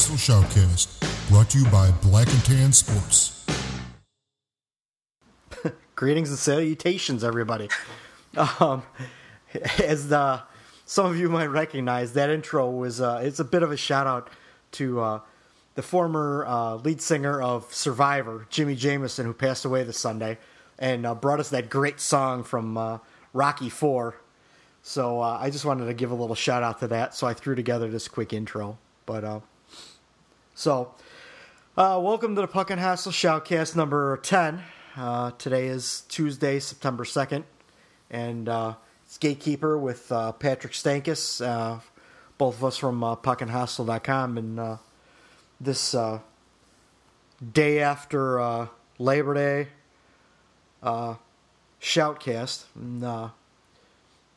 Hostile 0.00 0.40
Shoutcast, 0.40 1.28
brought 1.28 1.50
to 1.50 1.58
you 1.58 1.66
by 1.66 1.90
Black 2.00 2.26
and 2.32 2.42
Tan 2.42 2.72
Sports. 2.72 3.44
Greetings 5.94 6.30
and 6.30 6.38
salutations, 6.38 7.22
everybody. 7.22 7.68
Um, 8.58 8.82
as 9.78 10.08
the, 10.08 10.40
some 10.86 11.04
of 11.04 11.18
you 11.18 11.28
might 11.28 11.48
recognize, 11.48 12.14
that 12.14 12.30
intro 12.30 12.70
was 12.70 13.02
uh, 13.02 13.20
it's 13.22 13.40
a 13.40 13.44
bit 13.44 13.62
of 13.62 13.72
a 13.72 13.76
shout 13.76 14.06
out 14.06 14.30
to 14.72 15.00
uh, 15.00 15.20
the 15.74 15.82
former 15.82 16.46
uh, 16.48 16.76
lead 16.76 17.02
singer 17.02 17.42
of 17.42 17.70
Survivor, 17.74 18.46
Jimi 18.50 18.78
Jamison, 18.78 19.26
who 19.26 19.34
passed 19.34 19.66
away 19.66 19.84
this 19.84 19.98
Sunday, 19.98 20.38
and 20.78 21.04
uh, 21.04 21.14
brought 21.14 21.40
us 21.40 21.50
that 21.50 21.68
great 21.68 22.00
song 22.00 22.42
from 22.42 22.78
uh, 22.78 22.98
Rocky 23.34 23.68
Four. 23.68 24.14
So 24.82 25.20
uh, 25.20 25.36
I 25.38 25.50
just 25.50 25.66
wanted 25.66 25.84
to 25.84 25.94
give 25.94 26.10
a 26.10 26.14
little 26.14 26.34
shout 26.34 26.62
out 26.62 26.80
to 26.80 26.88
that. 26.88 27.14
So 27.14 27.26
I 27.26 27.34
threw 27.34 27.54
together 27.54 27.90
this 27.90 28.08
quick 28.08 28.32
intro. 28.32 28.78
But 29.04 29.24
uh, 29.24 29.40
so 30.60 30.92
uh, 31.78 31.98
welcome 32.02 32.34
to 32.34 32.42
the 32.42 32.46
Puckin 32.46 32.78
Hostile 32.78 33.12
Shoutcast 33.12 33.76
number 33.76 34.18
ten. 34.18 34.60
Uh, 34.94 35.30
today 35.38 35.68
is 35.68 36.02
Tuesday, 36.10 36.60
September 36.60 37.06
second, 37.06 37.46
and 38.10 38.46
uh, 38.46 38.74
it's 39.06 39.16
Gatekeeper 39.16 39.78
with 39.78 40.12
uh, 40.12 40.32
Patrick 40.32 40.74
Stankus, 40.74 41.42
uh, 41.42 41.80
both 42.36 42.58
of 42.58 42.64
us 42.66 42.76
from 42.76 43.02
uh, 43.02 43.16
puckinhostile.com, 43.16 44.36
and 44.36 44.60
uh, 44.60 44.76
this 45.62 45.96
day 47.54 47.80
after 47.80 48.68
Labor 48.98 49.34
Day 49.34 49.68
Shoutcast. 51.80 52.64
And, 52.74 53.30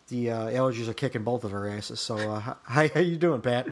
the 0.10 0.28
allergies 0.28 0.88
are 0.88 0.94
kicking 0.94 1.24
both 1.24 1.44
of 1.44 1.54
our 1.54 1.68
asses. 1.68 2.00
So, 2.00 2.16
how 2.40 2.58
how 2.64 3.00
you 3.02 3.18
doing, 3.18 3.42
Pat? 3.42 3.68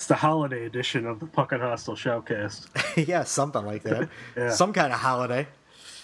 It's 0.00 0.06
the 0.06 0.14
holiday 0.14 0.64
edition 0.64 1.04
of 1.04 1.20
the 1.20 1.26
Puckin 1.26 1.60
Hostile 1.60 1.94
Showcast. 1.94 2.68
yeah, 3.06 3.22
something 3.24 3.66
like 3.66 3.82
that. 3.82 4.08
Yeah. 4.34 4.48
Some 4.48 4.72
kind 4.72 4.94
of 4.94 4.98
holiday. 4.98 5.46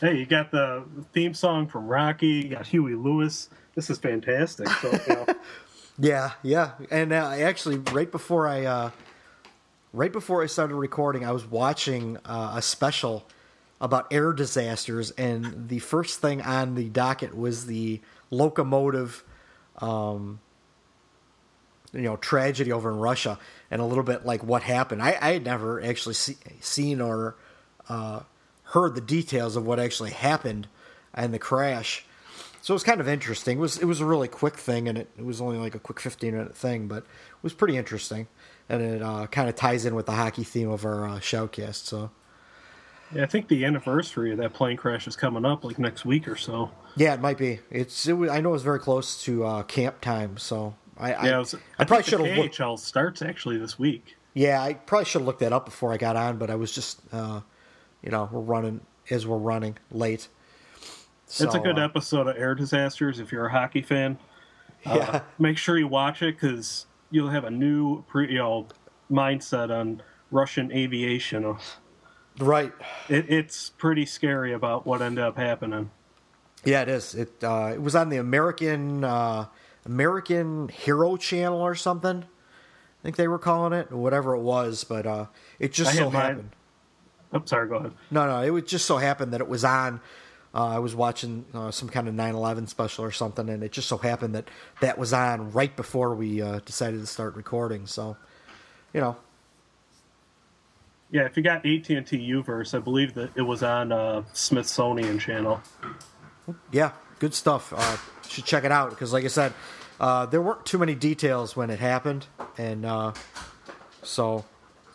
Hey, 0.03 0.19
you 0.19 0.27
got 0.27 0.51
the 0.51 0.85
theme 1.15 1.33
song 1.33 1.67
from 1.67 1.87
Rocky. 1.87 2.27
You 2.27 2.49
got 2.51 2.67
Huey 2.67 2.95
Lewis. 2.95 3.49
This 3.75 3.89
is 3.89 3.97
fantastic. 3.97 4.69
So, 4.69 4.93
you 4.93 4.99
know, 5.15 5.27
Yeah, 5.99 6.33
yeah. 6.43 6.73
And 6.91 7.11
uh, 7.11 7.31
actually, 7.39 7.79
right 7.79 8.13
before 8.13 8.47
I, 8.47 8.67
uh, 8.67 8.91
right 9.95 10.13
before 10.13 10.43
I 10.43 10.47
started 10.47 10.75
recording, 10.75 11.25
I 11.25 11.33
was 11.33 11.47
watching 11.47 12.19
uh, 12.27 12.53
a 12.57 12.61
special 12.61 13.27
about 13.81 14.13
air 14.13 14.35
disasters, 14.35 15.11
and 15.13 15.71
the 15.71 15.79
first 15.79 16.21
thing 16.21 16.43
on 16.43 16.75
the 16.75 16.91
docket 16.91 17.35
was 17.35 17.65
the 17.65 18.03
locomotive, 18.31 19.25
um, 19.79 20.41
you 21.95 22.03
know, 22.03 22.17
tragedy 22.17 22.73
over 22.73 22.91
in 22.91 22.99
Russia, 22.99 23.39
and 23.71 23.81
a 23.81 23.85
little 23.85 24.05
bit 24.05 24.25
like 24.25 24.43
what 24.45 24.63
happened. 24.63 25.03
I, 25.03 25.17
I 25.21 25.33
had 25.33 25.45
never 25.45 25.83
actually 25.83 26.15
see, 26.15 26.37
seen 26.61 27.01
or 27.01 27.37
uh, 27.89 28.21
heard 28.65 28.95
the 28.95 29.01
details 29.01 29.57
of 29.57 29.67
what 29.67 29.79
actually 29.79 30.11
happened 30.11 30.69
and 31.15 31.33
the 31.33 31.39
crash. 31.39 32.05
So 32.63 32.73
it 32.73 32.77
was 32.77 32.83
kind 32.83 33.01
of 33.01 33.09
interesting. 33.09 33.59
It 33.59 33.61
was 33.61 33.79
it 33.79 33.85
was 33.85 34.01
a 34.01 34.05
really 34.05 34.29
quick 34.29 34.57
thing, 34.57 34.89
and 34.89 34.99
it, 34.99 35.09
it 35.17 35.25
was 35.25 35.41
only 35.41 35.57
like 35.57 35.77
a 35.77 35.79
quick 35.79 36.01
fifteen 36.01 36.33
minute 36.33 36.57
thing, 36.57 36.89
but 36.89 36.99
it 36.99 37.43
was 37.43 37.53
pretty 37.53 37.77
interesting, 37.77 38.27
and 38.69 38.83
it 38.83 39.03
uh, 39.03 39.29
kind 39.29 39.49
of 39.49 39.55
ties 39.55 39.87
in 39.87 39.95
with 39.95 40.07
the 40.07 40.13
hockey 40.13 40.43
theme 40.43 40.69
of 40.69 40.85
our 40.85 41.07
uh, 41.07 41.21
shoutcast. 41.21 41.85
So 41.85 42.11
yeah, 43.15 43.23
I 43.23 43.27
think 43.27 43.47
the 43.47 43.65
anniversary 43.65 44.33
of 44.33 44.39
that 44.39 44.53
plane 44.53 44.77
crash 44.77 45.07
is 45.07 45.15
coming 45.15 45.45
up 45.45 45.63
like 45.63 45.79
next 45.79 46.05
week 46.05 46.27
or 46.27 46.35
so. 46.35 46.73
yeah, 46.97 47.15
it 47.15 47.21
might 47.21 47.39
be. 47.39 47.61
It's 47.71 48.09
it 48.09 48.15
was, 48.15 48.31
I 48.31 48.41
know 48.41 48.49
it 48.49 48.55
was 48.55 48.65
very 48.65 48.81
close 48.81 49.23
to 49.23 49.45
uh, 49.45 49.63
camp 49.63 50.01
time, 50.01 50.37
so 50.37 50.75
I 50.99 51.13
I, 51.13 51.27
Yeah, 51.27 51.37
it 51.37 51.39
was, 51.39 51.55
I 51.79 51.85
probably 51.85 52.05
should 52.05 52.21
have 52.21 52.37
looked. 52.39 52.57
KHL 52.59 52.79
starts 52.79 53.23
actually 53.23 53.59
this 53.59 53.79
week. 53.79 54.17
Yeah, 54.35 54.63
I 54.63 54.75
probably 54.75 55.07
should 55.07 55.21
have 55.21 55.27
looked 55.27 55.41
that 55.41 55.53
up 55.53 55.65
before 55.65 55.93
I 55.93 55.97
got 55.97 56.17
on, 56.17 56.37
but 56.37 56.51
I 56.51 56.57
was 56.57 56.73
just 56.73 57.01
uh, 57.13 57.41
you 58.03 58.11
know 58.11 58.29
we're 58.31 58.41
running 58.41 58.81
as 59.11 59.27
we're 59.27 59.39
running 59.39 59.77
late. 59.91 60.29
it's 61.27 61.41
a 61.41 61.59
good 61.59 61.79
uh, 61.79 61.83
episode 61.83 62.27
of 62.27 62.37
Air 62.37 62.55
Disasters 62.55 63.19
if 63.21 63.33
you're 63.33 63.47
a 63.47 63.53
hockey 63.53 63.83
fan. 63.83 64.19
Uh, 64.85 64.95
Yeah. 64.97 65.21
Make 65.39 65.59
sure 65.59 65.79
you 65.79 65.89
watch 65.89 66.23
it 66.23 66.37
because 66.37 66.87
you'll 67.11 67.31
have 67.31 67.45
a 67.45 67.51
new 67.51 68.03
pre, 68.05 68.31
you 68.33 68.39
know, 68.39 68.67
mindset 69.11 69.71
on 69.71 70.03
Russian 70.31 70.71
aviation. 70.73 71.57
Right. 72.39 72.73
It, 73.09 73.31
it's 73.31 73.71
pretty 73.71 74.07
scary 74.07 74.53
about 74.53 74.87
what 74.87 75.01
ended 75.03 75.25
up 75.25 75.37
happening. 75.37 75.91
Yeah, 76.65 76.83
it 76.83 76.89
is. 76.89 77.15
It 77.15 77.43
uh, 77.43 77.71
it 77.75 77.81
was 77.81 77.95
on 77.95 78.09
the 78.09 78.17
American 78.17 79.05
uh, 79.05 79.47
American 79.87 80.69
Hero 80.69 81.17
Channel 81.17 81.61
or 81.61 81.75
something. 81.75 82.23
I 82.25 83.03
think 83.03 83.17
they 83.17 83.29
were 83.29 83.39
calling 83.39 83.73
it, 83.73 83.91
or 83.93 83.97
whatever 83.99 84.35
it 84.35 84.41
was. 84.43 84.85
But 84.85 85.07
uh, 85.07 85.27
it 85.59 85.73
just 85.73 85.93
I 85.93 85.95
so 85.95 86.11
happened. 86.11 86.51
I'm 87.33 87.47
sorry, 87.47 87.69
go 87.69 87.77
ahead. 87.77 87.93
No, 88.11 88.27
no, 88.27 88.43
it 88.43 88.51
would 88.51 88.67
just 88.67 88.85
so 88.87 88.97
happened 88.99 89.33
that 89.33 89.41
it 89.41 89.49
was 89.49 89.65
on. 89.65 90.01
Uh, 90.55 90.69
I 90.69 90.79
was 90.79 90.95
watching 90.95 91.45
uh, 91.55 91.71
some 91.71 91.89
kind 91.89 92.09
of 92.09 92.15
9/11 92.15 92.69
special 92.69 93.05
or 93.05 93.11
something, 93.13 93.49
and 93.49 93.63
it 93.63 93.73
just 93.73 93.89
so 93.89 93.99
happened 93.99 94.35
that 94.35 94.49
that 94.81 94.97
was 94.99 95.13
on 95.13 95.53
right 95.53 95.75
before 95.77 96.15
we 96.15 96.41
uh, 96.43 96.61
decided 96.65 97.01
to 97.01 97.07
start 97.07 97.37
recording. 97.37 97.87
So, 97.87 98.17
you 98.95 99.01
know, 99.01 99.17
Yeah, 101.11 101.23
if 101.27 101.37
you 101.37 101.43
got 101.43 101.67
AT 101.67 101.89
and 101.91 102.07
T 102.07 102.19
Uverse, 102.31 102.75
I 102.75 102.79
believe 102.79 103.15
that 103.15 103.31
it 103.37 103.43
was 103.43 103.63
on 103.63 103.93
uh, 103.93 104.23
Smithsonian 104.33 105.19
Channel. 105.19 105.61
yeah, 106.73 106.93
good 107.19 107.35
stuff. 107.35 107.73
Uh, 107.77 107.97
should 108.27 108.45
check 108.47 108.65
it 108.65 108.73
out 108.73 108.91
because, 108.91 109.13
like 109.13 109.25
I 109.25 109.29
said, 109.29 109.53
uh, 109.99 110.27
there 110.27 110.43
weren't 110.43 110.67
too 110.67 110.79
many 110.79 110.95
details 110.95 111.57
when 111.57 111.71
it 111.71 111.79
happened, 111.79 112.27
and 112.59 112.85
uh, 112.85 113.13
so 114.03 114.45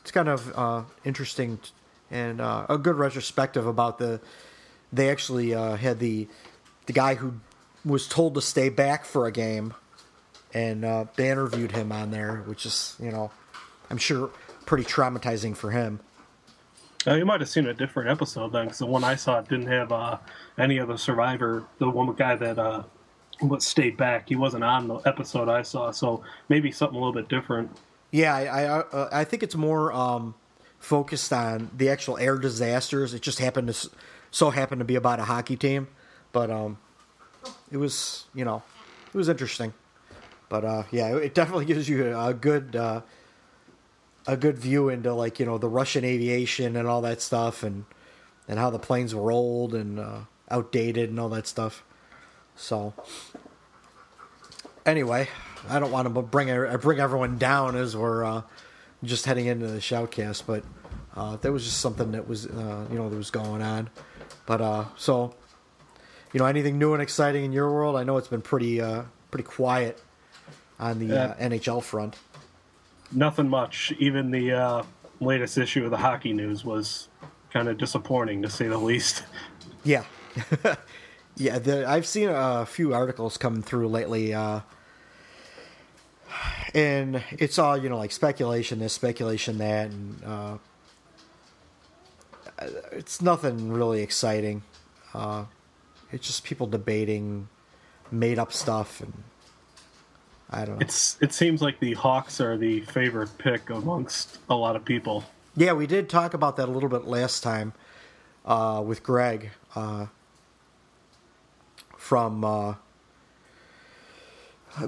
it's 0.01 0.12
kind 0.12 0.29
of 0.29 0.57
uh, 0.57 0.84
interesting 1.03 1.57
t- 1.57 1.72
and 2.12 2.39
uh, 2.41 2.66
a 2.69 2.78
good 2.78 2.95
retrospective 2.95 3.66
about 3.66 3.97
the. 3.97 4.22
They 4.94 5.09
actually 5.09 5.56
uh, 5.56 5.75
had 5.75 6.00
the 6.00 6.28
the 6.85 6.94
guy 6.94 7.16
who 7.16 7.35
was 7.84 8.07
told 8.07 8.35
to 8.35 8.41
stay 8.41 8.69
back 8.69 9.06
for 9.06 9.25
a 9.25 9.31
game, 9.31 9.73
and 10.53 10.85
uh, 10.85 11.06
they 11.16 11.31
interviewed 11.31 11.72
him 11.72 11.91
on 11.91 12.12
there, 12.12 12.44
which 12.45 12.66
is 12.66 12.95
you 13.00 13.12
know, 13.12 13.31
I'm 13.89 13.97
sure 13.97 14.29
pretty 14.66 14.83
traumatizing 14.83 15.56
for 15.56 15.72
him. 15.72 16.00
Uh, 17.07 17.16
you 17.16 17.25
might 17.25 17.39
have 17.39 17.50
seen 17.50 17.66
a 17.66 17.73
different 17.73 18.09
episode 18.09 18.53
then, 18.53 18.66
because 18.66 18.78
the 18.78 18.85
one 18.85 19.03
I 19.03 19.16
saw 19.16 19.41
didn't 19.41 19.66
have 19.66 20.19
any 20.59 20.78
of 20.78 20.89
the 20.89 20.97
survivor. 20.97 21.63
The 21.79 21.89
one 21.89 22.13
guy 22.13 22.35
that 22.35 22.85
what 23.41 23.62
stayed 23.62 23.97
back, 23.97 24.29
he 24.29 24.35
wasn't 24.35 24.63
on 24.63 24.88
the 24.88 24.95
episode 25.00 25.50
I 25.50 25.62
saw, 25.63 25.92
so 25.92 26.24
maybe 26.50 26.71
something 26.71 26.95
a 26.95 27.00
little 27.00 27.13
bit 27.13 27.30
different. 27.30 27.75
Yeah, 28.12 28.36
I 28.36 28.44
I, 28.45 28.66
uh, 28.66 29.10
I 29.12 29.24
think 29.24 29.44
it's 29.44 29.56
more 29.56 29.92
um, 29.94 30.36
focused 30.80 31.31
on 31.31 31.71
the 31.75 31.89
actual 31.89 32.18
air 32.18 32.38
disasters. 32.38 33.13
It 33.13 33.21
just 33.21 33.39
happened 33.39 33.74
to 33.74 33.89
so 34.31 34.50
happened 34.50 34.80
to 34.80 34.86
be 34.86 34.95
about 34.95 35.19
a 35.19 35.24
hockey 35.24 35.56
team, 35.56 35.88
but 36.31 36.50
um, 36.50 36.77
it 37.71 37.77
was 37.77 38.25
you 38.33 38.45
know 38.45 38.63
it 39.07 39.18
was 39.18 39.30
interesting. 39.30 39.74
But 40.50 40.66
uh, 40.66 40.83
yeah, 40.92 41.16
it 41.16 41.33
definitely 41.33 41.66
gives 41.74 41.88
you 41.88 42.18
a 42.18 42.33
good 42.33 42.75
uh, 42.75 43.01
a 44.27 44.38
good 44.38 44.57
view 44.57 44.89
into 44.89 45.13
like 45.13 45.39
you 45.39 45.45
know 45.45 45.57
the 45.57 45.69
Russian 45.69 46.04
aviation 46.04 46.75
and 46.75 46.88
all 46.88 47.01
that 47.01 47.21
stuff, 47.21 47.63
and 47.63 47.86
and 48.48 48.60
how 48.60 48.69
the 48.69 48.80
planes 48.80 49.16
were 49.16 49.31
old 49.31 49.74
and 49.74 50.00
uh, 50.00 50.19
outdated 50.50 51.10
and 51.10 51.19
all 51.19 51.30
that 51.30 51.48
stuff. 51.48 51.83
So 52.56 52.94
anyway, 54.86 55.27
I 55.69 55.80
don't 55.80 55.92
want 55.92 56.13
to 56.13 56.21
bring 56.21 56.51
I 56.51 56.75
bring 56.77 57.00
everyone 57.00 57.38
down 57.38 57.75
as 57.75 57.95
we're 57.95 58.24
uh, 58.24 58.42
just 59.03 59.25
heading 59.25 59.48
into 59.48 59.68
the 59.68 59.80
shoutcast, 59.80 60.44
but 60.45 60.63
uh, 61.15 61.38
that 61.38 61.51
was 61.51 61.63
just 61.63 61.80
something 61.80 62.12
that 62.12 62.27
was 62.27 62.45
uh, 62.45 62.88
you 62.92 62.98
know 62.98 63.09
that 63.09 63.15
was 63.18 63.31
going 63.31 63.62
on. 63.62 63.89
But 64.45 64.62
uh, 64.62 64.86
so 64.98 65.36
you 66.33 66.39
know, 66.39 66.45
anything 66.45 66.80
new 66.80 66.94
and 66.94 67.01
exciting 67.01 67.44
in 67.44 67.51
your 67.51 67.71
world? 67.71 67.95
I 67.95 68.03
know 68.03 68.18
it's 68.18 68.27
been 68.27 68.42
pretty 68.42 68.80
uh, 68.80 69.04
pretty 69.30 69.44
quiet 69.44 70.01
on 70.80 71.00
the 71.00 71.18
uh, 71.18 71.36
NHL 71.36 71.83
front. 71.83 72.15
Nothing 73.12 73.50
much. 73.50 73.94
Even 74.00 74.31
the 74.31 74.51
uh, 74.54 74.83
latest 75.19 75.57
issue 75.57 75.83
of 75.83 75.92
the 75.92 75.97
Hockey 75.97 76.33
News 76.33 76.63
was 76.63 77.09
kind 77.51 77.68
of 77.68 77.77
disappointing, 77.77 78.42
to 78.44 78.50
say 78.50 78.68
the 78.68 78.77
least. 78.77 79.24
Yeah, 79.83 80.04
yeah. 81.36 81.60
The, 81.60 81.88
I've 81.88 82.06
seen 82.06 82.30
a 82.30 82.66
few 82.66 82.94
articles 82.94 83.38
coming 83.38 83.62
through 83.62 83.88
lately, 83.88 84.33
uh, 84.33 84.62
and 86.74 87.24
it's 87.31 87.60
all 87.60 87.78
you 87.78 87.89
know, 87.89 87.98
like 87.98 88.12
speculation 88.12 88.80
this, 88.80 88.94
speculation 88.94 89.57
that, 89.60 89.92
and 89.92 90.24
uh, 90.24 90.57
it's 92.92 93.22
nothing 93.22 93.72
really 93.72 94.01
exciting. 94.01 94.63
Uh, 95.13 95.45
it's 96.12 96.28
just 96.28 96.44
people 96.44 96.68
debating 96.68 97.48
made 98.12 98.38
up 98.38 98.54
stuff, 98.54 99.01
and 99.01 99.13
I 100.50 100.66
don't 100.66 100.75
know. 100.75 100.81
It's 100.81 101.18
it 101.22 101.33
seems 101.33 101.62
like 101.62 101.80
the 101.80 101.94
Hawks 101.94 102.42
are 102.42 102.57
the 102.57 102.81
favorite 102.81 103.38
pick 103.38 103.69
amongst 103.69 104.39
a 104.50 104.56
lot 104.56 104.75
of 104.75 104.86
people. 104.86 105.24
Yeah, 105.56 105.74
we 105.74 105.88
did 105.88 106.10
talk 106.10 106.33
about 106.33 106.57
that 106.57 106.69
a 106.69 106.72
little 106.72 106.89
bit 106.89 107.06
last 107.06 107.42
time 107.44 107.74
uh, 108.45 108.81
with 108.86 109.04
Greg 109.04 109.51
uh, 109.75 110.07
from 112.12 112.44
uh, 112.44 112.75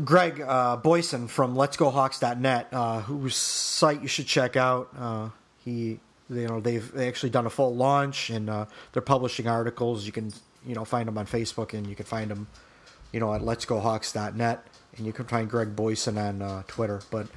Greg 0.04 0.42
uh, 0.42 0.76
Boyson 0.76 1.30
from 1.30 1.56
Let's 1.56 1.78
Go 1.78 1.90
Hawks.net, 1.90 2.68
uh, 2.74 3.00
whose 3.00 3.38
site 3.38 4.02
you 4.02 4.10
should 4.10 4.28
check 4.28 4.58
out. 4.58 4.90
Uh, 5.00 5.30
he, 5.64 6.02
you 6.30 6.48
know, 6.50 6.60
they've 6.60 7.00
actually 7.00 7.30
done 7.30 7.46
a 7.46 7.50
full 7.50 7.74
launch 7.74 8.30
and 8.30 8.50
uh, 8.50 8.66
they're 8.92 9.02
publishing 9.02 9.48
articles. 9.48 10.06
You 10.06 10.12
can, 10.12 10.34
you 10.68 10.76
know, 10.76 10.84
find 10.84 11.08
them 11.08 11.18
on 11.18 11.26
Facebook 11.26 11.74
and 11.74 11.88
you 11.88 11.96
can 11.96 12.06
find 12.06 12.30
them, 12.30 12.48
you 13.14 13.22
know, 13.22 13.34
at 13.34 13.42
Let's 13.42 13.64
Go 13.64 13.80
Hawks.net 13.80 14.68
and 14.98 15.06
you 15.06 15.14
can 15.14 15.24
find 15.24 15.50
Greg 15.50 15.78
Boyson 15.78 16.18
on 16.18 16.42
uh, 16.42 16.64
Twitter. 16.68 17.00
But 17.10 17.28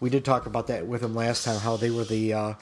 we 0.00 0.10
did 0.10 0.24
talk 0.24 0.46
about 0.46 0.66
that 0.66 0.88
with 0.88 1.04
him 1.04 1.14
last 1.14 1.44
time. 1.44 1.60
How 1.60 1.76
they 1.76 1.90
were 1.90 2.02
the, 2.02 2.56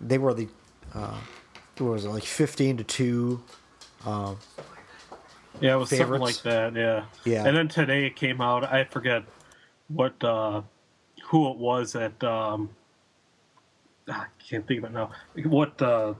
they 0.00 0.16
were 0.16 0.32
the, 0.32 0.48
what 0.94 1.78
was 1.78 2.06
it 2.06 2.08
like 2.08 2.22
fifteen 2.22 2.78
to 2.78 2.84
two. 2.84 3.42
Yeah, 5.60 5.74
it 5.74 5.78
was 5.78 5.90
something 5.90 6.20
like 6.20 6.42
that. 6.42 6.74
Yeah. 6.74 7.04
Yeah. 7.24 7.46
And 7.46 7.56
then 7.56 7.68
today 7.68 8.06
it 8.06 8.16
came 8.16 8.40
out. 8.40 8.64
I 8.64 8.84
forget 8.84 9.24
what 9.88 10.22
uh, 10.24 10.62
who 11.26 11.50
it 11.50 11.56
was 11.56 11.94
at. 11.94 12.22
Um, 12.24 12.70
ah, 14.08 14.26
I 14.26 14.42
can't 14.42 14.66
think 14.66 14.84
of 14.84 14.90
it 14.90 14.92
now. 14.92 15.10
What 15.44 15.80
uh, 15.80 16.14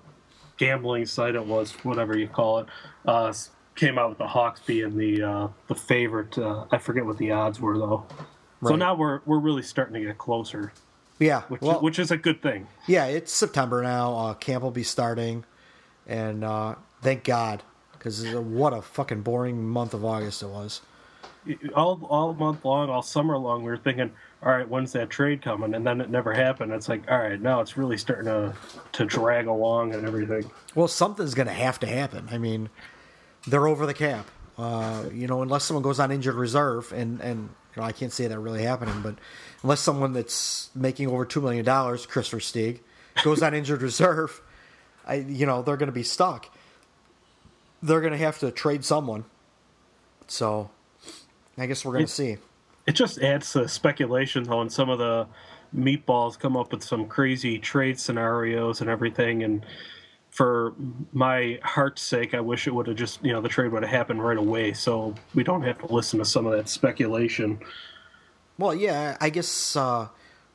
gambling 0.56 1.06
site 1.06 1.34
it 1.34 1.44
was, 1.44 1.72
whatever 1.84 2.16
you 2.16 2.28
call 2.28 2.58
it, 2.58 2.66
uh, 3.06 3.32
came 3.74 3.98
out 3.98 4.10
with 4.10 4.18
the 4.18 4.26
Hawks 4.26 4.60
being 4.60 4.96
the 4.96 5.22
uh, 5.22 5.48
the 5.68 5.74
favorite. 5.74 6.36
Uh, 6.36 6.66
I 6.70 6.78
forget 6.78 7.04
what 7.06 7.18
the 7.18 7.32
odds 7.32 7.60
were 7.60 7.78
though. 7.78 8.06
So 8.66 8.76
now 8.76 8.94
we're 8.94 9.20
we're 9.24 9.38
really 9.38 9.62
starting 9.62 9.94
to 9.94 10.06
get 10.06 10.18
closer, 10.18 10.72
Yeah, 11.18 11.42
which 11.48 11.62
well, 11.62 11.80
which 11.80 11.98
is 11.98 12.10
a 12.10 12.16
good 12.18 12.42
thing. 12.42 12.66
Yeah, 12.86 13.06
it's 13.06 13.32
September 13.32 13.82
now. 13.82 14.14
Uh, 14.14 14.34
camp 14.34 14.62
will 14.62 14.70
be 14.70 14.82
starting, 14.82 15.44
and 16.06 16.44
uh, 16.44 16.74
thank 17.00 17.24
God, 17.24 17.62
because 18.00 18.24
what 18.34 18.72
a 18.72 18.80
fucking 18.80 19.20
boring 19.20 19.68
month 19.68 19.92
of 19.92 20.04
August 20.04 20.42
it 20.42 20.48
was. 20.48 20.80
all 21.74 22.00
all 22.08 22.32
month 22.34 22.64
long, 22.64 22.88
all 22.88 23.02
summer 23.02 23.36
long, 23.36 23.62
we 23.62 23.70
were 23.70 23.76
thinking, 23.76 24.10
all 24.42 24.50
right, 24.50 24.66
when's 24.66 24.92
that 24.92 25.10
trade 25.10 25.42
coming? 25.42 25.74
And 25.74 25.86
then 25.86 26.00
it 26.00 26.08
never 26.08 26.32
happened. 26.32 26.72
It's 26.72 26.88
like, 26.88 27.10
all 27.10 27.18
right, 27.18 27.40
now 27.40 27.60
it's 27.60 27.76
really 27.76 27.98
starting 27.98 28.24
to 28.24 28.54
to 28.92 29.04
drag 29.04 29.46
along 29.46 29.94
and 29.94 30.06
everything. 30.06 30.50
Well, 30.74 30.88
something's 30.88 31.34
going 31.34 31.48
to 31.48 31.52
have 31.54 31.78
to 31.80 31.86
happen. 31.86 32.28
I 32.30 32.38
mean, 32.38 32.70
they're 33.46 33.68
over 33.68 33.84
the 33.86 33.94
cap. 33.94 34.30
Uh, 34.56 35.04
you 35.12 35.26
know, 35.26 35.42
unless 35.42 35.64
someone 35.64 35.82
goes 35.82 36.00
on 36.00 36.10
injured 36.10 36.34
reserve, 36.34 36.92
and 36.92 37.20
and 37.20 37.50
you 37.74 37.82
know, 37.82 37.82
I 37.82 37.92
can't 37.92 38.12
see 38.12 38.26
that 38.26 38.38
really 38.38 38.62
happening, 38.62 39.00
but 39.02 39.16
unless 39.62 39.80
someone 39.80 40.12
that's 40.14 40.70
making 40.74 41.08
over 41.08 41.24
two 41.26 41.40
million 41.40 41.64
dollars, 41.64 42.06
Kris 42.06 42.30
Versteeg, 42.30 42.80
goes 43.24 43.42
on 43.42 43.54
injured 43.54 43.82
reserve, 43.82 44.40
I 45.06 45.16
you 45.16 45.46
know 45.46 45.62
they're 45.62 45.76
going 45.76 45.88
to 45.88 45.92
be 45.92 46.02
stuck. 46.02 46.50
They're 47.82 48.00
going 48.00 48.12
to 48.12 48.18
have 48.18 48.38
to 48.40 48.50
trade 48.50 48.84
someone. 48.84 49.24
So, 50.26 50.70
I 51.56 51.66
guess 51.66 51.84
we're 51.84 51.92
going 51.92 52.06
to 52.06 52.12
see. 52.12 52.36
It 52.86 52.92
just 52.92 53.18
adds 53.18 53.52
to 53.52 53.68
speculation, 53.68 54.44
though, 54.44 54.60
and 54.60 54.72
some 54.72 54.90
of 54.90 54.98
the 54.98 55.26
meatballs 55.76 56.38
come 56.38 56.56
up 56.56 56.72
with 56.72 56.82
some 56.82 57.06
crazy 57.06 57.58
trade 57.58 57.98
scenarios 57.98 58.80
and 58.80 58.90
everything. 58.90 59.42
And 59.42 59.64
for 60.30 60.74
my 61.12 61.58
heart's 61.62 62.02
sake, 62.02 62.34
I 62.34 62.40
wish 62.40 62.66
it 62.66 62.74
would 62.74 62.86
have 62.86 62.96
just, 62.96 63.24
you 63.24 63.32
know, 63.32 63.40
the 63.40 63.48
trade 63.48 63.72
would 63.72 63.82
have 63.82 63.90
happened 63.90 64.22
right 64.22 64.38
away, 64.38 64.72
so 64.72 65.14
we 65.34 65.42
don't 65.44 65.62
have 65.62 65.78
to 65.78 65.92
listen 65.92 66.18
to 66.18 66.24
some 66.24 66.46
of 66.46 66.52
that 66.52 66.68
speculation. 66.68 67.60
Well, 68.58 68.74
yeah, 68.74 69.16
I 69.20 69.30
guess. 69.30 69.76
Uh, 69.76 70.08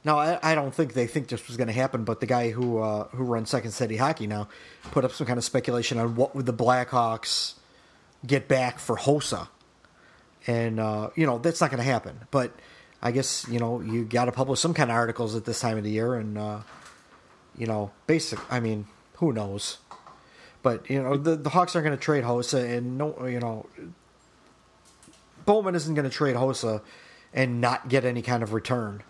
no, 0.06 0.20
I, 0.20 0.40
I 0.44 0.56
don't 0.56 0.74
think 0.74 0.94
they 0.94 1.08
think 1.08 1.30
this 1.30 1.48
was 1.48 1.58
going 1.58 1.68
to 1.68 1.74
happen. 1.74 2.04
But 2.04 2.20
the 2.20 2.28
guy 2.28 2.52
who 2.52 2.78
uh, 2.78 3.08
who 3.10 3.24
runs 3.24 3.50
Second 3.50 3.72
City 3.72 3.98
Hockey 3.98 4.28
now 4.28 4.48
put 4.92 5.04
up 5.04 5.12
some 5.12 5.26
kind 5.26 5.38
of 5.38 5.44
speculation 5.44 5.98
on 5.98 6.16
what 6.16 6.36
would 6.36 6.46
the 6.46 6.54
Blackhawks 6.54 7.56
get 8.26 8.48
back 8.48 8.78
for 8.78 8.96
Hossa, 8.96 9.48
and 10.46 10.80
uh, 10.80 11.10
you 11.16 11.26
know 11.26 11.40
that's 11.40 11.60
not 11.60 11.72
going 11.72 11.80
to 11.80 11.90
happen. 11.90 12.20
But 12.30 12.52
I 13.02 13.12
guess 13.12 13.48
you 13.50 13.60
know 13.60 13.82
you 13.82 14.06
got 14.06 14.26
to 14.26 14.32
publish 14.32 14.60
some 14.60 14.76
kind 14.76 14.92
of 14.92 14.96
articles 14.96 15.36
at 15.36 15.46
this 15.46 15.60
time 15.60 15.78
of 15.78 15.84
the 15.84 15.92
year, 15.92 16.14
and 16.14 16.38
uh, 16.38 16.60
you 17.58 17.66
know, 17.66 17.92
basic. 18.06 18.40
I 18.52 18.60
mean, 18.60 18.86
who 19.16 19.34
knows? 19.34 19.80
But 20.62 20.88
you 20.88 21.02
know, 21.02 21.18
the 21.18 21.36
the 21.36 21.50
Hawks 21.50 21.76
aren't 21.76 21.86
going 21.88 21.98
to 21.98 22.04
trade 22.04 22.24
Hossa, 22.24 22.78
and 22.78 22.98
no, 23.00 23.26
you 23.26 23.40
know, 23.40 23.66
Bowman 25.46 25.74
isn't 25.74 25.96
going 25.96 26.10
to 26.10 26.16
trade 26.16 26.36
Hossa 26.36 26.82
and 27.34 27.60
not 27.60 27.90
get 27.90 28.06
any 28.06 28.22
kind 28.22 28.44
of 28.44 28.54
return. 28.54 29.02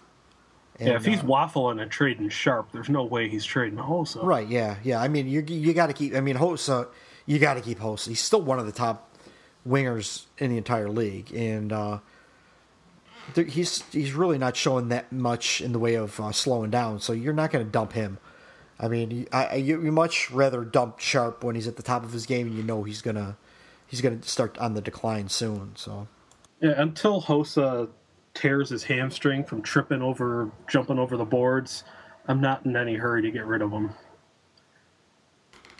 And, 0.79 0.89
yeah, 0.89 0.95
if 0.95 1.05
he's 1.05 1.19
uh, 1.19 1.23
waffling 1.23 1.81
and 1.81 1.89
trading 1.89 2.27
sharp, 2.29 2.71
there's 2.71 2.89
no 2.89 3.03
way 3.03 3.29
he's 3.29 3.45
trading 3.45 3.79
Hossa. 3.79 4.23
right, 4.23 4.47
yeah, 4.47 4.75
yeah. 4.83 5.01
I 5.01 5.07
mean, 5.07 5.27
you 5.27 5.43
you 5.47 5.73
got 5.73 5.87
to 5.87 5.93
keep. 5.93 6.13
I 6.15 6.19
mean, 6.19 6.35
Hossa, 6.35 6.87
you 7.25 7.39
got 7.39 7.53
to 7.53 7.61
keep 7.61 7.79
Hossa. 7.79 8.09
He's 8.09 8.21
still 8.21 8.41
one 8.41 8.59
of 8.59 8.65
the 8.65 8.73
top 8.73 9.15
wingers 9.67 10.25
in 10.37 10.51
the 10.51 10.57
entire 10.57 10.89
league, 10.89 11.33
and 11.33 11.71
uh, 11.71 11.99
there, 13.33 13.45
he's 13.45 13.83
he's 13.91 14.13
really 14.13 14.37
not 14.37 14.57
showing 14.57 14.89
that 14.89 15.11
much 15.11 15.61
in 15.61 15.71
the 15.71 15.79
way 15.79 15.95
of 15.95 16.19
uh, 16.19 16.31
slowing 16.31 16.71
down. 16.71 16.99
So 16.99 17.13
you're 17.13 17.33
not 17.33 17.51
going 17.51 17.65
to 17.65 17.71
dump 17.71 17.93
him. 17.93 18.17
I 18.79 18.89
mean, 18.89 19.27
I, 19.31 19.45
I 19.45 19.55
you, 19.55 19.81
you 19.81 19.91
much 19.91 20.29
rather 20.31 20.65
dump 20.65 20.99
Sharp 20.99 21.43
when 21.43 21.55
he's 21.55 21.67
at 21.67 21.77
the 21.77 21.83
top 21.83 22.03
of 22.03 22.11
his 22.11 22.25
game, 22.25 22.47
and 22.47 22.55
you 22.55 22.63
know 22.63 22.83
he's 22.83 23.01
gonna 23.01 23.37
he's 23.87 24.01
gonna 24.01 24.21
start 24.23 24.57
on 24.57 24.73
the 24.73 24.81
decline 24.81 25.29
soon. 25.29 25.71
So 25.75 26.07
Yeah, 26.59 26.73
until 26.75 27.21
Hossa 27.21 27.89
tears 28.35 28.69
his 28.69 28.83
hamstring 28.83 29.43
from 29.43 29.63
tripping 29.63 30.01
over, 30.03 30.51
jumping 30.67 30.99
over 30.99 31.17
the 31.17 31.25
boards, 31.25 31.83
I'm 32.27 32.39
not 32.41 32.65
in 32.65 32.75
any 32.75 32.95
hurry 32.95 33.23
to 33.23 33.31
get 33.31 33.45
rid 33.45 33.61
of 33.63 33.71
him. 33.71 33.91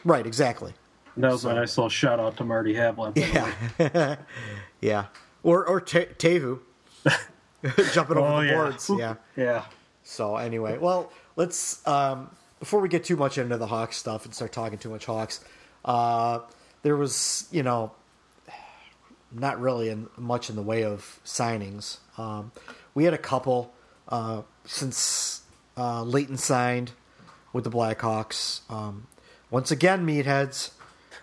right, 0.03 0.25
exactly. 0.25 0.74
That 1.17 1.31
was 1.31 1.45
a 1.45 1.53
nice 1.53 1.77
little 1.77 1.89
shout 1.89 2.19
out 2.19 2.35
to 2.38 2.43
Marty 2.43 2.74
Havlat. 2.74 3.15
by 3.15 3.21
the 3.21 3.79
way. 3.79 3.89
Yeah, 3.93 4.15
yeah. 4.81 5.05
Or 5.43 5.65
or 5.65 5.79
Te- 5.79 6.07
Tevu 6.17 6.59
jumping 7.93 8.17
over 8.17 8.27
Oh, 8.27 8.41
the 8.41 8.47
yeah. 8.47 8.53
boards. 8.55 8.91
Yeah. 8.97 9.15
Yeah. 9.38 9.65
So 10.03 10.35
anyway, 10.35 10.77
well, 10.77 11.12
let's 11.38 11.85
um, 11.88 12.29
before 12.59 12.79
we 12.81 12.89
get 12.89 13.03
too 13.05 13.15
much 13.15 13.38
into 13.38 13.57
the 13.57 13.67
Hawks 13.67 13.95
stuff 13.97 14.25
and 14.25 14.33
start 14.35 14.51
talking 14.51 14.77
too 14.77 14.89
much 14.89 15.05
Hawks. 15.05 15.43
Uh, 15.85 16.39
there 16.83 16.95
was, 16.97 17.47
you 17.51 17.63
know, 17.63 17.91
not 19.35 19.59
really 19.59 19.89
in, 19.89 20.07
much 20.17 20.49
in 20.49 20.55
the 20.55 20.61
way 20.61 20.83
of 20.83 21.19
signings. 21.25 21.97
Um, 22.17 22.51
we 22.93 23.03
had 23.03 23.13
a 23.13 23.19
couple 23.19 23.73
uh, 24.07 24.43
since 24.65 25.41
uh, 25.77 26.03
Leighton 26.03 26.37
signed 26.37 26.91
with 27.53 27.63
the 27.63 27.71
Blackhawks. 27.71 28.61
Um, 28.69 29.07
once 29.49 29.71
again, 29.71 30.05
meatheads. 30.05 30.71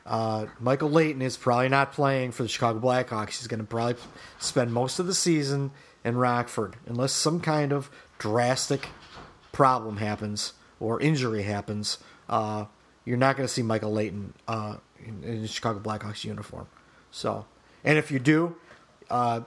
Uh, 0.05 0.47
Michael 0.59 0.91
Leighton 0.91 1.23
is 1.23 1.37
probably 1.37 1.69
not 1.69 1.93
playing 1.93 2.33
for 2.33 2.43
the 2.43 2.49
Chicago 2.49 2.81
Blackhawks. 2.81 3.39
He's 3.39 3.47
going 3.47 3.61
to 3.61 3.67
probably 3.67 3.97
spend 4.39 4.73
most 4.73 4.99
of 4.99 5.07
the 5.07 5.15
season 5.15 5.71
in 6.05 6.17
Rockford, 6.17 6.77
unless 6.87 7.13
some 7.13 7.41
kind 7.41 7.73
of 7.73 7.89
drastic 8.19 8.89
problem 9.53 9.99
happens 9.99 10.55
or 10.81 11.01
injury 11.01 11.43
happens. 11.43 11.99
Uh, 12.29 12.65
you're 13.05 13.17
not 13.17 13.37
going 13.37 13.47
to 13.47 13.53
see 13.53 13.63
Michael 13.63 13.93
Leighton 13.93 14.35
uh, 14.49 14.77
in, 15.05 15.23
in 15.23 15.43
the 15.43 15.49
Chicago 15.49 15.79
Blackhawks 15.79 16.25
uniform. 16.25 16.67
So, 17.11 17.47
and 17.85 17.99
if 17.99 18.11
you 18.11 18.19
do, 18.19 18.57
uh, 19.11 19.41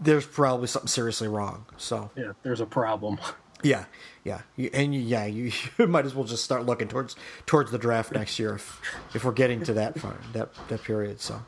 there's 0.00 0.26
probably 0.26 0.66
something 0.68 0.88
seriously 0.88 1.28
wrong. 1.28 1.66
So, 1.76 2.10
Yeah, 2.16 2.32
there's 2.42 2.60
a 2.60 2.66
problem. 2.66 3.18
yeah, 3.62 3.84
yeah, 4.24 4.42
You- 4.56 4.70
and 4.72 4.94
you, 4.94 5.00
yeah, 5.00 5.24
you, 5.26 5.50
you 5.78 5.86
might 5.86 6.04
as 6.06 6.14
well 6.14 6.24
just 6.24 6.44
start 6.44 6.64
looking 6.66 6.88
towards 6.88 7.16
towards 7.46 7.70
the 7.70 7.78
draft 7.78 8.12
next 8.12 8.38
year 8.38 8.54
if 8.54 8.80
if 9.14 9.24
we're 9.24 9.32
getting 9.32 9.62
to 9.64 9.74
that 9.74 9.98
far, 9.98 10.16
that 10.32 10.50
that 10.68 10.82
period. 10.84 11.20
So, 11.20 11.42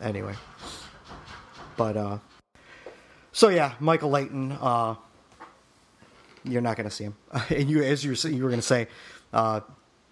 anyway, 0.00 0.34
but 1.76 1.96
uh, 1.96 2.18
so 3.32 3.48
yeah, 3.48 3.74
Michael 3.80 4.10
Leighton, 4.10 4.52
uh, 4.52 4.94
you're 6.44 6.62
not 6.62 6.76
going 6.76 6.88
to 6.88 6.94
see 6.94 7.04
him, 7.04 7.14
and 7.50 7.68
you 7.70 7.82
as 7.82 8.04
you 8.04 8.10
were, 8.12 8.28
you 8.30 8.42
were 8.42 8.48
going 8.50 8.60
to 8.60 8.66
say, 8.66 8.88
uh, 9.32 9.60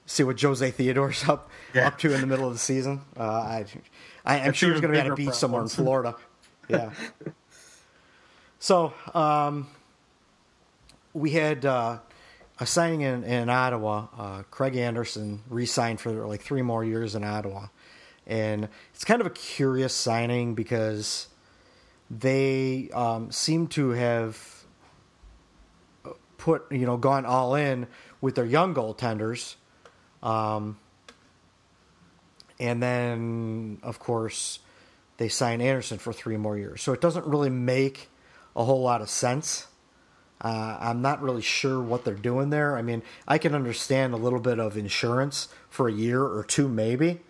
see 0.06 0.22
what 0.24 0.40
Jose 0.40 0.70
Theodore's 0.70 1.26
up 1.28 1.50
Yeah. 1.74 1.88
up 1.88 1.98
to 2.00 2.12
in 2.14 2.20
the 2.20 2.26
middle 2.26 2.46
of 2.46 2.52
the 2.52 2.58
season. 2.58 3.00
Uh, 3.18 3.22
I, 3.22 3.66
I 4.28 4.40
I'm 4.40 4.52
sure 4.52 4.70
he's 4.70 4.80
going 4.80 4.92
to 4.92 5.00
be 5.00 5.04
on 5.04 5.12
a 5.12 5.16
beach 5.16 5.32
somewhere 5.32 5.62
in. 5.62 5.68
Florida. 5.68 6.14
Yeah. 6.68 6.90
So 8.58 8.92
um, 9.14 9.68
we 11.14 11.30
had 11.30 11.64
uh, 11.64 11.98
a 12.60 12.66
signing 12.66 13.00
in, 13.00 13.24
in 13.24 13.48
Ottawa. 13.48 14.08
Uh, 14.16 14.42
Craig 14.50 14.76
Anderson 14.76 15.42
re-signed 15.48 16.00
for 16.00 16.26
like 16.26 16.42
three 16.42 16.62
more 16.62 16.84
years 16.84 17.14
in 17.14 17.24
Ottawa, 17.24 17.68
and 18.26 18.68
it's 18.92 19.04
kind 19.04 19.20
of 19.20 19.26
a 19.26 19.30
curious 19.30 19.94
signing 19.94 20.54
because 20.54 21.28
they 22.10 22.90
um, 22.92 23.30
seem 23.32 23.68
to 23.68 23.90
have 23.90 24.64
put 26.36 26.70
you 26.70 26.86
know 26.86 26.96
gone 26.96 27.24
all 27.24 27.54
in 27.54 27.86
with 28.20 28.34
their 28.34 28.44
young 28.44 28.74
goaltenders. 28.74 29.54
Um, 30.22 30.78
and 32.60 32.82
then, 32.82 33.78
of 33.82 33.98
course, 33.98 34.60
they 35.18 35.28
sign 35.28 35.60
Anderson 35.60 35.98
for 35.98 36.12
three 36.12 36.36
more 36.36 36.56
years. 36.56 36.82
So 36.82 36.92
it 36.92 37.00
doesn't 37.00 37.26
really 37.26 37.50
make 37.50 38.08
a 38.56 38.64
whole 38.64 38.82
lot 38.82 39.00
of 39.02 39.08
sense. 39.08 39.66
Uh, 40.40 40.78
I'm 40.80 41.02
not 41.02 41.20
really 41.20 41.42
sure 41.42 41.80
what 41.80 42.04
they're 42.04 42.14
doing 42.14 42.50
there. 42.50 42.76
I 42.76 42.82
mean, 42.82 43.02
I 43.26 43.38
can 43.38 43.54
understand 43.54 44.14
a 44.14 44.16
little 44.16 44.40
bit 44.40 44.60
of 44.60 44.76
insurance 44.76 45.48
for 45.68 45.88
a 45.88 45.92
year 45.92 46.22
or 46.22 46.44
two, 46.44 46.68
maybe, 46.68 47.20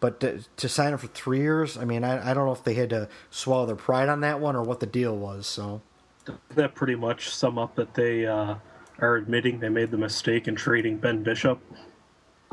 but 0.00 0.20
to, 0.20 0.44
to 0.56 0.68
sign 0.68 0.92
him 0.92 0.98
for 0.98 1.06
three 1.08 1.38
years, 1.38 1.76
I 1.76 1.84
mean, 1.84 2.02
I, 2.02 2.30
I, 2.30 2.34
don't 2.34 2.46
know 2.46 2.52
if 2.52 2.64
they 2.64 2.74
had 2.74 2.90
to 2.90 3.08
swallow 3.30 3.66
their 3.66 3.76
pride 3.76 4.08
on 4.08 4.20
that 4.20 4.40
one 4.40 4.56
or 4.56 4.62
what 4.62 4.80
the 4.80 4.86
deal 4.86 5.16
was. 5.16 5.46
So 5.46 5.82
that 6.54 6.74
pretty 6.74 6.96
much 6.96 7.30
sum 7.30 7.58
up 7.58 7.76
that 7.76 7.94
they 7.94 8.26
uh, 8.26 8.56
are 8.98 9.16
admitting 9.16 9.60
they 9.60 9.68
made 9.68 9.90
the 9.92 9.98
mistake 9.98 10.48
in 10.48 10.56
trading 10.56 10.98
Ben 10.98 11.22
Bishop. 11.22 11.60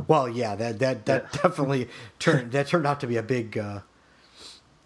Well, 0.08 0.28
yeah, 0.28 0.56
that 0.56 0.80
that 0.80 1.06
that 1.06 1.30
yeah. 1.34 1.42
definitely 1.42 1.90
turned 2.20 2.52
that 2.52 2.68
turned 2.68 2.86
out 2.86 3.00
to 3.00 3.08
be 3.08 3.18
a 3.18 3.24
big 3.24 3.58
uh, 3.58 3.82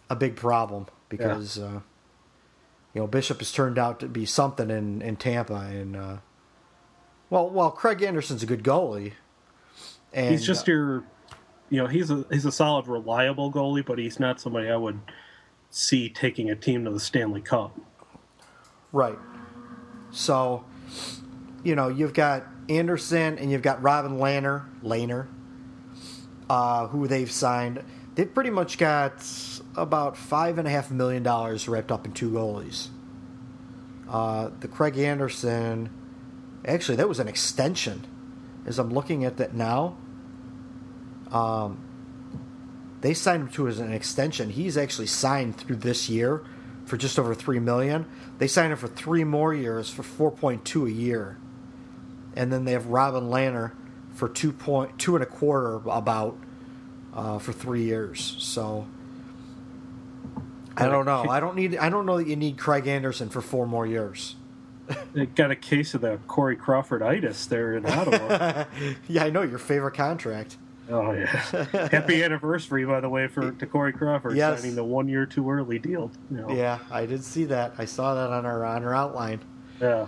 a 0.09 0.15
big 0.15 0.35
problem 0.35 0.87
because 1.09 1.57
yeah. 1.57 1.65
uh, 1.65 1.79
you 2.93 3.01
know 3.01 3.07
Bishop 3.07 3.39
has 3.39 3.51
turned 3.51 3.77
out 3.77 3.99
to 4.01 4.07
be 4.07 4.25
something 4.25 4.69
in 4.69 5.01
in 5.01 5.15
Tampa 5.15 5.55
and 5.55 5.95
uh, 5.95 6.17
well, 7.29 7.49
well, 7.49 7.71
Craig 7.71 8.01
Anderson's 8.01 8.43
a 8.43 8.45
good 8.45 8.63
goalie. 8.63 9.13
And, 10.11 10.31
he's 10.31 10.45
just 10.45 10.67
your, 10.67 11.03
you 11.69 11.77
know, 11.77 11.87
he's 11.87 12.09
a 12.09 12.25
he's 12.31 12.45
a 12.45 12.51
solid, 12.51 12.87
reliable 12.87 13.51
goalie, 13.51 13.85
but 13.85 13.99
he's 13.99 14.19
not 14.19 14.41
somebody 14.41 14.69
I 14.69 14.75
would 14.75 14.99
see 15.69 16.09
taking 16.09 16.49
a 16.49 16.55
team 16.55 16.85
to 16.85 16.91
the 16.91 16.99
Stanley 16.99 17.41
Cup. 17.41 17.79
Right. 18.91 19.19
So, 20.09 20.65
you 21.63 21.75
know, 21.75 21.89
you've 21.89 22.13
got 22.13 22.47
Anderson 22.69 23.37
and 23.37 23.51
you've 23.51 23.61
got 23.61 23.81
Robin 23.81 24.17
Lehner, 24.19 24.65
Laner, 24.83 25.27
uh, 26.49 26.87
who 26.87 27.07
they've 27.07 27.31
signed. 27.31 27.83
They've 28.15 28.31
pretty 28.31 28.51
much 28.51 28.77
got 28.77 29.25
about 29.75 30.17
five 30.17 30.57
and 30.57 30.67
a 30.67 30.71
half 30.71 30.91
million 30.91 31.23
dollars 31.23 31.67
wrapped 31.67 31.91
up 31.91 32.05
in 32.05 32.11
two 32.11 32.29
goalies. 32.31 32.89
Uh, 34.07 34.49
the 34.59 34.67
Craig 34.67 34.97
Anderson, 34.97 35.89
actually, 36.65 36.95
that 36.97 37.07
was 37.07 37.19
an 37.19 37.27
extension. 37.27 38.05
As 38.65 38.77
I'm 38.77 38.89
looking 38.89 39.23
at 39.25 39.37
that 39.37 39.53
now, 39.53 39.97
um, 41.31 41.79
they 43.01 43.13
signed 43.13 43.43
him 43.43 43.49
to 43.49 43.67
as 43.67 43.79
an 43.79 43.93
extension. 43.93 44.49
He's 44.49 44.77
actually 44.77 45.07
signed 45.07 45.57
through 45.57 45.77
this 45.77 46.09
year 46.09 46.43
for 46.85 46.97
just 46.97 47.17
over 47.17 47.33
three 47.33 47.59
million. 47.59 48.05
They 48.37 48.47
signed 48.47 48.71
him 48.71 48.77
for 48.77 48.87
three 48.87 49.23
more 49.23 49.53
years 49.53 49.89
for 49.89 50.03
four 50.03 50.31
point 50.31 50.65
two 50.65 50.85
a 50.85 50.89
year 50.89 51.37
and 52.35 52.51
then 52.51 52.65
they 52.65 52.71
have 52.73 52.87
Robin 52.87 53.29
Lehner 53.29 53.73
for 54.13 54.29
two 54.29 54.51
point 54.51 54.97
two 54.97 55.15
and 55.15 55.23
a 55.23 55.27
quarter 55.27 55.81
about 55.89 56.37
uh, 57.13 57.39
for 57.39 57.51
three 57.51 57.83
years. 57.83 58.35
So 58.39 58.87
I 60.77 60.87
don't 60.87 61.05
know. 61.05 61.25
I 61.29 61.39
don't 61.39 61.55
need. 61.55 61.77
I 61.77 61.89
don't 61.89 62.05
know 62.05 62.17
that 62.17 62.27
you 62.27 62.35
need 62.35 62.57
Craig 62.57 62.87
Anderson 62.87 63.29
for 63.29 63.41
four 63.41 63.65
more 63.67 63.85
years. 63.85 64.35
they 65.13 65.25
got 65.25 65.51
a 65.51 65.55
case 65.55 65.93
of 65.93 66.01
the 66.01 66.19
Corey 66.27 66.55
Crawford 66.55 67.03
itis 67.03 67.45
there 67.45 67.73
in 67.73 67.85
Ottawa. 67.85 68.65
yeah, 69.07 69.23
I 69.23 69.29
know 69.29 69.43
your 69.43 69.59
favorite 69.59 69.93
contract. 69.93 70.57
Oh 70.89 71.11
yeah! 71.11 71.25
Happy 71.91 72.23
anniversary, 72.23 72.85
by 72.85 72.99
the 72.99 73.09
way, 73.09 73.27
for 73.27 73.51
to 73.51 73.65
Corey 73.67 73.93
Crawford 73.93 74.35
yes. 74.35 74.59
signing 74.59 74.75
the 74.75 74.83
one 74.83 75.07
year 75.07 75.25
too 75.25 75.49
early 75.49 75.77
deal. 75.77 76.11
You 76.31 76.37
know. 76.37 76.49
Yeah, 76.51 76.79
I 76.89 77.05
did 77.05 77.23
see 77.23 77.45
that. 77.45 77.73
I 77.77 77.85
saw 77.85 78.15
that 78.15 78.31
on 78.31 78.45
our 78.45 78.65
on 78.65 78.83
our 78.83 78.95
outline. 78.95 79.41
Yeah. 79.79 80.07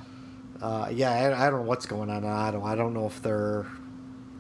Uh, 0.62 0.88
yeah, 0.92 1.12
I, 1.12 1.48
I, 1.48 1.50
don't 1.50 1.62
know 1.62 1.68
what's 1.68 1.88
going 1.88 2.10
on 2.10 2.24
in 2.24 2.30
Ottawa. 2.30 2.68
I 2.68 2.76
don't 2.76 2.94
know 2.94 3.08
if 3.08 3.22
they're. 3.22 3.66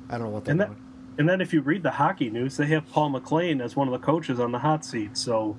I 0.09 0.17
don't 0.17 0.27
know 0.27 0.29
what 0.29 0.45
they're 0.45 0.51
and 0.51 0.61
doing. 0.61 0.77
and 1.17 1.27
then 1.27 1.41
if 1.41 1.51
you 1.51 1.61
read 1.61 1.81
the 1.81 1.91
hockey 1.91 2.29
news, 2.29 2.57
they 2.57 2.67
have 2.67 2.87
Paul 2.91 3.09
McLean 3.09 3.59
as 3.59 3.75
one 3.75 3.87
of 3.87 3.91
the 3.91 4.05
coaches 4.05 4.39
on 4.39 4.51
the 4.51 4.59
hot 4.59 4.85
seat. 4.85 5.17
So 5.17 5.57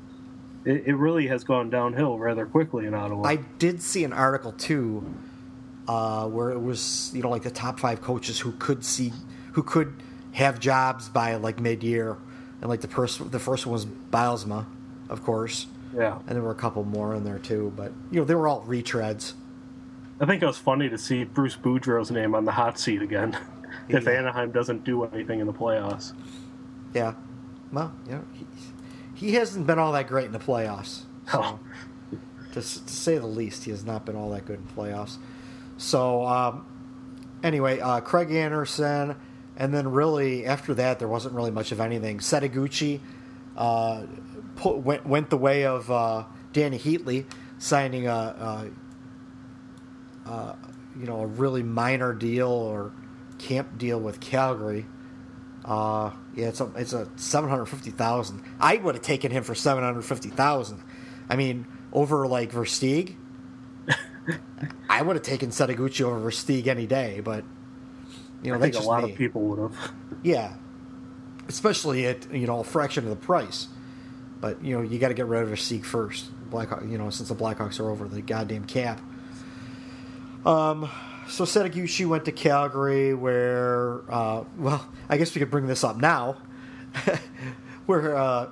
it, 0.64 0.84
it 0.86 0.94
really 0.94 1.26
has 1.26 1.42
gone 1.42 1.70
downhill 1.70 2.18
rather 2.18 2.46
quickly 2.46 2.86
in 2.86 2.94
Ottawa. 2.94 3.26
I 3.26 3.36
did 3.58 3.82
see 3.82 4.04
an 4.04 4.12
article 4.12 4.52
too, 4.52 5.12
uh, 5.88 6.28
where 6.28 6.50
it 6.50 6.60
was 6.60 7.10
you 7.14 7.22
know 7.22 7.30
like 7.30 7.42
the 7.42 7.50
top 7.50 7.80
five 7.80 8.00
coaches 8.00 8.38
who 8.38 8.52
could 8.52 8.84
see 8.84 9.12
who 9.52 9.62
could 9.62 9.94
have 10.32 10.60
jobs 10.60 11.08
by 11.08 11.34
like 11.36 11.60
mid 11.60 11.82
year, 11.82 12.16
and 12.60 12.70
like 12.70 12.82
the 12.82 12.88
first 12.88 13.32
the 13.32 13.40
first 13.40 13.66
one 13.66 13.72
was 13.72 13.86
Bylsma, 13.86 14.66
of 15.08 15.24
course. 15.24 15.66
Yeah, 15.94 16.18
and 16.26 16.36
there 16.36 16.42
were 16.42 16.52
a 16.52 16.54
couple 16.54 16.84
more 16.84 17.14
in 17.14 17.24
there 17.24 17.38
too, 17.38 17.72
but 17.76 17.92
you 18.10 18.20
know 18.20 18.24
they 18.24 18.34
were 18.34 18.46
all 18.46 18.62
retreads. 18.62 19.32
I 20.22 20.24
think 20.24 20.40
it 20.40 20.46
was 20.46 20.56
funny 20.56 20.88
to 20.88 20.96
see 20.96 21.24
Bruce 21.24 21.56
Boudreau's 21.56 22.12
name 22.12 22.36
on 22.36 22.44
the 22.44 22.52
hot 22.52 22.78
seat 22.78 23.02
again. 23.02 23.36
if 23.88 24.04
yeah. 24.04 24.10
Anaheim 24.10 24.52
doesn't 24.52 24.84
do 24.84 25.02
anything 25.04 25.40
in 25.40 25.48
the 25.48 25.52
playoffs. 25.52 26.12
Yeah. 26.94 27.14
Well, 27.72 27.92
you 28.06 28.12
know, 28.12 28.24
he, 28.32 28.46
he 29.14 29.34
hasn't 29.34 29.66
been 29.66 29.80
all 29.80 29.90
that 29.92 30.06
great 30.06 30.26
in 30.26 30.32
the 30.32 30.38
playoffs. 30.38 31.02
So, 31.28 31.42
oh. 31.42 31.60
to, 32.52 32.54
to 32.54 32.62
say 32.62 33.18
the 33.18 33.26
least, 33.26 33.64
he 33.64 33.72
has 33.72 33.84
not 33.84 34.06
been 34.06 34.14
all 34.14 34.30
that 34.30 34.44
good 34.44 34.60
in 34.60 34.66
playoffs. 34.68 35.16
So, 35.76 36.24
um, 36.24 36.66
anyway, 37.42 37.80
uh, 37.80 37.98
Craig 38.00 38.30
Anderson, 38.30 39.16
and 39.56 39.74
then 39.74 39.90
really 39.90 40.46
after 40.46 40.72
that, 40.74 41.00
there 41.00 41.08
wasn't 41.08 41.34
really 41.34 41.50
much 41.50 41.72
of 41.72 41.80
anything. 41.80 42.18
Setoguchi 42.18 43.00
uh, 43.56 44.02
put, 44.54 44.78
went, 44.78 45.04
went 45.04 45.30
the 45.30 45.36
way 45.36 45.64
of 45.66 45.90
uh, 45.90 46.26
Dany 46.52 46.80
Heatley, 46.80 47.26
signing 47.58 48.06
a, 48.06 48.12
a 48.12 48.70
uh, 50.26 50.54
you 50.98 51.06
know, 51.06 51.20
a 51.20 51.26
really 51.26 51.62
minor 51.62 52.12
deal 52.12 52.48
or 52.48 52.92
camp 53.38 53.78
deal 53.78 53.98
with 53.98 54.20
Calgary. 54.20 54.86
Uh, 55.64 56.10
yeah, 56.34 56.48
it's 56.48 56.60
a 56.60 56.70
it's 56.76 56.92
a 56.92 57.08
seven 57.16 57.48
hundred 57.48 57.66
fifty 57.66 57.90
thousand. 57.90 58.42
I 58.60 58.76
would 58.76 58.94
have 58.94 59.04
taken 59.04 59.30
him 59.30 59.44
for 59.44 59.54
seven 59.54 59.84
hundred 59.84 60.02
fifty 60.02 60.30
thousand. 60.30 60.82
I 61.28 61.36
mean, 61.36 61.66
over 61.92 62.26
like 62.26 62.52
Versteeg. 62.52 63.16
I 64.88 65.02
would 65.02 65.16
have 65.16 65.24
taken 65.24 65.50
Setoguchi 65.50 66.02
over 66.02 66.30
Versteeg 66.30 66.66
any 66.66 66.86
day, 66.86 67.20
but 67.20 67.44
you 68.42 68.50
know, 68.50 68.58
I 68.58 68.60
think 68.60 68.74
a 68.74 68.80
lot 68.80 69.04
me. 69.04 69.12
of 69.12 69.18
people 69.18 69.42
would 69.42 69.58
have. 69.58 69.92
Yeah, 70.22 70.54
especially 71.48 72.06
at 72.06 72.32
you 72.32 72.46
know 72.46 72.60
a 72.60 72.64
fraction 72.64 73.04
of 73.04 73.10
the 73.10 73.16
price. 73.16 73.68
But 74.40 74.64
you 74.64 74.74
know, 74.74 74.82
you 74.82 74.98
got 74.98 75.08
to 75.08 75.14
get 75.14 75.26
rid 75.26 75.44
of 75.44 75.48
Versteeg 75.50 75.84
first. 75.84 76.30
Black, 76.50 76.68
you 76.82 76.98
know, 76.98 77.08
since 77.10 77.28
the 77.28 77.34
Blackhawks 77.34 77.78
are 77.78 77.88
over 77.88 78.08
the 78.08 78.20
goddamn 78.20 78.64
cap. 78.64 79.00
Um, 80.44 80.90
so 81.28 81.44
Setoguchi 81.44 82.06
went 82.06 82.24
to 82.24 82.32
Calgary, 82.32 83.14
where, 83.14 84.02
uh, 84.08 84.44
well, 84.58 84.86
I 85.08 85.16
guess 85.16 85.34
we 85.34 85.38
could 85.38 85.50
bring 85.50 85.66
this 85.66 85.84
up 85.84 85.96
now, 85.96 86.36
where 87.86 88.16
uh, 88.16 88.48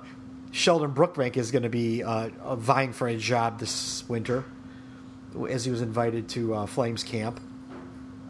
Sheldon 0.51 0.93
Brookbank 0.93 1.35
is 1.37 1.51
going 1.51 1.63
to 1.63 1.69
be 1.69 2.01
uh, 2.01 2.29
vying 2.55 2.93
for 2.93 3.07
a 3.07 3.17
job 3.17 3.59
this 3.59 4.07
winter, 4.07 4.45
as 5.49 5.65
he 5.65 5.71
was 5.71 5.81
invited 5.81 6.29
to 6.29 6.55
uh, 6.55 6.65
Flames 6.65 7.03
camp, 7.03 7.39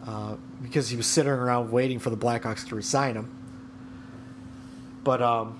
uh, 0.06 0.36
because 0.60 0.88
he 0.88 0.96
was 0.96 1.06
sitting 1.06 1.30
around 1.30 1.70
waiting 1.70 2.00
for 2.00 2.10
the 2.10 2.16
Blackhawks 2.16 2.66
to 2.68 2.74
resign 2.74 3.14
him. 3.14 3.30
But 5.04 5.22
um, 5.22 5.58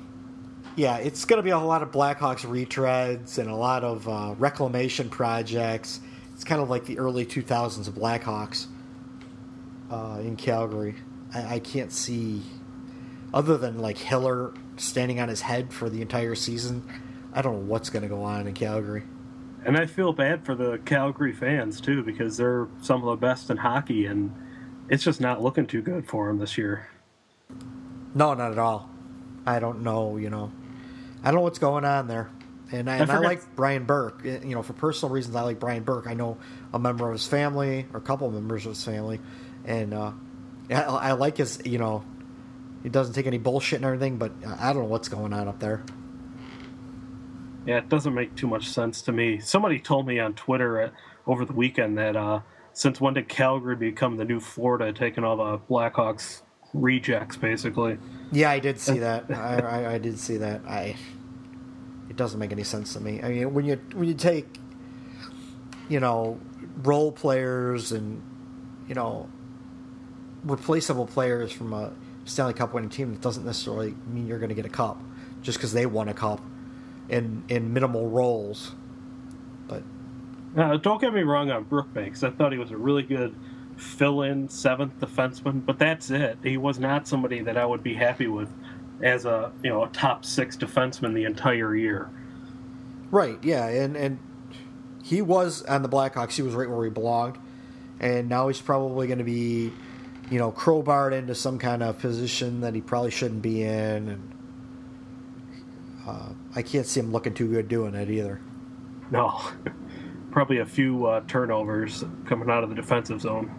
yeah, 0.76 0.96
it's 0.98 1.24
going 1.24 1.38
to 1.38 1.42
be 1.42 1.50
a 1.50 1.58
lot 1.58 1.82
of 1.82 1.92
Blackhawks 1.92 2.44
retreads 2.44 3.38
and 3.38 3.48
a 3.48 3.54
lot 3.54 3.84
of 3.84 4.08
uh, 4.08 4.34
reclamation 4.38 5.08
projects 5.08 6.00
it's 6.42 6.48
kind 6.48 6.60
of 6.60 6.68
like 6.68 6.86
the 6.86 6.98
early 6.98 7.24
2000s 7.24 7.86
of 7.86 7.94
Blackhawks 7.94 8.66
uh, 9.92 10.18
in 10.18 10.34
Calgary. 10.34 10.96
I, 11.32 11.54
I, 11.54 11.58
can't 11.60 11.92
see, 11.92 12.42
other 13.32 13.56
than 13.56 13.78
like 13.78 13.96
Hiller 13.96 14.52
standing 14.76 15.20
on 15.20 15.28
his 15.28 15.40
head 15.40 15.72
for 15.72 15.88
the 15.88 16.02
entire 16.02 16.34
season, 16.34 16.82
I 17.32 17.42
don't 17.42 17.52
know 17.54 17.70
what's 17.70 17.90
going 17.90 18.02
to 18.02 18.08
go 18.08 18.24
on 18.24 18.48
in 18.48 18.54
Calgary. 18.54 19.04
And 19.64 19.76
I 19.76 19.86
feel 19.86 20.12
bad 20.12 20.44
for 20.44 20.56
the 20.56 20.78
Calgary 20.84 21.32
fans 21.32 21.80
too 21.80 22.02
because 22.02 22.38
they're 22.38 22.66
some 22.80 23.04
of 23.04 23.20
the 23.20 23.24
best 23.24 23.48
in 23.48 23.58
hockey, 23.58 24.06
and 24.06 24.34
it's 24.88 25.04
just 25.04 25.20
not 25.20 25.40
looking 25.40 25.66
too 25.66 25.80
good 25.80 26.08
for 26.08 26.26
them 26.26 26.38
this 26.38 26.58
year. 26.58 26.88
No, 28.16 28.34
not 28.34 28.50
at 28.50 28.58
all. 28.58 28.90
I 29.46 29.60
don't 29.60 29.84
know. 29.84 30.16
You 30.16 30.28
know, 30.28 30.50
I 31.22 31.26
don't 31.26 31.36
know 31.36 31.42
what's 31.42 31.60
going 31.60 31.84
on 31.84 32.08
there. 32.08 32.30
And 32.72 32.88
I, 32.88 32.96
and 32.96 33.12
I, 33.12 33.18
like 33.18 33.54
Brian 33.54 33.84
Burke. 33.84 34.22
Eh, 34.24 34.40
you 34.42 34.54
know, 34.54 34.62
for 34.62 34.72
personal 34.72 35.14
reasons, 35.14 35.36
I 35.36 35.42
like 35.42 35.60
Brian 35.60 35.82
Burke. 35.82 36.06
I 36.06 36.14
know 36.14 36.38
a 36.72 36.78
member 36.78 37.06
of 37.06 37.12
his 37.12 37.26
family, 37.26 37.86
or 37.92 37.98
a 37.98 38.02
couple 38.02 38.26
of 38.26 38.34
members 38.34 38.64
of 38.64 38.72
his 38.72 38.84
family, 38.84 39.20
and 39.64 39.92
uh, 39.92 40.12
I, 40.70 40.82
I, 40.82 41.12
like 41.12 41.36
his. 41.36 41.60
You 41.64 41.78
know, 41.78 42.02
he 42.82 42.88
doesn't 42.88 43.14
take 43.14 43.26
any 43.26 43.38
bullshit 43.38 43.76
and 43.76 43.84
everything. 43.84 44.16
But 44.16 44.32
I 44.44 44.72
don't 44.72 44.84
know 44.84 44.88
what's 44.88 45.08
going 45.08 45.34
on 45.34 45.48
up 45.48 45.60
there. 45.60 45.84
Yeah, 47.66 47.78
it 47.78 47.88
doesn't 47.88 48.14
make 48.14 48.34
too 48.34 48.46
much 48.46 48.68
sense 48.68 49.02
to 49.02 49.12
me. 49.12 49.38
Somebody 49.38 49.78
told 49.78 50.06
me 50.06 50.18
on 50.18 50.34
Twitter 50.34 50.80
at, 50.80 50.92
over 51.26 51.44
the 51.44 51.52
weekend 51.52 51.98
that 51.98 52.16
uh, 52.16 52.40
since 52.72 53.00
when 53.00 53.14
did 53.14 53.28
Calgary 53.28 53.76
become 53.76 54.16
the 54.16 54.24
new 54.24 54.40
Florida, 54.40 54.92
taking 54.92 55.24
all 55.24 55.36
the 55.36 55.58
Blackhawks 55.58 56.42
rejects, 56.72 57.36
basically? 57.36 57.98
Yeah, 58.32 58.50
I 58.50 58.58
did 58.58 58.80
see 58.80 58.98
that. 59.00 59.30
I, 59.30 59.58
I, 59.58 59.92
I 59.94 59.98
did 59.98 60.18
see 60.18 60.38
that. 60.38 60.62
I. 60.66 60.96
It 62.08 62.16
doesn't 62.16 62.38
make 62.38 62.52
any 62.52 62.64
sense 62.64 62.92
to 62.94 63.00
me. 63.00 63.22
I 63.22 63.28
mean, 63.28 63.54
when 63.54 63.64
you 63.64 63.80
when 63.94 64.06
you 64.08 64.14
take, 64.14 64.46
you 65.88 66.00
know, 66.00 66.38
role 66.82 67.12
players 67.12 67.92
and, 67.92 68.22
you 68.88 68.94
know, 68.94 69.28
replaceable 70.44 71.06
players 71.06 71.52
from 71.52 71.72
a 71.72 71.92
Stanley 72.24 72.54
Cup 72.54 72.74
winning 72.74 72.90
team, 72.90 73.12
it 73.12 73.20
doesn't 73.20 73.44
necessarily 73.44 73.94
mean 74.06 74.26
you're 74.26 74.38
going 74.38 74.50
to 74.50 74.54
get 74.54 74.66
a 74.66 74.70
cup 74.70 75.00
just 75.42 75.58
because 75.58 75.72
they 75.72 75.86
won 75.86 76.08
a 76.08 76.14
cup 76.14 76.40
in 77.08 77.44
in 77.48 77.72
minimal 77.72 78.08
roles. 78.08 78.74
But 79.68 79.82
uh, 80.56 80.76
don't 80.76 81.00
get 81.00 81.14
me 81.14 81.22
wrong 81.22 81.50
on 81.50 81.64
Brookbanks. 81.64 82.22
I 82.22 82.30
thought 82.30 82.52
he 82.52 82.58
was 82.58 82.70
a 82.70 82.76
really 82.76 83.02
good 83.02 83.34
fill-in 83.76 84.48
seventh 84.48 84.98
defenseman, 85.00 85.64
but 85.64 85.78
that's 85.78 86.10
it. 86.10 86.38
He 86.42 86.56
was 86.56 86.78
not 86.78 87.08
somebody 87.08 87.40
that 87.42 87.56
I 87.56 87.64
would 87.64 87.82
be 87.82 87.94
happy 87.94 88.26
with 88.26 88.52
as 89.02 89.24
a 89.24 89.52
you 89.62 89.70
know 89.70 89.84
a 89.84 89.88
top 89.88 90.24
six 90.24 90.56
defenseman 90.56 91.14
the 91.14 91.24
entire 91.24 91.74
year. 91.74 92.08
Right. 93.10 93.38
Yeah. 93.42 93.66
And 93.66 93.96
and 93.96 94.18
he 95.02 95.20
was 95.20 95.62
on 95.64 95.82
the 95.82 95.88
Blackhawks. 95.88 96.32
He 96.32 96.42
was 96.42 96.54
right 96.54 96.70
where 96.70 96.84
he 96.84 96.90
belonged, 96.90 97.38
and 98.00 98.28
now 98.28 98.48
he's 98.48 98.60
probably 98.60 99.06
going 99.06 99.18
to 99.18 99.24
be, 99.24 99.72
you 100.30 100.38
know, 100.38 100.52
crowbarred 100.52 101.12
into 101.12 101.34
some 101.34 101.58
kind 101.58 101.82
of 101.82 101.98
position 101.98 102.60
that 102.60 102.74
he 102.74 102.80
probably 102.80 103.10
shouldn't 103.10 103.42
be 103.42 103.62
in, 103.62 104.08
and 104.08 104.32
uh, 106.06 106.28
I 106.54 106.62
can't 106.62 106.86
see 106.86 107.00
him 107.00 107.12
looking 107.12 107.34
too 107.34 107.48
good 107.48 107.68
doing 107.68 107.94
it 107.94 108.10
either. 108.10 108.40
No, 109.10 109.40
probably 110.30 110.58
a 110.58 110.66
few 110.66 111.06
uh, 111.06 111.22
turnovers 111.26 112.04
coming 112.26 112.48
out 112.48 112.62
of 112.62 112.70
the 112.70 112.76
defensive 112.76 113.20
zone. 113.20 113.50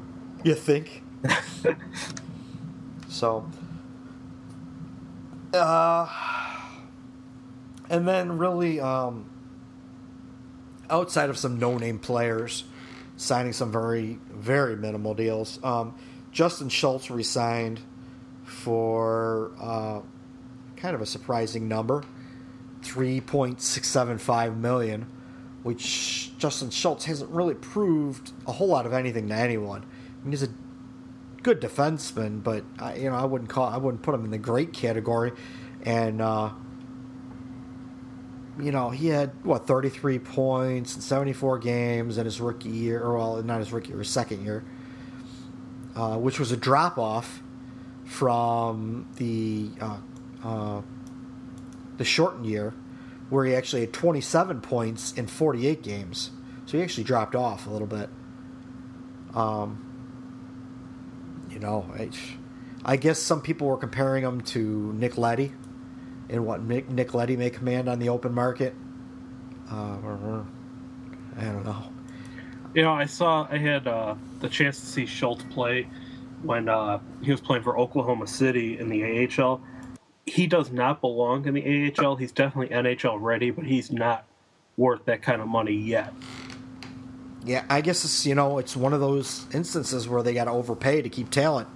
You 0.43 0.55
think? 0.55 1.03
so, 3.09 3.50
uh, 5.53 6.10
and 7.89 8.07
then 8.07 8.38
really, 8.38 8.79
um, 8.79 9.29
outside 10.89 11.29
of 11.29 11.38
some 11.38 11.60
no-name 11.60 12.00
players 12.00 12.63
signing 13.17 13.53
some 13.53 13.72
very, 13.72 14.19
very 14.29 14.75
minimal 14.75 15.13
deals, 15.13 15.63
um, 15.63 15.95
Justin 16.31 16.69
Schultz 16.69 17.12
resigned 17.12 17.79
for 18.43 19.51
uh, 19.62 20.01
kind 20.75 20.95
of 20.95 21.01
a 21.01 21.05
surprising 21.05 21.67
number. 21.67 22.03
3.675 22.81 24.57
million, 24.57 25.07
which 25.63 26.38
Justin 26.38 26.69
Schultz 26.69 27.05
hasn't 27.05 27.31
really 27.31 27.53
proved 27.53 28.33
a 28.45 28.51
whole 28.51 28.67
lot 28.67 28.86
of 28.86 28.93
anything 28.93 29.29
to 29.29 29.33
anyone. 29.33 29.83
I 29.83 30.24
mean, 30.24 30.31
he's 30.31 30.43
a 30.43 30.50
good 31.43 31.62
defenseman, 31.62 32.41
but 32.41 32.63
I, 32.79 32.95
you 32.95 33.09
know, 33.09 33.15
I 33.15 33.25
wouldn't 33.25 33.50
call, 33.50 33.67
I 33.67 33.77
wouldn't 33.77 34.01
put 34.01 34.15
him 34.15 34.25
in 34.25 34.31
the 34.31 34.38
great 34.38 34.73
category. 34.73 35.33
And 35.83 36.21
uh, 36.21 36.51
you 38.59 38.71
know, 38.71 38.89
he 38.89 39.07
had 39.07 39.31
what 39.43 39.67
33 39.67 40.19
points 40.19 40.95
in 40.95 41.01
74 41.01 41.59
games 41.59 42.17
in 42.17 42.25
his 42.25 42.39
rookie 42.39 42.69
year, 42.69 43.01
or 43.01 43.17
well, 43.17 43.43
not 43.43 43.59
his 43.59 43.71
rookie 43.71 43.89
year, 43.89 44.00
his 44.00 44.09
second 44.09 44.43
year, 44.43 44.63
uh, 45.95 46.17
which 46.17 46.39
was 46.39 46.51
a 46.51 46.57
drop 46.57 46.97
off 46.97 47.41
from 48.05 49.07
the 49.15 49.69
uh, 49.79 49.97
uh 50.43 50.81
the 51.97 52.05
shortened 52.05 52.45
year, 52.45 52.73
where 53.29 53.45
he 53.45 53.55
actually 53.55 53.81
had 53.81 53.93
27 53.93 54.62
points 54.62 55.13
in 55.13 55.27
48 55.27 55.83
games. 55.83 56.31
So 56.65 56.77
he 56.77 56.83
actually 56.83 57.03
dropped 57.03 57.35
off 57.35 57.67
a 57.67 57.69
little 57.69 57.88
bit. 57.88 58.09
Um, 59.35 59.82
you 61.53 61.59
know, 61.59 61.85
I, 62.83 62.97
guess 62.97 63.19
some 63.19 63.41
people 63.41 63.67
were 63.67 63.77
comparing 63.77 64.23
him 64.23 64.41
to 64.41 64.93
Nick 64.93 65.17
Leddy 65.17 65.53
and 66.29 66.45
what 66.45 66.61
Nick, 66.61 66.89
Nick 66.89 67.13
Leddy 67.13 67.37
may 67.37 67.49
command 67.49 67.87
on 67.87 67.99
the 67.99 68.09
open 68.09 68.33
market. 68.33 68.73
Uh, 69.69 69.97
I 71.37 71.43
don't 71.45 71.63
know. 71.63 71.83
You 72.73 72.81
know, 72.81 72.93
I 72.93 73.05
saw 73.05 73.47
I 73.49 73.57
had 73.57 73.87
uh, 73.87 74.15
the 74.39 74.49
chance 74.49 74.79
to 74.79 74.85
see 74.85 75.05
Schultz 75.05 75.43
play 75.51 75.87
when 76.43 76.69
uh, 76.69 76.99
he 77.21 77.31
was 77.31 77.41
playing 77.41 77.63
for 77.63 77.77
Oklahoma 77.77 78.27
City 78.27 78.77
in 78.77 78.89
the 78.89 79.27
AHL, 79.27 79.61
he 80.25 80.47
does 80.47 80.71
not 80.71 81.01
belong 81.01 81.47
in 81.47 81.53
the 81.53 81.93
AHL. 81.97 82.15
He's 82.15 82.31
definitely 82.31 82.75
NHL 82.75 83.17
ready, 83.19 83.49
but 83.49 83.65
he's 83.65 83.91
not 83.91 84.25
worth 84.77 85.05
that 85.05 85.21
kind 85.21 85.41
of 85.41 85.47
money 85.47 85.73
yet. 85.73 86.13
Yeah, 87.45 87.65
I 87.69 87.82
guess 87.82 88.06
it's 88.06 88.25
you 88.25 88.36
know 88.36 88.58
it's 88.58 88.75
one 88.75 88.93
of 88.93 88.99
those 88.99 89.45
instances 89.53 90.08
where 90.08 90.23
they 90.23 90.34
got 90.34 90.45
to 90.45 90.51
overpay 90.51 91.01
to 91.01 91.10
keep 91.10 91.29
talent. 91.29 91.67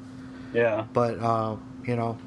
Yeah, 0.53 0.85
but 0.93 1.19
uh, 1.19 1.57
you 1.85 1.95
know, 1.95 2.17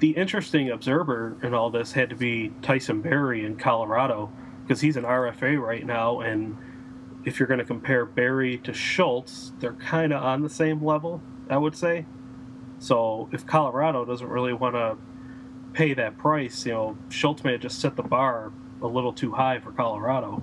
the 0.00 0.10
interesting 0.10 0.70
observer 0.70 1.36
in 1.42 1.54
all 1.54 1.70
this 1.70 1.92
had 1.92 2.10
to 2.10 2.16
be 2.16 2.52
Tyson 2.62 3.00
Barrie 3.00 3.44
in 3.44 3.56
Colorado 3.56 4.32
because 4.62 4.80
he's 4.80 4.96
an 4.96 5.04
RFA 5.04 5.60
right 5.60 5.84
now, 5.84 6.20
and 6.20 6.56
if 7.24 7.38
you're 7.38 7.48
going 7.48 7.58
to 7.58 7.64
compare 7.64 8.04
Barrie 8.04 8.58
to 8.58 8.72
Schultz, 8.72 9.52
they're 9.60 9.72
kind 9.74 10.12
of 10.12 10.22
on 10.22 10.42
the 10.42 10.50
same 10.50 10.84
level, 10.84 11.22
I 11.48 11.56
would 11.56 11.76
say. 11.76 12.06
So 12.78 13.28
if 13.32 13.46
Colorado 13.46 14.04
doesn't 14.04 14.28
really 14.28 14.52
want 14.52 14.74
to 14.74 14.96
pay 15.72 15.94
that 15.94 16.18
price, 16.18 16.64
you 16.66 16.72
know, 16.72 16.98
Schultz 17.08 17.44
may 17.44 17.52
have 17.52 17.60
just 17.60 17.80
set 17.80 17.96
the 17.96 18.02
bar 18.02 18.52
a 18.80 18.86
little 18.86 19.12
too 19.12 19.32
high 19.32 19.58
for 19.58 19.72
Colorado. 19.72 20.42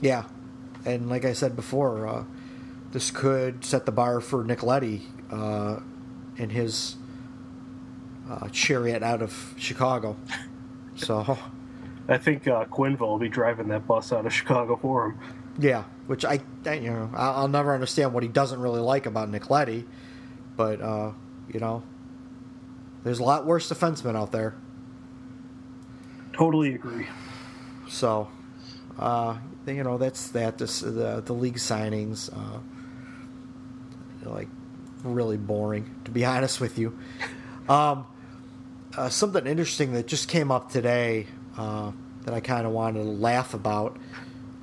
Yeah, 0.00 0.24
and 0.84 1.08
like 1.08 1.24
I 1.24 1.32
said 1.32 1.56
before, 1.56 2.06
uh, 2.06 2.24
this 2.92 3.10
could 3.10 3.64
set 3.64 3.86
the 3.86 3.92
bar 3.92 4.20
for 4.20 4.44
Nick 4.44 4.62
Leddy 4.62 5.02
uh, 5.30 5.80
in 6.36 6.50
his 6.50 6.96
uh, 8.30 8.48
chariot 8.48 9.02
out 9.02 9.22
of 9.22 9.54
Chicago. 9.56 10.16
So, 10.96 11.38
I 12.08 12.18
think 12.18 12.46
uh, 12.46 12.66
Quenneville 12.66 13.00
will 13.00 13.18
be 13.18 13.28
driving 13.28 13.68
that 13.68 13.86
bus 13.86 14.12
out 14.12 14.26
of 14.26 14.32
Chicago 14.32 14.76
for 14.76 15.06
him. 15.06 15.18
Yeah, 15.58 15.84
which 16.06 16.24
I, 16.24 16.40
you 16.66 16.90
know, 16.90 17.10
I'll 17.14 17.48
never 17.48 17.72
understand 17.72 18.12
what 18.12 18.22
he 18.22 18.28
doesn't 18.28 18.60
really 18.60 18.80
like 18.80 19.06
about 19.06 19.30
Nick 19.30 19.50
Leddy, 19.50 19.86
but 20.56 20.80
uh, 20.80 21.12
you 21.52 21.60
know, 21.60 21.82
there's 23.04 23.20
a 23.20 23.22
lot 23.22 23.46
worse 23.46 23.70
defensemen 23.70 24.16
out 24.16 24.32
there. 24.32 24.54
Totally 26.32 26.74
agree. 26.74 27.06
So, 27.88 28.28
uh, 28.98 29.36
you 29.66 29.82
know, 29.82 29.98
that's 29.98 30.28
that. 30.28 30.58
This, 30.58 30.80
the 30.80 31.22
the 31.24 31.32
league 31.32 31.56
signings, 31.56 32.30
uh, 32.32 32.60
like 34.28 34.48
really 35.02 35.36
boring, 35.36 35.94
to 36.04 36.10
be 36.10 36.24
honest 36.24 36.60
with 36.60 36.78
you. 36.78 36.96
Um, 37.68 38.06
uh, 38.96 39.08
something 39.08 39.46
interesting 39.46 39.92
that 39.94 40.06
just 40.06 40.28
came 40.28 40.52
up 40.52 40.70
today 40.70 41.26
uh, 41.56 41.90
that 42.24 42.34
I 42.34 42.40
kind 42.40 42.66
of 42.66 42.72
wanted 42.72 43.02
to 43.02 43.08
laugh 43.10 43.54
about. 43.54 43.96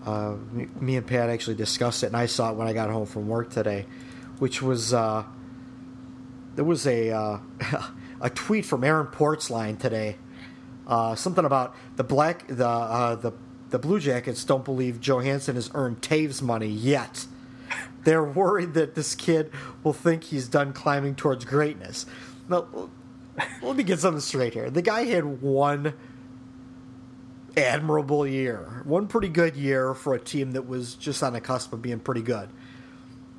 Uh, 0.06 0.36
me, 0.52 0.67
me, 0.80 0.96
and 0.96 1.06
Pat 1.06 1.30
actually 1.30 1.58
discussed 1.58 2.04
it, 2.04 2.08
and 2.08 2.17
I 2.17 2.26
saw 2.26 2.52
it 2.52 2.56
when 2.56 2.67
I 2.67 2.74
got 2.74 2.89
home 2.89 3.06
from 3.06 3.28
work 3.28 3.52
today, 3.52 3.86
which 4.39 4.62
was 4.62 4.94
uh, 4.94 5.24
there 6.56 6.65
was 6.65 6.88
a 6.88 7.39
a 8.22 8.30
tweet 8.30 8.65
from 8.65 8.84
Aaron 8.84 9.08
Portzline 9.08 9.78
today 9.78 10.15
something 11.15 11.46
about 11.46 11.76
the 11.98 12.04
black 12.04 12.48
the 12.48 12.56
the 13.22 13.34
the 13.71 13.79
Blue 13.79 13.99
Jackets 13.99 14.43
don't 14.43 14.63
believe 14.63 14.99
Johansen 15.01 15.55
has 15.55 15.71
earned 15.73 16.01
Toews 16.01 16.41
money 16.41 16.67
yet. 16.67 17.25
They're 18.03 18.23
worried 18.23 18.73
that 18.75 18.95
this 18.95 19.15
kid 19.15 19.51
will 19.84 19.93
think 19.93 20.25
he's 20.25 20.47
done 20.47 20.73
climbing 20.73 21.15
towards 21.15 21.45
greatness. 21.45 22.05
Now, 22.49 22.67
let 23.62 23.75
me 23.75 23.84
get 23.84 23.99
something 23.99 24.21
straight 24.21 24.53
here. 24.53 24.69
The 24.69 24.81
guy 24.81 25.05
had 25.05 25.41
one 25.41 25.93
admirable 27.55 28.25
year, 28.27 28.81
one 28.86 29.07
pretty 29.07 29.29
good 29.29 29.55
year 29.55 29.93
for 29.93 30.13
a 30.13 30.19
team 30.19 30.51
that 30.51 30.67
was 30.67 30.95
just 30.95 31.21
on 31.23 31.34
the 31.34 31.41
cusp 31.41 31.73
of 31.73 31.81
being 31.81 31.99
pretty 31.99 32.21
good. 32.21 32.49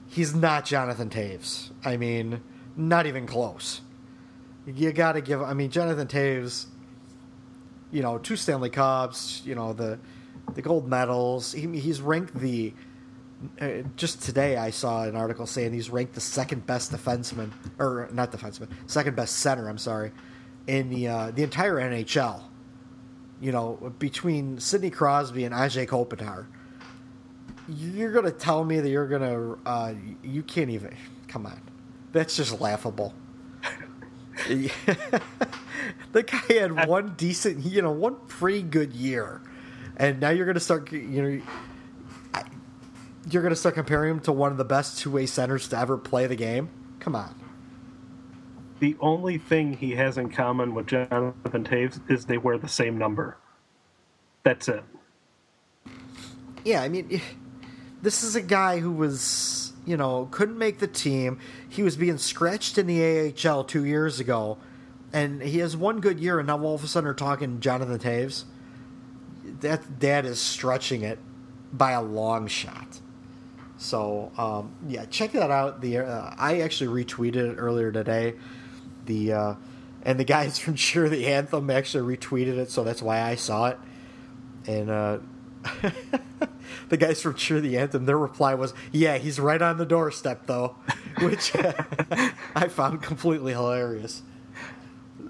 He's 0.08 0.34
not 0.34 0.64
Jonathan 0.64 1.10
Toews. 1.10 1.70
I 1.84 1.96
mean, 1.96 2.42
not 2.76 3.06
even 3.06 3.26
close. 3.26 3.80
You 4.66 4.92
got 4.92 5.12
to 5.12 5.20
give. 5.20 5.42
I 5.42 5.54
mean, 5.54 5.70
Jonathan 5.70 6.06
Toews. 6.06 6.66
you 7.92 8.02
know, 8.02 8.18
two 8.18 8.36
Stanley 8.36 8.70
Cups, 8.70 9.42
you 9.44 9.54
know, 9.54 9.72
the 9.72 9.98
the 10.54 10.62
gold 10.62 10.88
medals. 10.88 11.52
He, 11.52 11.66
he's 11.78 12.00
ranked 12.00 12.34
the. 12.34 12.74
Uh, 13.60 13.82
just 13.96 14.22
today, 14.22 14.56
I 14.56 14.70
saw 14.70 15.02
an 15.02 15.16
article 15.16 15.46
saying 15.46 15.72
he's 15.72 15.90
ranked 15.90 16.14
the 16.14 16.20
second 16.20 16.64
best 16.64 16.92
defenseman, 16.92 17.50
or 17.78 18.08
not 18.12 18.30
defenseman, 18.30 18.68
second 18.86 19.16
best 19.16 19.38
center. 19.38 19.68
I'm 19.68 19.78
sorry, 19.78 20.12
in 20.66 20.90
the 20.90 21.08
uh, 21.08 21.30
the 21.32 21.42
entire 21.42 21.74
NHL. 21.74 22.42
You 23.40 23.50
know, 23.50 23.92
between 23.98 24.60
Sidney 24.60 24.90
Crosby 24.90 25.44
and 25.44 25.52
Anze 25.52 25.84
Kopitar, 25.88 26.46
you're 27.68 28.12
to 28.24 28.30
tell 28.30 28.64
me 28.64 28.78
that 28.78 28.88
you're 28.88 29.08
to 29.22 29.58
uh, 29.68 29.94
you 30.22 30.44
can't 30.44 30.70
even 30.70 30.94
come 31.26 31.46
on. 31.46 31.60
That's 32.12 32.36
just 32.36 32.60
laughable. 32.60 33.14
the 36.12 36.22
guy 36.22 36.54
had 36.54 36.86
one 36.86 37.14
decent, 37.16 37.64
you 37.64 37.82
know, 37.82 37.90
one 37.90 38.16
pretty 38.28 38.62
good 38.62 38.92
year, 38.92 39.40
and 40.02 40.18
now 40.18 40.30
you're 40.30 40.44
going 40.44 40.54
to 40.54 40.60
start, 40.60 40.90
you 40.90 41.22
know, 41.22 41.42
you're 43.30 43.42
going 43.42 43.54
to 43.54 43.56
start 43.56 43.76
comparing 43.76 44.10
him 44.10 44.20
to 44.20 44.32
one 44.32 44.50
of 44.50 44.58
the 44.58 44.64
best 44.64 44.98
two 44.98 45.12
way 45.12 45.26
centers 45.26 45.68
to 45.68 45.78
ever 45.78 45.96
play 45.96 46.26
the 46.26 46.34
game. 46.34 46.68
Come 46.98 47.14
on. 47.14 47.38
The 48.80 48.96
only 48.98 49.38
thing 49.38 49.74
he 49.74 49.92
has 49.92 50.18
in 50.18 50.28
common 50.28 50.74
with 50.74 50.88
Jonathan 50.88 51.62
Toews 51.62 52.00
is 52.10 52.26
they 52.26 52.36
wear 52.36 52.58
the 52.58 52.68
same 52.68 52.98
number. 52.98 53.36
That's 54.42 54.68
it. 54.68 54.82
Yeah, 56.64 56.82
I 56.82 56.88
mean, 56.88 57.20
this 58.02 58.24
is 58.24 58.34
a 58.34 58.42
guy 58.42 58.80
who 58.80 58.90
was, 58.90 59.72
you 59.86 59.96
know, 59.96 60.26
couldn't 60.32 60.58
make 60.58 60.80
the 60.80 60.88
team. 60.88 61.38
He 61.68 61.84
was 61.84 61.96
being 61.96 62.18
scratched 62.18 62.76
in 62.76 62.88
the 62.88 63.32
AHL 63.48 63.62
two 63.62 63.84
years 63.84 64.18
ago, 64.18 64.58
and 65.12 65.40
he 65.40 65.58
has 65.58 65.76
one 65.76 66.00
good 66.00 66.18
year, 66.18 66.40
and 66.40 66.48
now 66.48 66.60
all 66.60 66.74
of 66.74 66.82
a 66.82 66.88
sudden 66.88 67.08
are 67.08 67.14
talking 67.14 67.60
Jonathan 67.60 68.00
Toews. 68.00 68.46
That 69.62 70.00
that 70.00 70.24
is 70.24 70.40
stretching 70.40 71.02
it 71.02 71.18
by 71.72 71.92
a 71.92 72.02
long 72.02 72.46
shot. 72.46 73.00
So 73.78 74.30
um, 74.38 74.74
yeah, 74.86 75.06
check 75.06 75.32
that 75.32 75.50
out. 75.50 75.80
The 75.80 75.98
uh, 75.98 76.34
I 76.38 76.60
actually 76.60 77.04
retweeted 77.04 77.52
it 77.52 77.56
earlier 77.56 77.90
today. 77.90 78.34
The 79.06 79.32
uh, 79.32 79.54
and 80.02 80.20
the 80.20 80.24
guys 80.24 80.58
from 80.60 80.74
Cheer 80.74 81.08
the 81.08 81.26
Anthem 81.26 81.70
actually 81.70 82.16
retweeted 82.16 82.58
it, 82.58 82.70
so 82.70 82.84
that's 82.84 83.02
why 83.02 83.20
I 83.20 83.34
saw 83.34 83.68
it. 83.68 83.78
And 84.66 84.90
uh, 84.90 85.18
the 86.88 86.96
guys 86.96 87.20
from 87.20 87.34
Cheer 87.34 87.60
the 87.60 87.76
Anthem, 87.78 88.06
their 88.06 88.18
reply 88.18 88.54
was, 88.54 88.74
"Yeah, 88.92 89.18
he's 89.18 89.40
right 89.40 89.60
on 89.60 89.78
the 89.78 89.86
doorstep, 89.86 90.46
though," 90.46 90.76
which 91.20 91.52
I 92.54 92.68
found 92.68 93.02
completely 93.02 93.52
hilarious. 93.52 94.22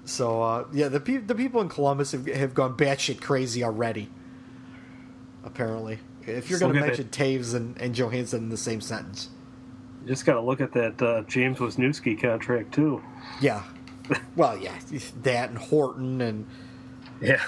So 0.05 0.41
uh, 0.41 0.65
yeah, 0.73 0.89
the 0.89 0.99
pe- 0.99 1.17
the 1.17 1.35
people 1.35 1.61
in 1.61 1.69
Columbus 1.69 2.11
have, 2.11 2.27
have 2.27 2.53
gone 2.53 2.75
batshit 2.75 3.21
crazy 3.21 3.63
already. 3.63 4.09
Apparently, 5.43 5.99
if 6.25 6.49
you're 6.49 6.59
going 6.59 6.73
to 6.73 6.79
mention 6.79 7.09
Toews 7.09 7.53
and, 7.53 7.77
and 7.79 7.93
Johansen 7.93 8.43
in 8.43 8.49
the 8.49 8.57
same 8.57 8.81
sentence, 8.81 9.29
you 10.01 10.07
just 10.07 10.25
got 10.25 10.33
to 10.33 10.41
look 10.41 10.61
at 10.61 10.71
that 10.73 11.01
uh, 11.01 11.23
James 11.23 11.57
Wisniewski 11.57 12.19
contract 12.19 12.73
too. 12.73 13.03
Yeah, 13.41 13.63
well, 14.35 14.57
yeah, 14.57 14.77
that 15.23 15.49
and 15.49 15.57
Horton 15.57 16.21
and 16.21 16.47
yeah, 17.21 17.41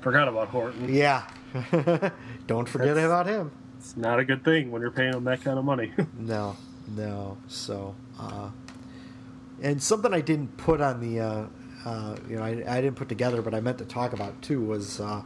forgot 0.00 0.28
about 0.28 0.48
Horton. 0.48 0.92
Yeah, 0.92 1.26
don't 2.46 2.68
forget 2.68 2.94
That's, 2.94 3.06
about 3.06 3.26
him. 3.26 3.50
It's 3.78 3.96
not 3.96 4.18
a 4.18 4.24
good 4.24 4.44
thing 4.44 4.70
when 4.70 4.82
you're 4.82 4.90
paying 4.90 5.14
him 5.14 5.24
that 5.24 5.42
kind 5.42 5.58
of 5.58 5.64
money. 5.64 5.92
no, 6.18 6.56
no. 6.88 7.38
So, 7.46 7.94
uh, 8.18 8.50
and 9.62 9.82
something 9.82 10.12
I 10.12 10.20
didn't 10.20 10.56
put 10.56 10.80
on 10.80 11.00
the, 11.00 11.20
uh, 11.20 11.46
uh, 11.84 12.16
you 12.28 12.36
know, 12.36 12.42
I, 12.42 12.64
I, 12.66 12.80
didn't 12.80 12.96
put 12.96 13.08
together, 13.08 13.40
but 13.42 13.54
I 13.54 13.60
meant 13.60 13.78
to 13.78 13.84
talk 13.84 14.12
about 14.12 14.40
too 14.42 14.60
was 14.60 15.00
uh, 15.00 15.22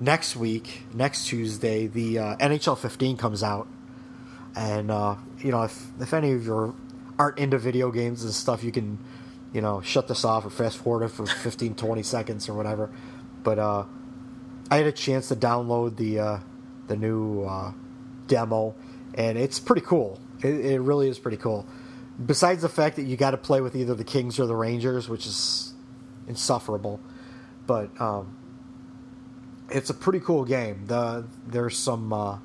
next 0.00 0.36
week, 0.36 0.82
next 0.94 1.26
Tuesday, 1.26 1.86
the 1.86 2.18
uh, 2.18 2.36
NHL 2.36 2.78
15 2.78 3.16
comes 3.16 3.42
out, 3.42 3.68
and 4.56 4.90
uh, 4.90 5.16
you 5.38 5.50
know, 5.50 5.62
if 5.62 5.86
if 6.00 6.14
any 6.14 6.32
of 6.32 6.44
you 6.44 6.74
aren't 7.18 7.38
into 7.38 7.58
video 7.58 7.90
games 7.90 8.24
and 8.24 8.32
stuff, 8.32 8.62
you 8.62 8.72
can, 8.72 8.98
you 9.52 9.60
know, 9.60 9.80
shut 9.80 10.08
this 10.08 10.24
off 10.24 10.46
or 10.46 10.50
fast 10.50 10.78
forward 10.78 11.04
it 11.04 11.08
for 11.08 11.26
15, 11.26 11.74
20 11.74 12.02
seconds 12.02 12.48
or 12.48 12.54
whatever. 12.54 12.90
But 13.42 13.58
uh, 13.58 13.84
I 14.70 14.76
had 14.76 14.86
a 14.86 14.92
chance 14.92 15.28
to 15.28 15.36
download 15.36 15.96
the 15.96 16.20
uh, 16.20 16.38
the 16.86 16.96
new 16.96 17.42
uh, 17.42 17.72
demo, 18.26 18.74
and 19.14 19.38
it's 19.38 19.58
pretty 19.58 19.82
cool. 19.82 20.20
It, 20.42 20.64
it 20.64 20.80
really 20.80 21.08
is 21.08 21.18
pretty 21.18 21.38
cool. 21.38 21.66
Besides 22.24 22.62
the 22.62 22.68
fact 22.68 22.96
that 22.96 23.02
you 23.02 23.16
got 23.16 23.30
to 23.30 23.36
play 23.36 23.60
with 23.60 23.76
either 23.76 23.94
the 23.94 24.04
Kings 24.04 24.40
or 24.40 24.46
the 24.46 24.56
Rangers, 24.56 25.08
which 25.08 25.24
is 25.24 25.72
insufferable, 26.26 27.00
but 27.66 27.88
um, 28.00 28.36
it's 29.70 29.90
a 29.90 29.94
pretty 29.94 30.20
cool 30.20 30.44
game. 30.44 30.86
The 30.86 31.26
there's 31.46 31.76
some 31.76 32.12
uh, 32.12 32.38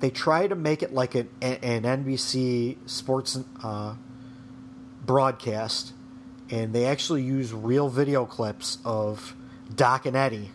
they 0.00 0.10
try 0.10 0.46
to 0.46 0.54
make 0.54 0.82
it 0.82 0.92
like 0.92 1.14
an, 1.14 1.28
an 1.40 1.82
NBC 1.82 2.76
sports 2.88 3.38
uh, 3.62 3.94
broadcast, 5.04 5.92
and 6.50 6.72
they 6.72 6.86
actually 6.86 7.22
use 7.22 7.52
real 7.52 7.88
video 7.88 8.24
clips 8.24 8.78
of 8.84 9.34
Doc 9.74 10.06
and 10.06 10.16
Eddie 10.16 10.50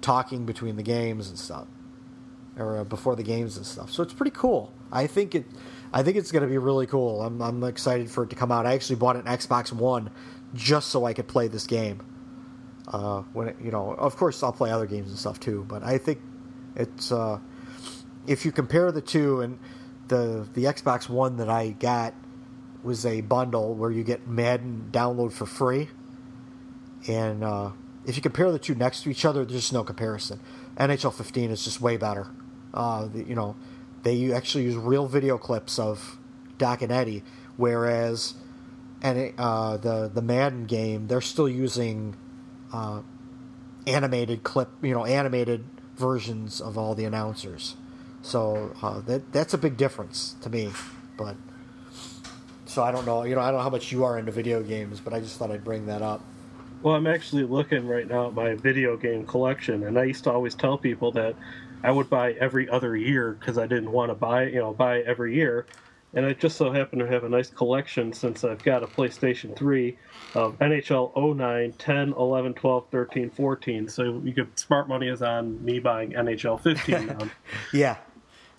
talking 0.00 0.46
between 0.46 0.76
the 0.76 0.82
games 0.82 1.28
and 1.28 1.38
stuff, 1.38 1.66
or 2.56 2.78
uh, 2.78 2.84
before 2.84 3.16
the 3.16 3.22
games 3.22 3.56
and 3.56 3.66
stuff. 3.66 3.90
So 3.90 4.02
it's 4.02 4.14
pretty 4.14 4.34
cool. 4.34 4.72
I 4.92 5.06
think 5.06 5.34
it. 5.34 5.46
I 5.90 6.02
think 6.02 6.18
it's 6.18 6.32
going 6.32 6.42
to 6.42 6.48
be 6.48 6.58
really 6.58 6.86
cool. 6.86 7.22
I'm, 7.22 7.40
I'm 7.40 7.64
excited 7.64 8.10
for 8.10 8.24
it 8.24 8.30
to 8.30 8.36
come 8.36 8.52
out. 8.52 8.66
I 8.66 8.74
actually 8.74 8.96
bought 8.96 9.16
an 9.16 9.22
Xbox 9.22 9.72
One 9.72 10.10
just 10.54 10.88
so 10.90 11.06
I 11.06 11.14
could 11.14 11.28
play 11.28 11.48
this 11.48 11.66
game. 11.66 12.02
Uh, 12.90 13.22
when 13.34 13.48
it, 13.48 13.56
you 13.62 13.70
know, 13.70 13.92
of 13.92 14.16
course, 14.16 14.42
I'll 14.42 14.52
play 14.52 14.70
other 14.70 14.86
games 14.86 15.10
and 15.10 15.18
stuff 15.18 15.38
too. 15.38 15.64
But 15.68 15.82
I 15.82 15.98
think 15.98 16.20
it's 16.74 17.12
uh, 17.12 17.38
if 18.26 18.44
you 18.44 18.52
compare 18.52 18.90
the 18.90 19.02
two, 19.02 19.42
and 19.42 19.58
the 20.08 20.48
the 20.54 20.64
Xbox 20.64 21.08
One 21.08 21.36
that 21.36 21.50
I 21.50 21.70
got 21.70 22.14
was 22.82 23.04
a 23.04 23.20
bundle 23.20 23.74
where 23.74 23.90
you 23.90 24.04
get 24.04 24.26
Madden 24.26 24.88
download 24.90 25.32
for 25.32 25.44
free, 25.44 25.88
and 27.06 27.44
uh, 27.44 27.72
if 28.06 28.16
you 28.16 28.22
compare 28.22 28.50
the 28.50 28.58
two 28.58 28.74
next 28.74 29.02
to 29.02 29.10
each 29.10 29.24
other, 29.26 29.44
there's 29.44 29.60
just 29.60 29.72
no 29.72 29.84
comparison. 29.84 30.40
NHL 30.78 31.12
15 31.12 31.50
is 31.50 31.64
just 31.64 31.80
way 31.80 31.96
better. 31.96 32.28
Uh, 32.72 33.06
the, 33.06 33.22
you 33.24 33.34
know, 33.34 33.54
they 34.02 34.32
actually 34.32 34.64
use 34.64 34.76
real 34.76 35.06
video 35.06 35.36
clips 35.36 35.78
of 35.78 36.18
Doc 36.56 36.80
and 36.80 36.90
Eddie, 36.90 37.22
whereas 37.58 38.34
and 39.02 39.34
uh, 39.36 39.76
the 39.76 40.10
the 40.12 40.22
Madden 40.22 40.64
game 40.64 41.06
they're 41.06 41.20
still 41.20 41.48
using 41.48 42.16
uh, 42.72 43.02
animated 43.86 44.42
clip, 44.42 44.68
you 44.82 44.92
know, 44.92 45.04
animated 45.04 45.64
versions 45.96 46.60
of 46.60 46.78
all 46.78 46.94
the 46.94 47.04
announcers. 47.04 47.76
So 48.22 48.74
uh, 48.82 49.00
that 49.00 49.32
that's 49.32 49.54
a 49.54 49.58
big 49.58 49.76
difference 49.76 50.36
to 50.42 50.50
me. 50.50 50.70
But 51.16 51.36
so 52.66 52.82
I 52.82 52.92
don't 52.92 53.06
know, 53.06 53.24
you 53.24 53.34
know, 53.34 53.40
I 53.40 53.46
don't 53.46 53.58
know 53.58 53.62
how 53.62 53.70
much 53.70 53.92
you 53.92 54.04
are 54.04 54.18
into 54.18 54.32
video 54.32 54.62
games, 54.62 55.00
but 55.00 55.12
I 55.12 55.20
just 55.20 55.36
thought 55.38 55.50
I'd 55.50 55.64
bring 55.64 55.86
that 55.86 56.02
up. 56.02 56.22
Well, 56.82 56.94
I'm 56.94 57.06
actually 57.08 57.42
looking 57.42 57.88
right 57.88 58.06
now 58.06 58.28
at 58.28 58.34
my 58.34 58.54
video 58.54 58.96
game 58.96 59.26
collection, 59.26 59.82
and 59.84 59.98
I 59.98 60.04
used 60.04 60.22
to 60.24 60.32
always 60.32 60.54
tell 60.54 60.78
people 60.78 61.10
that 61.12 61.34
I 61.82 61.90
would 61.90 62.08
buy 62.08 62.32
every 62.32 62.68
other 62.68 62.96
year 62.96 63.36
because 63.38 63.58
I 63.58 63.66
didn't 63.66 63.90
want 63.90 64.10
to 64.10 64.14
buy, 64.14 64.44
you 64.44 64.60
know, 64.60 64.72
buy 64.72 65.00
every 65.00 65.34
year 65.34 65.66
and 66.14 66.24
I 66.24 66.32
just 66.32 66.56
so 66.56 66.72
happen 66.72 66.98
to 66.98 67.06
have 67.06 67.24
a 67.24 67.28
nice 67.28 67.50
collection 67.50 68.12
since 68.12 68.44
I've 68.44 68.62
got 68.62 68.82
a 68.82 68.86
PlayStation 68.86 69.54
3 69.56 69.96
of 70.34 70.58
NHL 70.58 71.36
09, 71.36 71.72
10, 71.72 72.12
11, 72.12 72.54
12, 72.54 72.84
13, 72.90 73.30
14. 73.30 73.88
So 73.88 74.20
you 74.24 74.32
could 74.32 74.58
smart 74.58 74.88
money 74.88 75.08
is 75.08 75.22
on 75.22 75.62
me 75.64 75.80
buying 75.80 76.12
NHL 76.12 76.60
15 76.60 77.06
now. 77.06 77.18
yeah. 77.72 77.96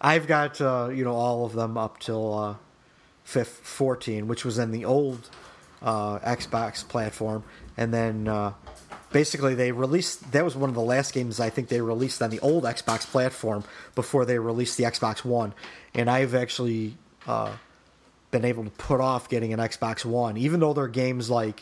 I've 0.01 0.27
got 0.27 0.61
uh, 0.61 0.89
you 0.93 1.03
know 1.03 1.13
all 1.13 1.45
of 1.45 1.53
them 1.53 1.77
up 1.77 1.99
till 1.99 2.33
uh, 2.33 3.43
14, 3.43 4.27
which 4.27 4.45
was 4.45 4.57
in 4.57 4.71
the 4.71 4.85
old 4.85 5.29
uh, 5.81 6.19
Xbox 6.19 6.87
platform, 6.87 7.43
and 7.75 7.93
then 7.93 8.27
uh, 8.27 8.53
basically 9.11 9.55
they 9.55 9.71
released 9.71 10.31
that 10.31 10.45
was 10.45 10.55
one 10.55 10.69
of 10.69 10.75
the 10.75 10.81
last 10.81 11.13
games 11.13 11.39
I 11.39 11.49
think 11.49 11.67
they 11.67 11.81
released 11.81 12.21
on 12.21 12.29
the 12.29 12.39
old 12.39 12.63
Xbox 12.63 13.05
platform 13.05 13.63
before 13.95 14.25
they 14.25 14.39
released 14.39 14.77
the 14.77 14.83
Xbox 14.85 15.25
One, 15.25 15.53
and 15.93 16.09
I've 16.09 16.33
actually 16.33 16.95
uh, 17.27 17.53
been 18.31 18.45
able 18.45 18.63
to 18.63 18.69
put 18.69 19.01
off 19.01 19.29
getting 19.29 19.53
an 19.53 19.59
Xbox 19.59 20.05
One, 20.05 20.37
even 20.37 20.59
though 20.59 20.73
there 20.73 20.85
are 20.85 20.87
games 20.89 21.29
like 21.29 21.61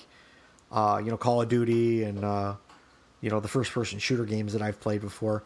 uh, 0.72 1.02
you 1.04 1.10
know 1.10 1.18
Call 1.18 1.42
of 1.42 1.50
Duty 1.50 2.04
and 2.04 2.24
uh, 2.24 2.56
you 3.22 3.30
know 3.30 3.40
the 3.40 3.48
first-person 3.48 4.00
shooter 4.00 4.26
games 4.26 4.54
that 4.54 4.62
I've 4.62 4.80
played 4.80 5.02
before. 5.02 5.44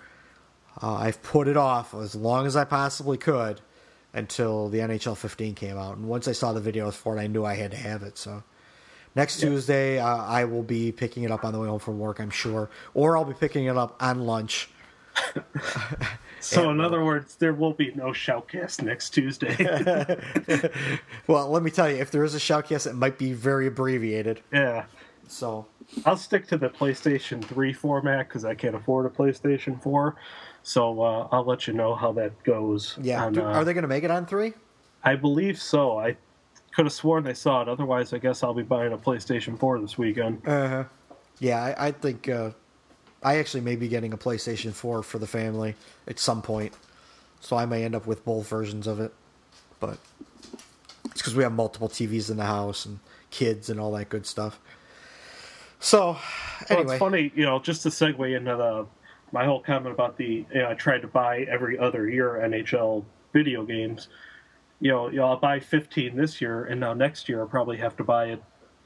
Uh, 0.82 0.96
I've 0.96 1.22
put 1.22 1.48
it 1.48 1.58
off 1.58 1.94
as 1.94 2.16
long 2.16 2.46
as 2.46 2.56
I 2.56 2.64
possibly 2.64 3.18
could 3.18 3.60
until 4.14 4.70
the 4.70 4.80
NHL 4.80 5.18
15 5.18 5.56
came 5.56 5.78
out, 5.78 5.98
and 5.98 6.08
once 6.08 6.28
I 6.28 6.32
saw 6.32 6.54
the 6.54 6.72
videos 6.72 6.94
for 6.94 7.18
it, 7.18 7.22
I 7.22 7.28
knew 7.28 7.46
I 7.46 7.56
had 7.56 7.72
to 7.72 7.78
have 7.78 8.04
it. 8.04 8.18
So 8.18 8.44
next 9.16 9.40
Tuesday, 9.40 10.00
uh, 10.00 10.18
I 10.18 10.46
will 10.46 10.64
be 10.64 10.92
picking 10.92 11.24
it 11.24 11.32
up 11.32 11.44
on 11.44 11.54
the 11.54 11.60
way 11.60 11.68
home 11.68 11.80
from 11.80 12.00
work, 12.00 12.20
I'm 12.20 12.30
sure, 12.30 12.70
or 12.94 13.18
I'll 13.18 13.26
be 13.26 13.34
picking 13.34 13.66
it 13.66 13.78
up 13.78 14.02
on 14.02 14.26
lunch. 14.26 14.70
So, 16.42 16.70
and, 16.70 16.80
in 16.80 16.86
other 16.86 17.04
words, 17.04 17.36
there 17.36 17.54
will 17.54 17.74
be 17.74 17.92
no 17.94 18.08
shoutcast 18.08 18.82
next 18.84 19.12
Tuesday. 19.12 19.56
well, 21.28 21.50
let 21.50 21.64
me 21.64 21.72
tell 21.72 21.90
you, 21.90 21.98
if 21.98 22.12
there 22.12 22.24
is 22.24 22.36
a 22.36 22.40
shoutcast, 22.40 22.88
it 22.88 22.96
might 22.96 23.18
be 23.18 23.34
very 23.34 23.68
abbreviated. 23.68 24.42
Yeah. 24.52 24.86
So 25.28 25.66
I'll 26.06 26.18
stick 26.18 26.48
to 26.48 26.58
the 26.58 26.70
PlayStation 26.70 27.44
3 27.44 27.74
format 27.74 28.28
because 28.28 28.44
I 28.44 28.54
can't 28.54 28.76
afford 28.76 29.06
a 29.06 29.10
PlayStation 29.10 29.82
4. 29.82 30.16
So 30.64 31.02
uh, 31.02 31.28
I'll 31.32 31.46
let 31.46 31.68
you 31.68 31.74
know 31.74 31.96
how 31.96 32.12
that 32.14 32.44
goes. 32.44 32.98
Yeah. 33.02 33.26
On, 33.26 33.34
Do, 33.34 33.42
are 33.42 33.52
uh, 33.52 33.64
they 33.64 33.74
going 33.74 33.84
to 33.84 33.88
make 33.88 34.04
it 34.04 34.12
on 34.12 34.26
3? 34.26 34.54
I 35.04 35.16
believe 35.16 35.60
so. 35.60 36.00
I 36.00 36.18
could 36.74 36.86
have 36.86 36.94
sworn 36.94 37.28
I 37.28 37.34
saw 37.34 37.62
it. 37.62 37.70
Otherwise, 37.70 38.14
I 38.14 38.18
guess 38.18 38.44
I'll 38.44 38.54
be 38.54 38.64
buying 38.64 38.94
a 38.94 38.98
PlayStation 38.98 39.58
4 39.58 39.80
this 39.80 39.98
weekend. 39.98 40.48
Uh 40.48 40.68
huh. 40.68 40.84
Yeah, 41.40 41.62
I, 41.64 41.88
I 41.88 41.92
think 41.92 42.30
uh, 42.30 42.52
I 43.24 43.38
actually 43.38 43.62
may 43.62 43.76
be 43.76 43.88
getting 43.88 44.14
a 44.14 44.18
PlayStation 44.18 44.74
4 44.74 45.04
for 45.04 45.20
the 45.20 45.28
family 45.28 45.76
at 46.08 46.20
some 46.20 46.42
point, 46.42 46.74
so 47.40 47.56
I 47.56 47.66
may 47.66 47.84
end 47.84 47.96
up 47.96 48.08
with 48.08 48.26
both 48.26 48.48
versions 48.48 48.88
of 48.88 49.00
it. 49.00 49.14
But 49.80 49.98
it's 51.06 51.22
because 51.22 51.36
we 51.36 51.44
have 51.44 51.54
multiple 51.54 51.90
TVs 51.90 52.32
in 52.32 52.38
the 52.38 52.46
house 52.46 52.86
and 52.86 53.00
kids 53.30 53.70
and 53.70 53.80
all 53.80 53.92
that 53.92 54.10
good 54.10 54.26
stuff. 54.26 54.60
So, 55.80 56.18
anyway, 56.70 56.86
well, 56.86 56.94
it's 56.94 57.00
funny, 57.00 57.32
you 57.36 57.44
know, 57.44 57.60
just 57.60 57.84
to 57.84 57.90
segue 57.90 58.36
into 58.36 58.56
the 58.56 58.86
my 59.32 59.46
whole 59.46 59.62
comment 59.62 59.94
about 59.94 60.18
the 60.18 60.46
you 60.54 60.62
know, 60.62 60.70
I 60.70 60.74
tried 60.74 61.02
to 61.02 61.08
buy 61.08 61.42
every 61.50 61.78
other 61.80 62.10
year 62.10 62.42
NHL 62.44 63.04
video 63.34 63.64
games. 63.64 64.10
You 64.80 64.92
know, 64.92 65.10
you 65.10 65.18
know, 65.18 65.26
I'll 65.26 65.38
buy 65.38 65.60
15 65.60 66.16
this 66.16 66.42
year, 66.42 66.66
and 66.66 66.80
now 66.80 66.94
next 66.94 67.30
year 67.30 67.42
I'll 67.42 67.48
probably 67.48 67.78
have 67.78 67.96
to 67.98 68.04
buy 68.04 68.26
an 68.26 68.42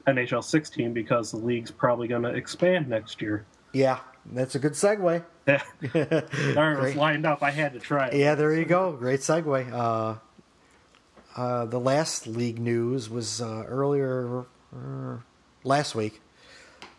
NHL 0.06 0.44
16 0.44 0.92
because 0.92 1.30
the 1.30 1.38
league's 1.38 1.70
probably 1.70 2.06
going 2.06 2.22
to 2.22 2.34
expand 2.34 2.88
next 2.88 3.20
year. 3.20 3.44
Yeah, 3.72 3.98
that's 4.32 4.54
a 4.54 4.58
good 4.58 4.72
segue. 4.72 5.24
It 5.94 6.56
was 6.56 6.96
lined 6.96 7.24
up. 7.24 7.42
I 7.42 7.50
had 7.50 7.72
to 7.74 7.78
try 7.78 8.08
it. 8.08 8.14
Yeah, 8.14 8.34
there 8.34 8.52
you 8.52 8.64
go. 8.64 8.92
Great 8.92 9.20
segue. 9.20 9.72
Uh, 9.72 10.16
uh, 11.36 11.66
the 11.66 11.78
last 11.78 12.26
league 12.26 12.58
news 12.58 13.08
was 13.08 13.40
uh, 13.40 13.64
earlier 13.66 14.46
uh, 14.74 15.18
last 15.62 15.94
week. 15.94 16.20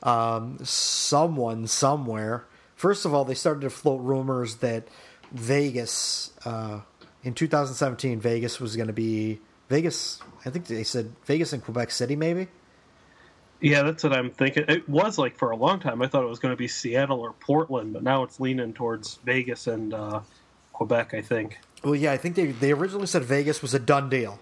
Um, 0.04 0.60
someone 0.64 1.68
somewhere. 1.68 2.46
First 2.76 3.06
of 3.06 3.14
all, 3.14 3.26
they 3.26 3.34
started 3.34 3.62
to 3.62 3.70
float 3.70 4.02
rumors 4.02 4.58
that 4.58 4.88
Vegas 5.32 6.32
uh, 6.46 6.82
in 7.28 7.34
2017, 7.34 8.22
Vegas 8.22 8.60
was 8.60 8.78
going 8.78 8.88
to 8.88 8.94
be 8.94 9.40
Vegas. 9.70 10.22
I 10.46 10.50
think 10.50 10.66
they 10.68 10.84
said 10.84 11.14
Vegas 11.26 11.52
and 11.52 11.62
Quebec 11.62 11.92
City, 11.92 12.16
maybe. 12.16 12.48
Yeah, 13.60 13.84
that's 13.84 14.04
what 14.04 14.14
I'm 14.14 14.30
thinking. 14.30 14.66
It 14.68 14.88
was 14.88 15.18
like 15.18 15.36
for 15.36 15.52
a 15.52 15.56
long 15.56 15.80
time. 15.80 16.02
I 16.02 16.08
thought 16.08 16.24
it 16.24 16.30
was 16.30 16.40
going 16.40 16.54
to 16.54 16.58
be 16.58 16.68
Seattle 16.68 17.20
or 17.20 17.34
Portland, 17.34 17.94
but 17.94 18.04
now 18.04 18.24
it's 18.24 18.40
leaning 18.40 18.74
towards 18.74 19.16
Vegas 19.26 19.68
and 19.68 19.94
uh, 19.94 20.22
Quebec. 20.74 21.14
I 21.14 21.22
think. 21.22 21.58
Well, 21.84 21.96
yeah, 21.96 22.12
I 22.12 22.18
think 22.18 22.36
they 22.36 22.48
they 22.48 22.72
originally 22.72 23.08
said 23.08 23.24
Vegas 23.24 23.62
was 23.62 23.74
a 23.74 23.80
done 23.80 24.10
deal, 24.10 24.40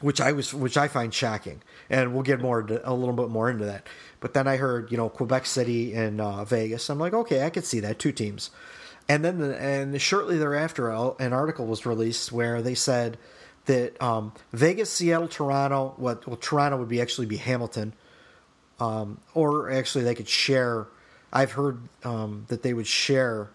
which 0.00 0.20
I 0.20 0.30
was 0.32 0.54
which 0.54 0.76
I 0.76 0.86
find 0.86 1.12
shocking, 1.12 1.60
and 1.90 2.14
we'll 2.14 2.22
get 2.22 2.40
more 2.40 2.60
a 2.60 2.94
little 2.94 3.14
bit 3.14 3.30
more 3.30 3.50
into 3.50 3.64
that. 3.64 3.88
But 4.20 4.34
then 4.34 4.46
I 4.46 4.56
heard 4.56 4.92
you 4.92 4.96
know 4.96 5.08
Quebec 5.08 5.46
City 5.46 5.92
and 5.92 6.20
uh, 6.20 6.44
Vegas. 6.44 6.88
I'm 6.88 7.00
like, 7.00 7.14
okay, 7.14 7.44
I 7.44 7.50
could 7.50 7.64
see 7.64 7.80
that 7.80 7.98
two 7.98 8.12
teams, 8.12 8.50
and 9.08 9.24
then 9.24 9.38
the, 9.38 9.60
and 9.60 10.00
shortly 10.00 10.38
thereafter, 10.38 10.88
an 10.90 11.32
article 11.32 11.66
was 11.66 11.84
released 11.84 12.30
where 12.30 12.62
they 12.62 12.76
said 12.76 13.18
that 13.66 14.00
um, 14.02 14.32
Vegas, 14.52 14.90
Seattle, 14.90 15.28
Toronto. 15.28 15.94
What 15.96 16.26
well, 16.26 16.36
Toronto 16.36 16.78
would 16.78 16.88
be 16.88 17.00
actually 17.00 17.26
be 17.26 17.36
Hamilton, 17.36 17.94
um, 18.80 19.20
or 19.34 19.70
actually 19.70 20.04
they 20.04 20.14
could 20.14 20.28
share. 20.28 20.88
I've 21.32 21.52
heard 21.52 21.80
um, 22.04 22.44
that 22.48 22.62
they 22.62 22.74
would 22.74 22.86
share 22.86 23.50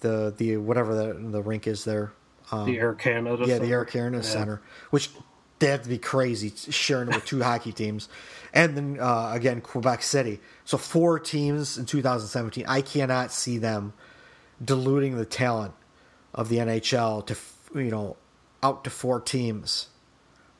the 0.00 0.34
the 0.36 0.56
whatever 0.58 0.94
the 0.94 1.14
the 1.14 1.42
rink 1.42 1.66
is 1.66 1.84
there. 1.84 2.12
Um, 2.52 2.66
the 2.66 2.78
Air 2.78 2.94
Canada. 2.94 3.36
Yeah, 3.40 3.54
Center. 3.54 3.66
the 3.66 3.72
Air 3.72 3.84
Canada 3.84 4.16
yeah. 4.18 4.30
Center, 4.30 4.62
which 4.90 5.10
that'd 5.58 5.88
be 5.88 5.98
crazy 5.98 6.52
sharing 6.70 7.08
with 7.08 7.24
two 7.24 7.42
hockey 7.42 7.72
teams, 7.72 8.08
and 8.52 8.76
then 8.76 8.98
uh, 9.00 9.30
again 9.32 9.60
Quebec 9.60 10.02
City. 10.02 10.40
So 10.64 10.78
four 10.78 11.18
teams 11.18 11.78
in 11.78 11.86
2017. 11.86 12.64
I 12.66 12.82
cannot 12.82 13.32
see 13.32 13.58
them 13.58 13.92
diluting 14.62 15.16
the 15.16 15.24
talent 15.24 15.74
of 16.34 16.48
the 16.48 16.58
NHL 16.58 17.26
to 17.26 17.36
you 17.74 17.90
know 17.90 18.16
out 18.62 18.84
to 18.84 18.90
four 18.90 19.20
teams 19.20 19.88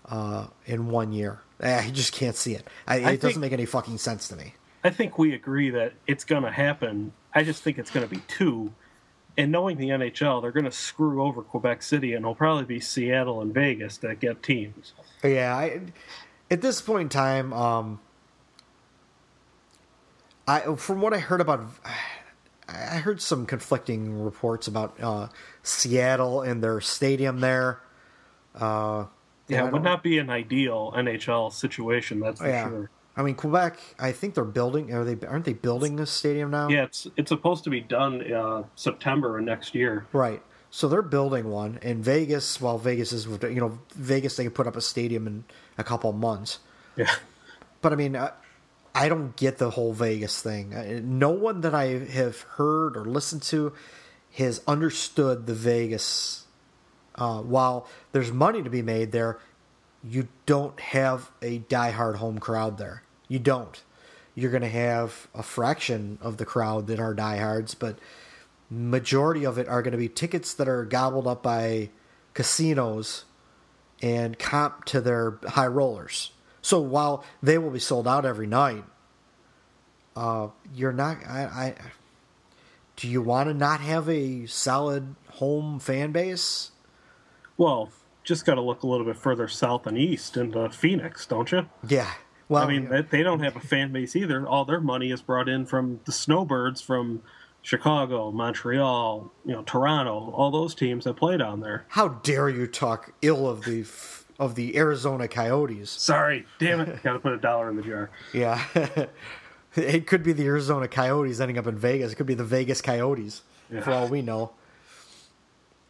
uh, 0.07 0.49
in 0.67 0.89
one 0.89 1.13
year. 1.13 1.41
I 1.61 1.91
just 1.91 2.13
can't 2.13 2.37
see 2.37 2.55
it. 2.55 2.67
I, 2.87 2.97
it 2.97 3.05
think, 3.05 3.21
doesn't 3.21 3.41
make 3.41 3.53
any 3.53 3.67
fucking 3.67 3.99
sense 3.99 4.29
to 4.29 4.37
me. 4.37 4.55
I 4.85 4.91
think 4.91 5.19
we 5.19 5.35
agree 5.35 5.71
that 5.71 5.95
it's 6.07 6.25
going 6.25 6.45
to 6.45 6.51
happen. 6.51 7.13
I 7.35 7.43
just 7.43 7.63
think 7.63 7.79
it's 7.79 7.91
going 7.91 8.09
to 8.09 8.15
be 8.15 8.23
two. 8.29 8.73
And 9.37 9.53
knowing 9.53 9.77
the 9.77 9.91
NHL, 9.91 10.43
they're 10.43 10.53
going 10.53 10.65
to 10.65 10.73
screw 10.73 11.23
over 11.23 11.43
Quebec 11.43 11.83
City, 11.83 12.15
and 12.15 12.25
it'll 12.25 12.35
probably 12.35 12.65
be 12.65 12.81
Seattle 12.81 13.41
and 13.41 13.55
Vegas 13.55 13.99
that 13.99 14.21
get 14.21 14.43
teams. 14.43 14.95
Yeah, 15.23 15.55
I, 15.55 15.81
at 16.51 16.61
this 16.61 16.81
point 16.81 17.03
in 17.03 17.09
time, 17.09 17.53
um, 17.53 18.01
I 20.47 20.75
from 20.77 21.01
what 21.01 21.13
I 21.13 21.19
heard 21.19 21.41
about, 21.41 21.67
I 22.69 22.97
heard 22.97 23.21
some 23.21 23.47
conflicting 23.47 24.23
reports 24.23 24.67
about 24.67 24.99
uh, 25.01 25.29
Seattle 25.63 26.43
and 26.43 26.63
their 26.63 26.81
stadium 26.81 27.41
there. 27.41 27.81
Uh, 28.59 29.07
yeah, 29.49 29.67
it 29.67 29.73
would 29.73 29.83
not 29.83 30.03
be 30.03 30.19
an 30.19 30.29
ideal 30.29 30.93
NHL 30.97 31.53
situation. 31.53 32.21
That's 32.21 32.41
for 32.41 32.49
yeah. 32.49 32.69
sure. 32.69 32.91
I 33.17 33.23
mean, 33.23 33.35
Quebec. 33.35 33.79
I 33.99 34.13
think 34.13 34.35
they're 34.35 34.45
building. 34.45 34.93
Are 34.93 35.05
they? 35.05 35.27
Aren't 35.27 35.45
they 35.45 35.55
building 35.55 35.97
this 35.97 36.11
stadium 36.11 36.51
now? 36.51 36.69
Yeah, 36.69 36.85
it's 36.85 37.07
it's 37.17 37.31
supposed 37.31 37.65
to 37.65 37.71
be 37.71 37.81
done 37.81 38.33
uh, 38.33 38.63
September 38.77 39.39
of 39.39 39.45
next 39.45 39.75
year. 39.75 40.07
Right. 40.13 40.43
So 40.71 40.87
they're 40.87 41.03
building 41.03 41.49
one 41.49 41.79
in 41.83 42.03
Vegas. 42.03 42.61
While 42.61 42.79
Vegas 42.79 43.13
is, 43.13 43.27
you 43.27 43.61
know, 43.61 43.79
Vegas 43.95 44.37
they 44.37 44.45
can 44.45 44.53
put 44.53 44.67
up 44.67 44.77
a 44.77 44.81
stadium 44.81 45.27
in 45.27 45.45
a 45.79 45.85
couple 45.85 46.13
months. 46.13 46.59
Yeah. 46.97 47.11
But 47.81 47.93
I 47.93 47.97
mean, 47.97 48.17
I, 48.17 48.33
I 48.95 49.09
don't 49.09 49.37
get 49.37 49.59
the 49.59 49.71
whole 49.71 49.93
Vegas 49.93 50.43
thing. 50.43 50.75
No 51.19 51.31
one 51.31 51.61
that 51.63 51.75
I 51.75 51.87
have 51.87 52.41
heard 52.43 52.97
or 52.97 53.05
listened 53.05 53.43
to 53.45 53.73
has 54.35 54.61
understood 54.67 55.47
the 55.47 55.55
Vegas 55.55 56.45
uh, 57.19 57.41
while 57.41 57.87
there's 58.13 58.33
money 58.33 58.63
to 58.63 58.71
be 58.71 58.81
made 58.81 59.13
there, 59.13 59.39
you 60.03 60.29
don't 60.47 60.79
have 60.81 61.31
a 61.43 61.59
diehard 61.61 62.17
home 62.17 62.39
crowd 62.39 62.79
there. 62.79 63.03
You 63.27 63.39
don't. 63.39 63.83
You're 64.35 64.53
going 64.53 64.63
to 64.63 64.69
have 64.69 65.27
a 65.35 65.43
fraction 65.43 66.19
of 66.23 66.37
the 66.37 66.47
crowd 66.47 66.87
that 66.87 67.01
are 67.01 67.13
diehards, 67.13 67.75
but 67.75 67.99
majority 68.71 69.45
of 69.45 69.59
it 69.59 69.69
are 69.69 69.83
going 69.83 69.93
to 69.93 69.99
be 69.99 70.09
tickets 70.09 70.55
that 70.55 70.69
are 70.69 70.85
gobbled 70.85 71.27
up 71.27 71.43
by 71.43 71.91
casinos 72.35 73.25
and 74.01 74.39
comp 74.39 74.85
to 74.85 75.01
their 75.01 75.39
high 75.49 75.67
rollers. 75.67 76.31
So 76.63 76.79
while 76.81 77.25
they 77.43 77.59
will 77.59 77.71
be 77.71 77.81
sold 77.81 78.07
out 78.07 78.25
every 78.25 78.47
night, 78.47 78.85
uh, 80.15 80.49
you're 80.73 80.93
not. 80.93 81.19
I, 81.27 81.43
I 81.43 81.75
do 82.97 83.09
you 83.09 83.23
want 83.23 83.49
to 83.49 83.55
not 83.55 83.81
have 83.81 84.09
a 84.09 84.47
solid 84.47 85.15
home 85.35 85.81
fan 85.81 86.13
base? 86.13 86.73
Well, 87.59 87.91
just 88.25 88.47
got 88.47 88.55
to 88.55 88.63
look 88.63 88.83
a 88.83 88.87
little 88.87 89.05
bit 89.05 89.17
further 89.17 89.49
south 89.49 89.87
and 89.87 89.99
east 89.99 90.37
into 90.37 90.71
Phoenix, 90.71 91.27
don't 91.27 91.53
you? 91.53 91.69
Yeah. 91.87 92.11
Well, 92.49 92.63
I 92.63 92.67
mean, 92.67 92.89
yeah. 92.91 93.03
they 93.03 93.23
don't 93.23 93.41
have 93.41 93.57
a 93.57 93.61
fan 93.61 93.93
base 93.93 94.17
either. 94.17 94.47
All 94.47 94.65
their 94.65 94.81
money 94.81 95.11
is 95.11 95.21
brought 95.21 95.49
in 95.49 95.67
from 95.67 96.01
the 96.07 96.13
Snowbirds 96.13 96.81
from 96.81 97.23
Chicago, 97.63 98.31
Montreal, 98.31 99.31
you 99.45 99.53
know, 99.53 99.63
Toronto, 99.63 100.31
all 100.35 100.51
those 100.51 100.75
teams 100.75 101.05
that 101.05 101.15
play 101.15 101.37
down 101.37 101.61
there. 101.61 101.85
How 101.89 102.09
dare 102.09 102.49
you 102.49 102.67
talk 102.67 103.13
ill 103.21 103.47
of 103.49 103.65
the 103.65 103.85
of 104.39 104.55
the 104.55 104.77
Arizona 104.77 105.29
Coyotes? 105.29 105.91
Sorry, 105.91 106.47
damn 106.59 106.81
it, 106.81 107.03
got 107.03 107.15
to 107.15 107.19
put 107.19 107.33
a 107.33 107.39
dollar 107.39 107.69
in 107.69 107.77
the 107.77 107.83
jar. 107.83 108.11
Yeah, 108.33 108.65
it 109.77 110.07
could 110.07 110.23
be 110.23 110.33
the 110.33 110.47
Arizona 110.47 110.89
Coyotes 110.89 111.41
ending 111.41 111.59
up 111.59 111.67
in 111.67 111.77
Vegas. 111.77 112.13
It 112.13 112.15
could 112.15 112.27
be 112.27 112.35
the 112.35 112.45
Vegas 112.45 112.81
Coyotes, 112.81 113.43
yeah. 113.71 113.81
for 113.81 113.91
all 113.91 114.09
we 114.09 114.23
know. 114.23 114.53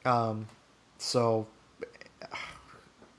Um, 0.04 0.48
so 0.96 1.46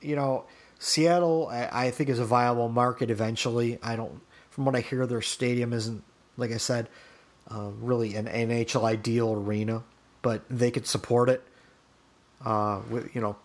you 0.00 0.16
know, 0.16 0.44
Seattle, 0.78 1.48
I, 1.50 1.86
I, 1.86 1.90
think 1.90 2.08
is 2.08 2.18
a 2.18 2.24
viable 2.24 2.68
market 2.68 3.10
eventually. 3.10 3.78
I 3.82 3.96
don't, 3.96 4.20
from 4.50 4.64
what 4.64 4.74
I 4.74 4.80
hear, 4.80 5.06
their 5.06 5.20
stadium 5.20 5.72
isn't, 5.72 6.02
like 6.36 6.52
I 6.52 6.56
said, 6.56 6.88
uh, 7.50 7.70
really 7.80 8.16
an 8.16 8.26
NHL 8.26 8.84
ideal 8.84 9.32
arena, 9.32 9.82
but 10.22 10.42
they 10.48 10.70
could 10.70 10.86
support 10.86 11.28
it. 11.28 11.42
Uh, 12.44 12.80
with 12.88 13.14
you 13.14 13.20
know, 13.20 13.36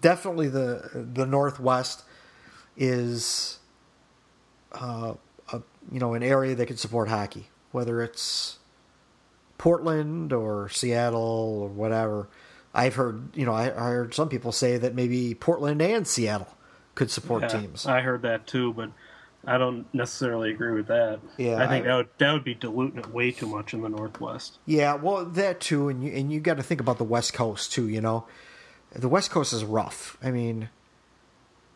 definitely 0.00 0.48
the 0.48 1.06
the 1.14 1.24
Northwest 1.24 2.02
is, 2.76 3.58
uh, 4.72 5.14
a, 5.52 5.62
you 5.90 5.98
know, 5.98 6.12
an 6.12 6.22
area 6.22 6.54
that 6.54 6.66
could 6.66 6.78
support 6.78 7.08
hockey, 7.08 7.48
whether 7.72 8.02
it's 8.02 8.58
Portland 9.56 10.32
or 10.32 10.68
Seattle 10.68 11.60
or 11.62 11.68
whatever. 11.68 12.28
I've 12.76 12.94
heard, 12.94 13.34
you 13.34 13.46
know, 13.46 13.54
I, 13.54 13.64
I 13.64 13.90
heard 13.90 14.12
some 14.12 14.28
people 14.28 14.52
say 14.52 14.76
that 14.76 14.94
maybe 14.94 15.34
Portland 15.34 15.80
and 15.80 16.06
Seattle 16.06 16.54
could 16.94 17.10
support 17.10 17.42
yeah, 17.44 17.60
teams. 17.60 17.86
I 17.86 18.02
heard 18.02 18.22
that 18.22 18.46
too, 18.46 18.74
but 18.74 18.90
I 19.46 19.56
don't 19.56 19.92
necessarily 19.94 20.50
agree 20.50 20.74
with 20.74 20.88
that. 20.88 21.20
Yeah, 21.38 21.56
I 21.56 21.68
think 21.68 21.86
I, 21.86 21.88
that 21.88 21.96
would 21.96 22.08
that 22.18 22.32
would 22.34 22.44
be 22.44 22.54
diluting 22.54 22.98
it 22.98 23.08
way 23.08 23.30
too 23.30 23.46
much 23.46 23.72
in 23.72 23.80
the 23.80 23.88
Northwest. 23.88 24.58
Yeah, 24.66 24.94
well, 24.94 25.24
that 25.24 25.60
too, 25.60 25.88
and 25.88 26.04
you 26.04 26.12
and 26.12 26.30
you 26.30 26.38
got 26.38 26.58
to 26.58 26.62
think 26.62 26.82
about 26.82 26.98
the 26.98 27.04
West 27.04 27.32
Coast 27.32 27.72
too. 27.72 27.88
You 27.88 28.02
know, 28.02 28.26
the 28.92 29.08
West 29.08 29.30
Coast 29.30 29.54
is 29.54 29.64
rough. 29.64 30.18
I 30.22 30.30
mean, 30.30 30.68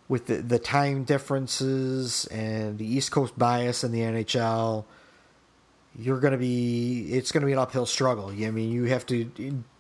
with 0.06 0.26
the 0.26 0.36
the 0.36 0.58
time 0.58 1.04
differences 1.04 2.26
and 2.26 2.76
the 2.76 2.84
East 2.84 3.10
Coast 3.10 3.38
bias 3.38 3.84
in 3.84 3.92
the 3.92 4.00
NHL, 4.00 4.84
you're 5.96 6.20
going 6.20 6.32
to 6.32 6.38
be 6.38 7.06
it's 7.10 7.32
going 7.32 7.40
to 7.40 7.46
be 7.46 7.52
an 7.52 7.58
uphill 7.58 7.86
struggle. 7.86 8.28
I 8.28 8.50
mean, 8.50 8.70
you 8.70 8.84
have 8.84 9.06
to 9.06 9.24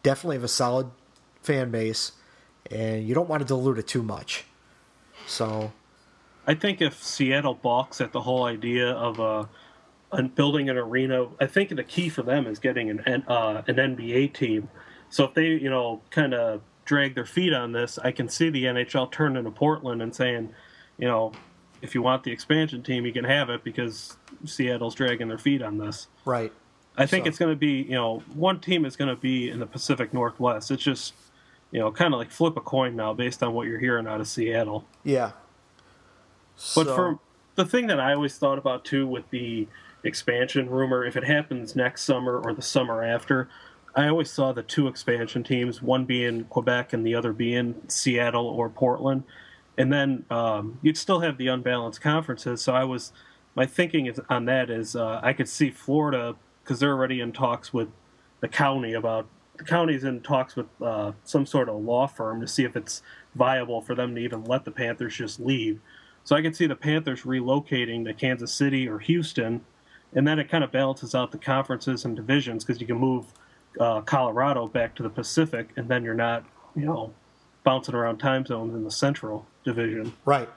definitely 0.02 0.36
have 0.36 0.44
a 0.44 0.48
solid 0.48 0.90
fan 1.42 1.70
base, 1.70 2.12
and 2.70 3.06
you 3.06 3.14
don't 3.14 3.28
want 3.28 3.40
to 3.42 3.46
dilute 3.46 3.78
it 3.78 3.86
too 3.86 4.02
much. 4.02 4.44
So, 5.26 5.72
I 6.46 6.54
think 6.54 6.80
if 6.80 7.02
Seattle 7.02 7.54
balks 7.54 8.00
at 8.00 8.12
the 8.12 8.20
whole 8.22 8.44
idea 8.44 8.90
of 8.90 9.18
a, 9.20 9.48
a 10.12 10.22
building 10.22 10.68
an 10.68 10.76
arena, 10.76 11.26
I 11.40 11.46
think 11.46 11.68
the 11.74 11.84
key 11.84 12.08
for 12.08 12.22
them 12.22 12.46
is 12.46 12.58
getting 12.58 12.90
an 12.90 13.24
uh, 13.28 13.62
an 13.66 13.76
NBA 13.76 14.34
team. 14.34 14.68
So 15.10 15.24
if 15.24 15.34
they, 15.34 15.46
you 15.48 15.70
know, 15.70 16.00
kind 16.10 16.34
of 16.34 16.62
drag 16.84 17.14
their 17.14 17.26
feet 17.26 17.52
on 17.52 17.72
this, 17.72 17.98
I 17.98 18.12
can 18.12 18.28
see 18.28 18.48
the 18.50 18.64
NHL 18.64 19.10
turning 19.12 19.44
to 19.44 19.50
Portland 19.50 20.02
and 20.02 20.14
saying, 20.14 20.52
you 20.98 21.08
know, 21.08 21.32
if 21.82 21.94
you 21.94 22.02
want 22.02 22.22
the 22.24 22.30
expansion 22.32 22.82
team, 22.82 23.04
you 23.06 23.12
can 23.12 23.24
have 23.24 23.50
it 23.50 23.64
because 23.64 24.16
Seattle's 24.44 24.94
dragging 24.94 25.28
their 25.28 25.38
feet 25.38 25.62
on 25.62 25.78
this. 25.78 26.08
Right. 26.24 26.52
I 26.96 27.06
think 27.06 27.24
So- 27.24 27.28
it's 27.28 27.38
going 27.38 27.52
to 27.52 27.56
be, 27.58 27.82
you 27.82 27.94
know, 27.94 28.22
one 28.34 28.60
team 28.60 28.84
is 28.84 28.96
going 28.96 29.08
to 29.14 29.20
be 29.20 29.50
in 29.50 29.58
the 29.60 29.66
Pacific 29.66 30.12
Northwest. 30.12 30.70
It's 30.70 30.82
just, 30.82 31.14
you 31.70 31.78
know, 31.78 31.90
kind 31.92 32.12
of 32.14 32.18
like 32.18 32.30
flip 32.30 32.56
a 32.56 32.60
coin 32.60 32.96
now 32.96 33.12
based 33.12 33.42
on 33.42 33.52
what 33.54 33.66
you're 33.66 33.78
hearing 33.78 34.06
out 34.06 34.20
of 34.20 34.28
Seattle. 34.28 34.84
Yeah. 35.04 35.32
But 36.74 36.86
for 36.88 37.18
the 37.54 37.64
thing 37.64 37.86
that 37.86 38.00
I 38.00 38.12
always 38.12 38.36
thought 38.36 38.58
about 38.58 38.84
too 38.84 39.06
with 39.06 39.28
the 39.30 39.66
expansion 40.04 40.68
rumor, 40.68 41.04
if 41.04 41.16
it 41.16 41.24
happens 41.24 41.74
next 41.76 42.02
summer 42.02 42.38
or 42.38 42.52
the 42.52 42.62
summer 42.62 43.02
after, 43.02 43.48
I 43.94 44.08
always 44.08 44.30
saw 44.30 44.52
the 44.52 44.62
two 44.62 44.86
expansion 44.88 45.42
teams, 45.42 45.82
one 45.82 46.04
being 46.04 46.44
Quebec 46.44 46.92
and 46.92 47.06
the 47.06 47.14
other 47.14 47.32
being 47.32 47.82
Seattle 47.88 48.46
or 48.46 48.68
Portland, 48.68 49.24
and 49.76 49.92
then 49.92 50.24
um, 50.30 50.78
you'd 50.82 50.96
still 50.96 51.20
have 51.20 51.38
the 51.38 51.48
unbalanced 51.48 52.00
conferences. 52.00 52.62
So 52.62 52.74
I 52.74 52.84
was, 52.84 53.12
my 53.54 53.66
thinking 53.66 54.06
is 54.06 54.20
on 54.28 54.44
that 54.44 54.70
is 54.70 54.94
uh, 54.94 55.20
I 55.22 55.32
could 55.32 55.48
see 55.48 55.70
Florida 55.70 56.36
because 56.62 56.80
they're 56.80 56.92
already 56.92 57.20
in 57.20 57.32
talks 57.32 57.72
with 57.72 57.88
the 58.40 58.48
county 58.48 58.92
about 58.92 59.26
the 59.60 59.66
county's 59.66 60.04
in 60.04 60.22
talks 60.22 60.56
with 60.56 60.66
uh, 60.80 61.12
some 61.22 61.44
sort 61.44 61.68
of 61.68 61.76
law 61.82 62.06
firm 62.06 62.40
to 62.40 62.48
see 62.48 62.64
if 62.64 62.76
it's 62.76 63.02
viable 63.34 63.82
for 63.82 63.94
them 63.94 64.14
to 64.14 64.20
even 64.20 64.42
let 64.44 64.64
the 64.64 64.70
Panthers 64.70 65.14
just 65.14 65.38
leave. 65.38 65.80
So 66.24 66.34
I 66.34 66.40
could 66.40 66.56
see 66.56 66.66
the 66.66 66.74
Panthers 66.74 67.22
relocating 67.22 68.06
to 68.06 68.14
Kansas 68.14 68.54
City 68.54 68.88
or 68.88 68.98
Houston, 69.00 69.60
and 70.14 70.26
then 70.26 70.38
it 70.38 70.48
kind 70.48 70.64
of 70.64 70.72
balances 70.72 71.14
out 71.14 71.30
the 71.30 71.38
conferences 71.38 72.06
and 72.06 72.16
divisions 72.16 72.64
because 72.64 72.80
you 72.80 72.86
can 72.86 72.96
move 72.96 73.26
uh, 73.78 74.00
Colorado 74.00 74.66
back 74.66 74.94
to 74.94 75.02
the 75.02 75.10
Pacific, 75.10 75.68
and 75.76 75.88
then 75.88 76.04
you're 76.04 76.14
not, 76.14 76.46
you 76.74 76.86
know, 76.86 77.12
bouncing 77.62 77.94
around 77.94 78.16
time 78.16 78.46
zones 78.46 78.74
in 78.74 78.82
the 78.82 78.90
Central 78.90 79.46
Division. 79.62 80.14
right. 80.24 80.48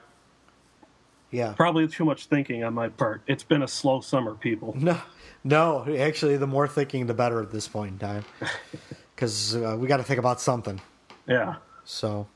Yeah. 1.34 1.52
Probably 1.52 1.88
too 1.88 2.04
much 2.04 2.26
thinking 2.26 2.62
on 2.62 2.74
my 2.74 2.90
part. 2.90 3.22
It's 3.26 3.42
been 3.42 3.62
a 3.62 3.68
slow 3.68 4.00
summer, 4.00 4.34
people. 4.34 4.76
No, 4.84 5.00
no. 5.42 5.96
Actually, 5.98 6.36
the 6.36 6.46
more 6.46 6.68
thinking, 6.68 7.06
the 7.06 7.14
better 7.14 7.42
at 7.42 7.50
this 7.50 7.66
point 7.66 7.92
in 7.92 7.98
time, 7.98 8.24
because 9.14 9.56
uh, 9.56 9.76
we 9.78 9.88
got 9.88 9.96
to 9.96 10.04
think 10.04 10.20
about 10.20 10.40
something. 10.40 10.80
Yeah. 11.26 11.56
So, 11.84 12.28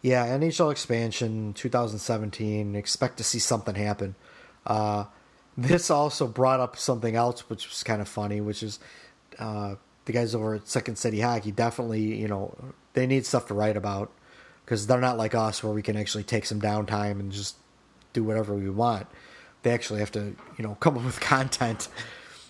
yeah, 0.00 0.26
NHL 0.26 0.72
expansion 0.72 1.52
2017. 1.52 2.74
Expect 2.74 3.18
to 3.18 3.24
see 3.24 3.38
something 3.38 3.74
happen. 3.74 4.14
Uh, 4.66 5.04
this 5.58 5.90
also 5.90 6.26
brought 6.26 6.60
up 6.60 6.78
something 6.78 7.14
else, 7.14 7.50
which 7.50 7.68
was 7.68 7.82
kind 7.82 8.00
of 8.00 8.08
funny, 8.08 8.40
which 8.40 8.62
is 8.62 8.78
uh, 9.38 9.74
the 10.06 10.12
guys 10.12 10.34
over 10.34 10.54
at 10.54 10.66
Second 10.66 10.96
City 10.96 11.20
Hockey 11.20 11.50
definitely, 11.50 12.16
you 12.16 12.28
know, 12.28 12.56
they 12.94 13.06
need 13.06 13.26
stuff 13.26 13.48
to 13.48 13.54
write 13.54 13.76
about 13.76 14.10
because 14.64 14.86
they're 14.86 15.00
not 15.00 15.18
like 15.18 15.34
us 15.34 15.62
where 15.62 15.74
we 15.74 15.82
can 15.82 15.96
actually 15.96 16.24
take 16.24 16.46
some 16.46 16.60
downtime 16.60 17.20
and 17.20 17.32
just 17.32 17.56
do 18.18 18.24
whatever 18.24 18.54
we 18.54 18.68
want. 18.68 19.06
They 19.62 19.70
actually 19.70 20.00
have 20.00 20.12
to, 20.12 20.36
you 20.56 20.64
know, 20.64 20.74
come 20.80 20.98
up 20.98 21.04
with 21.04 21.20
content. 21.20 21.88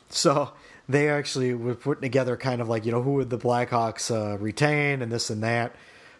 So 0.08 0.52
they 0.88 1.08
actually 1.08 1.54
were 1.54 1.74
putting 1.74 2.02
together 2.02 2.36
kind 2.36 2.60
of 2.60 2.68
like, 2.68 2.86
you 2.86 2.92
know, 2.92 3.02
who 3.02 3.14
would 3.14 3.30
the 3.30 3.38
Blackhawks 3.38 4.10
uh, 4.10 4.38
retain 4.38 5.02
and 5.02 5.12
this 5.12 5.30
and 5.30 5.42
that. 5.42 5.74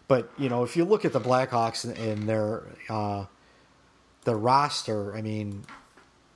But, 0.07 0.31
you 0.37 0.49
know, 0.49 0.63
if 0.63 0.75
you 0.75 0.85
look 0.85 1.05
at 1.05 1.13
the 1.13 1.21
Blackhawks 1.21 1.85
and, 1.85 2.27
their 2.27 2.63
uh, 2.89 3.25
their 4.25 4.37
roster, 4.37 5.15
I 5.15 5.21
mean, 5.21 5.65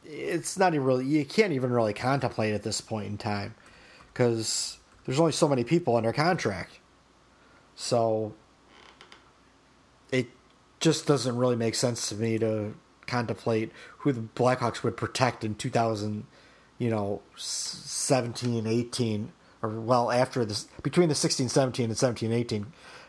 it's 0.05 0.57
not 0.57 0.73
even 0.73 0.85
really, 0.85 1.05
you 1.05 1.25
can't 1.25 1.53
even 1.53 1.71
really 1.71 1.93
contemplate 1.93 2.53
at 2.53 2.63
this 2.63 2.81
point 2.81 3.07
in 3.07 3.17
time 3.17 3.55
because 4.11 4.77
there's 5.05 5.19
only 5.19 5.31
so 5.31 5.47
many 5.47 5.63
people 5.63 5.95
under 5.95 6.13
contract. 6.13 6.79
So 7.75 8.33
it 10.11 10.27
just 10.79 11.07
doesn't 11.07 11.35
really 11.35 11.55
make 11.55 11.75
sense 11.75 12.09
to 12.09 12.15
me 12.15 12.37
to 12.37 12.75
contemplate 13.07 13.71
who 13.99 14.11
the 14.11 14.21
Blackhawks 14.21 14.83
would 14.83 14.97
protect 14.97 15.43
in 15.43 15.55
2000, 15.55 16.25
you 16.77 16.89
know, 16.89 17.21
17, 17.35 18.67
18, 18.67 19.31
or 19.61 19.69
well, 19.69 20.11
after 20.11 20.45
this, 20.45 20.67
between 20.81 21.09
the 21.09 21.15
16, 21.15 21.49
17 21.49 21.85
and 21.85 21.97
17, 21.97 22.31
18. 22.31 22.65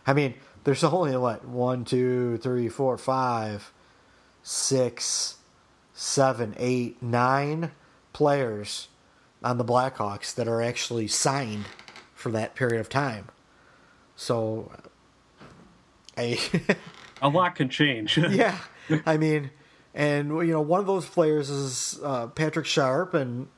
I 0.07 0.13
mean, 0.13 0.35
there's 0.65 0.85
only 0.85 1.17
what, 1.17 1.47
one, 1.47 1.85
two, 1.85 2.39
three, 2.39 2.69
four, 2.69 2.97
five, 2.97 3.73
six, 4.43 5.37
seven, 5.93 6.55
eight, 6.59 7.03
nine 7.03 7.71
players 8.13 8.89
on 9.43 9.59
the 9.59 9.65
Blackhawks 9.65 10.35
that 10.35 10.49
are 10.49 10.63
actually 10.63 11.07
signed 11.07 11.67
for 12.15 12.31
that 12.33 12.55
period 12.55 12.81
of 12.81 12.89
time. 12.89 13.29
So, 14.17 14.71
I. 16.17 16.39
A 17.21 17.29
lot 17.29 17.55
can 17.55 17.69
change. 17.69 18.17
yeah, 18.31 18.59
I 19.07 19.17
mean, 19.17 19.51
and 19.95 20.31
you 20.31 20.53
know, 20.53 20.61
one 20.61 20.81
of 20.81 20.87
those 20.87 21.07
players 21.07 21.49
is 21.49 22.01
uh, 22.03 22.27
Patrick 22.29 22.67
Sharp, 22.67 23.15
and 23.15 23.49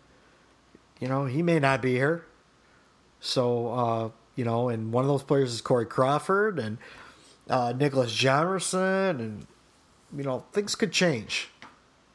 you 1.01 1.09
know, 1.09 1.25
he 1.25 1.43
may 1.43 1.59
not 1.59 1.81
be 1.81 1.95
here. 1.95 2.25
So, 3.21 3.69
uh, 3.69 4.11
you 4.35 4.45
know, 4.45 4.69
and 4.69 4.93
one 4.93 5.03
of 5.03 5.09
those 5.09 5.23
players 5.23 5.53
is 5.53 5.61
Corey 5.61 5.87
Crawford 5.87 6.59
and 6.59 6.79
uh, 7.49 7.73
Niklas 7.73 8.13
Hjalmarsson, 8.13 9.19
and 9.19 9.47
you 10.15 10.25
know, 10.25 10.45
things 10.53 10.75
could 10.75 10.93
change. 10.93 11.49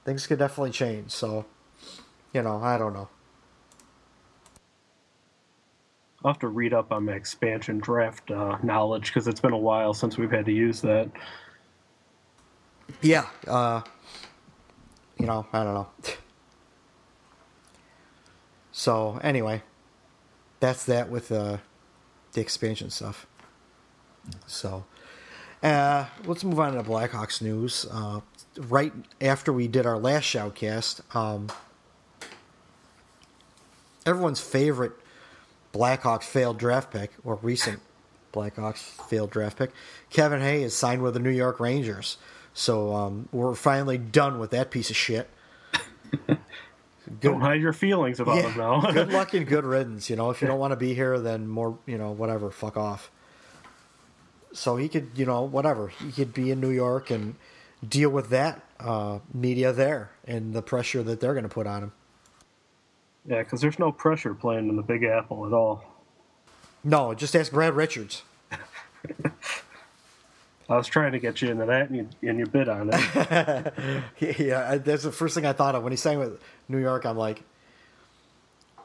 Things 0.06 0.28
could 0.28 0.40
definitely 0.40 0.72
change. 0.72 1.12
So, 1.12 1.46
you 2.34 2.42
know, 2.44 2.62
I 2.62 2.78
don't 2.78 2.94
know. 2.94 3.10
I'll 6.24 6.34
have 6.34 6.40
to 6.40 6.48
read 6.48 6.74
up 6.74 6.92
on 6.92 7.06
my 7.06 7.14
expansion 7.14 7.80
draft 7.80 8.30
uh, 8.30 8.58
knowledge 8.62 9.08
because 9.08 9.28
it's 9.28 9.40
been 9.40 9.54
a 9.54 9.58
while 9.58 9.94
since 9.96 10.18
we've 10.18 10.30
had 10.30 10.46
to 10.46 10.52
use 10.52 10.82
that. 10.82 11.10
Yeah, 13.02 13.26
uh, 13.48 13.82
you 15.22 15.28
know, 15.28 15.46
I 15.54 15.64
don't 15.64 15.74
know. 15.74 15.88
So 18.72 19.20
anyway, 19.24 19.62
that's 20.60 20.86
that 20.86 21.10
with 21.10 21.32
uh, 21.32 21.58
the 22.34 22.42
expansion 22.42 22.90
stuff. 22.90 23.28
So 24.48 24.86
uh, 25.62 26.06
let's 26.26 26.44
move 26.44 26.60
on 26.60 26.74
to 26.74 26.84
Blackhawks 26.84 27.42
news. 27.42 27.86
Uh, 27.92 28.22
right 28.58 28.94
after 29.20 29.54
we 29.54 29.68
did 29.68 29.86
our 29.86 30.00
last 30.00 30.24
shoutcast, 30.24 31.02
um, 31.16 31.50
everyone's 34.06 34.42
favorite 34.42 34.94
Blackhawks 35.74 36.24
failed 36.24 36.58
draft 36.58 36.92
pick, 36.92 37.12
or 37.24 37.36
recent 37.42 37.80
Blackhawks 38.34 38.78
failed 38.78 39.30
draft 39.30 39.58
pick, 39.58 39.72
Kevin 40.10 40.42
Hay 40.42 40.64
is 40.64 40.76
signed 40.76 41.02
with 41.02 41.14
the 41.14 41.20
New 41.20 41.30
York 41.30 41.60
Rangers. 41.60 42.18
So 42.54 42.94
um, 42.94 43.30
we're 43.32 43.56
finally 43.56 43.98
done 43.98 44.40
with 44.40 44.52
that 44.52 44.72
piece 44.72 44.90
of 44.90 44.96
shit. 44.96 45.30
Don't 47.20 47.42
hide 47.42 47.62
your 47.62 47.74
feelings 47.74 48.20
about 48.20 48.36
Yeah. 48.38 48.50
him 48.52 48.58
now. 48.58 48.82
good 48.94 49.12
luck 49.12 49.34
and 49.34 49.46
good 49.48 49.66
riddance. 49.76 50.10
You 50.10 50.16
know, 50.16 50.30
if 50.30 50.42
you 50.42 50.48
don't 50.48 50.60
want 50.60 50.72
to 50.72 50.76
be 50.78 50.94
here, 50.94 51.20
then 51.20 51.48
more, 51.48 51.78
you 51.86 51.98
know, 51.98 52.12
whatever, 52.12 52.52
fuck 52.52 52.78
off. 52.78 53.10
So 54.54 54.76
he 54.78 54.88
could, 54.90 55.12
you 55.16 55.26
know, 55.26 55.42
whatever. 55.44 55.88
He 55.88 56.12
could 56.12 56.34
be 56.34 56.52
in 56.52 56.60
New 56.62 56.70
York 56.70 57.10
and 57.10 57.36
deal 57.88 58.10
with 58.10 58.30
that 58.30 58.62
uh, 58.80 59.20
media 59.34 59.72
there 59.74 60.12
and 60.26 60.54
the 60.54 60.62
pressure 60.62 61.02
that 61.04 61.20
they're 61.20 61.34
going 61.34 61.44
to 61.44 61.50
put 61.50 61.68
on 61.68 61.84
him. 61.84 61.92
yeah, 63.26 63.40
because 63.44 63.62
there's 63.62 63.80
no 63.80 63.92
pressure 63.92 64.34
playing 64.34 64.70
in 64.70 64.76
the 64.76 64.82
Big 64.84 65.04
Apple 65.04 65.46
at 65.48 65.54
all. 65.54 65.84
No, 66.84 67.14
just 67.14 67.36
ask 67.36 67.52
Brad 67.52 67.74
Richards. 67.76 68.24
I 70.72 70.78
was 70.78 70.88
trying 70.88 71.12
to 71.12 71.20
get 71.20 71.42
you 71.42 71.50
into 71.50 71.66
that, 71.66 71.90
and 71.90 71.98
you, 71.98 72.30
and 72.30 72.40
you 72.40 72.46
bid 72.46 72.70
on 72.70 72.90
it. 72.94 73.74
yeah, 74.40 74.78
that's 74.78 75.04
the 75.04 75.12
first 75.12 75.36
thing 75.36 75.46
I 75.46 75.54
thought 75.54 75.76
of 75.76 75.84
when 75.84 75.92
he 75.92 75.98
sang 75.98 76.20
with 76.20 76.42
New 76.70 76.80
York. 76.80 77.06
I'm 77.06 77.18
like, 77.18 77.44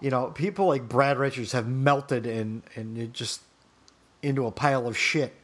you 0.01 0.11
know, 0.11 0.27
people 0.29 0.67
like 0.67 0.89
Brad 0.89 1.19
Richards 1.19 1.53
have 1.53 1.67
melted 1.67 2.27
and 2.27 2.63
and 2.75 3.13
just 3.15 3.41
into 4.23 4.47
a 4.47 4.51
pile 4.51 4.87
of 4.87 4.97
shit 4.97 5.35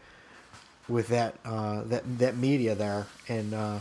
with 0.89 1.09
that 1.09 1.37
uh, 1.45 1.83
that 1.85 2.19
that 2.19 2.37
media 2.37 2.75
there 2.75 3.07
and 3.29 3.55
uh, 3.55 3.79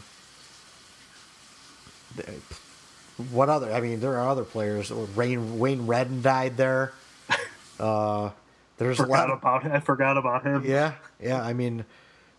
what 3.31 3.49
other? 3.49 3.71
I 3.71 3.81
mean, 3.81 3.99
there 3.99 4.17
are 4.17 4.29
other 4.29 4.43
players. 4.43 4.91
Wayne 4.91 5.59
Wayne 5.59 5.87
Redden 5.87 6.21
died 6.21 6.57
there. 6.57 6.93
Uh, 7.79 8.29
there's 8.77 8.99
a 8.99 9.07
lot. 9.07 9.27
forgot 9.27 9.29
Of, 9.31 9.37
about 9.39 9.65
I 9.65 9.79
forgot 9.79 10.15
about 10.17 10.43
him. 10.43 10.63
yeah, 10.67 10.93
yeah. 11.19 11.41
I 11.41 11.53
mean, 11.53 11.83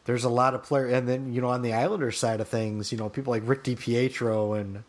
there's 0.05 0.25
a 0.25 0.29
lot 0.29 0.55
of 0.55 0.63
players, 0.63 0.93
and 0.93 1.09
then 1.09 1.33
you 1.33 1.41
know 1.41 1.49
on 1.49 1.63
the 1.63 1.73
Islanders 1.73 2.19
side 2.19 2.41
of 2.41 2.49
things, 2.49 2.91
you 2.93 2.99
know 2.99 3.09
people 3.09 3.33
like 3.33 3.43
Rick 3.47 3.65
DiPietro 3.65 4.59
and 4.61 4.85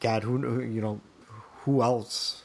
God, 0.00 0.22
who 0.22 0.60
you 0.60 0.80
know 0.80 1.00
who 1.64 1.82
else? 1.82 2.44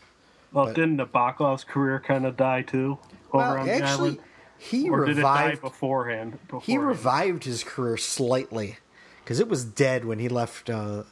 Well, 0.52 0.66
But- 0.68 0.76
didn't 0.76 0.98
Nabokov's 0.98 1.64
career 1.64 2.00
kind 2.06 2.26
of 2.26 2.38
die 2.38 2.62
too 2.62 2.98
over 3.32 3.38
Well, 3.44 3.58
on 3.60 3.66
the 3.66 3.74
actually, 3.74 4.10
island? 4.12 4.20
he 4.58 4.90
Or 4.90 5.06
did 5.06 5.18
it 5.18 5.22
die 5.22 5.44
revived. 5.46 5.62
beforehand? 5.62 6.40
He 6.64 6.78
revived 6.78 7.44
his 7.44 7.64
career 7.64 7.98
slightly 7.98 8.78
because 9.24 9.40
it 9.40 9.50
was 9.50 9.66
dead 9.66 10.06
when 10.06 10.20
he 10.20 10.30
left 10.30 10.70
uh, 10.70 11.04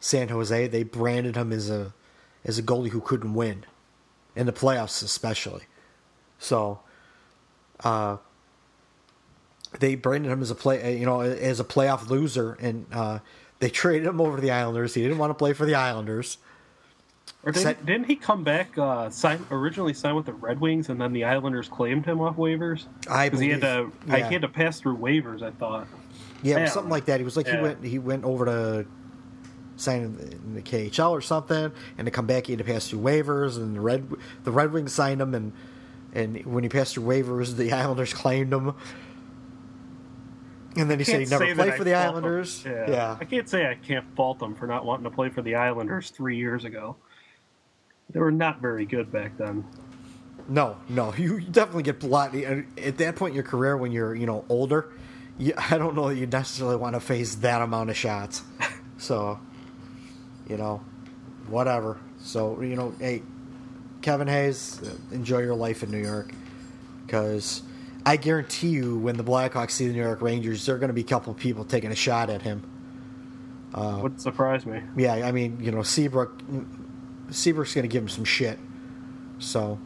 San 0.00 0.28
Jose. 0.28 0.66
They 0.66 0.82
branded 0.82 1.36
him 1.36 1.50
as 1.52 1.70
a 1.70 1.94
as 2.44 2.58
a 2.58 2.62
goalie 2.62 2.90
who 2.90 3.00
couldn't 3.00 3.32
win 3.34 3.64
in 4.36 4.46
the 4.46 4.52
playoffs, 4.52 5.02
especially. 5.02 5.62
So, 6.38 6.80
uh, 7.82 8.18
they 9.80 9.94
branded 9.94 10.30
him 10.32 10.42
as 10.42 10.50
a 10.50 10.54
play, 10.54 10.96
you 10.98 11.06
know, 11.06 11.20
as 11.20 11.60
a 11.60 11.64
playoff 11.64 12.08
loser, 12.08 12.56
and 12.60 12.86
uh, 12.92 13.18
they 13.60 13.68
traded 13.70 14.06
him 14.06 14.20
over 14.20 14.36
to 14.36 14.42
the 14.42 14.50
Islanders. 14.50 14.94
He 14.94 15.02
didn't 15.02 15.18
want 15.18 15.30
to 15.30 15.34
play 15.34 15.52
for 15.52 15.66
the 15.66 15.74
Islanders, 15.74 16.38
Or 17.42 17.52
didn't, 17.52 17.62
Set- 17.64 17.86
didn't 17.86 18.04
he 18.06 18.16
come 18.16 18.44
back? 18.44 18.76
Uh, 18.78 19.10
sign 19.10 19.44
originally 19.50 19.92
signed 19.94 20.16
with 20.16 20.26
the 20.26 20.32
Red 20.32 20.60
Wings, 20.60 20.88
and 20.88 21.00
then 21.00 21.12
the 21.12 21.24
Islanders 21.24 21.68
claimed 21.68 22.06
him 22.06 22.20
off 22.20 22.36
waivers. 22.36 22.86
I 23.10 23.28
because 23.28 23.40
he 23.40 23.50
had 23.50 23.60
to. 23.60 23.90
believe- 24.06 24.24
I, 24.24 24.26
he 24.28 24.32
had 24.34 24.42
to 24.42 24.48
pass 24.48 24.80
through 24.80 24.96
waivers. 24.98 25.42
I 25.42 25.50
thought. 25.50 25.86
Yeah, 26.42 26.66
something 26.66 26.90
like 26.90 27.06
that. 27.06 27.20
He 27.20 27.24
was 27.24 27.36
like 27.36 27.48
he 27.48 27.56
went 27.56 27.84
he 27.84 27.98
went 27.98 28.24
over 28.24 28.44
to 28.44 28.86
sign 29.76 30.02
in 30.02 30.54
the 30.54 30.62
KHL 30.62 31.10
or 31.10 31.20
something, 31.20 31.72
and 31.98 32.04
to 32.06 32.10
come 32.10 32.26
back 32.26 32.46
he 32.46 32.52
had 32.52 32.58
to 32.58 32.64
pass 32.64 32.88
through 32.88 33.00
waivers, 33.00 33.56
and 33.56 33.74
the 33.76 33.80
Red 33.80 34.08
the 34.44 34.52
Red 34.52 34.72
Wings 34.72 34.92
signed 34.92 35.20
him, 35.20 35.34
and 35.34 35.52
and 36.14 36.44
when 36.46 36.62
he 36.62 36.68
passed 36.68 36.94
through 36.94 37.04
waivers, 37.04 37.56
the 37.56 37.72
Islanders 37.74 38.14
claimed 38.14 38.52
him. 38.52 38.74
And 40.78 40.90
then 40.90 40.98
he 40.98 41.04
said 41.04 41.20
he'd 41.20 41.30
never 41.30 41.44
say 41.44 41.54
play 41.54 41.70
for 41.72 41.82
I 41.82 41.84
the 41.84 41.94
Islanders. 41.94 42.62
him. 42.62 42.92
Yeah. 42.92 43.16
I 43.20 43.24
can't 43.24 43.48
say 43.48 43.66
I 43.66 43.74
can't 43.74 44.06
fault 44.14 44.38
them 44.38 44.54
for 44.54 44.66
not 44.66 44.84
wanting 44.84 45.04
to 45.04 45.10
play 45.10 45.28
for 45.28 45.42
the 45.42 45.56
Islanders 45.56 46.10
three 46.10 46.36
years 46.36 46.64
ago. 46.64 46.96
They 48.10 48.20
were 48.20 48.30
not 48.30 48.60
very 48.60 48.86
good 48.86 49.10
back 49.12 49.36
then. 49.36 49.64
No, 50.48 50.78
no, 50.88 51.12
you 51.18 51.40
definitely 51.40 51.82
get 51.82 52.02
a 52.02 52.64
at 52.78 52.96
that 52.98 53.16
point 53.16 53.32
in 53.32 53.34
your 53.34 53.44
career 53.44 53.76
when 53.76 53.92
you're 53.92 54.14
you 54.14 54.26
know 54.26 54.44
older. 54.48 54.92
You, 55.36 55.52
I 55.70 55.78
don't 55.78 55.94
know 55.94 56.08
that 56.08 56.16
you 56.16 56.26
necessarily 56.26 56.76
want 56.76 56.94
to 56.94 57.00
face 57.00 57.34
that 57.36 57.62
amount 57.62 57.90
of 57.90 57.96
shots. 57.96 58.42
So, 59.00 59.38
you 60.48 60.56
know, 60.56 60.82
whatever. 61.46 62.00
So 62.18 62.60
you 62.60 62.74
know, 62.74 62.92
hey, 62.98 63.22
Kevin 64.02 64.26
Hayes, 64.26 64.82
uh, 64.82 65.14
enjoy 65.14 65.38
your 65.38 65.54
life 65.54 65.84
in 65.84 65.92
New 65.92 66.02
York, 66.02 66.32
because 67.06 67.62
I 68.06 68.16
guarantee 68.16 68.68
you, 68.68 68.98
when 68.98 69.16
the 69.16 69.24
Blackhawks 69.24 69.72
see 69.72 69.86
the 69.88 69.92
New 69.94 70.02
York 70.02 70.22
Rangers, 70.22 70.64
there 70.64 70.74
are 70.74 70.78
going 70.78 70.88
to 70.88 70.94
be 70.94 71.02
a 71.02 71.04
couple 71.04 71.32
of 71.32 71.38
people 71.38 71.64
taking 71.64 71.92
a 71.92 71.96
shot 71.96 72.30
at 72.30 72.42
him. 72.42 72.62
Uh, 73.74 73.98
Wouldn't 74.02 74.20
surprise 74.22 74.64
me. 74.64 74.80
Yeah, 74.96 75.12
I 75.14 75.30
mean, 75.32 75.58
you 75.60 75.70
know, 75.70 75.82
Seabrook, 75.82 76.40
Seabrook's 77.30 77.74
going 77.74 77.82
to 77.82 77.88
give 77.88 78.02
him 78.02 78.08
some 78.08 78.24
shit. 78.24 78.58
So 79.38 79.78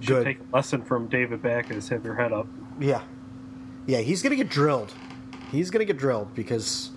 You 0.00 0.06
should 0.06 0.08
Good. 0.08 0.24
take 0.24 0.38
a 0.40 0.56
lesson 0.56 0.82
from 0.82 1.08
David 1.08 1.42
Backes. 1.42 1.88
Have 1.88 2.04
your 2.04 2.14
head 2.14 2.32
up. 2.32 2.46
Yeah. 2.80 3.02
Yeah, 3.86 3.98
he's 3.98 4.22
going 4.22 4.30
to 4.30 4.36
get 4.36 4.48
drilled. 4.50 4.92
He's 5.52 5.70
going 5.70 5.86
to 5.86 5.90
get 5.92 5.98
drilled 5.98 6.34
because 6.34 6.90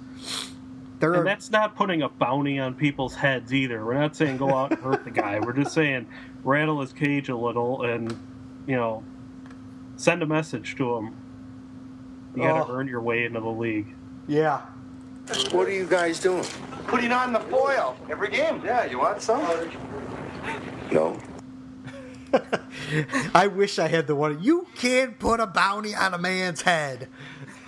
there 0.99 1.11
And 1.13 1.21
are. 1.21 1.25
that's 1.25 1.51
not 1.51 1.75
putting 1.75 2.01
a 2.01 2.09
bounty 2.09 2.59
on 2.59 2.73
people's 2.73 3.15
heads 3.15 3.53
either. 3.53 3.85
We're 3.85 3.93
not 3.99 4.15
saying 4.15 4.37
go 4.37 4.49
out 4.55 4.71
and 4.71 4.79
hurt 4.81 5.03
the 5.03 5.11
guy. 5.11 5.39
We're 5.39 5.53
just 5.53 5.73
saying 5.73 6.07
rattle 6.43 6.81
his 6.81 6.93
cage 6.93 7.29
a 7.29 7.35
little 7.37 7.83
and, 7.83 8.17
you 8.69 8.75
know, 8.75 9.03
send 9.97 10.21
a 10.21 10.25
message 10.27 10.75
to 10.77 10.95
him. 10.97 11.15
You 12.35 12.43
got 12.43 12.67
to 12.67 12.71
Oh. 12.71 12.75
earn 12.75 12.87
your 12.87 13.01
way 13.01 13.25
into 13.25 13.39
the 13.39 13.47
league. 13.49 13.95
Yeah. 14.27 14.61
What 15.51 15.67
are 15.67 15.71
you 15.71 15.85
guys 15.87 16.19
doing? 16.19 16.45
Putting 16.87 17.11
on 17.11 17.33
the 17.33 17.39
foil 17.39 17.97
every 18.09 18.29
game. 18.29 18.61
Yeah, 18.63 18.85
you 18.85 18.99
want 18.99 19.21
some? 19.21 19.41
No. 20.91 21.19
I 23.33 23.47
wish 23.47 23.79
I 23.79 23.87
had 23.87 24.05
the 24.07 24.15
one. 24.15 24.41
You 24.41 24.67
can't 24.75 25.17
put 25.17 25.39
a 25.39 25.47
bounty 25.47 25.95
on 25.95 26.13
a 26.13 26.17
man's 26.19 26.61
head. 26.61 27.07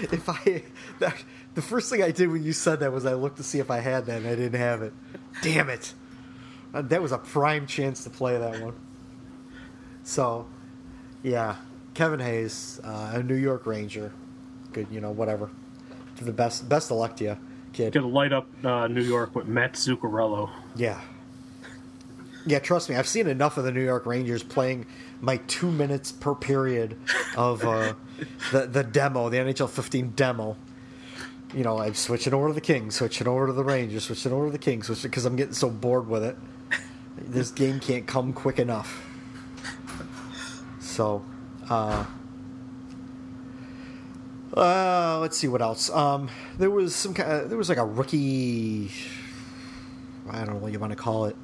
if 0.00 0.28
I. 0.28 0.62
That, 1.00 1.14
the 1.54 1.62
first 1.62 1.88
thing 1.90 2.02
I 2.02 2.10
did 2.10 2.30
when 2.30 2.42
you 2.42 2.52
said 2.52 2.80
that 2.80 2.92
was 2.92 3.06
I 3.06 3.14
looked 3.14 3.36
to 3.38 3.42
see 3.42 3.58
if 3.58 3.70
I 3.70 3.78
had 3.80 4.06
that 4.06 4.18
and 4.18 4.26
I 4.26 4.34
didn't 4.34 4.60
have 4.60 4.82
it. 4.82 4.92
Damn 5.42 5.70
it. 5.70 5.94
Uh, 6.72 6.82
That 6.82 7.00
was 7.02 7.12
a 7.12 7.18
prime 7.18 7.66
chance 7.66 8.04
to 8.04 8.10
play 8.10 8.36
that 8.38 8.60
one. 8.60 8.74
So, 10.04 10.46
yeah. 11.22 11.56
Kevin 11.94 12.20
Hayes, 12.20 12.80
uh, 12.84 13.12
a 13.14 13.22
New 13.22 13.36
York 13.36 13.66
Ranger. 13.66 14.12
Good, 14.72 14.88
you 14.90 15.00
know, 15.00 15.12
whatever. 15.12 15.50
To 16.16 16.24
the 16.24 16.32
best, 16.32 16.68
best 16.68 16.90
of 16.90 16.98
luck 16.98 17.16
to 17.16 17.24
you, 17.24 17.38
kid. 17.72 17.92
Get 17.92 18.00
to 18.00 18.06
light 18.06 18.32
up 18.32 18.46
uh, 18.64 18.88
New 18.88 19.02
York 19.02 19.34
with 19.34 19.46
Matt 19.46 19.74
Zuccarello. 19.74 20.50
Yeah. 20.74 21.00
Yeah, 22.46 22.58
trust 22.58 22.90
me, 22.90 22.96
I've 22.96 23.08
seen 23.08 23.26
enough 23.26 23.56
of 23.56 23.64
the 23.64 23.72
New 23.72 23.82
York 23.82 24.04
Rangers 24.04 24.42
playing 24.42 24.86
my 25.20 25.38
two 25.46 25.70
minutes 25.70 26.12
per 26.12 26.34
period 26.34 26.96
of 27.36 27.64
uh, 27.64 27.94
the 28.52 28.66
the 28.66 28.84
demo, 28.84 29.30
the 29.30 29.38
NHL 29.38 29.70
15 29.70 30.10
demo. 30.10 30.56
You 31.54 31.62
know, 31.62 31.78
I'm 31.78 31.94
switching 31.94 32.34
over 32.34 32.48
to 32.48 32.54
the 32.54 32.60
Kings, 32.60 32.96
switching 32.96 33.28
over 33.28 33.46
to 33.46 33.52
the 33.52 33.64
Rangers, 33.64 34.04
switching 34.04 34.32
over 34.32 34.46
to 34.46 34.52
the 34.52 34.58
Kings, 34.58 34.86
switching 34.86 35.10
because 35.10 35.24
I'm 35.24 35.36
getting 35.36 35.54
so 35.54 35.70
bored 35.70 36.08
with 36.08 36.24
it. 36.24 36.36
This 37.16 37.50
game 37.50 37.80
can't 37.80 38.06
come 38.06 38.32
quick 38.32 38.58
enough. 38.58 39.03
So, 40.94 41.24
uh, 41.68 42.04
uh, 44.56 45.18
let's 45.20 45.36
see 45.36 45.48
what 45.48 45.60
else. 45.60 45.90
Um, 45.90 46.30
there 46.56 46.70
was 46.70 46.94
some 46.94 47.14
kind. 47.14 47.32
Of, 47.32 47.48
there 47.48 47.58
was 47.58 47.68
like 47.68 47.78
a 47.78 47.84
rookie. 47.84 48.92
I 50.30 50.44
don't 50.44 50.54
know 50.54 50.60
what 50.60 50.70
you 50.70 50.78
want 50.78 50.92
to 50.92 50.96
call 50.96 51.24
it. 51.24 51.34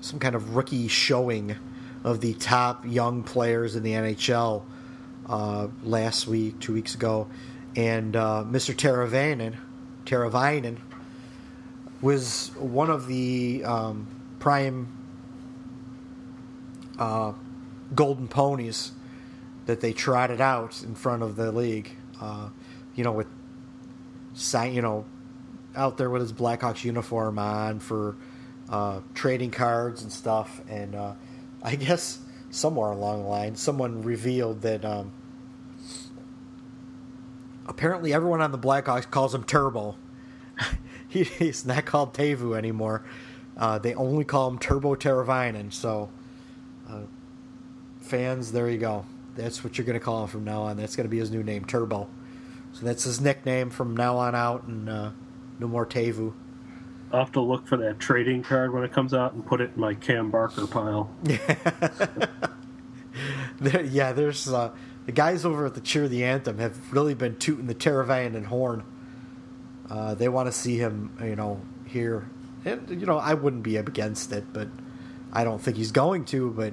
Some 0.00 0.18
kind 0.18 0.34
of 0.34 0.56
rookie 0.56 0.88
showing 0.88 1.54
of 2.02 2.20
the 2.20 2.34
top 2.34 2.84
young 2.84 3.22
players 3.22 3.76
in 3.76 3.84
the 3.84 3.92
NHL 3.92 4.64
uh, 5.28 5.68
last 5.84 6.26
week, 6.26 6.58
two 6.58 6.72
weeks 6.72 6.96
ago, 6.96 7.28
and 7.76 8.16
uh, 8.16 8.44
Mr. 8.44 8.74
Teravainen, 8.74 9.54
Teravainen 10.06 10.78
was 12.02 12.50
one 12.56 12.90
of 12.90 13.06
the 13.06 13.62
um, 13.64 14.08
prime 14.40 14.88
uh, 16.98 17.32
golden 17.94 18.28
ponies 18.28 18.92
that 19.66 19.80
they 19.80 19.92
trotted 19.92 20.40
out 20.40 20.82
in 20.82 20.94
front 20.94 21.22
of 21.22 21.36
the 21.36 21.52
league. 21.52 21.90
Uh, 22.20 22.48
you 22.94 23.04
know, 23.04 23.12
with 23.12 23.28
you 24.54 24.82
know, 24.82 25.04
out 25.76 25.96
there 25.96 26.10
with 26.10 26.22
his 26.22 26.32
Blackhawks 26.32 26.84
uniform 26.84 27.38
on 27.38 27.80
for 27.80 28.16
uh, 28.68 29.00
trading 29.14 29.50
cards 29.50 30.02
and 30.02 30.12
stuff. 30.12 30.60
And 30.68 30.94
uh, 30.94 31.14
I 31.62 31.76
guess 31.76 32.18
somewhere 32.50 32.90
along 32.90 33.22
the 33.22 33.28
line, 33.28 33.56
someone 33.56 34.02
revealed 34.02 34.62
that 34.62 34.84
um, 34.84 35.12
apparently 37.66 38.12
everyone 38.12 38.40
on 38.40 38.52
the 38.52 38.58
Blackhawks 38.58 39.08
calls 39.10 39.34
him 39.34 39.44
Turbo. 39.44 39.96
he, 41.08 41.22
he's 41.24 41.64
not 41.64 41.84
called 41.84 42.14
Teuvo 42.14 42.56
anymore. 42.56 43.04
Uh, 43.56 43.78
they 43.78 43.94
only 43.94 44.24
call 44.24 44.48
him 44.48 44.58
Turbo 44.58 44.94
Teravainen. 44.94 45.72
So, 45.72 46.10
fans, 48.08 48.52
there 48.52 48.68
you 48.68 48.78
go. 48.78 49.04
That's 49.36 49.62
what 49.62 49.78
you're 49.78 49.84
going 49.84 49.98
to 49.98 50.04
call 50.04 50.22
him 50.22 50.28
from 50.28 50.44
now 50.44 50.62
on. 50.62 50.76
That's 50.76 50.96
going 50.96 51.04
to 51.04 51.10
be 51.10 51.18
his 51.18 51.30
new 51.30 51.42
name, 51.42 51.64
Turbo. 51.64 52.08
So 52.72 52.84
that's 52.84 53.04
his 53.04 53.20
nickname 53.20 53.70
from 53.70 53.96
now 53.96 54.18
on 54.18 54.34
out, 54.34 54.64
and 54.64 54.88
uh, 54.88 55.10
no 55.58 55.68
more 55.68 55.86
Teuvo. 55.86 56.34
I'll 57.12 57.20
have 57.20 57.32
to 57.32 57.40
look 57.40 57.66
for 57.66 57.76
that 57.78 57.98
trading 57.98 58.42
card 58.42 58.74
when 58.74 58.84
it 58.84 58.92
comes 58.92 59.14
out 59.14 59.32
and 59.32 59.46
put 59.46 59.60
it 59.60 59.70
in 59.74 59.80
my 59.80 59.94
Cam 59.94 60.30
Barker 60.30 60.66
pile. 60.66 61.10
There, 63.60 63.82
yeah, 63.82 64.12
there's 64.12 64.48
uh, 64.48 64.70
the 65.06 65.12
guys 65.12 65.44
over 65.44 65.66
at 65.66 65.74
the 65.74 65.80
Cheer 65.80 66.08
the 66.08 66.24
Anthem 66.24 66.58
have 66.58 66.92
really 66.92 67.14
been 67.14 67.36
tooting 67.36 67.66
the 67.66 67.74
Teravainen 67.74 68.44
horn. 68.44 68.84
Uh, 69.90 70.14
they 70.14 70.28
want 70.28 70.46
to 70.46 70.52
see 70.52 70.78
him, 70.78 71.16
you 71.20 71.34
know, 71.34 71.60
here. 71.86 72.28
And, 72.64 72.88
you 72.88 73.06
know, 73.06 73.18
I 73.18 73.34
wouldn't 73.34 73.62
be 73.62 73.78
up 73.78 73.88
against 73.88 74.32
it, 74.32 74.44
but 74.52 74.68
I 75.32 75.44
don't 75.44 75.60
think 75.60 75.76
he's 75.76 75.92
going 75.92 76.24
to, 76.26 76.50
but 76.50 76.72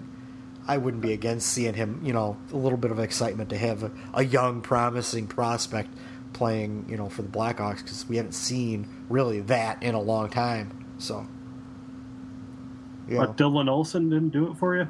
I 0.67 0.77
wouldn't 0.77 1.03
be 1.03 1.13
against 1.13 1.47
seeing 1.47 1.75
him, 1.75 2.01
you 2.03 2.13
know, 2.13 2.37
a 2.51 2.55
little 2.55 2.77
bit 2.77 2.91
of 2.91 2.99
excitement 2.99 3.49
to 3.49 3.57
have 3.57 3.83
a, 3.83 3.91
a 4.13 4.23
young, 4.23 4.61
promising 4.61 5.27
prospect 5.27 5.89
playing, 6.33 6.85
you 6.89 6.97
know, 6.97 7.07
for 7.07 7.21
the 7.21 7.27
Blackhawks 7.27 7.77
because 7.77 8.07
we 8.09 8.17
haven't 8.17 8.33
seen 8.33 8.87
really 9.09 9.41
that 9.41 9.81
in 9.83 9.95
a 9.95 10.01
long 10.01 10.29
time. 10.29 10.85
So, 10.97 11.27
you 13.07 13.15
know. 13.15 13.27
But 13.27 13.37
Dylan 13.37 13.69
Olsen 13.69 14.09
didn't 14.09 14.29
do 14.29 14.51
it 14.51 14.57
for 14.57 14.75
you? 14.75 14.89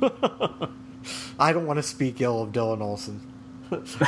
I 1.38 1.52
don't 1.52 1.66
want 1.66 1.78
to 1.78 1.82
speak 1.82 2.20
ill 2.20 2.42
of 2.42 2.52
Dylan 2.52 2.80
Olsen. 2.80 3.20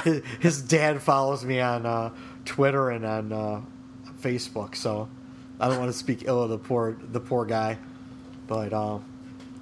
his, 0.05 0.23
his 0.41 0.63
dad 0.63 1.03
follows 1.03 1.45
me 1.45 1.61
on 1.61 1.87
uh, 1.87 2.11
Twitter 2.45 2.91
and 2.91 3.05
on 3.05 3.33
uh, 3.33 3.61
Facebook, 4.21 4.75
so 4.75 5.09
I 5.59 5.69
don't 5.69 5.79
want 5.79 5.91
to 5.91 5.99
speak 5.99 6.25
ill 6.27 6.43
of 6.43 6.51
the 6.51 6.59
poor 6.59 6.97
the 7.01 7.21
poor 7.21 7.45
guy. 7.45 7.79
But 8.47 8.73
um, 8.73 9.05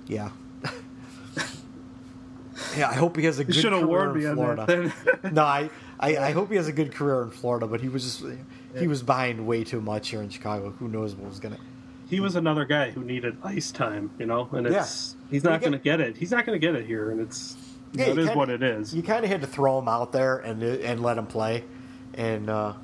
yeah, 0.06 0.30
yeah. 2.76 2.88
I 2.90 2.94
hope 2.94 3.16
he 3.16 3.24
has 3.24 3.38
a 3.38 3.44
good 3.44 3.54
career 3.80 4.10
in 4.30 4.34
Florida. 4.34 4.92
No, 5.32 5.42
I, 5.44 5.70
I 5.98 6.16
I 6.18 6.30
hope 6.32 6.50
he 6.50 6.56
has 6.56 6.68
a 6.68 6.72
good 6.72 6.92
career 6.94 7.22
in 7.22 7.30
Florida. 7.30 7.66
But 7.66 7.80
he 7.80 7.88
was 7.88 8.02
just 8.04 8.24
he 8.78 8.86
was 8.86 9.02
behind 9.02 9.46
way 9.46 9.64
too 9.64 9.80
much 9.80 10.08
here 10.10 10.22
in 10.22 10.28
Chicago. 10.28 10.70
Who 10.78 10.88
knows 10.88 11.14
what 11.14 11.28
was 11.28 11.40
gonna. 11.40 11.58
he 12.08 12.20
was 12.20 12.36
another 12.36 12.64
guy 12.64 12.90
who 12.90 13.02
needed 13.02 13.36
ice 13.42 13.70
time, 13.72 14.10
you 14.18 14.26
know, 14.26 14.48
and 14.52 14.66
it's 14.66 15.16
he's 15.30 15.44
not 15.44 15.60
going 15.60 15.72
to 15.72 15.78
get 15.78 16.00
it. 16.00 16.16
He's 16.16 16.30
not 16.30 16.46
going 16.46 16.58
to 16.60 16.64
get 16.66 16.74
it 16.76 16.86
here, 16.86 17.10
and 17.10 17.20
it's 17.20 17.56
you 17.92 18.00
know, 18.04 18.12
it 18.12 18.18
is 18.18 18.24
kinda- 18.26 18.36
what 18.38 18.50
it 18.50 18.62
is. 18.62 18.94
You 18.94 19.02
kind 19.02 19.24
of 19.24 19.30
had 19.30 19.40
to 19.40 19.46
throw 19.46 19.78
him 19.78 19.88
out 19.88 20.12
there 20.12 20.38
and 20.38 20.62
and 20.62 21.02
let 21.02 21.18
him 21.18 21.26
play. 21.26 21.64
And 22.14 22.48
uh, 22.48 22.74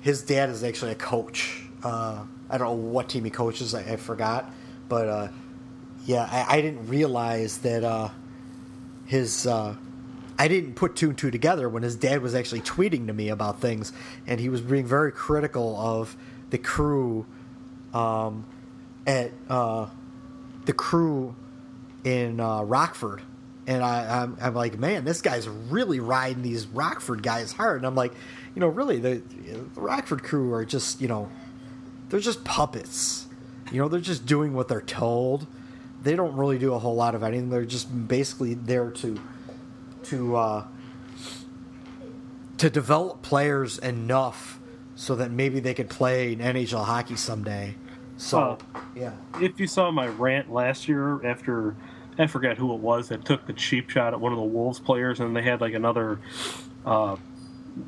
his 0.00 0.22
dad 0.22 0.48
is 0.50 0.64
actually 0.64 0.92
a 0.92 0.96
coach. 0.96 1.62
Uh, 1.82 2.24
I 2.50 2.58
don't 2.58 2.68
know 2.68 2.90
what 2.90 3.08
team 3.08 3.24
he 3.24 3.30
coaches. 3.30 3.74
I, 3.74 3.80
I 3.92 3.96
forgot, 3.96 4.50
but 4.88 5.08
uh, 5.08 5.28
yeah, 6.04 6.28
I, 6.30 6.58
I 6.58 6.60
didn't 6.60 6.86
realize 6.88 7.58
that 7.58 7.82
uh, 7.84 8.08
his 9.06 9.46
uh, 9.46 9.76
I 10.38 10.48
didn't 10.48 10.74
put 10.74 10.96
two 10.96 11.08
and 11.08 11.18
two 11.18 11.30
together 11.30 11.68
when 11.68 11.82
his 11.82 11.96
dad 11.96 12.20
was 12.22 12.34
actually 12.34 12.60
tweeting 12.60 13.06
to 13.06 13.12
me 13.12 13.28
about 13.28 13.60
things, 13.60 13.92
and 14.26 14.38
he 14.38 14.48
was 14.48 14.60
being 14.60 14.86
very 14.86 15.12
critical 15.12 15.76
of 15.76 16.16
the 16.50 16.58
crew 16.58 17.26
um, 17.94 18.44
at 19.06 19.32
uh, 19.48 19.86
the 20.66 20.72
crew 20.72 21.34
in 22.04 22.40
uh, 22.40 22.62
Rockford. 22.62 23.22
And 23.66 23.82
I, 23.82 24.22
I'm, 24.22 24.36
I'm 24.40 24.54
like, 24.54 24.78
man, 24.78 25.04
this 25.04 25.20
guy's 25.20 25.48
really 25.48 25.98
riding 25.98 26.42
these 26.42 26.66
Rockford 26.68 27.22
guys 27.22 27.50
hard. 27.52 27.78
And 27.78 27.86
I'm 27.86 27.96
like, 27.96 28.12
you 28.54 28.60
know, 28.60 28.68
really, 28.68 28.98
the, 28.98 29.22
the 29.74 29.80
Rockford 29.80 30.22
crew 30.22 30.52
are 30.52 30.64
just, 30.64 31.00
you 31.00 31.08
know, 31.08 31.28
they're 32.08 32.20
just 32.20 32.44
puppets. 32.44 33.26
You 33.72 33.80
know, 33.80 33.88
they're 33.88 34.00
just 34.00 34.24
doing 34.24 34.54
what 34.54 34.68
they're 34.68 34.80
told. 34.80 35.48
They 36.06 36.14
don't 36.14 36.36
really 36.36 36.56
do 36.56 36.72
a 36.72 36.78
whole 36.78 36.94
lot 36.94 37.16
of 37.16 37.24
anything. 37.24 37.50
They're 37.50 37.64
just 37.64 38.06
basically 38.06 38.54
there 38.54 38.92
to 38.92 39.20
to 40.04 40.36
uh, 40.36 40.64
to 42.58 42.70
develop 42.70 43.22
players 43.22 43.78
enough 43.78 44.60
so 44.94 45.16
that 45.16 45.32
maybe 45.32 45.58
they 45.58 45.74
could 45.74 45.90
play 45.90 46.32
in 46.32 46.38
NHL 46.38 46.84
hockey 46.84 47.16
someday. 47.16 47.74
So, 48.18 48.56
yeah. 48.94 49.14
If 49.40 49.58
you 49.58 49.66
saw 49.66 49.90
my 49.90 50.06
rant 50.06 50.52
last 50.52 50.86
year 50.86 51.26
after 51.26 51.74
I 52.16 52.28
forget 52.28 52.56
who 52.56 52.72
it 52.72 52.78
was 52.78 53.08
that 53.08 53.24
took 53.24 53.44
the 53.48 53.52
cheap 53.52 53.90
shot 53.90 54.12
at 54.14 54.20
one 54.20 54.30
of 54.30 54.38
the 54.38 54.44
Wolves 54.44 54.78
players, 54.78 55.18
and 55.18 55.34
they 55.34 55.42
had 55.42 55.60
like 55.60 55.74
another. 55.74 56.20
Uh, 56.86 57.16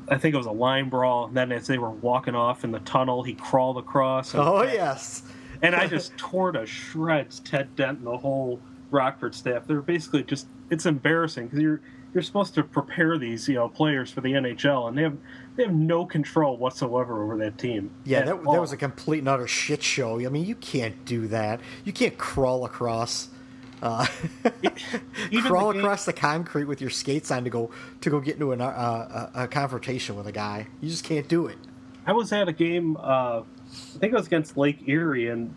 I 0.09 0.17
think 0.17 0.35
it 0.35 0.37
was 0.37 0.45
a 0.45 0.51
line 0.51 0.89
brawl. 0.89 1.27
And 1.27 1.37
then 1.37 1.53
as 1.53 1.67
they 1.67 1.77
were 1.77 1.89
walking 1.89 2.35
off 2.35 2.65
in 2.65 2.71
the 2.71 2.79
tunnel, 2.79 3.23
he 3.23 3.33
crawled 3.33 3.77
across. 3.77 4.35
Oh 4.35 4.63
yes. 4.63 5.23
And 5.61 5.75
I 5.75 5.87
just 5.95 6.17
tore 6.17 6.51
to 6.51 6.65
shreds 6.65 7.39
Ted 7.39 7.75
Dent 7.75 7.99
and 7.99 8.07
the 8.07 8.17
whole 8.17 8.59
Rockford 8.91 9.35
staff. 9.35 9.67
They're 9.67 9.81
basically 9.81 10.23
just 10.23 10.47
it's 10.69 10.85
embarrassing 10.85 11.47
because 11.47 11.59
you're 11.59 11.81
you're 12.13 12.23
supposed 12.23 12.55
to 12.55 12.63
prepare 12.63 13.17
these 13.17 13.47
you 13.47 13.55
know 13.55 13.69
players 13.69 14.11
for 14.11 14.21
the 14.21 14.33
NHL, 14.33 14.87
and 14.87 14.97
they 14.97 15.03
have 15.03 15.17
they 15.55 15.63
have 15.63 15.73
no 15.73 16.05
control 16.05 16.57
whatsoever 16.57 17.23
over 17.23 17.37
that 17.37 17.57
team. 17.57 17.91
Yeah, 18.05 18.21
that, 18.23 18.43
that 18.43 18.61
was 18.61 18.71
a 18.71 18.77
complete 18.77 19.19
and 19.19 19.29
utter 19.29 19.47
shit 19.47 19.83
show. 19.83 20.19
I 20.19 20.29
mean, 20.29 20.45
you 20.45 20.55
can't 20.55 21.05
do 21.05 21.27
that. 21.27 21.59
You 21.83 21.93
can't 21.93 22.17
crawl 22.17 22.65
across. 22.65 23.29
Uh, 23.81 24.05
crawl 25.41 25.71
the 25.71 25.79
across 25.79 26.03
the 26.03 26.11
concrete 26.11 26.65
with 26.65 26.81
your 26.81 26.89
skates 26.89 27.31
on 27.31 27.45
to 27.45 27.49
go 27.49 27.71
to 28.01 28.09
go 28.09 28.19
get 28.19 28.33
into 28.33 28.51
an, 28.51 28.59
uh, 28.59 29.29
a, 29.33 29.43
a, 29.43 29.47
confrontation 29.47 30.17
with 30.17 30.27
a 30.27 30.33
guy. 30.33 30.67
You 30.81 30.89
just 30.89 31.05
can't 31.05 31.29
do 31.29 31.47
it. 31.47 31.57
I 32.05 32.11
was 32.11 32.33
at 32.33 32.49
a 32.49 32.51
game. 32.51 32.97
Uh, 32.99 33.43
I 33.95 33.99
think 33.99 34.13
it 34.13 34.15
was 34.15 34.27
against 34.27 34.57
Lake 34.57 34.87
Erie, 34.87 35.27
and 35.27 35.53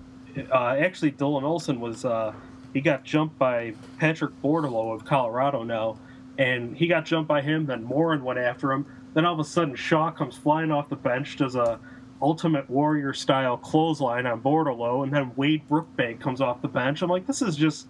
uh, 0.50 0.76
actually 0.78 1.12
Dylan 1.12 1.42
Olsen 1.42 1.80
was 1.80 2.04
uh, 2.04 2.32
he 2.72 2.80
got 2.80 3.04
jumped 3.04 3.38
by 3.38 3.74
Patrick 3.98 4.32
Bordeleau 4.42 4.94
of 4.94 5.04
Colorado 5.04 5.62
now, 5.62 5.98
and 6.38 6.76
he 6.76 6.86
got 6.86 7.04
jumped 7.04 7.28
by 7.28 7.42
him. 7.42 7.66
Then 7.66 7.82
Morin 7.82 8.24
went 8.24 8.38
after 8.38 8.72
him. 8.72 8.86
Then 9.14 9.26
all 9.26 9.34
of 9.34 9.40
a 9.40 9.44
sudden, 9.44 9.74
Shaw 9.74 10.10
comes 10.10 10.36
flying 10.36 10.70
off 10.70 10.88
the 10.88 10.96
bench, 10.96 11.36
does 11.36 11.54
a 11.54 11.78
Ultimate 12.22 12.70
Warrior 12.70 13.12
style 13.12 13.56
clothesline 13.56 14.26
on 14.26 14.40
Bordeleau, 14.40 15.02
and 15.02 15.12
then 15.12 15.32
Wade 15.36 15.68
Brookbank 15.68 16.20
comes 16.20 16.40
off 16.40 16.62
the 16.62 16.68
bench. 16.68 17.02
I'm 17.02 17.10
like, 17.10 17.26
this 17.26 17.42
is 17.42 17.56
just 17.56 17.88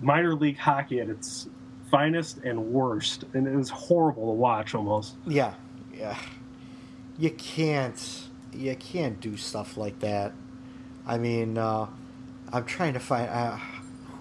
minor 0.00 0.34
league 0.34 0.58
hockey 0.58 1.00
at 1.00 1.08
its 1.08 1.48
finest 1.90 2.38
and 2.38 2.72
worst, 2.72 3.24
and 3.34 3.46
it 3.46 3.54
was 3.54 3.70
horrible 3.70 4.26
to 4.26 4.32
watch 4.32 4.74
almost. 4.74 5.14
Yeah, 5.26 5.54
yeah. 5.92 6.18
You 7.18 7.30
can't, 7.30 8.23
you 8.54 8.74
can't 8.76 9.20
do 9.20 9.36
stuff 9.36 9.76
like 9.76 10.00
that. 10.00 10.32
I 11.06 11.18
mean, 11.18 11.58
uh, 11.58 11.86
I'm 12.52 12.64
trying 12.64 12.94
to 12.94 13.00
find. 13.00 13.28
Uh, 13.28 13.58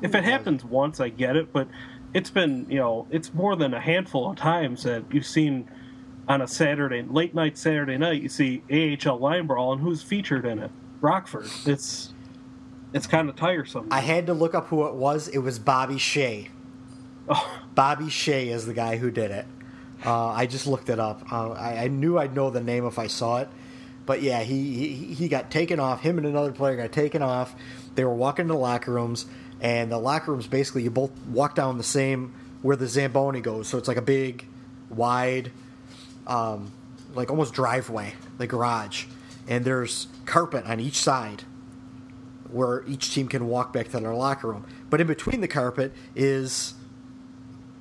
if 0.02 0.16
it 0.16 0.24
happens 0.24 0.66
once, 0.66 1.00
I 1.00 1.10
get 1.10 1.36
it, 1.36 1.54
but 1.54 1.68
it's 2.14 2.30
been, 2.30 2.66
you 2.70 2.78
know, 2.78 3.08
it's 3.10 3.34
more 3.34 3.56
than 3.56 3.74
a 3.74 3.80
handful 3.80 4.30
of 4.30 4.36
times 4.38 4.84
that 4.84 5.04
you've 5.12 5.26
seen 5.26 5.70
on 6.28 6.42
a 6.42 6.48
Saturday, 6.48 7.02
late 7.02 7.36
night 7.36 7.58
Saturday 7.58 7.98
night, 7.98 8.22
you 8.22 8.30
see 8.30 8.64
AHL 8.72 9.18
line 9.18 9.48
brawl, 9.48 9.74
and 9.74 9.82
who's 9.82 10.02
featured 10.02 10.46
in 10.46 10.60
it? 10.60 10.72
Rockford. 11.02 11.50
It's 11.66 12.14
it's 12.94 13.08
kind 13.08 13.28
of 13.28 13.36
tiresome. 13.36 13.88
I 13.92 14.02
had 14.02 14.28
to 14.28 14.34
look 14.34 14.54
up 14.54 14.68
who 14.68 14.86
it 14.88 14.94
was. 14.94 15.28
It 15.28 15.40
was 15.40 15.60
Bobby 15.60 15.98
Shea. 15.98 16.50
Oh. 17.28 17.62
Bobby 17.74 18.10
Shea 18.10 18.50
is 18.50 18.66
the 18.66 18.74
guy 18.74 18.98
who 18.98 19.10
did 19.10 19.32
it. 19.32 19.46
Uh, 20.06 20.28
I 20.28 20.46
just 20.46 20.68
looked 20.68 20.90
it 20.90 21.00
up. 21.00 21.32
Uh, 21.32 21.52
I, 21.52 21.84
I, 21.84 21.88
knew 21.88 22.18
I'd 22.18 22.36
know 22.36 22.50
the 22.50 22.62
name 22.62 22.86
if 22.86 23.00
I 23.00 23.08
saw 23.08 23.38
it, 23.38 23.50
but 24.06 24.22
yeah, 24.22 24.42
he, 24.42 24.96
he 24.96 25.14
he 25.14 25.28
got 25.28 25.50
taken 25.50 25.80
off. 25.80 26.02
Him 26.02 26.18
and 26.18 26.28
another 26.28 26.52
player 26.52 26.76
got 26.76 26.92
taken 26.92 27.22
off. 27.22 27.56
They 27.96 28.04
were 28.04 28.14
walking 28.14 28.48
to 28.48 28.54
the 28.54 28.60
locker 28.60 28.92
rooms, 28.92 29.26
and 29.62 29.92
the 29.92 29.98
locker 29.98 30.32
rooms 30.32 30.48
basically 30.48 30.84
you 30.84 30.92
both 30.92 31.12
walk 31.28 31.56
down 31.56 31.78
the 31.78 31.84
same 31.84 32.34
where 32.62 32.76
the 32.76 32.88
Zamboni 32.88 33.42
goes. 33.42 33.68
So 33.68 33.78
it's 33.78 33.88
like 33.88 33.98
a 33.98 34.02
big, 34.02 34.46
wide, 34.90 35.52
um, 36.28 36.72
like 37.14 37.30
almost 37.30 37.54
driveway, 37.54 38.16
the 38.38 38.48
garage, 38.48 39.06
and 39.48 39.64
there's 39.64 40.08
carpet 40.26 40.66
on 40.66 40.80
each 40.80 40.98
side 40.98 41.44
where 42.50 42.84
each 42.88 43.14
team 43.14 43.28
can 43.28 43.48
walk 43.48 43.74
back 43.74 43.90
to 43.90 44.00
their 44.00 44.14
locker 44.14 44.48
room. 44.48 44.66
But 44.90 45.02
in 45.02 45.08
between 45.08 45.42
the 45.42 45.48
carpet 45.48 45.92
is 46.16 46.76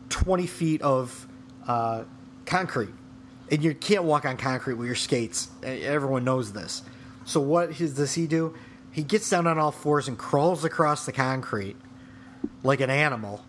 20 0.08 0.46
feet 0.46 0.82
of 0.82 1.28
uh, 1.66 2.04
concrete. 2.46 2.94
And 3.52 3.62
you 3.62 3.74
can't 3.74 4.02
walk 4.02 4.24
on 4.24 4.36
concrete 4.36 4.74
with 4.74 4.86
your 4.86 4.96
skates. 4.96 5.48
Everyone 5.62 6.24
knows 6.24 6.52
this. 6.52 6.82
So 7.24 7.40
what 7.40 7.76
does 7.76 8.14
he 8.14 8.26
do? 8.26 8.54
He 8.90 9.04
gets 9.04 9.30
down 9.30 9.46
on 9.46 9.58
all 9.58 9.70
fours 9.70 10.08
and 10.08 10.18
crawls 10.18 10.64
across 10.64 11.06
the 11.06 11.12
concrete 11.12 11.76
like 12.64 12.80
an 12.80 12.90
animal 12.90 13.44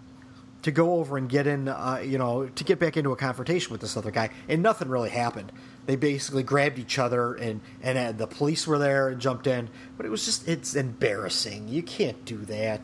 to 0.62 0.72
go 0.72 0.96
over 0.96 1.18
and 1.18 1.28
get 1.28 1.48
in, 1.48 1.68
uh, 1.68 2.02
you 2.06 2.18
know, 2.18 2.48
to 2.48 2.64
get 2.64 2.80
back 2.80 2.96
into 2.96 3.12
a 3.12 3.16
confrontation 3.16 3.72
with 3.72 3.82
this 3.82 3.98
other 3.98 4.12
guy. 4.12 4.30
And 4.48 4.62
nothing 4.62 4.90
really 4.90 5.10
happened 5.10 5.52
they 5.86 5.96
basically 5.96 6.44
grabbed 6.44 6.80
each 6.80 6.98
other 6.98 7.34
and 7.36 7.62
and 7.82 7.98
uh, 7.98 8.12
the 8.12 8.28
police 8.28 8.66
were 8.66 8.80
there 8.80 9.10
and 9.10 9.20
jumped 9.20 9.48
in 9.48 9.70
but 9.98 10.06
it 10.06 10.10
was 10.10 10.26
just 10.26 10.48
it's 10.48 10.76
embarrassing 10.76 11.68
you 11.68 11.84
can't 11.84 12.24
do 12.26 12.38
that 12.38 12.82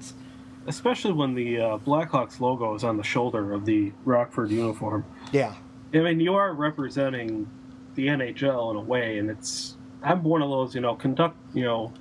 especially 0.68 1.12
when 1.12 1.34
the 1.34 1.60
uh, 1.60 1.78
blackhawks 1.80 2.40
logo 2.40 2.76
is 2.76 2.84
on 2.84 2.98
the 2.98 3.04
shoulder 3.04 3.54
of 3.54 3.66
the 3.66 3.92
rockford 4.06 4.52
uniform 4.52 5.06
yeah 5.32 5.56
i 5.94 6.00
mean 6.00 6.20
you 6.20 6.36
are 6.36 6.54
representing 6.54 7.48
the 7.96 8.08
nhl 8.08 8.72
in 8.72 8.78
a 8.78 8.82
way 8.82 9.18
and 9.18 9.30
it's 9.30 9.76
i'm 10.04 10.24
one 10.24 10.42
of 10.42 10.50
those 10.50 10.76
you 10.76 10.82
know 10.82 10.96
conduct 10.96 11.36
you 11.54 11.64
know 11.64 11.92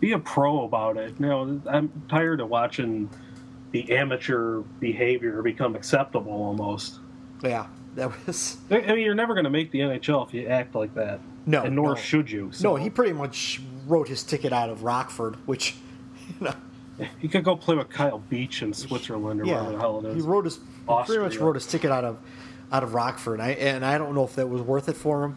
be 0.00 0.12
a 0.12 0.18
pro 0.18 0.64
about 0.64 0.96
it 0.96 1.14
you 1.18 1.26
know 1.26 1.60
i'm 1.66 1.90
tired 2.08 2.40
of 2.40 2.48
watching 2.48 3.08
the 3.70 3.96
amateur 3.96 4.60
behavior 4.80 5.42
become 5.42 5.74
acceptable 5.74 6.32
almost 6.32 7.00
yeah 7.42 7.66
that 7.96 8.26
was. 8.26 8.58
I 8.70 8.80
mean, 8.80 8.98
you're 9.00 9.14
never 9.14 9.34
going 9.34 9.44
to 9.44 9.50
make 9.50 9.72
the 9.72 9.80
NHL 9.80 10.28
if 10.28 10.34
you 10.34 10.46
act 10.46 10.74
like 10.74 10.94
that. 10.94 11.20
No, 11.46 11.62
and 11.62 11.74
nor 11.74 11.90
no. 11.90 11.94
should 11.94 12.30
you. 12.30 12.52
So. 12.52 12.70
No, 12.70 12.76
he 12.76 12.90
pretty 12.90 13.12
much 13.12 13.60
wrote 13.86 14.08
his 14.08 14.22
ticket 14.22 14.52
out 14.52 14.68
of 14.68 14.82
Rockford, 14.82 15.36
which, 15.46 15.76
you 16.28 16.46
know, 16.46 16.54
he 17.18 17.28
could 17.28 17.44
go 17.44 17.56
play 17.56 17.74
with 17.74 17.88
Kyle 17.88 18.18
Beach 18.18 18.62
in 18.62 18.72
Switzerland 18.72 19.40
or 19.40 19.44
yeah, 19.44 19.54
wherever 19.54 19.72
the 19.72 19.78
hell 19.78 20.06
it 20.06 20.08
is. 20.10 20.14
He 20.16 20.20
wrote 20.20 20.44
his 20.44 20.56
he 20.56 20.94
pretty 21.04 21.22
much 21.22 21.36
wrote 21.36 21.56
his 21.56 21.66
ticket 21.66 21.90
out 21.90 22.04
of 22.04 22.18
out 22.72 22.82
of 22.82 22.94
Rockford, 22.94 23.40
I, 23.40 23.50
and 23.50 23.84
I 23.84 23.98
don't 23.98 24.14
know 24.14 24.24
if 24.24 24.34
that 24.34 24.48
was 24.48 24.62
worth 24.62 24.88
it 24.88 24.96
for 24.96 25.24
him 25.24 25.36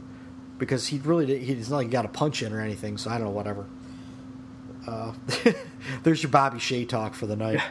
because 0.57 0.87
he 0.87 0.99
really 0.99 1.25
did, 1.25 1.41
he's 1.41 1.69
not 1.69 1.77
like 1.77 1.87
he 1.87 1.91
got 1.91 2.05
a 2.05 2.09
punch 2.09 2.41
in 2.41 2.53
or 2.53 2.59
anything. 2.59 2.97
So 2.97 3.09
I 3.09 3.17
don't 3.17 3.25
know, 3.25 3.31
whatever. 3.31 3.65
Uh, 4.87 5.13
there's 6.03 6.23
your 6.23 6.31
Bobby 6.31 6.59
Shea 6.59 6.85
talk 6.85 7.13
for 7.13 7.25
the 7.25 7.35
night. 7.35 7.61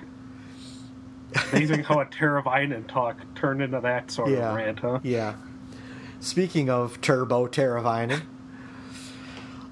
Amazing 1.53 1.83
how 1.85 2.01
a 2.01 2.07
Teravainen 2.07 2.87
talk 2.87 3.17
turned 3.35 3.61
into 3.61 3.81
that 3.81 4.11
sort 4.11 4.31
yeah, 4.31 4.51
of 4.51 4.57
rant, 4.57 4.79
huh? 4.79 5.01
Yeah. 5.03 5.35
Speaking 6.21 6.71
of 6.71 7.01
Turbo 7.01 7.47
Teravainen, 7.47 8.23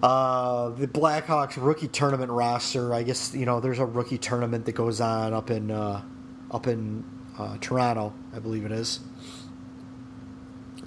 uh, 0.02 0.68
the 0.70 0.86
Blackhawks 0.86 1.56
rookie 1.56 1.88
tournament 1.88 2.30
roster. 2.30 2.94
I 2.94 3.02
guess 3.02 3.34
you 3.34 3.46
know 3.46 3.60
there's 3.60 3.78
a 3.78 3.86
rookie 3.86 4.18
tournament 4.18 4.66
that 4.66 4.74
goes 4.74 5.00
on 5.00 5.32
up 5.32 5.50
in 5.50 5.70
uh, 5.70 6.02
up 6.50 6.66
in 6.66 7.04
uh, 7.38 7.56
Toronto, 7.60 8.12
I 8.34 8.38
believe 8.38 8.64
it 8.64 8.72
is, 8.72 9.00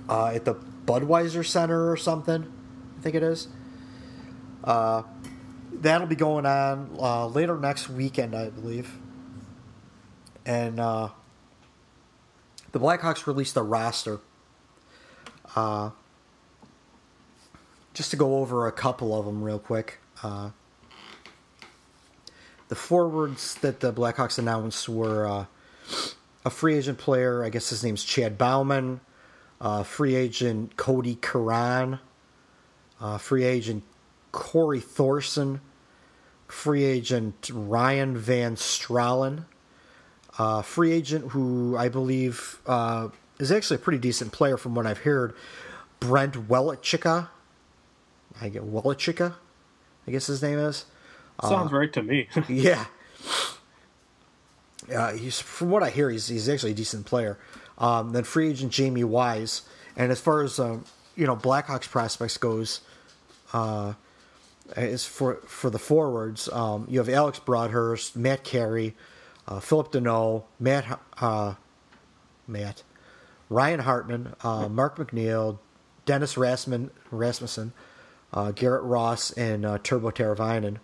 uh, 0.09 0.31
at 0.35 0.43
the 0.43 0.55
Budweiser 0.85 1.45
Center 1.45 1.89
or 1.89 1.95
something. 1.95 2.51
I 2.97 3.01
think 3.01 3.15
it 3.15 3.23
is. 3.23 3.47
Uh, 4.63 5.03
that'll 5.71 6.07
be 6.07 6.15
going 6.15 6.45
on 6.45 6.97
uh, 6.99 7.27
later 7.27 7.57
next 7.57 7.89
weekend, 7.89 8.35
I 8.35 8.49
believe 8.49 8.93
and 10.49 10.79
uh, 10.79 11.09
the 12.71 12.79
Blackhawks 12.79 13.27
released 13.27 13.55
a 13.55 13.61
roster. 13.61 14.19
Uh, 15.55 15.91
just 17.93 18.09
to 18.11 18.17
go 18.17 18.37
over 18.37 18.65
a 18.65 18.71
couple 18.71 19.17
of 19.17 19.25
them 19.25 19.43
real 19.43 19.59
quick. 19.59 19.99
Uh, 20.23 20.49
the 22.67 22.75
forwards 22.75 23.55
that 23.55 23.79
the 23.79 23.93
Blackhawks 23.93 24.39
announced 24.39 24.89
were 24.89 25.27
uh, 25.27 25.45
a 26.43 26.49
free 26.49 26.75
agent 26.75 26.97
player. 26.97 27.43
I 27.43 27.49
guess 27.49 27.69
his 27.69 27.83
name's 27.83 28.03
Chad 28.03 28.37
Bauman. 28.37 29.01
Uh, 29.61 29.83
free 29.83 30.15
agent 30.15 30.77
Cody 30.77 31.15
Curran. 31.15 31.99
Uh, 33.01 33.17
free 33.17 33.43
agent 33.43 33.83
Corey 34.31 34.79
Thorson. 34.79 35.61
Free 36.47 36.83
agent 36.83 37.49
Ryan 37.53 38.17
Van 38.17 38.55
Stralen 38.55 39.45
Uh, 40.37 40.61
free 40.61 40.91
agent 40.93 41.31
who 41.31 41.75
I 41.77 41.89
believe 41.89 42.59
uh, 42.65 43.09
is 43.39 43.51
actually 43.51 43.75
a 43.75 43.79
pretty 43.79 43.99
decent 43.99 44.31
player 44.31 44.57
from 44.57 44.73
what 44.73 44.85
I've 44.87 44.99
heard. 44.99 45.35
Brent 45.99 46.47
Welichika. 46.47 47.27
I 48.41 48.47
get 48.49 48.63
Welichika, 48.63 49.35
I 50.07 50.11
guess 50.11 50.27
his 50.27 50.41
name 50.41 50.57
is. 50.59 50.85
Sounds 51.43 51.71
right 51.71 51.91
to 51.93 52.01
me. 52.01 52.27
Yeah. 52.47 52.85
Uh, 54.93 55.11
he's 55.13 55.39
from 55.39 55.69
what 55.69 55.83
I 55.83 55.89
hear, 55.89 56.09
he's 56.09 56.27
he's 56.29 56.49
actually 56.49 56.71
a 56.71 56.75
decent 56.75 57.05
player. 57.05 57.37
Um, 57.79 58.11
then 58.11 58.23
free 58.23 58.49
agent 58.49 58.71
Jamie 58.71 59.03
Wise, 59.03 59.61
and 59.95 60.11
as 60.11 60.19
far 60.19 60.43
as 60.43 60.59
um, 60.59 60.83
you 61.15 61.25
know, 61.25 61.35
Blackhawks 61.35 61.89
prospects 61.89 62.37
goes, 62.37 62.81
uh, 63.53 63.93
is 64.75 65.05
for 65.05 65.35
for 65.47 65.69
the 65.69 65.79
forwards, 65.79 66.49
um, 66.49 66.85
you 66.89 66.99
have 66.99 67.09
Alex 67.09 67.39
Broadhurst, 67.39 68.15
Matt 68.15 68.43
Carey, 68.43 68.95
uh, 69.47 69.59
Phillip 69.59 69.91
Danault, 69.91 70.43
Matt 70.59 70.99
uh, 71.21 71.55
Matt, 72.47 72.83
Ryan 73.49 73.79
Hartman, 73.81 74.35
uh, 74.43 74.69
Mark 74.69 74.97
McNeill, 74.97 75.59
Dennis 76.05 76.37
Rasmussen, 76.37 76.91
Rasmussen, 77.11 77.73
uh, 78.33 78.51
Garrett 78.51 78.83
Ross, 78.83 79.31
and 79.31 79.65
uh, 79.65 79.77
Turbo 79.81 80.11
Teravainen. 80.11 80.77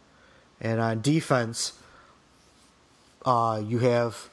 And 0.61 0.79
on 0.79 1.01
defense, 1.01 1.73
uh, 3.25 3.61
you 3.65 3.79
have 3.79 4.29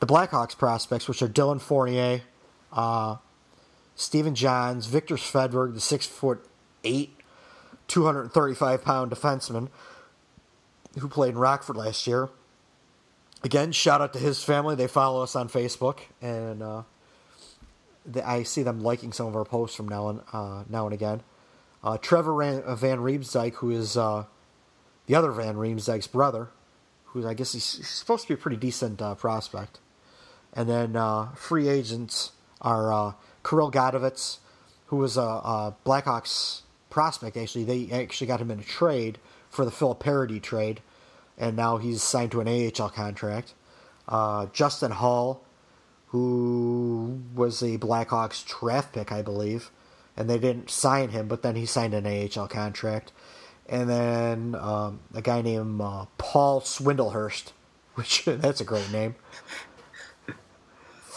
the 0.00 0.06
Blackhawks 0.06 0.56
prospects, 0.56 1.06
which 1.06 1.22
are 1.22 1.28
Dillon 1.28 1.58
Fournier, 1.58 2.22
uh, 2.72 3.16
Stephen 3.94 4.34
Johns, 4.34 4.86
Viktor 4.86 5.16
Svedberg, 5.16 5.74
the 5.74 5.80
six 5.80 6.06
foot 6.06 6.44
eight, 6.84 7.16
235 7.88 8.82
pound 8.82 9.12
defenseman 9.12 9.68
who 10.98 11.08
played 11.08 11.30
in 11.30 11.38
Rockford 11.38 11.76
last 11.76 12.06
year. 12.06 12.28
Again, 13.42 13.72
shout 13.72 14.00
out 14.00 14.12
to 14.14 14.18
his 14.18 14.42
family. 14.42 14.74
They 14.74 14.86
follow 14.86 15.22
us 15.22 15.36
on 15.36 15.48
Facebook, 15.48 16.00
and 16.20 16.62
uh, 16.62 16.82
the, 18.04 18.28
I 18.28 18.42
see 18.42 18.62
them 18.62 18.80
liking 18.80 19.12
some 19.12 19.26
of 19.26 19.36
our 19.36 19.44
posts 19.44 19.76
from 19.76 19.88
now 19.88 20.08
and 20.08 20.20
uh, 20.32 20.64
now 20.68 20.86
and 20.86 20.94
again. 20.94 21.22
Uh, 21.82 21.96
Trevor 21.96 22.42
uh, 22.42 22.74
Van 22.74 22.98
Riemsdyk, 22.98 23.54
who 23.54 23.70
is 23.70 23.96
uh, 23.96 24.24
the 25.06 25.14
other 25.14 25.30
Van 25.30 25.56
Riemsdyk's 25.56 26.06
brother, 26.06 26.48
who 27.06 27.26
I 27.26 27.34
guess 27.34 27.52
he's, 27.52 27.76
he's 27.76 27.88
supposed 27.88 28.22
to 28.22 28.28
be 28.28 28.34
a 28.34 28.36
pretty 28.36 28.58
decent 28.58 29.00
uh, 29.00 29.14
prospect. 29.14 29.78
And 30.52 30.68
then 30.68 30.96
uh, 30.96 31.32
free 31.34 31.68
agents 31.68 32.32
are 32.60 32.92
uh, 32.92 33.12
Kirill 33.44 33.70
who 34.86 34.96
was 34.96 35.16
a, 35.16 35.20
a 35.20 35.76
Blackhawks 35.86 36.62
prospect. 36.90 37.36
Actually, 37.36 37.64
they 37.64 37.90
actually 37.92 38.26
got 38.26 38.40
him 38.40 38.50
in 38.50 38.60
a 38.60 38.64
trade 38.64 39.18
for 39.48 39.64
the 39.64 39.70
Philippe 39.70 40.00
Paradis 40.00 40.42
trade, 40.42 40.80
and 41.38 41.56
now 41.56 41.78
he's 41.78 42.02
signed 42.02 42.32
to 42.32 42.40
an 42.40 42.48
AHL 42.48 42.90
contract. 42.90 43.54
Uh, 44.08 44.46
Justin 44.52 44.90
Hall, 44.90 45.44
who 46.08 47.22
was 47.34 47.62
a 47.62 47.78
Blackhawks 47.78 48.44
draft 48.44 48.92
pick, 48.92 49.12
I 49.12 49.22
believe, 49.22 49.70
and 50.16 50.28
they 50.28 50.38
didn't 50.38 50.70
sign 50.70 51.10
him, 51.10 51.28
but 51.28 51.42
then 51.42 51.54
he 51.54 51.66
signed 51.66 51.94
an 51.94 52.06
AHL 52.06 52.48
contract. 52.48 53.12
And 53.68 53.88
then 53.88 54.56
um, 54.56 55.00
a 55.14 55.22
guy 55.22 55.42
named 55.42 55.80
uh, 55.80 56.06
Paul 56.18 56.60
Swindlehurst, 56.60 57.52
which 57.94 58.24
that's 58.24 58.60
a 58.60 58.64
great 58.64 58.90
name, 58.90 59.14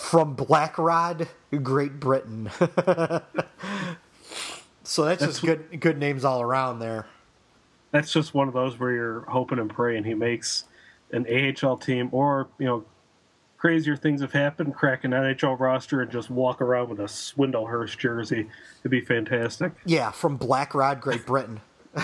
from 0.04 0.36
Blackrod, 0.36 1.28
Great 1.64 1.99
Britain. 1.99 2.49
so 2.60 2.68
that's, 5.06 5.20
That's- 5.20 5.20
just 5.20 5.41
good 5.41 5.80
good 5.80 5.97
names 5.97 6.26
all 6.26 6.41
around 6.41 6.80
there. 6.80 7.08
That's 7.91 8.12
just 8.12 8.34
one 8.34 8.47
of 8.47 8.54
those 8.54 8.80
where 8.80 8.91
you're 8.91 9.22
hoping 9.22 9.60
and 9.60 9.70
praying 9.70 10.04
he 10.04 10.16
makes 10.16 10.66
an 11.12 11.26
AHL 11.28 11.78
team, 11.78 12.10
or 12.12 12.47
you 12.58 12.66
know, 12.66 12.84
crazier 13.58 13.95
things 13.95 14.22
have 14.22 14.34
happened. 14.34 14.76
Crack 14.76 15.04
an 15.04 15.12
NHL 15.12 15.60
roster 15.60 16.01
and 16.01 16.12
just 16.12 16.30
walk 16.30 16.60
around 16.60 16.89
with 16.89 16.99
a 16.99 17.04
Swindlehurst 17.04 17.97
jersey. 17.97 18.49
It'd 18.82 18.91
be 18.91 19.01
fantastic. 19.01 19.74
Yeah, 19.86 20.12
from 20.12 20.39
Blackrod, 20.39 21.01
Great 21.01 21.26
Britain. 21.26 21.62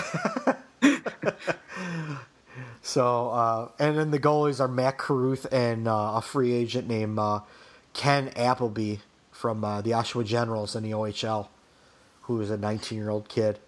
so, 2.82 3.30
uh, 3.30 3.68
and 3.78 3.98
then 3.98 4.10
the 4.12 4.20
goalies 4.20 4.60
are 4.60 4.68
Mac 4.68 4.98
Carruth 4.98 5.52
and 5.52 5.88
uh, 5.88 6.12
a 6.14 6.22
free 6.22 6.52
agent 6.52 6.88
named 6.88 7.18
uh, 7.18 7.40
Ken 7.92 8.28
Appleby 8.36 8.96
from 9.30 9.64
uh, 9.64 9.80
the 9.80 9.90
Oshawa 9.90 10.24
Generals 10.24 10.76
in 10.76 10.82
the 10.82 10.90
OHL, 10.90 11.48
who 12.22 12.40
is 12.40 12.50
a 12.50 12.56
19 12.56 12.98
year 12.98 13.10
old 13.10 13.28
kid. 13.28 13.58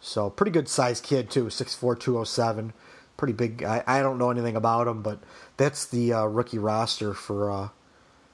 So, 0.00 0.30
pretty 0.30 0.50
good 0.50 0.68
sized 0.68 1.04
kid, 1.04 1.30
too, 1.30 1.44
6'4, 1.44 1.98
207. 1.98 2.72
Pretty 3.16 3.32
big. 3.32 3.62
I, 3.62 3.84
I 3.86 4.02
don't 4.02 4.18
know 4.18 4.30
anything 4.30 4.56
about 4.56 4.88
him, 4.88 5.02
but 5.02 5.20
that's 5.56 5.86
the 5.86 6.12
uh, 6.12 6.24
rookie 6.24 6.58
roster 6.58 7.14
for 7.14 7.50
uh, 7.50 7.68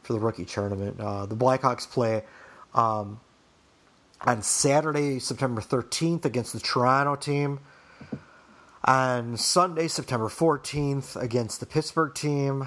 for 0.03 0.15
the 0.15 0.19
rookie 0.19 0.47
tournament. 0.47 0.99
Uh, 0.99 1.27
the 1.27 1.37
Blackhawks 1.37 1.87
play 1.87 2.25
um, 2.75 3.21
on 4.23 4.41
Saturday, 4.41 5.19
September 5.19 5.61
13th, 5.61 6.25
against 6.25 6.55
the 6.55 6.61
Toronto 6.61 7.15
team. 7.15 7.61
On 8.85 9.37
Sunday, 9.37 9.87
September 9.89 10.29
14th, 10.29 11.21
against 11.21 11.61
the 11.61 11.67
Pittsburgh 11.67 12.15
team. 12.15 12.67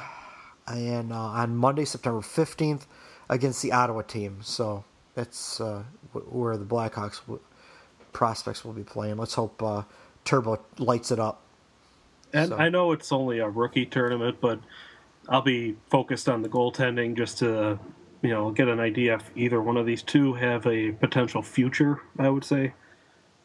And 0.67 1.11
uh, 1.11 1.15
on 1.15 1.55
Monday, 1.55 1.85
September 1.85 2.19
15th, 2.21 2.85
against 3.29 3.61
the 3.61 3.71
Ottawa 3.71 4.01
team. 4.01 4.39
So 4.41 4.83
that's 5.15 5.59
uh, 5.61 5.83
where 6.13 6.57
the 6.57 6.65
Blackhawks 6.65 7.21
w- 7.21 7.39
prospects 8.13 8.63
will 8.63 8.73
be 8.73 8.83
playing. 8.83 9.17
Let's 9.17 9.33
hope 9.33 9.61
uh, 9.63 9.83
Turbo 10.25 10.59
lights 10.77 11.11
it 11.11 11.19
up. 11.19 11.41
And 12.33 12.49
So- 12.49 12.57
I 12.57 12.69
know 12.69 12.91
it's 12.91 13.11
only 13.11 13.39
a 13.39 13.49
rookie 13.49 13.85
tournament, 13.85 14.37
but 14.39 14.59
I'll 15.29 15.41
be 15.41 15.75
focused 15.89 16.29
on 16.29 16.41
the 16.41 16.49
goaltending 16.49 17.15
just 17.17 17.39
to, 17.39 17.79
you 18.21 18.29
know, 18.29 18.51
get 18.51 18.67
an 18.67 18.79
idea 18.79 19.15
if 19.15 19.29
either 19.35 19.61
one 19.61 19.77
of 19.77 19.85
these 19.85 20.03
two 20.03 20.33
have 20.35 20.65
a 20.67 20.91
potential 20.93 21.41
future. 21.41 22.01
I 22.19 22.29
would 22.29 22.43
say, 22.45 22.73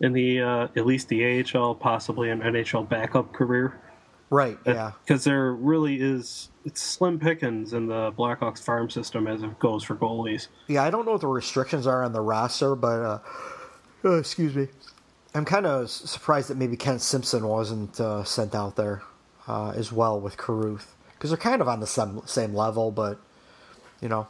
in 0.00 0.12
the 0.12 0.40
uh, 0.40 0.68
at 0.76 0.86
least 0.86 1.08
the 1.08 1.42
AHL, 1.54 1.74
possibly 1.74 2.30
an 2.30 2.40
NHL 2.40 2.88
backup 2.88 3.32
career. 3.32 3.80
Right, 4.28 4.58
yeah. 4.66 4.92
Because 5.04 5.24
there 5.24 5.52
really 5.52 6.00
is 6.00 6.48
it's 6.64 6.80
slim 6.82 7.20
pickings 7.20 7.72
in 7.72 7.86
the 7.86 8.12
Blackhawks 8.12 8.58
farm 8.60 8.90
system 8.90 9.28
as 9.28 9.42
it 9.42 9.58
goes 9.60 9.84
for 9.84 9.94
goalies. 9.94 10.48
Yeah, 10.66 10.82
I 10.82 10.90
don't 10.90 11.06
know 11.06 11.12
what 11.12 11.20
the 11.20 11.28
restrictions 11.28 11.86
are 11.86 12.02
on 12.02 12.12
the 12.12 12.20
roster, 12.20 12.74
but 12.74 13.00
uh, 13.00 13.18
uh, 14.04 14.12
excuse 14.18 14.54
me, 14.56 14.66
I'm 15.34 15.44
kind 15.44 15.64
of 15.64 15.88
surprised 15.90 16.48
that 16.50 16.56
maybe 16.56 16.76
Kent 16.76 17.02
Simpson 17.02 17.46
wasn't 17.46 18.00
uh, 18.00 18.24
sent 18.24 18.54
out 18.54 18.74
there 18.74 19.02
uh, 19.46 19.70
as 19.76 19.92
well 19.92 20.18
with 20.20 20.36
Carruth 20.36 20.94
because 21.12 21.30
they're 21.30 21.36
kind 21.38 21.62
of 21.62 21.68
on 21.68 21.78
the 21.78 21.86
same, 21.86 22.20
same 22.26 22.52
level, 22.52 22.90
but 22.90 23.20
you 24.00 24.08
know, 24.08 24.26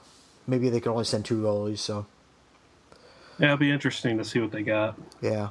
maybe 0.46 0.68
they 0.68 0.80
can 0.80 0.92
only 0.92 1.04
send 1.04 1.24
two 1.24 1.42
goalies. 1.42 1.78
So 1.78 2.04
Yeah, 3.38 3.46
it'll 3.46 3.56
be 3.56 3.70
interesting 3.70 4.18
to 4.18 4.24
see 4.24 4.40
what 4.40 4.50
they 4.52 4.62
got. 4.62 4.98
yeah, 5.22 5.48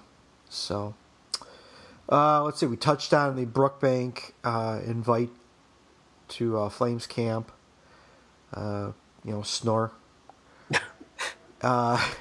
so 0.50 0.94
uh, 2.10 2.44
let's 2.44 2.60
see. 2.60 2.66
We 2.66 2.78
touched 2.78 3.14
on 3.14 3.36
the 3.36 3.46
Brookbank 3.46 4.32
uh, 4.44 4.82
invite 4.86 5.30
to 6.30 6.58
uh, 6.60 6.70
Flames 6.70 7.08
camp. 7.08 7.52
Uh, 8.54 8.92
you 9.26 9.32
know, 9.32 9.42
snore. 9.42 9.92
uh, 11.62 12.12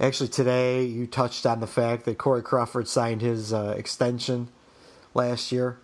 actually, 0.00 0.28
today 0.28 0.84
you 0.84 1.06
touched 1.06 1.46
on 1.46 1.60
the 1.60 1.66
fact 1.66 2.04
that 2.06 2.18
Corey 2.18 2.42
Crawford 2.42 2.88
signed 2.88 3.20
his 3.20 3.52
uh, 3.52 3.74
extension 3.76 4.48
last 5.14 5.52
year. 5.52 5.78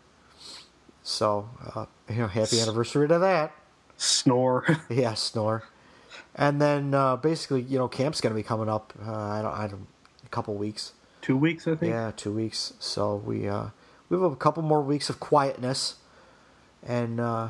So, 1.02 1.50
uh, 1.74 1.86
you 2.08 2.16
know, 2.16 2.28
happy 2.28 2.60
anniversary 2.60 3.08
to 3.08 3.18
that. 3.18 3.54
Snore. 3.96 4.64
Yeah, 4.90 5.14
snore. 5.14 5.64
And 6.34 6.60
then 6.60 6.94
uh, 6.94 7.16
basically, 7.16 7.62
you 7.62 7.78
know, 7.78 7.88
camp's 7.88 8.20
going 8.20 8.32
to 8.32 8.36
be 8.36 8.42
coming 8.42 8.68
up. 8.68 8.92
Uh, 9.04 9.12
I 9.12 9.42
don't, 9.42 9.54
I 9.54 9.66
don't, 9.66 9.86
a 10.24 10.28
couple 10.28 10.54
weeks. 10.54 10.92
Two 11.28 11.36
weeks, 11.36 11.68
I 11.68 11.74
think. 11.74 11.90
Yeah, 11.90 12.10
two 12.16 12.32
weeks. 12.32 12.72
So 12.78 13.16
we 13.16 13.46
uh, 13.46 13.66
we 14.08 14.18
have 14.18 14.32
a 14.32 14.34
couple 14.34 14.62
more 14.62 14.80
weeks 14.80 15.10
of 15.10 15.20
quietness, 15.20 15.96
and 16.82 17.20
uh, 17.20 17.48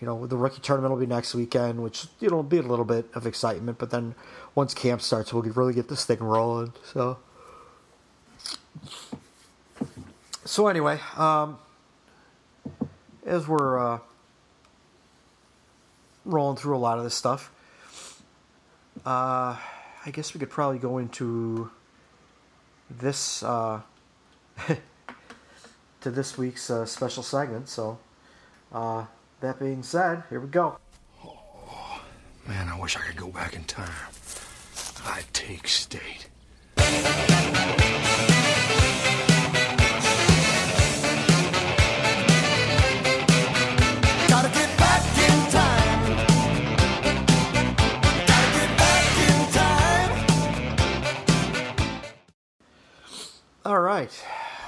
you 0.00 0.06
know 0.08 0.26
the 0.26 0.36
rookie 0.36 0.60
tournament 0.60 0.92
will 0.92 0.98
be 0.98 1.06
next 1.06 1.32
weekend, 1.32 1.80
which 1.80 2.08
you 2.18 2.28
know 2.28 2.34
will 2.34 2.42
be 2.42 2.58
a 2.58 2.62
little 2.62 2.84
bit 2.84 3.06
of 3.14 3.24
excitement. 3.24 3.78
But 3.78 3.90
then 3.90 4.16
once 4.56 4.74
camp 4.74 5.00
starts, 5.00 5.32
we'll 5.32 5.44
really 5.44 5.74
get 5.74 5.88
this 5.88 6.04
thing 6.04 6.18
rolling. 6.18 6.72
So 6.92 7.18
so 10.44 10.66
anyway, 10.66 10.98
um, 11.16 11.58
as 13.24 13.46
we're 13.46 13.78
uh, 13.78 13.98
rolling 16.24 16.56
through 16.56 16.76
a 16.76 16.82
lot 16.82 16.98
of 16.98 17.04
this 17.04 17.14
stuff, 17.14 17.52
uh, 19.06 19.54
I 20.04 20.10
guess 20.10 20.34
we 20.34 20.40
could 20.40 20.50
probably 20.50 20.80
go 20.80 20.98
into 20.98 21.70
this 22.98 23.42
uh, 23.42 23.80
to 26.00 26.10
this 26.10 26.36
week's 26.38 26.70
uh, 26.70 26.86
special 26.86 27.22
segment. 27.22 27.68
So, 27.68 27.98
uh, 28.72 29.06
that 29.40 29.58
being 29.58 29.82
said, 29.82 30.22
here 30.30 30.40
we 30.40 30.48
go. 30.48 30.78
Oh, 31.24 32.02
Man, 32.46 32.68
I 32.68 32.78
wish 32.78 32.96
I 32.96 33.00
could 33.00 33.16
go 33.16 33.28
back 33.28 33.54
in 33.54 33.64
time. 33.64 33.90
I'd 35.04 35.24
take 35.32 35.66
state. 35.68 36.28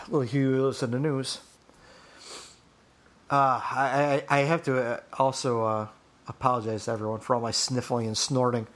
Little 0.08 0.22
Hughes 0.22 0.82
in 0.82 0.90
the 0.90 0.98
news. 0.98 1.40
Uh, 3.30 3.60
I, 3.62 4.22
I 4.28 4.38
I 4.38 4.40
have 4.40 4.62
to 4.64 4.78
uh, 4.78 5.00
also 5.18 5.64
uh, 5.64 5.88
apologize 6.28 6.84
to 6.84 6.92
everyone 6.92 7.20
for 7.20 7.34
all 7.34 7.40
my 7.40 7.50
sniffling 7.50 8.06
and 8.06 8.16
snorting, 8.16 8.66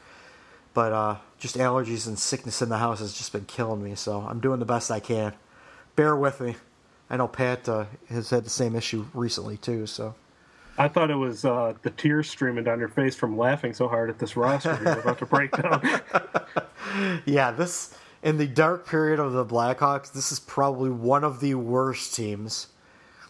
but 0.74 0.92
uh, 0.92 1.16
just 1.38 1.56
allergies 1.56 2.06
and 2.06 2.18
sickness 2.18 2.62
in 2.62 2.68
the 2.68 2.78
house 2.78 3.00
has 3.00 3.12
just 3.12 3.32
been 3.32 3.44
killing 3.44 3.82
me. 3.82 3.94
So 3.94 4.20
I'm 4.20 4.40
doing 4.40 4.58
the 4.58 4.66
best 4.66 4.90
I 4.90 5.00
can. 5.00 5.34
Bear 5.96 6.16
with 6.16 6.40
me. 6.40 6.56
I 7.10 7.16
know 7.16 7.28
Pat 7.28 7.68
uh, 7.68 7.86
has 8.08 8.30
had 8.30 8.44
the 8.44 8.50
same 8.50 8.74
issue 8.74 9.06
recently 9.14 9.56
too. 9.56 9.86
So 9.86 10.14
I 10.76 10.88
thought 10.88 11.10
it 11.10 11.16
was 11.16 11.44
uh, 11.44 11.74
the 11.82 11.90
tears 11.90 12.28
streaming 12.28 12.64
down 12.64 12.78
your 12.78 12.88
face 12.88 13.16
from 13.16 13.36
laughing 13.36 13.72
so 13.72 13.88
hard 13.88 14.10
at 14.10 14.18
this 14.18 14.36
roster 14.36 14.78
you're 14.82 15.00
about 15.00 15.18
to 15.18 15.26
break 15.26 15.50
down. 15.52 15.82
yeah, 17.26 17.50
this 17.50 17.94
in 18.22 18.38
the 18.38 18.46
dark 18.46 18.86
period 18.86 19.18
of 19.20 19.32
the 19.32 19.44
Blackhawks, 19.44 20.12
this 20.12 20.32
is 20.32 20.40
probably 20.40 20.90
one 20.90 21.24
of 21.24 21.40
the 21.40 21.54
worst 21.54 22.14
teams. 22.14 22.68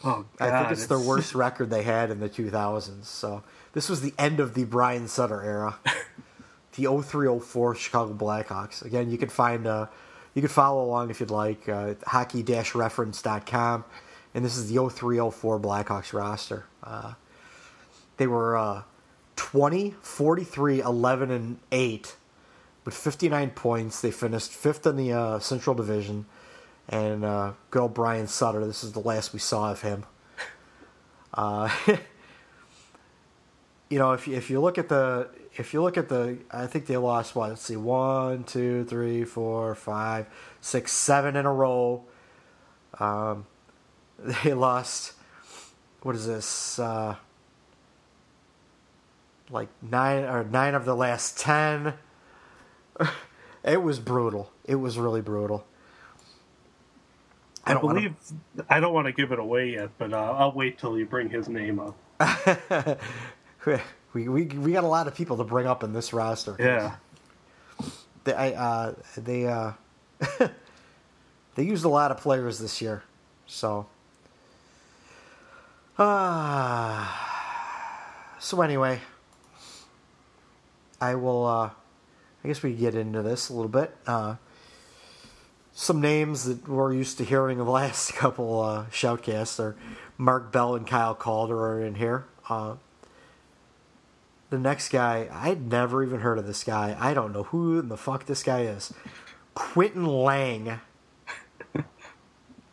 Oh, 0.05 0.24
I 0.39 0.51
think 0.51 0.72
it's, 0.72 0.86
the 0.86 0.99
worst 0.99 1.34
record 1.34 1.70
they 1.70 1.82
had 1.82 2.11
in 2.11 2.20
the 2.20 2.28
2000s. 2.28 3.05
So 3.05 3.43
this 3.72 3.89
was 3.89 4.01
the 4.01 4.14
end 4.18 4.41
of 4.41 4.55
the 4.55 4.64
Brian 4.64 5.09
Sutter 5.09 5.43
era. 5.43 5.78
the 6.76 6.84
0304 6.84 7.74
Chicago 7.74 8.14
Blackhawks. 8.14 8.84
Again, 8.84 9.11
you 9.11 9.18
can 9.18 9.28
find 9.28 9.66
uh, 9.66 9.86
you 10.34 10.43
can 10.43 10.49
follow 10.49 10.84
along 10.84 11.11
if 11.11 11.18
you'd 11.18 11.32
like 11.32 11.68
uh, 11.68 11.95
hockey-reference.com 12.07 13.84
and 14.34 14.45
this 14.45 14.57
is 14.57 14.68
the 14.68 14.74
0304 14.74 15.59
Blackhawks 15.59 16.12
roster. 16.12 16.64
Uh, 16.82 17.14
they 18.18 18.26
were 18.26 18.57
uh, 18.57 18.82
20, 19.36 19.95
43, 20.03 20.80
11 20.80 21.30
and 21.30 21.59
8 21.72 22.16
with 22.89 22.97
59 22.97 23.51
points. 23.51 24.01
They 24.01 24.11
finished 24.11 24.51
5th 24.51 24.89
in 24.89 24.97
the 24.97 25.12
uh, 25.12 25.39
Central 25.41 25.76
Division 25.76 26.24
and 26.89 27.22
uh, 27.22 27.53
good 27.70 27.82
old 27.82 27.93
Brian 27.93 28.26
Sutter. 28.26 28.66
This 28.66 28.82
is 28.82 28.93
the 28.93 29.01
last 29.01 29.34
we 29.34 29.41
saw 29.41 29.70
of 29.70 29.82
him. 29.82 30.07
Uh, 31.34 31.68
you 33.91 33.99
know, 33.99 34.12
if 34.12 34.26
you, 34.26 34.36
if 34.36 34.49
you 34.49 34.62
look 34.62 34.78
at 34.78 34.89
the 34.89 35.28
if 35.55 35.74
you 35.74 35.82
look 35.82 35.99
at 35.99 36.09
the, 36.09 36.39
I 36.51 36.66
think 36.66 36.86
they 36.86 36.97
lost 36.97 37.36
what? 37.36 37.51
Let's 37.51 37.61
see, 37.61 37.76
one, 37.76 38.45
two, 38.45 38.84
three, 38.84 39.22
four, 39.24 39.74
five, 39.74 40.26
six, 40.62 40.91
seven 40.91 41.36
in 41.36 41.45
a 41.45 41.53
row. 41.53 42.05
Um, 42.99 43.45
they 44.18 44.55
lost. 44.55 45.12
What 46.01 46.14
is 46.14 46.26
this? 46.26 46.78
Uh, 46.78 47.16
like 49.51 49.68
nine 49.82 50.24
or 50.24 50.43
nine 50.43 50.74
of 50.74 50.86
the 50.86 50.97
last 50.97 51.39
ten. 51.39 51.93
it 53.64 53.82
was 53.82 53.99
brutal. 53.99 54.51
It 54.64 54.76
was 54.76 54.99
really 54.99 55.20
brutal. 55.20 55.64
I, 57.64 57.74
don't 57.74 57.84
wanna- 57.84 58.01
believe 58.01 58.14
I 58.68 58.80
don't 58.80 58.94
want 58.94 59.07
to 59.07 59.12
give 59.12 59.30
it 59.32 59.38
away 59.38 59.70
yet, 59.72 59.90
but 59.99 60.12
uh, 60.12 60.16
I'll 60.38 60.53
wait 60.53 60.78
till 60.78 60.99
you 60.99 61.05
bring 61.07 61.28
his 61.28 61.49
name 61.49 61.78
up. 61.80 61.96
we, 64.14 64.28
we 64.28 64.44
we 64.44 64.72
got 64.72 64.84
a 64.84 64.88
lot 64.88 65.07
of 65.07 65.14
people 65.14 65.36
to 65.36 65.44
bring 65.44 65.66
up 65.66 65.84
in 65.84 65.92
this 65.92 66.12
roster. 66.12 66.57
Yeah, 66.59 66.96
They 68.24 68.32
I, 68.34 68.51
uh, 68.53 68.94
they 69.16 69.46
uh, 69.46 69.72
they 71.55 71.62
used 71.64 71.84
a 71.84 71.88
lot 71.88 72.11
of 72.11 72.16
players 72.18 72.59
this 72.59 72.80
year, 72.80 73.03
so. 73.46 73.86
Uh, 75.99 77.07
so 78.38 78.62
anyway, 78.62 79.01
I 81.01 81.14
will. 81.16 81.46
Uh, 81.46 81.70
I 82.45 82.49
guess 82.49 82.62
we 82.62 82.72
get 82.74 82.95
into 82.95 83.22
this 83.22 83.49
a 83.49 83.53
little 83.53 83.68
bit. 83.68 83.97
Uh, 84.07 84.36
some 85.72 86.01
names 86.01 86.45
that 86.45 86.68
we're 86.68 86.93
used 86.93 87.18
to 87.18 87.24
hearing 87.24 87.59
in 87.59 87.64
the 87.64 87.70
last 87.70 88.14
couple 88.14 88.61
uh, 88.61 88.86
shoutcasts 88.86 89.59
are 89.61 89.76
Mark 90.16 90.53
Bell 90.53 90.74
and 90.74 90.86
Kyle 90.86 91.14
Calder 91.14 91.59
are 91.59 91.82
in 91.82 91.97
here. 91.97 92.26
Uh, 92.49 92.74
the 94.51 94.59
next 94.59 94.89
guy, 94.89 95.28
I'd 95.30 95.68
never 95.68 96.03
even 96.03 96.20
heard 96.20 96.39
of 96.39 96.47
this 96.47 96.64
guy. 96.64 96.97
I 96.99 97.12
don't 97.12 97.32
know 97.32 97.45
who 97.45 97.78
in 97.78 97.89
the 97.89 97.97
fuck 97.97 98.26
this 98.26 98.43
guy 98.43 98.62
is. 98.62 98.93
Quintin 99.55 100.07
Laing 100.07 100.80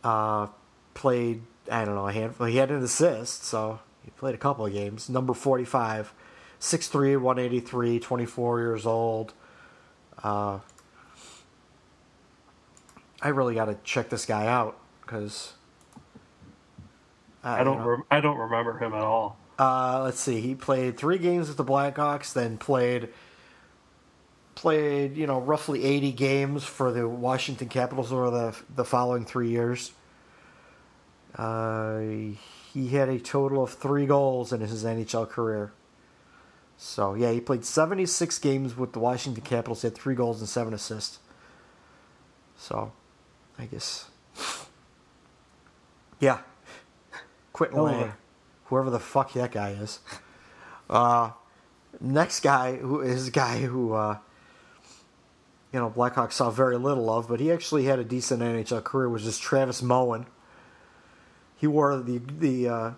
uh, 0.03 0.47
played, 0.93 1.41
I 1.70 1.84
don't 1.84 1.95
know, 1.95 2.07
a 2.07 2.13
handful. 2.13 2.45
He 2.45 2.57
had 2.57 2.72
an 2.72 2.82
assist, 2.84 3.43
so 3.43 3.80
he 4.03 4.11
played 4.11 4.36
a 4.36 4.38
couple 4.38 4.66
of 4.66 4.72
games. 4.72 5.09
Number 5.09 5.34
45, 5.34 6.13
6'3, 6.59 7.20
183, 7.20 7.99
24 7.99 8.59
years 8.59 8.86
old. 8.86 9.34
Uh, 10.24 10.59
I 13.22 13.30
really 13.30 13.55
got 13.55 13.66
to 13.66 13.78
check 13.84 14.09
this 14.09 14.26
guy 14.26 14.47
out 14.47 14.78
because 15.01 15.53
I 17.43 17.63
don't. 17.63 17.80
Rem- 17.82 18.03
I 18.11 18.22
don't 18.22 18.38
remember 18.38 18.78
him 18.78 18.93
at 18.93 19.01
all. 19.01 19.38
uh, 19.59 20.01
let's 20.03 20.20
see. 20.20 20.41
He 20.41 20.55
played 20.55 20.97
three 20.97 21.18
games 21.18 21.47
with 21.47 21.57
the 21.57 21.66
Blackhawks, 21.66 22.34
then 22.34 22.57
played 22.57 23.09
played 24.55 25.18
you 25.18 25.28
know 25.28 25.39
roughly 25.41 25.84
eighty 25.84 26.11
games 26.11 26.63
for 26.63 26.91
the 26.91 27.07
Washington 27.07 27.68
Capitals 27.70 28.11
over 28.11 28.30
the 28.30 28.55
the 28.76 28.86
following 28.86 29.26
three 29.26 29.49
years. 29.49 29.91
Uh, 31.36 31.99
he 32.74 32.89
had 32.89 33.09
a 33.09 33.20
total 33.20 33.63
of 33.63 33.74
three 33.74 34.05
goals 34.05 34.53
in 34.53 34.61
his 34.61 34.84
NHL 34.84 35.30
career. 35.30 35.72
So 36.78 37.13
yeah, 37.13 37.32
he 37.32 37.39
played 37.39 37.65
seventy 37.65 38.05
six 38.05 38.38
games 38.39 38.76
with 38.76 38.93
the 38.93 38.99
Washington 38.99 39.43
Capitals. 39.43 39.82
He 39.82 39.88
had 39.88 39.95
three 39.95 40.15
goals 40.15 40.39
and 40.39 40.49
seven 40.49 40.73
assists. 40.73 41.19
So, 42.57 42.93
I 43.59 43.65
guess, 43.65 44.09
yeah, 46.19 46.39
Quintin. 47.53 47.82
Laing, 47.82 48.13
whoever 48.65 48.89
the 48.89 48.99
fuck 48.99 49.34
that 49.34 49.51
guy 49.51 49.71
is. 49.71 49.99
Uh, 50.89 51.32
next 51.99 52.41
guy 52.41 52.76
who 52.76 53.01
is 53.01 53.28
a 53.28 53.32
guy 53.32 53.59
who 53.59 53.93
uh, 53.93 54.17
you 55.73 55.80
know 55.80 55.89
Blackhawks 55.89 56.34
saw 56.34 56.49
very 56.49 56.78
little 56.78 57.09
of, 57.09 57.28
but 57.28 57.39
he 57.39 57.51
actually 57.51 57.86
had 57.86 57.99
a 57.99 58.03
decent 58.03 58.41
NHL 58.41 58.84
career. 58.84 59.09
Was 59.09 59.23
just 59.23 59.41
Travis 59.41 59.82
Moen. 59.82 60.26
He 61.57 61.67
wore 61.67 61.97
the 61.97 62.19
the 62.19 62.67
uh, 62.67 62.91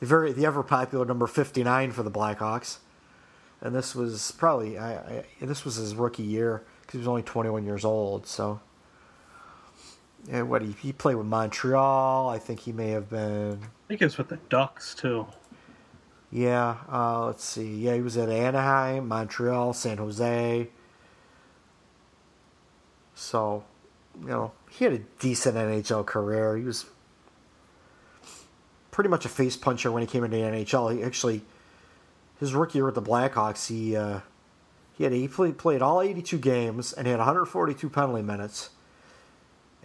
the 0.00 0.06
very 0.06 0.32
the 0.32 0.46
ever 0.46 0.62
popular 0.62 1.04
number 1.04 1.26
fifty 1.26 1.62
nine 1.62 1.92
for 1.92 2.02
the 2.02 2.10
Blackhawks, 2.10 2.78
and 3.62 3.74
this 3.74 3.94
was 3.94 4.32
probably 4.32 4.78
I, 4.78 4.94
I 4.94 5.24
this 5.40 5.64
was 5.64 5.76
his 5.76 5.94
rookie 5.94 6.22
year 6.22 6.62
because 6.80 6.92
he 6.92 6.98
was 6.98 7.08
only 7.08 7.22
twenty 7.22 7.50
one 7.50 7.64
years 7.64 7.84
old. 7.84 8.26
So. 8.26 8.60
Yeah, 10.28 10.42
what 10.42 10.62
he 10.62 10.70
he 10.80 10.92
played 10.92 11.16
with 11.16 11.26
Montreal. 11.26 12.28
I 12.28 12.38
think 12.38 12.60
he 12.60 12.70
may 12.70 12.90
have 12.90 13.10
been 13.10 13.58
I 13.62 13.88
think 13.88 14.02
it's 14.02 14.16
with 14.16 14.28
the 14.28 14.36
Ducks 14.48 14.94
too. 14.94 15.26
yeah, 16.30 16.76
uh, 16.90 17.26
let's 17.26 17.44
see. 17.44 17.74
Yeah, 17.74 17.94
he 17.94 18.02
was 18.02 18.16
at 18.16 18.28
Anaheim, 18.28 19.08
Montreal, 19.08 19.72
San 19.72 19.98
Jose. 19.98 20.68
So, 23.14 23.64
you 24.20 24.28
know, 24.28 24.52
he 24.70 24.84
had 24.84 24.94
a 24.94 24.98
decent 25.18 25.56
NHL 25.56 26.06
career. 26.06 26.56
He 26.56 26.64
was 26.64 26.86
pretty 28.90 29.10
much 29.10 29.24
a 29.24 29.28
face 29.28 29.56
puncher 29.56 29.90
when 29.90 30.02
he 30.02 30.06
came 30.06 30.24
into 30.24 30.36
the 30.36 30.42
NHL. 30.42 30.96
He 30.96 31.02
actually, 31.02 31.42
his 32.42 32.54
rookie 32.54 32.78
year 32.78 32.86
with 32.86 32.94
the 32.94 33.02
Blackhawks, 33.02 33.68
he 33.68 33.96
uh, 33.96 34.20
he 34.92 35.04
had 35.04 35.12
he 35.12 35.28
played 35.28 35.58
played 35.58 35.82
all 35.82 36.00
82 36.00 36.38
games 36.38 36.92
and 36.92 37.06
he 37.06 37.10
had 37.10 37.18
142 37.18 37.88
penalty 37.88 38.22
minutes, 38.22 38.70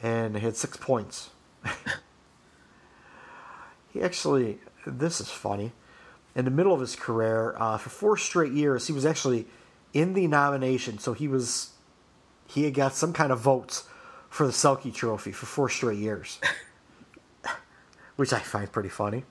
and 0.01 0.35
he 0.35 0.41
had 0.41 0.55
six 0.55 0.75
points. 0.77 1.29
he 3.93 4.01
actually, 4.01 4.59
this 4.85 5.21
is 5.21 5.29
funny 5.29 5.71
in 6.37 6.45
the 6.45 6.51
middle 6.51 6.71
of 6.71 6.79
his 6.79 6.95
career, 6.95 7.55
uh, 7.57 7.79
for 7.79 7.89
four 7.89 8.15
straight 8.15 8.53
years, 8.53 8.85
he 8.85 8.93
was 8.93 9.07
actually 9.07 9.47
in 9.91 10.13
the 10.13 10.27
nomination. 10.27 10.99
So 10.99 11.13
he 11.13 11.27
was, 11.27 11.71
he 12.45 12.63
had 12.63 12.75
got 12.75 12.93
some 12.93 13.11
kind 13.11 13.31
of 13.31 13.39
votes 13.39 13.89
for 14.29 14.45
the 14.45 14.53
Selke 14.53 14.93
Trophy 14.93 15.31
for 15.31 15.47
four 15.47 15.67
straight 15.67 15.97
years, 15.97 16.39
which 18.17 18.31
I 18.31 18.39
find 18.39 18.71
pretty 18.71 18.89
funny. 18.89 19.25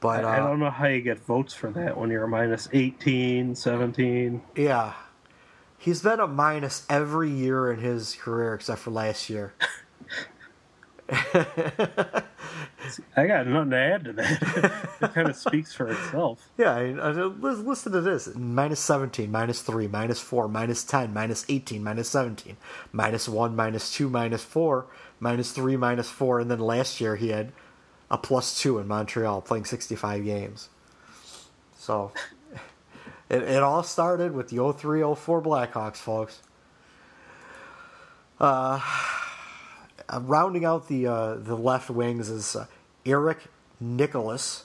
But 0.00 0.24
I, 0.24 0.36
I 0.36 0.40
uh, 0.40 0.46
don't 0.46 0.60
know 0.60 0.70
how 0.70 0.86
you 0.86 1.00
get 1.00 1.18
votes 1.18 1.54
for 1.54 1.70
that 1.72 1.96
when 1.96 2.10
you're 2.10 2.24
a 2.24 2.28
minus 2.28 2.68
18, 2.72 3.54
17. 3.54 4.42
yeah, 4.54 4.92
he's 5.76 6.02
been 6.02 6.20
a 6.20 6.26
minus 6.26 6.86
every 6.88 7.30
year 7.30 7.72
in 7.72 7.80
his 7.80 8.14
career 8.14 8.54
except 8.54 8.80
for 8.80 8.90
last 8.90 9.28
year. 9.28 9.54
I 13.16 13.26
got 13.26 13.46
nothing 13.46 13.70
to 13.70 13.76
add 13.76 14.04
to 14.04 14.12
that. 14.14 14.88
it 15.00 15.14
kind 15.14 15.28
of 15.28 15.36
speaks 15.36 15.72
for 15.72 15.90
itself. 15.90 16.48
Yeah, 16.58 16.74
I, 16.74 16.90
I, 16.90 17.10
listen 17.10 17.92
to 17.92 18.00
this: 18.00 18.28
minus 18.34 18.80
seventeen, 18.80 19.30
minus 19.30 19.62
three, 19.62 19.88
minus 19.88 20.20
four, 20.20 20.48
minus 20.48 20.84
ten, 20.84 21.12
minus 21.12 21.44
eighteen, 21.48 21.82
minus 21.82 22.08
seventeen, 22.08 22.56
minus 22.92 23.28
one, 23.28 23.56
minus 23.56 23.92
two, 23.92 24.08
minus 24.10 24.44
four, 24.44 24.86
minus 25.18 25.52
three, 25.52 25.76
minus 25.76 26.10
four, 26.10 26.40
and 26.40 26.50
then 26.50 26.60
last 26.60 27.00
year 27.00 27.16
he 27.16 27.28
had 27.28 27.52
a 28.10 28.18
plus 28.18 28.60
two 28.60 28.78
in 28.78 28.86
Montreal, 28.86 29.42
playing 29.42 29.64
sixty-five 29.64 30.24
games. 30.24 30.68
So 31.76 32.12
it, 33.28 33.42
it 33.42 33.62
all 33.62 33.82
started 33.82 34.34
with 34.34 34.48
the 34.50 34.56
03-04 34.56 35.42
Blackhawks, 35.42 35.96
folks. 35.96 36.42
Uh, 38.38 38.80
rounding 40.20 40.64
out 40.64 40.88
the 40.88 41.06
uh, 41.06 41.34
the 41.34 41.56
left 41.56 41.90
wings 41.90 42.28
is 42.28 42.56
uh, 42.56 42.66
Eric 43.04 43.46
Nickulas. 43.82 44.64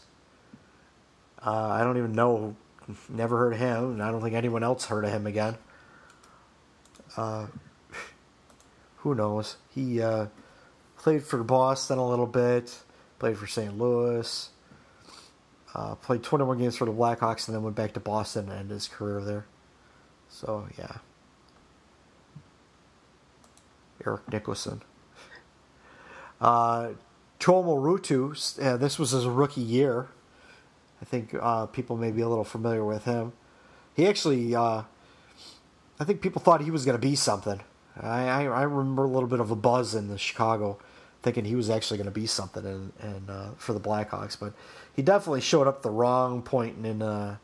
Uh, 1.45 1.51
I 1.51 1.83
don't 1.83 1.97
even 1.97 2.13
know, 2.13 2.55
never 3.09 3.37
heard 3.37 3.53
of 3.53 3.59
him, 3.59 3.93
and 3.93 4.03
I 4.03 4.11
don't 4.11 4.21
think 4.21 4.35
anyone 4.35 4.63
else 4.63 4.85
heard 4.85 5.03
of 5.03 5.11
him 5.11 5.27
again. 5.27 5.55
Uh, 7.17 7.47
who 8.97 9.13
knows? 9.15 9.57
He 9.73 10.01
uh, 10.01 10.27
played 10.97 11.23
for 11.23 11.43
Boston 11.43 11.97
a 11.97 12.07
little 12.07 12.27
bit, 12.27 12.82
played 13.23 13.37
for 13.37 13.47
St. 13.47 13.77
Louis, 13.77 14.49
uh, 15.73 15.95
played 15.95 16.23
21 16.23 16.57
games 16.57 16.75
for 16.75 16.83
the 16.83 16.91
Blackhawks, 16.91 17.47
and 17.47 17.55
then 17.55 17.63
went 17.63 17.73
back 17.73 17.93
to 17.93 18.01
Boston 18.01 18.49
and 18.49 18.59
ended 18.59 18.73
his 18.73 18.89
career 18.89 19.21
there. 19.21 19.45
So, 20.27 20.67
yeah. 20.77 20.97
Eric 24.05 24.29
Nicholson. 24.29 24.81
Uh, 26.41 26.89
Tuomo 27.39 27.77
Ruutu, 27.77 28.61
uh, 28.61 28.75
this 28.75 28.99
was 28.99 29.11
his 29.11 29.25
rookie 29.25 29.61
year. 29.61 30.09
I 31.01 31.05
think 31.05 31.33
uh, 31.39 31.67
people 31.67 31.95
may 31.95 32.11
be 32.11 32.19
a 32.19 32.27
little 32.27 32.43
familiar 32.43 32.83
with 32.83 33.05
him. 33.05 33.31
He 33.95 34.05
actually, 34.05 34.53
uh, 34.53 34.81
I 35.97 36.03
think 36.03 36.19
people 36.19 36.41
thought 36.41 36.59
he 36.59 36.71
was 36.71 36.83
going 36.83 36.97
to 36.97 37.01
be 37.01 37.15
something. 37.15 37.61
I, 37.95 38.47
I 38.47 38.63
remember 38.63 39.05
a 39.05 39.09
little 39.09 39.29
bit 39.29 39.39
of 39.39 39.49
a 39.49 39.55
buzz 39.55 39.95
in 39.95 40.09
the 40.09 40.17
Chicago, 40.17 40.77
thinking 41.23 41.45
he 41.45 41.55
was 41.55 41.69
actually 41.69 41.97
going 41.97 42.05
to 42.05 42.11
be 42.11 42.27
something 42.27 42.65
in, 42.65 42.91
in 43.01 43.29
uh, 43.29 43.51
for 43.57 43.73
the 43.73 43.79
Blackhawks, 43.79 44.37
but 44.39 44.53
he 44.93 45.01
definitely 45.01 45.41
showed 45.41 45.67
up 45.67 45.81
the 45.81 45.89
wrong 45.89 46.41
point 46.41 46.85
in 46.85 47.01
uh, 47.01 47.37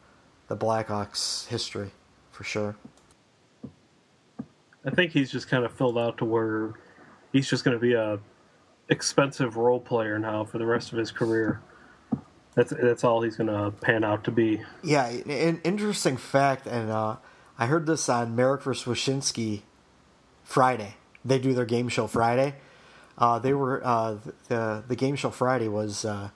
the 0.48 0.58
Blackhawks 0.58 1.48
history, 1.48 1.92
for 2.32 2.44
sure. 2.44 2.76
I 4.86 4.92
think 4.92 5.12
he's 5.12 5.32
just 5.32 5.48
kind 5.50 5.66
of 5.66 5.74
filled 5.74 5.98
out 5.98 6.18
to 6.20 6.26
where 6.26 6.74
he's 7.32 7.50
just 7.50 7.64
going 7.64 7.76
to 7.76 7.82
be 7.82 7.94
a 7.94 8.20
expensive 8.90 9.56
role 9.56 9.80
player 9.80 10.20
now 10.20 10.44
for 10.44 10.58
the 10.58 10.66
rest 10.66 10.92
of 10.92 10.98
his 10.98 11.12
career. 11.12 11.62
That's 12.56 12.74
that's 12.82 13.04
all 13.04 13.22
he's 13.22 13.38
going 13.38 13.48
to 13.48 13.72
pan 13.72 14.04
out 14.04 14.26
to 14.26 14.32
be. 14.32 14.62
Yeah, 14.84 15.08
an 15.08 15.62
interesting 15.64 16.18
fact, 16.18 16.66
and 16.66 16.90
uh, 16.90 17.18
I 17.58 17.68
heard 17.68 17.86
this 17.86 18.10
on 18.10 18.36
Marek 18.36 18.64
vs. 18.64 18.86
Wyshynski 18.86 19.62
Friday. 20.44 20.96
They 21.24 21.40
do 21.40 21.54
their 21.54 21.66
game 21.66 21.90
show 21.90 22.08
Friday. 22.08 22.56
Uh, 23.20 23.38
they 23.38 23.54
were 23.54 23.86
uh, 23.86 24.16
the 24.48 24.84
the 24.88 24.96
game 24.96 25.16
show 25.16 25.30
Friday 25.30 25.68
was 25.68 26.06
uh, 26.06 26.30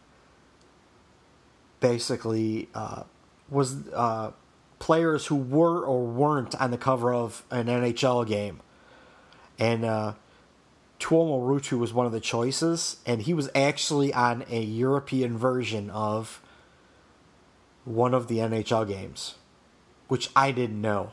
basically 1.79 2.67
uh, 2.75 3.03
was 3.49 3.87
uh, 3.93 4.31
players 4.79 5.27
who 5.27 5.35
were 5.35 5.85
or 5.85 6.05
weren't 6.05 6.53
on 6.55 6.71
the 6.71 6.77
cover 6.77 7.13
of 7.13 7.43
an 7.49 7.67
NHL 7.67 8.27
game, 8.27 8.59
and 9.57 9.85
uh, 9.85 10.13
Tuomo 10.99 11.41
Ruutu 11.41 11.79
was 11.79 11.93
one 11.93 12.05
of 12.05 12.11
the 12.11 12.19
choices, 12.19 12.97
and 13.05 13.21
he 13.21 13.33
was 13.33 13.49
actually 13.55 14.13
on 14.13 14.43
a 14.49 14.61
European 14.61 15.37
version 15.37 15.89
of 15.89 16.41
one 17.85 18.13
of 18.13 18.27
the 18.27 18.37
NHL 18.37 18.87
games, 18.87 19.35
which 20.09 20.29
I 20.35 20.51
didn't 20.51 20.81
know, 20.81 21.11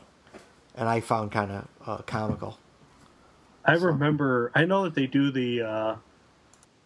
and 0.75 0.89
I 0.89 0.99
found 0.99 1.31
kind 1.31 1.51
of 1.51 1.67
uh, 1.85 1.97
comical. 2.03 2.57
I 3.65 3.73
remember. 3.73 4.51
I 4.55 4.65
know 4.65 4.83
that 4.83 4.95
they 4.95 5.07
do 5.07 5.31
the 5.31 5.61
uh, 5.61 5.95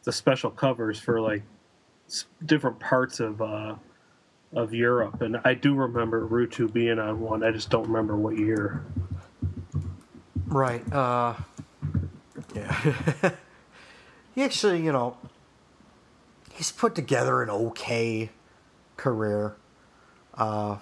the 0.03 0.11
special 0.11 0.51
covers 0.51 0.99
for 0.99 1.21
like 1.21 1.43
different 2.45 2.79
parts 2.79 3.19
of 3.19 3.41
uh, 3.41 3.75
of 4.53 4.73
Europe, 4.73 5.21
and 5.21 5.39
I 5.43 5.53
do 5.53 5.73
remember 5.73 6.27
Ruutu 6.27 6.71
being 6.71 6.99
on 6.99 7.19
one. 7.19 7.43
I 7.43 7.51
just 7.51 7.69
don't 7.69 7.87
remember 7.87 8.15
what 8.15 8.37
year. 8.37 8.83
Right. 10.47 10.91
Uh, 10.93 11.35
yeah. 12.53 13.31
he 14.35 14.43
actually, 14.43 14.83
you 14.83 14.91
know, 14.91 15.17
he's 16.53 16.71
put 16.71 16.95
together 16.95 17.41
an 17.41 17.49
okay 17.49 18.29
career. 18.97 19.55
Uh, 20.33 20.77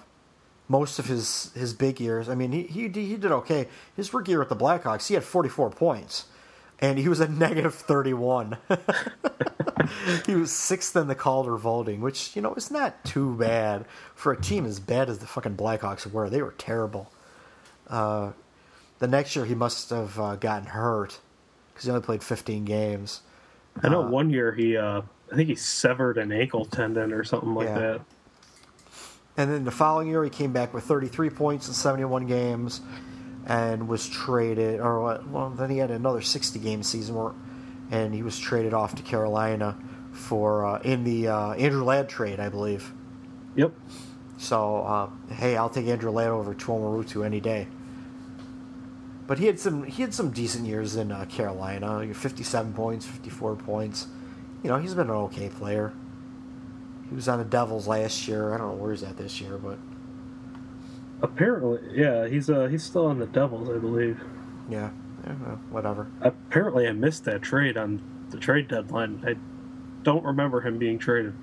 most 0.68 0.98
of 0.98 1.06
his 1.06 1.50
his 1.54 1.74
big 1.74 2.00
years, 2.00 2.28
I 2.28 2.34
mean, 2.34 2.52
he 2.52 2.62
he 2.64 2.88
he 2.88 3.16
did 3.16 3.32
okay. 3.32 3.68
His 3.96 4.12
rookie 4.14 4.32
year 4.32 4.38
with 4.38 4.48
the 4.48 4.56
Blackhawks, 4.56 5.08
he 5.08 5.14
had 5.14 5.24
44 5.24 5.70
points, 5.70 6.26
and 6.80 6.98
he 6.98 7.08
was 7.08 7.20
a 7.20 7.28
negative 7.28 7.74
31. 7.74 8.56
he 10.26 10.34
was 10.34 10.50
sixth 10.50 10.96
in 10.96 11.06
the 11.08 11.14
Calder 11.14 11.56
voting, 11.56 12.00
which 12.00 12.34
you 12.34 12.42
know 12.42 12.54
is 12.54 12.70
not 12.70 13.04
too 13.04 13.34
bad 13.34 13.84
for 14.14 14.32
a 14.32 14.40
team 14.40 14.64
as 14.64 14.80
bad 14.80 15.08
as 15.08 15.18
the 15.18 15.26
fucking 15.26 15.56
Blackhawks 15.56 16.10
were. 16.10 16.30
They 16.30 16.42
were 16.42 16.54
terrible. 16.56 17.10
Uh, 17.88 18.32
the 18.98 19.06
next 19.06 19.36
year 19.36 19.44
he 19.44 19.54
must 19.54 19.90
have 19.90 20.18
uh, 20.18 20.36
gotten 20.36 20.68
hurt 20.68 21.18
because 21.72 21.84
he 21.84 21.90
only 21.90 22.02
played 22.02 22.22
15 22.22 22.64
games. 22.64 23.20
I 23.82 23.88
know 23.88 24.02
one 24.02 24.30
year 24.30 24.52
he, 24.52 24.76
uh, 24.76 25.02
I 25.32 25.36
think 25.36 25.48
he 25.48 25.56
severed 25.56 26.16
an 26.16 26.30
ankle 26.32 26.64
tendon 26.64 27.12
or 27.12 27.24
something 27.24 27.54
like 27.54 27.66
Yeah. 27.66 27.78
that. 27.78 28.00
And 29.36 29.50
then 29.50 29.64
the 29.64 29.70
following 29.70 30.08
year 30.08 30.22
he 30.22 30.30
came 30.30 30.52
back 30.52 30.72
with 30.72 30.84
33 30.84 31.30
points 31.30 31.68
in 31.68 31.74
71 31.74 32.26
games 32.26 32.80
and 33.46 33.88
was 33.88 34.08
traded, 34.08 34.80
or 34.80 35.02
what, 35.02 35.28
well, 35.28 35.50
then 35.50 35.70
he 35.70 35.78
had 35.78 35.90
another 35.90 36.22
60 36.22 36.58
game 36.60 36.82
season 36.82 37.14
where, 37.14 37.32
and 37.90 38.14
he 38.14 38.22
was 38.22 38.38
traded 38.38 38.72
off 38.72 38.94
to 38.94 39.02
Carolina 39.02 39.76
for 40.12 40.64
uh, 40.64 40.80
in 40.80 41.04
the 41.04 41.28
uh, 41.28 41.52
Andrew 41.54 41.84
Ladd 41.84 42.08
trade, 42.08 42.40
I 42.40 42.48
believe. 42.48 42.92
Yep. 43.56 43.72
So, 44.38 44.78
uh, 44.78 45.34
hey, 45.34 45.56
I'll 45.56 45.68
take 45.68 45.86
Andrew 45.86 46.10
Ladd 46.10 46.28
over 46.28 46.54
Tuomo 46.54 47.04
Ruutu 47.04 47.24
any 47.24 47.40
day. 47.40 47.66
But 49.26 49.38
he 49.38 49.46
had 49.46 49.58
some 49.58 49.84
he 49.84 50.02
had 50.02 50.12
some 50.12 50.30
decent 50.30 50.66
years 50.66 50.96
in 50.96 51.10
uh, 51.10 51.24
Carolina. 51.26 52.12
57 52.12 52.74
points, 52.74 53.06
54 53.06 53.56
points. 53.56 54.06
You 54.62 54.70
know, 54.70 54.78
he's 54.78 54.94
been 54.94 55.08
an 55.08 55.16
okay 55.16 55.48
player. 55.48 55.94
He 57.08 57.14
was 57.14 57.28
on 57.28 57.38
the 57.38 57.44
Devils 57.44 57.86
last 57.86 58.26
year. 58.26 58.54
I 58.54 58.58
don't 58.58 58.68
know 58.68 58.82
where 58.82 58.92
he's 58.92 59.02
at 59.02 59.16
this 59.16 59.40
year, 59.40 59.58
but 59.58 59.78
Apparently, 61.22 61.80
yeah, 61.92 62.26
he's 62.28 62.50
uh 62.50 62.66
he's 62.66 62.82
still 62.82 63.06
on 63.06 63.18
the 63.18 63.26
Devils, 63.26 63.70
I 63.70 63.78
believe. 63.78 64.20
yeah, 64.68 64.90
yeah 65.26 65.34
well, 65.40 65.60
whatever. 65.70 66.08
Apparently, 66.20 66.86
I 66.86 66.92
missed 66.92 67.24
that 67.24 67.40
trade 67.40 67.76
on 67.76 68.02
the 68.30 68.38
trade 68.38 68.68
deadline. 68.68 69.22
I 69.26 69.36
don't 70.02 70.24
remember 70.24 70.60
him 70.60 70.76
being 70.76 70.98
traded 70.98 71.34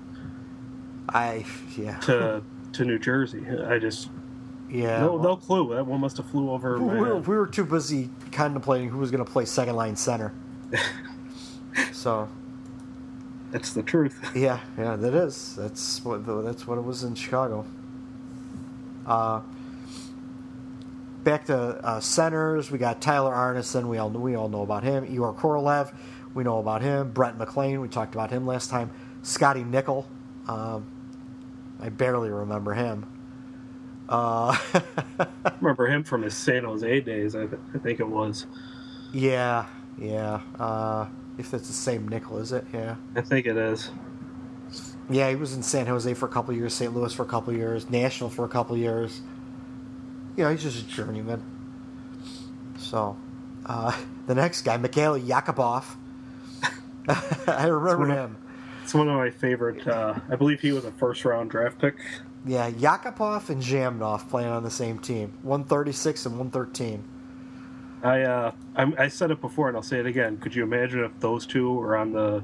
I 1.08 1.44
yeah 1.76 1.98
to 2.00 2.42
to 2.72 2.84
New 2.84 2.98
Jersey. 2.98 3.44
I 3.66 3.78
just 3.78 4.08
yeah. 4.70 5.00
no 5.00 5.14
well, 5.14 5.22
no 5.22 5.36
clue. 5.36 5.74
That 5.74 5.86
one 5.86 6.00
must 6.00 6.16
have 6.16 6.30
flew 6.30 6.50
over. 6.50 6.78
we, 6.78 6.86
my 6.86 7.00
were, 7.00 7.14
head. 7.14 7.26
we 7.26 7.36
were 7.36 7.46
too 7.46 7.64
busy 7.64 8.10
contemplating 8.30 8.88
who 8.88 8.98
was 8.98 9.10
going 9.10 9.24
to 9.24 9.30
play 9.30 9.44
second 9.44 9.76
line 9.76 9.96
center. 9.96 10.32
so 11.92 12.28
That's 13.52 13.74
the 13.74 13.84
truth. 13.84 14.20
Yeah, 14.36 14.60
yeah, 14.78 14.96
that 14.96 15.14
is. 15.14 15.56
That's 15.56 16.04
what 16.04 16.26
that's 16.44 16.66
what 16.68 16.78
it 16.78 16.82
was 16.82 17.04
in 17.04 17.16
Chicago. 17.16 17.66
Uh, 19.06 19.42
back 21.24 21.46
to 21.46 21.56
uh, 21.56 22.00
centers, 22.00 22.70
we 22.70 22.78
got 22.78 23.02
Tyler 23.02 23.32
Arnason. 23.34 23.88
We 23.88 23.98
all 23.98 24.10
we 24.10 24.36
all 24.36 24.48
know 24.50 24.62
about 24.62 24.84
him. 24.84 25.04
Igor 25.04 25.34
Korolev, 25.34 25.94
we 26.34 26.44
know 26.44 26.58
about 26.60 26.82
him. 26.82 27.12
Brett 27.12 27.38
McLean, 27.38 27.80
we 27.82 27.88
talked 27.88 28.14
about 28.14 28.30
him 28.30 28.46
last 28.46 28.70
time. 28.70 28.90
Scotty 29.22 29.64
Nichol, 29.64 30.08
um, 30.48 30.86
I 31.80 31.90
barely 31.90 32.30
remember 32.30 32.74
him. 32.74 33.06
Uh, 34.08 34.56
I 34.74 35.52
remember 35.60 35.86
him 35.88 36.04
from 36.04 36.22
his 36.22 36.36
San 36.36 36.64
Jose 36.64 37.00
days. 37.02 37.36
I, 37.36 37.46
th- 37.46 37.60
I 37.74 37.78
think 37.78 38.00
it 38.00 38.08
was. 38.08 38.46
yeah, 39.12 39.66
yeah. 39.98 40.40
Uh, 40.58 41.06
if 41.38 41.50
that's 41.50 41.66
the 41.66 41.72
same 41.72 42.08
Nichol, 42.08 42.38
is 42.38 42.52
it? 42.52 42.64
Yeah. 42.72 42.96
I 43.16 43.20
think 43.20 43.46
it 43.46 43.56
is. 43.56 43.90
Yeah, 45.10 45.28
he 45.30 45.36
was 45.36 45.54
in 45.54 45.62
San 45.62 45.86
Jose 45.86 46.12
for 46.14 46.26
a 46.26 46.28
couple 46.28 46.54
years, 46.54 46.74
St. 46.74 46.94
Louis 46.94 47.12
for 47.12 47.22
a 47.22 47.26
couple 47.26 47.52
years, 47.52 47.90
National 47.90 48.30
for 48.30 48.44
a 48.44 48.48
couple 48.48 48.76
years. 48.76 49.20
You 50.36 50.44
know, 50.44 50.50
he's 50.50 50.62
just 50.62 50.78
a 50.78 50.86
journeyman. 50.88 51.42
So, 52.78 53.16
uh, 53.66 53.98
the 54.26 54.34
next 54.34 54.62
guy, 54.62 54.76
Mikhail 54.76 55.18
Yakubov. 55.18 55.84
I 57.48 57.66
remember 57.66 58.10
of- 58.10 58.16
him. 58.16 58.36
It's 58.84 58.94
one 58.94 59.08
of 59.08 59.16
my 59.16 59.30
favorite. 59.30 59.86
Uh, 59.86 60.14
I 60.28 60.34
believe 60.36 60.60
he 60.60 60.72
was 60.72 60.84
a 60.84 60.90
first 60.92 61.24
round 61.24 61.50
draft 61.50 61.78
pick. 61.78 61.96
Yeah, 62.44 62.68
Yakubov 62.70 63.48
and 63.48 63.62
Zhamnov 63.62 64.28
playing 64.28 64.48
on 64.50 64.64
the 64.64 64.70
same 64.70 64.98
team. 64.98 65.32
136 65.42 66.26
and 66.26 66.38
113. 66.38 67.04
I 68.02 68.22
uh, 68.22 68.52
I'm, 68.76 68.94
I 68.98 69.08
said 69.08 69.30
it 69.30 69.40
before 69.40 69.68
and 69.68 69.76
I'll 69.76 69.82
say 69.82 69.98
it 70.00 70.06
again. 70.06 70.38
Could 70.38 70.54
you 70.54 70.62
imagine 70.64 71.04
if 71.04 71.18
those 71.20 71.46
two 71.46 71.72
were 71.72 71.96
on 71.96 72.12
the 72.12 72.42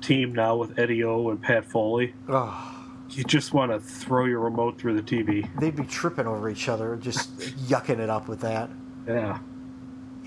team 0.00 0.34
now 0.34 0.56
with 0.56 0.78
Eddie 0.78 1.04
O 1.04 1.28
and 1.30 1.40
Pat 1.40 1.64
Foley? 1.64 2.14
Oh, 2.28 2.86
You 3.10 3.24
just 3.24 3.52
want 3.52 3.70
to 3.72 3.80
throw 3.80 4.24
your 4.24 4.40
remote 4.40 4.78
through 4.78 5.00
the 5.00 5.02
TV. 5.02 5.48
they'd 5.60 5.76
be 5.76 5.84
tripping 5.84 6.26
over 6.26 6.48
each 6.48 6.68
other, 6.68 6.96
just 6.96 7.36
yucking 7.68 7.98
it 7.98 8.08
up 8.10 8.28
with 8.28 8.40
that. 8.40 8.70
Yeah, 9.06 9.38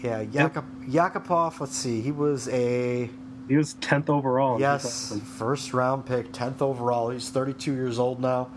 Yeah, 0.04 0.24
Yakup, 0.24 0.66
Yakubov, 0.88 1.60
let's 1.60 1.76
see, 1.76 2.02
he 2.02 2.12
was 2.12 2.48
a 2.50 3.10
he 3.48 3.56
was 3.56 3.74
tenth 3.76 4.10
overall. 4.10 4.60
yes 4.60 5.18
first 5.38 5.74
round 5.74 6.06
pick, 6.06 6.32
10th 6.34 6.62
overall. 6.62 7.10
He's 7.10 7.30
32 7.30 7.74
years 7.74 7.98
old 7.98 8.20
now. 8.20 8.50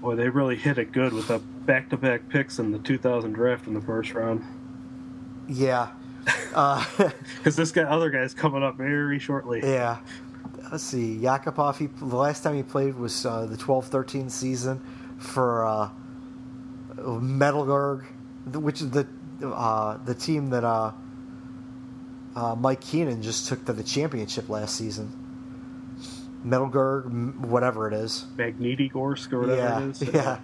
Boy, 0.00 0.14
they 0.16 0.30
really 0.30 0.56
hit 0.56 0.78
it 0.78 0.92
good 0.92 1.12
with 1.12 1.28
the 1.28 1.38
back-to-back 1.38 2.28
picks 2.30 2.58
in 2.58 2.72
the 2.72 2.78
2000 2.78 3.32
draft 3.32 3.66
in 3.66 3.74
the 3.74 3.82
first 3.82 4.14
round. 4.14 4.42
Yeah. 5.50 5.88
Because 6.50 7.56
this 7.56 7.72
guy, 7.72 7.82
other 7.82 8.10
guy's 8.10 8.34
coming 8.34 8.62
up 8.62 8.76
very 8.76 9.18
shortly. 9.18 9.60
Yeah. 9.62 9.98
Let's 10.70 10.84
see. 10.84 11.18
Yakubov, 11.18 11.78
he, 11.78 11.86
the 11.86 12.16
last 12.16 12.42
time 12.42 12.56
he 12.56 12.62
played 12.62 12.94
was 12.94 13.26
uh, 13.26 13.46
the 13.46 13.56
12 13.56 13.86
13 13.86 14.30
season 14.30 14.80
for 15.18 15.64
uh, 15.64 15.90
Metallurg, 16.96 18.04
which 18.52 18.80
is 18.80 18.90
the 18.90 19.06
uh, 19.42 19.96
the 20.04 20.14
team 20.14 20.50
that 20.50 20.64
uh, 20.64 20.92
uh, 22.36 22.54
Mike 22.54 22.80
Keenan 22.80 23.22
just 23.22 23.48
took 23.48 23.64
to 23.64 23.72
the 23.72 23.82
championship 23.82 24.48
last 24.48 24.76
season. 24.76 25.10
Metallurg, 26.44 27.36
whatever 27.38 27.88
it 27.88 27.94
is. 27.94 28.26
Magnitogorsk 28.36 29.32
or 29.32 29.40
whatever 29.40 29.60
yeah, 29.60 29.80
it 29.80 29.90
is. 29.90 30.02
yeah. 30.14 30.38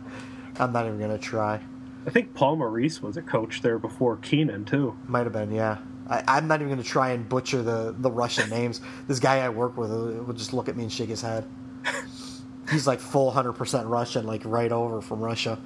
I'm 0.58 0.72
not 0.72 0.86
even 0.86 0.98
going 0.98 1.10
to 1.10 1.18
try. 1.18 1.60
I 2.06 2.10
think 2.10 2.34
Paul 2.34 2.56
Maurice 2.56 3.02
was 3.02 3.16
a 3.16 3.22
coach 3.22 3.62
there 3.62 3.78
before 3.78 4.16
Keenan 4.16 4.64
too. 4.64 4.96
Might 5.08 5.24
have 5.24 5.32
been, 5.32 5.52
yeah. 5.52 5.78
I, 6.08 6.22
I'm 6.28 6.46
not 6.46 6.60
even 6.60 6.68
going 6.68 6.82
to 6.82 6.88
try 6.88 7.10
and 7.10 7.28
butcher 7.28 7.62
the, 7.62 7.94
the 7.98 8.10
Russian 8.10 8.48
names. 8.48 8.80
This 9.08 9.18
guy 9.18 9.38
I 9.38 9.48
work 9.48 9.76
with 9.76 9.90
uh, 9.90 10.22
will 10.22 10.34
just 10.34 10.52
look 10.52 10.68
at 10.68 10.76
me 10.76 10.84
and 10.84 10.92
shake 10.92 11.08
his 11.08 11.22
head. 11.22 11.48
He's 12.70 12.86
like 12.86 13.00
full 13.00 13.32
100% 13.32 13.88
Russian, 13.88 14.26
like 14.26 14.42
right 14.44 14.70
over 14.70 15.00
from 15.00 15.20
Russia. 15.20 15.58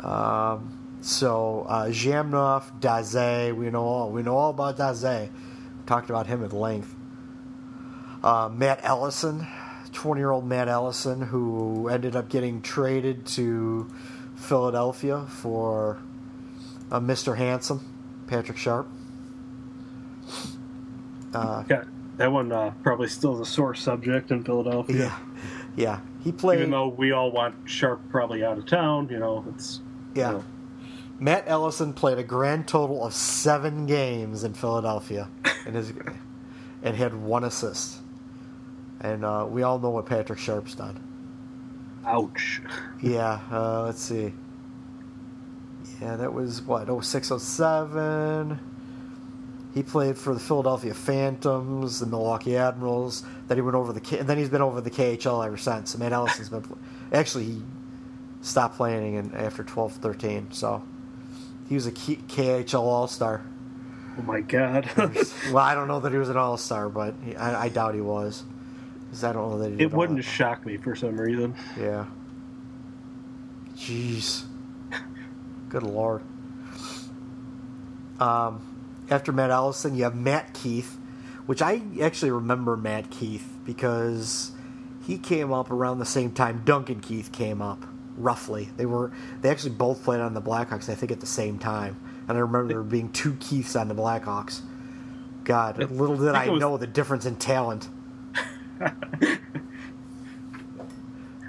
Um, 0.00 0.76
so 1.00 1.66
uh, 1.68 1.86
Zhamnov, 1.86 2.80
Daze, 2.80 3.52
we 3.52 3.70
know 3.70 3.84
all 3.84 4.10
we 4.10 4.22
know 4.22 4.36
all 4.36 4.50
about 4.50 4.76
Daze. 4.76 5.30
Talked 5.86 6.10
about 6.10 6.26
him 6.26 6.44
at 6.44 6.52
length. 6.52 6.94
Uh, 8.22 8.48
Matt 8.52 8.80
Ellison, 8.82 9.46
20 9.96 10.20
year 10.20 10.30
old 10.30 10.44
Matt 10.46 10.68
Ellison, 10.68 11.22
who 11.22 11.88
ended 11.88 12.14
up 12.14 12.28
getting 12.28 12.60
traded 12.60 13.24
to 13.28 13.90
Philadelphia 14.36 15.24
for 15.26 15.98
uh, 16.90 17.00
Mr. 17.00 17.36
Handsome, 17.38 17.80
Patrick 18.26 18.58
Sharp. 18.58 18.86
Uh, 21.34 21.64
Yeah, 21.68 21.84
that 22.18 22.30
one 22.30 22.52
uh, 22.52 22.72
probably 22.82 23.08
still 23.08 23.34
is 23.34 23.48
a 23.48 23.50
sore 23.50 23.74
subject 23.74 24.30
in 24.30 24.44
Philadelphia. 24.44 24.96
yeah, 24.96 25.18
yeah. 25.76 26.00
He 26.22 26.30
played. 26.30 26.58
Even 26.58 26.70
though 26.72 26.88
we 26.88 27.12
all 27.12 27.30
want 27.32 27.54
Sharp 27.64 28.00
probably 28.10 28.44
out 28.44 28.58
of 28.58 28.66
town, 28.66 29.08
you 29.10 29.18
know, 29.18 29.44
it's 29.54 29.80
Yeah. 30.14 30.28
you 30.28 30.36
know, 30.38 30.44
Matt 31.18 31.44
Ellison 31.46 31.94
played 31.94 32.18
a 32.18 32.22
grand 32.22 32.68
total 32.68 33.02
of 33.06 33.14
seven 33.14 33.86
games 33.86 34.44
in 34.44 34.52
Philadelphia, 34.52 35.30
and 35.66 35.74
his 35.74 35.94
and 36.82 36.94
had 36.96 37.14
one 37.14 37.44
assist. 37.44 38.00
And 39.06 39.24
uh, 39.24 39.46
we 39.48 39.62
all 39.62 39.78
know 39.78 39.90
what 39.90 40.06
Patrick 40.06 40.38
Sharp's 40.38 40.74
done. 40.74 41.00
ouch. 42.04 42.60
Yeah, 43.02 43.40
uh, 43.52 43.82
let's 43.82 44.00
see. 44.00 44.32
Yeah, 46.00 46.16
that 46.16 46.32
was 46.32 46.62
what 46.62 46.88
06, 47.04 47.28
07. 47.38 48.58
He 49.74 49.82
played 49.82 50.16
for 50.16 50.32
the 50.32 50.40
Philadelphia 50.40 50.94
Phantoms, 50.94 52.00
the 52.00 52.06
Milwaukee 52.06 52.56
Admirals. 52.56 53.22
Then 53.46 53.58
he 53.58 53.60
went 53.60 53.76
over 53.76 53.92
the 53.92 54.00
K- 54.00 54.18
and 54.18 54.28
then 54.28 54.38
he's 54.38 54.48
been 54.48 54.62
over 54.62 54.80
the 54.80 54.90
KHL 54.90 55.44
ever 55.46 55.58
since. 55.58 55.96
Matt 55.98 56.12
Ellison's 56.12 56.48
been 56.48 56.64
actually 57.12 57.44
he 57.44 57.62
stopped 58.40 58.76
playing 58.78 59.14
in, 59.16 59.34
after 59.34 59.62
12, 59.62 59.92
13. 59.96 60.52
So 60.52 60.82
he 61.68 61.74
was 61.74 61.86
a 61.86 61.92
K- 61.92 62.16
KHL 62.28 62.80
All 62.80 63.06
Star. 63.06 63.42
Oh 64.18 64.22
my 64.22 64.40
god. 64.40 64.88
well, 64.96 65.58
I 65.58 65.74
don't 65.74 65.86
know 65.88 66.00
that 66.00 66.12
he 66.12 66.18
was 66.18 66.30
an 66.30 66.38
All 66.38 66.56
Star, 66.56 66.88
but 66.88 67.14
he, 67.22 67.36
I, 67.36 67.64
I 67.64 67.68
doubt 67.68 67.94
he 67.94 68.00
was. 68.00 68.42
'Cause 69.10 69.24
I 69.24 69.32
don't 69.32 69.58
that 69.60 69.70
he. 69.70 69.76
did 69.76 69.80
it 69.92 69.92
wouldn't 69.92 70.18
that. 70.18 70.24
shock 70.24 70.66
me 70.66 70.76
for 70.76 70.94
some 70.96 71.18
reason. 71.20 71.54
Yeah. 71.80 72.06
Jeez. 73.76 74.44
Good 75.68 75.82
lord. 75.82 76.22
Um, 78.18 78.60
after 79.10 79.32
Matt 79.32 79.50
Allison, 79.50 79.94
you 79.94 80.04
have 80.04 80.14
Matt 80.14 80.54
Keith, 80.54 80.96
which 81.46 81.60
I 81.62 81.82
actually 82.00 82.30
remember 82.30 82.76
Matt 82.76 83.10
Keith 83.10 83.46
because 83.64 84.52
he 85.04 85.18
came 85.18 85.52
up 85.52 85.70
around 85.70 85.98
the 85.98 86.06
same 86.06 86.32
time 86.32 86.62
Duncan 86.64 87.00
Keith 87.00 87.30
came 87.32 87.60
up. 87.60 87.84
Roughly, 88.16 88.70
they 88.78 88.86
were 88.86 89.12
they 89.42 89.50
actually 89.50 89.74
both 89.74 90.02
played 90.02 90.20
on 90.20 90.32
the 90.32 90.40
Blackhawks. 90.40 90.88
I 90.88 90.94
think 90.94 91.12
at 91.12 91.20
the 91.20 91.26
same 91.26 91.58
time, 91.58 91.96
and 92.26 92.38
I 92.38 92.40
remember 92.40 92.68
there 92.68 92.82
being 92.82 93.10
two 93.10 93.34
Keiths 93.34 93.76
on 93.78 93.88
the 93.88 93.94
Blackhawks. 93.94 94.60
God, 95.44 95.76
little 95.90 96.16
did 96.16 96.34
I 96.34 96.46
I, 96.46 96.48
was- 96.48 96.60
know 96.60 96.78
the 96.78 96.86
difference 96.86 97.26
in 97.26 97.36
talent. 97.36 97.88
I 98.80 98.88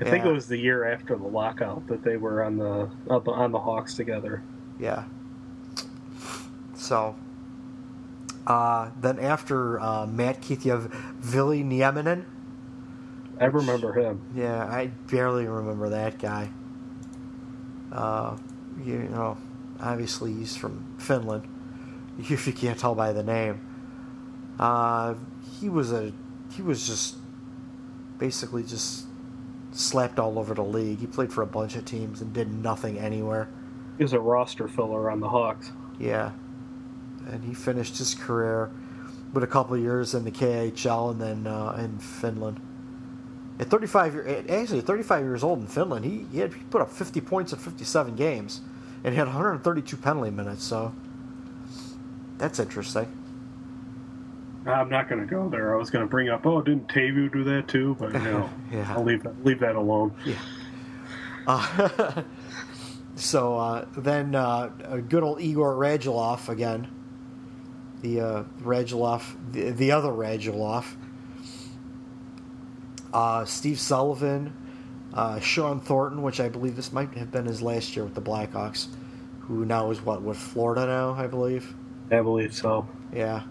think 0.04 0.26
it 0.26 0.32
was 0.32 0.48
the 0.48 0.58
year 0.58 0.86
after 0.86 1.16
the 1.16 1.28
lockout 1.28 1.88
that 1.88 2.04
they 2.04 2.18
were 2.18 2.44
on 2.44 2.58
the 2.58 2.90
on 3.10 3.24
the, 3.24 3.32
on 3.32 3.52
the 3.52 3.60
Hawks 3.60 3.96
together. 3.96 4.44
Yeah. 4.80 5.06
So, 6.76 7.16
uh, 8.46 8.92
then 9.02 9.20
after 9.20 9.80
uh, 9.80 10.06
Matt 10.06 10.42
Keith, 10.42 10.66
you 10.66 10.72
have 10.72 10.92
Ville 11.20 11.64
Nieminen. 11.64 12.26
I 13.40 13.46
remember 13.46 13.94
him. 13.94 14.22
Yeah, 14.36 14.64
I 14.64 14.88
barely 15.10 15.48
remember 15.48 15.90
that 15.90 16.20
guy. 16.20 16.50
Uh, 17.92 18.38
you 18.84 19.00
know, 19.00 19.38
obviously 19.80 20.34
he's 20.34 20.56
from 20.56 20.96
Finland. 20.98 21.48
If 22.20 22.48
you 22.48 22.54
can't 22.54 22.80
tell 22.80 22.96
by 22.96 23.14
the 23.14 23.22
name, 23.22 23.62
uh, 24.60 25.14
he 25.60 25.70
was 25.70 25.92
a 25.92 26.14
he 26.52 26.62
was 26.62 26.88
just 26.88 27.16
basically 28.18 28.64
just 28.64 29.06
slapped 29.72 30.20
all 30.20 30.40
over 30.40 30.54
the 30.54 30.64
league. 30.64 31.00
He 31.00 31.08
played 31.08 31.32
for 31.32 31.42
a 31.44 31.48
bunch 31.48 31.76
of 31.76 31.86
teams 31.86 32.22
and 32.22 32.34
did 32.34 32.52
nothing 32.52 32.98
anywhere. 32.98 33.50
He 33.98 34.04
was 34.04 34.14
a 34.14 34.20
roster 34.20 34.68
filler 34.68 35.10
on 35.10 35.20
the 35.20 35.30
Hawks. 35.30 35.72
Yeah, 36.00 36.32
and 37.28 37.44
he 37.44 37.54
finished 37.54 37.98
his 37.98 38.14
career 38.16 38.72
with 39.34 39.44
a 39.44 39.48
couple 39.48 39.76
of 39.76 39.82
years 39.82 40.14
in 40.14 40.24
the 40.24 40.32
KHL 40.32 41.12
and 41.12 41.22
then 41.22 41.48
uh, 41.48 41.76
in 41.80 42.00
Finland. 42.00 42.62
At 43.60 43.68
35, 43.70 44.14
year- 44.14 44.46
actually 44.50 44.82
35 44.82 45.24
years 45.24 45.44
old 45.44 45.60
in 45.60 45.68
Finland, 45.68 46.06
he, 46.06 46.26
he 46.32 46.40
had 46.40 46.54
he 46.54 46.64
put 46.66 46.82
up 46.82 46.92
50 46.92 47.22
points 47.22 47.54
in 47.54 47.60
57 47.60 48.16
games, 48.16 48.62
and 49.04 49.14
he 49.14 49.18
had 49.18 49.28
132 49.28 49.98
penalty 49.98 50.30
minutes. 50.30 50.64
So 50.64 50.94
that's 52.38 52.60
interesting. 52.60 53.08
I'm 54.68 54.90
not 54.90 55.10
going 55.10 55.22
to 55.22 55.28
go 55.28 55.50
there. 55.50 55.74
I 55.74 55.78
was 55.78 55.90
going 55.90 56.04
to 56.06 56.10
bring 56.10 56.30
up, 56.30 56.46
oh, 56.46 56.62
didn't 56.62 56.88
Teuvo 56.88 57.32
do 57.32 57.44
that 57.46 57.68
too? 57.68 57.96
But 58.00 58.14
no, 58.14 58.50
Yeah. 58.72 58.94
I'll 58.96 59.04
leave 59.04 59.24
that 59.24 59.44
leave 59.46 59.60
that 59.60 59.76
alone. 59.76 60.14
Uh, 61.46 62.24
so 63.16 63.58
uh, 63.58 63.86
then 63.96 64.36
uh, 64.36 64.70
a 64.84 65.02
good 65.02 65.24
old 65.24 65.42
Igor 65.42 65.76
Radulov 65.76 66.50
again. 66.50 66.94
The 68.02 68.22
uh, 68.22 68.44
Radulov, 68.62 69.24
the, 69.52 69.72
the 69.72 69.92
other 69.92 70.10
Radulov. 70.10 70.86
Uh, 73.14 73.46
Steve 73.46 73.80
Sullivan, 73.80 74.54
uh, 75.14 75.40
Shawn 75.40 75.80
Thornton, 75.80 76.22
which 76.22 76.40
I 76.40 76.50
believe 76.50 76.76
this 76.76 76.92
might 76.92 77.14
have 77.16 77.32
been 77.32 77.46
his 77.46 77.62
last 77.62 77.96
year 77.96 78.06
with 78.06 78.14
the 78.14 78.22
Blackhawks, 78.22 78.88
who 79.40 79.66
now 79.66 79.90
is 79.90 80.02
what 80.02 80.22
with 80.22 80.38
Florida 80.38 80.86
now, 80.86 81.14
I 81.14 81.26
believe. 81.26 81.74
I 82.12 82.22
believe 82.22 82.54
so. 82.54 82.88
Yeah. 83.14 83.44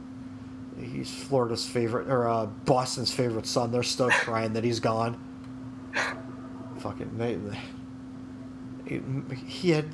He's 0.78 1.10
Florida's 1.10 1.66
favorite, 1.66 2.08
or 2.08 2.28
uh, 2.28 2.46
Boston's 2.46 3.10
favorite 3.12 3.46
son. 3.46 3.72
They're 3.72 3.82
still 3.82 4.10
crying 4.10 4.52
that 4.54 4.64
he's 4.64 4.80
gone. 4.80 5.18
Fucking, 6.78 7.16
they, 7.16 7.34
they- 7.36 7.58
he 8.88 9.70
had 9.70 9.86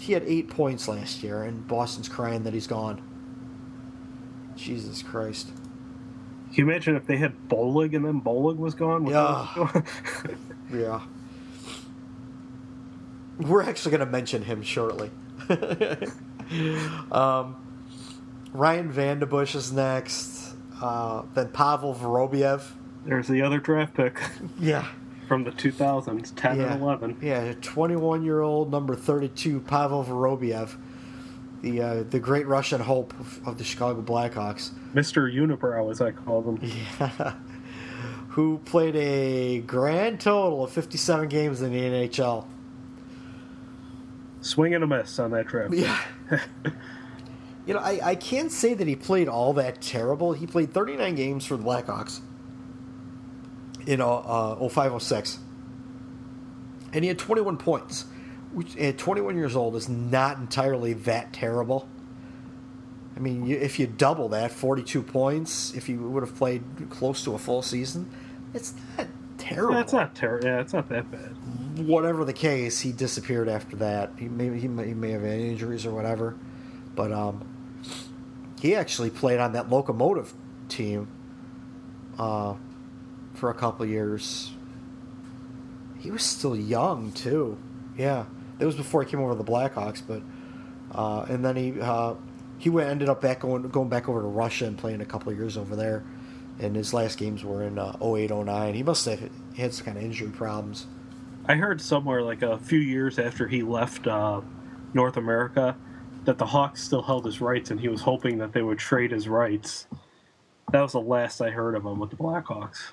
he 0.00 0.12
had 0.14 0.24
eight 0.24 0.48
points 0.48 0.88
last 0.88 1.22
year, 1.22 1.44
and 1.44 1.64
Boston's 1.68 2.08
crying 2.08 2.42
that 2.42 2.52
he's 2.52 2.66
gone. 2.66 3.00
Jesus 4.56 5.00
Christ! 5.02 5.48
Can 6.52 6.66
you 6.66 6.70
imagine 6.70 6.96
if 6.96 7.06
they 7.06 7.18
had 7.18 7.34
Bollig 7.48 7.94
and 7.94 8.04
then 8.04 8.20
Bollig 8.20 8.56
was 8.56 8.74
gone? 8.74 9.06
Yeah. 9.06 9.46
was 9.56 9.70
going- 9.72 9.86
Yeah. 10.72 11.02
We're 13.38 13.62
actually 13.62 13.92
going 13.92 14.00
to 14.06 14.10
mention 14.12 14.42
him 14.42 14.62
shortly. 14.62 15.10
um, 17.12 17.56
Ryan 18.52 18.92
VandenBussche 18.92 19.56
is 19.56 19.72
next. 19.72 20.54
Uh, 20.80 21.22
then 21.34 21.48
Pavel 21.48 21.94
Vorobiev. 21.94 22.62
There's 23.04 23.28
the 23.28 23.42
other 23.42 23.58
draft 23.58 23.94
pick 23.94 24.20
Yeah. 24.58 24.86
from 25.28 25.44
the 25.44 25.50
2000s, 25.50 26.34
10 26.34 26.56
yeah. 26.56 26.72
and 26.72 26.82
11. 26.82 27.18
Yeah, 27.20 27.52
21 27.60 28.24
year 28.24 28.40
old, 28.40 28.70
number 28.70 28.94
32, 28.94 29.60
Pavel 29.60 30.04
Vorobiev, 30.04 30.76
the 31.62 31.80
uh, 31.82 32.02
the 32.02 32.18
great 32.18 32.46
Russian 32.46 32.80
hope 32.80 33.18
of, 33.18 33.46
of 33.46 33.58
the 33.58 33.64
Chicago 33.64 34.02
Blackhawks, 34.02 34.70
Mr. 34.94 35.32
Unibrow, 35.32 35.90
as 35.90 36.00
I 36.00 36.10
call 36.10 36.42
them. 36.42 36.58
who 38.30 38.58
played 38.64 38.96
a 38.96 39.60
grand 39.60 40.18
total 40.18 40.64
of 40.64 40.70
57 40.72 41.28
games 41.28 41.60
in 41.60 41.70
the 41.70 41.80
NHL. 41.80 42.46
Swing 44.40 44.74
and 44.74 44.82
a 44.82 44.86
miss 44.86 45.18
on 45.18 45.32
that 45.32 45.48
trip. 45.48 45.70
Yeah. 45.72 46.00
you 47.66 47.74
know, 47.74 47.80
I, 47.80 48.00
I 48.02 48.14
can't 48.14 48.50
say 48.50 48.74
that 48.74 48.86
he 48.86 48.96
played 48.96 49.28
all 49.28 49.52
that 49.54 49.80
terrible. 49.80 50.32
He 50.32 50.46
played 50.46 50.72
39 50.72 51.14
games 51.14 51.46
for 51.46 51.56
the 51.56 51.62
Blackhawks 51.62 52.20
in 53.86 54.00
uh, 54.00 54.06
uh, 54.08 54.68
05 54.68 55.02
06. 55.02 55.38
And 56.92 57.04
he 57.04 57.08
had 57.08 57.18
21 57.18 57.56
points, 57.56 58.04
which 58.52 58.76
at 58.76 58.98
21 58.98 59.36
years 59.36 59.56
old 59.56 59.76
is 59.76 59.88
not 59.88 60.38
entirely 60.38 60.92
that 60.92 61.32
terrible. 61.32 61.88
I 63.16 63.20
mean, 63.20 63.46
you, 63.46 63.56
if 63.56 63.78
you 63.78 63.86
double 63.86 64.30
that, 64.30 64.52
42 64.52 65.02
points, 65.02 65.74
if 65.74 65.88
you 65.88 66.00
would 66.08 66.22
have 66.22 66.34
played 66.34 66.64
close 66.90 67.22
to 67.24 67.34
a 67.34 67.38
full 67.38 67.62
season, 67.62 68.10
it's 68.54 68.74
not 68.98 69.06
terrible. 69.38 69.74
Yeah, 69.74 69.80
it's 69.80 69.92
not 69.92 70.14
terrible. 70.14 70.46
Yeah, 70.46 70.60
it's 70.60 70.72
not 70.72 70.88
that 70.88 71.10
bad. 71.10 71.36
Whatever 71.86 72.24
the 72.24 72.32
case, 72.32 72.80
he 72.80 72.92
disappeared 72.92 73.48
after 73.48 73.76
that. 73.76 74.12
He 74.18 74.28
may 74.28 74.58
he 74.58 74.68
may, 74.68 74.88
he 74.88 74.94
may 74.94 75.10
have 75.10 75.22
had 75.22 75.40
injuries 75.40 75.86
or 75.86 75.94
whatever, 75.94 76.36
but 76.94 77.12
um, 77.12 77.44
he 78.62 78.76
actually 78.76 79.10
played 79.10 79.40
on 79.40 79.54
that 79.54 79.68
locomotive 79.68 80.32
team 80.68 81.08
uh, 82.16 82.54
for 83.34 83.50
a 83.50 83.54
couple 83.54 83.84
years. 83.84 84.52
He 85.98 86.12
was 86.12 86.22
still 86.22 86.54
young 86.54 87.10
too. 87.10 87.58
Yeah, 87.98 88.26
that 88.58 88.64
was 88.64 88.76
before 88.76 89.02
he 89.02 89.10
came 89.10 89.18
over 89.18 89.32
to 89.32 89.36
the 89.36 89.42
Blackhawks. 89.42 90.00
But 90.06 90.22
uh, 90.96 91.26
and 91.28 91.44
then 91.44 91.56
he 91.56 91.80
uh, 91.80 92.14
he 92.56 92.70
went, 92.70 92.88
ended 92.88 93.08
up 93.08 93.20
back 93.20 93.40
going 93.40 93.62
going 93.62 93.88
back 93.88 94.08
over 94.08 94.20
to 94.20 94.28
Russia 94.28 94.66
and 94.66 94.78
playing 94.78 95.00
a 95.00 95.06
couple 95.06 95.32
years 95.32 95.56
over 95.56 95.74
there. 95.74 96.04
And 96.60 96.76
his 96.76 96.94
last 96.94 97.18
games 97.18 97.42
were 97.42 97.64
in 97.64 97.80
uh, 97.80 97.96
08, 98.00 98.30
09. 98.30 98.74
He 98.74 98.84
must 98.84 99.06
have 99.06 99.28
had 99.56 99.74
some 99.74 99.86
kind 99.86 99.96
of 99.96 100.04
injury 100.04 100.30
problems. 100.30 100.86
I 101.46 101.56
heard 101.56 101.80
somewhere 101.80 102.22
like 102.22 102.42
a 102.42 102.58
few 102.58 102.78
years 102.78 103.18
after 103.18 103.48
he 103.48 103.64
left 103.64 104.06
uh, 104.06 104.42
North 104.94 105.16
America 105.16 105.76
that 106.24 106.38
the 106.38 106.46
Hawks 106.46 106.82
still 106.82 107.02
held 107.02 107.24
his 107.24 107.40
rights, 107.40 107.70
and 107.70 107.80
he 107.80 107.88
was 107.88 108.02
hoping 108.02 108.38
that 108.38 108.52
they 108.52 108.62
would 108.62 108.78
trade 108.78 109.10
his 109.10 109.28
rights. 109.28 109.86
That 110.70 110.80
was 110.82 110.92
the 110.92 111.00
last 111.00 111.40
I 111.40 111.50
heard 111.50 111.74
of 111.74 111.84
him 111.84 111.98
with 111.98 112.10
the 112.10 112.16
Blackhawks. 112.16 112.92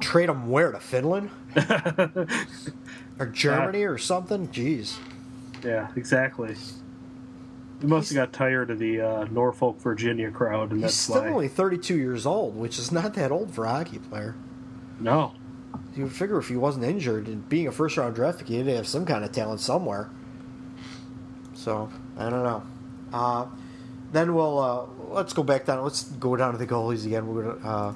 Trade 0.00 0.28
him 0.28 0.48
where 0.50 0.70
to 0.72 0.78
Finland 0.78 1.30
or 3.18 3.26
Germany 3.26 3.82
or 3.84 3.98
something? 3.98 4.48
Jeez. 4.48 4.96
Yeah, 5.64 5.88
exactly. 5.96 6.54
He 7.80 7.86
must 7.86 8.10
have 8.10 8.16
got 8.16 8.32
tired 8.32 8.70
of 8.70 8.78
the 8.78 9.00
uh, 9.00 9.24
Norfolk, 9.30 9.78
Virginia 9.80 10.30
crowd, 10.30 10.70
and 10.70 10.78
He's 10.80 10.82
that's 10.82 10.94
still 10.96 11.22
why. 11.22 11.28
only 11.30 11.48
32 11.48 11.96
years 11.96 12.26
old, 12.26 12.56
which 12.56 12.78
is 12.78 12.92
not 12.92 13.14
that 13.14 13.30
old 13.32 13.52
for 13.52 13.64
a 13.64 13.68
hockey 13.70 13.98
player. 13.98 14.34
No, 15.00 15.32
You 15.96 16.04
would 16.04 16.12
figure 16.12 16.38
if 16.38 16.48
he 16.48 16.56
wasn't 16.56 16.84
injured 16.84 17.28
and 17.28 17.48
being 17.48 17.68
a 17.68 17.72
first 17.72 17.96
round 17.96 18.14
draft 18.16 18.38
pick, 18.38 18.48
he'd 18.48 18.66
have 18.66 18.86
some 18.86 19.04
kind 19.06 19.24
of 19.24 19.30
talent 19.32 19.60
somewhere. 19.60 20.10
So 21.54 21.88
I 22.18 22.28
don't 22.30 22.42
know. 22.42 22.62
Uh, 23.12 23.46
then 24.12 24.34
we'll 24.34 24.58
uh, 24.58 24.86
let's 25.14 25.32
go 25.32 25.42
back 25.42 25.64
down. 25.66 25.82
Let's 25.82 26.04
go 26.04 26.36
down 26.36 26.52
to 26.52 26.58
the 26.58 26.66
goalies 26.66 27.06
again. 27.06 27.26
We're 27.26 27.52
gonna 27.54 27.66
uh, 27.68 27.94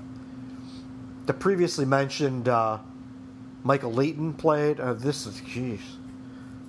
the 1.27 1.33
previously 1.35 1.85
mentioned 1.85 2.49
uh, 2.49 2.79
Michael 3.65 3.93
Leighton 3.93 4.33
played. 4.33 4.81
Uh, 4.81 4.95
this 4.95 5.27
is 5.27 5.41
jeez. 5.41 5.81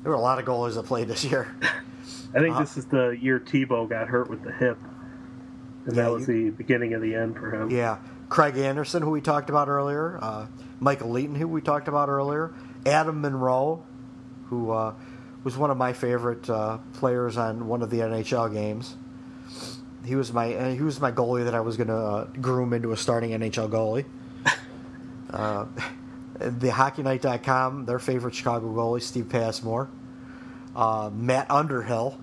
There 0.01 0.09
were 0.11 0.17
a 0.17 0.21
lot 0.21 0.39
of 0.39 0.45
goalies 0.45 0.75
that 0.75 0.83
played 0.83 1.07
this 1.07 1.23
year. 1.23 1.55
I 2.35 2.39
think 2.39 2.51
Uh-huh. 2.55 2.59
this 2.61 2.77
is 2.77 2.85
the 2.85 3.09
year 3.21 3.39
Thibault 3.39 3.87
got 3.87 4.07
hurt 4.07 4.29
with 4.29 4.41
the 4.43 4.51
hip, 4.51 4.77
and 5.85 5.95
Yeah, 5.95 6.03
that 6.03 6.11
was 6.11 6.27
you- 6.27 6.45
the 6.45 6.49
beginning 6.51 6.93
of 6.93 7.01
the 7.01 7.13
end 7.15 7.35
for 7.35 7.51
him. 7.53 7.69
Yeah, 7.69 7.97
Craig 8.29 8.57
Anderson, 8.57 9.03
who 9.03 9.11
we 9.11 9.21
talked 9.21 9.49
about 9.49 9.67
earlier, 9.69 10.17
uh, 10.21 10.47
Michael 10.79 11.11
Leighton, 11.11 11.35
who 11.35 11.47
we 11.47 11.61
talked 11.61 11.87
about 11.87 12.09
earlier, 12.09 12.51
Adam 12.85 13.21
Munro, 13.21 13.83
who 14.47 14.71
uh, 14.71 14.93
was 15.43 15.57
one 15.57 15.71
of 15.71 15.77
my 15.77 15.93
favorite 15.93 16.49
uh, 16.49 16.77
players 16.93 17.37
on 17.37 17.67
one 17.67 17.81
of 17.81 17.89
the 17.89 17.99
NHL 17.99 18.51
games. 18.53 18.95
He 20.05 20.15
was 20.15 20.33
my 20.33 20.53
uh, 20.53 20.73
he 20.73 20.81
was 20.81 20.99
my 20.99 21.11
goalie 21.11 21.45
that 21.45 21.55
I 21.55 21.61
was 21.61 21.77
going 21.77 21.87
to 21.87 21.95
uh, 21.95 22.25
groom 22.41 22.73
into 22.73 22.91
a 22.91 22.97
starting 22.97 23.31
NHL 23.31 23.69
goalie. 23.69 24.05
uh, 25.29 25.65
the 26.39 26.69
HockeyNight.com, 26.69 27.85
their 27.85 27.99
favorite 27.99 28.35
Chicago 28.35 28.67
goalie, 28.73 29.01
Steve 29.01 29.29
Passmore, 29.29 29.89
uh, 30.75 31.09
Matt 31.13 31.49
Underhill, 31.49 32.19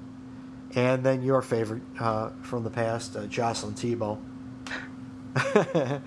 and 0.74 1.04
then 1.04 1.22
your 1.22 1.42
favorite 1.42 1.82
uh, 1.98 2.30
from 2.42 2.64
the 2.64 2.70
past, 2.70 3.16
uh, 3.16 3.26
Jocelyn 3.26 3.74
Thibault. 3.74 4.18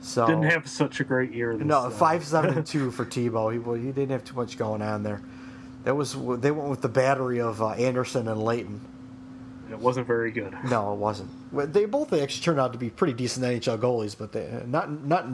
so 0.00 0.26
Didn't 0.26 0.42
have 0.44 0.68
such 0.68 1.00
a 1.00 1.04
great 1.04 1.32
year. 1.32 1.56
This, 1.56 1.66
no 1.66 1.90
five 1.90 2.24
seven 2.24 2.54
and 2.58 2.66
two 2.72 2.90
for 2.90 3.04
Thibault. 3.04 3.50
He 3.50 3.58
well, 3.58 3.76
he 3.76 3.86
didn't 3.86 4.10
have 4.10 4.24
too 4.24 4.36
much 4.36 4.56
going 4.56 4.82
on 4.82 5.02
there. 5.02 5.22
That 5.84 5.94
was 5.96 6.12
they 6.40 6.50
went 6.50 6.68
with 6.70 6.80
the 6.82 6.88
battery 6.88 7.40
of 7.40 7.60
uh, 7.60 7.70
Anderson 7.70 8.28
and 8.28 8.42
Leighton. 8.42 8.80
It 9.70 9.78
wasn't 9.78 10.06
very 10.06 10.30
good. 10.30 10.54
No, 10.64 10.92
it 10.92 10.96
wasn't. 10.96 11.30
They 11.72 11.86
both 11.86 12.12
actually 12.12 12.42
turned 12.42 12.60
out 12.60 12.72
to 12.72 12.78
be 12.78 12.90
pretty 12.90 13.14
decent 13.14 13.44
NHL 13.46 13.78
goalies, 13.78 14.16
but 14.16 14.32
they, 14.32 14.62
not 14.66 14.90
not 15.04 15.26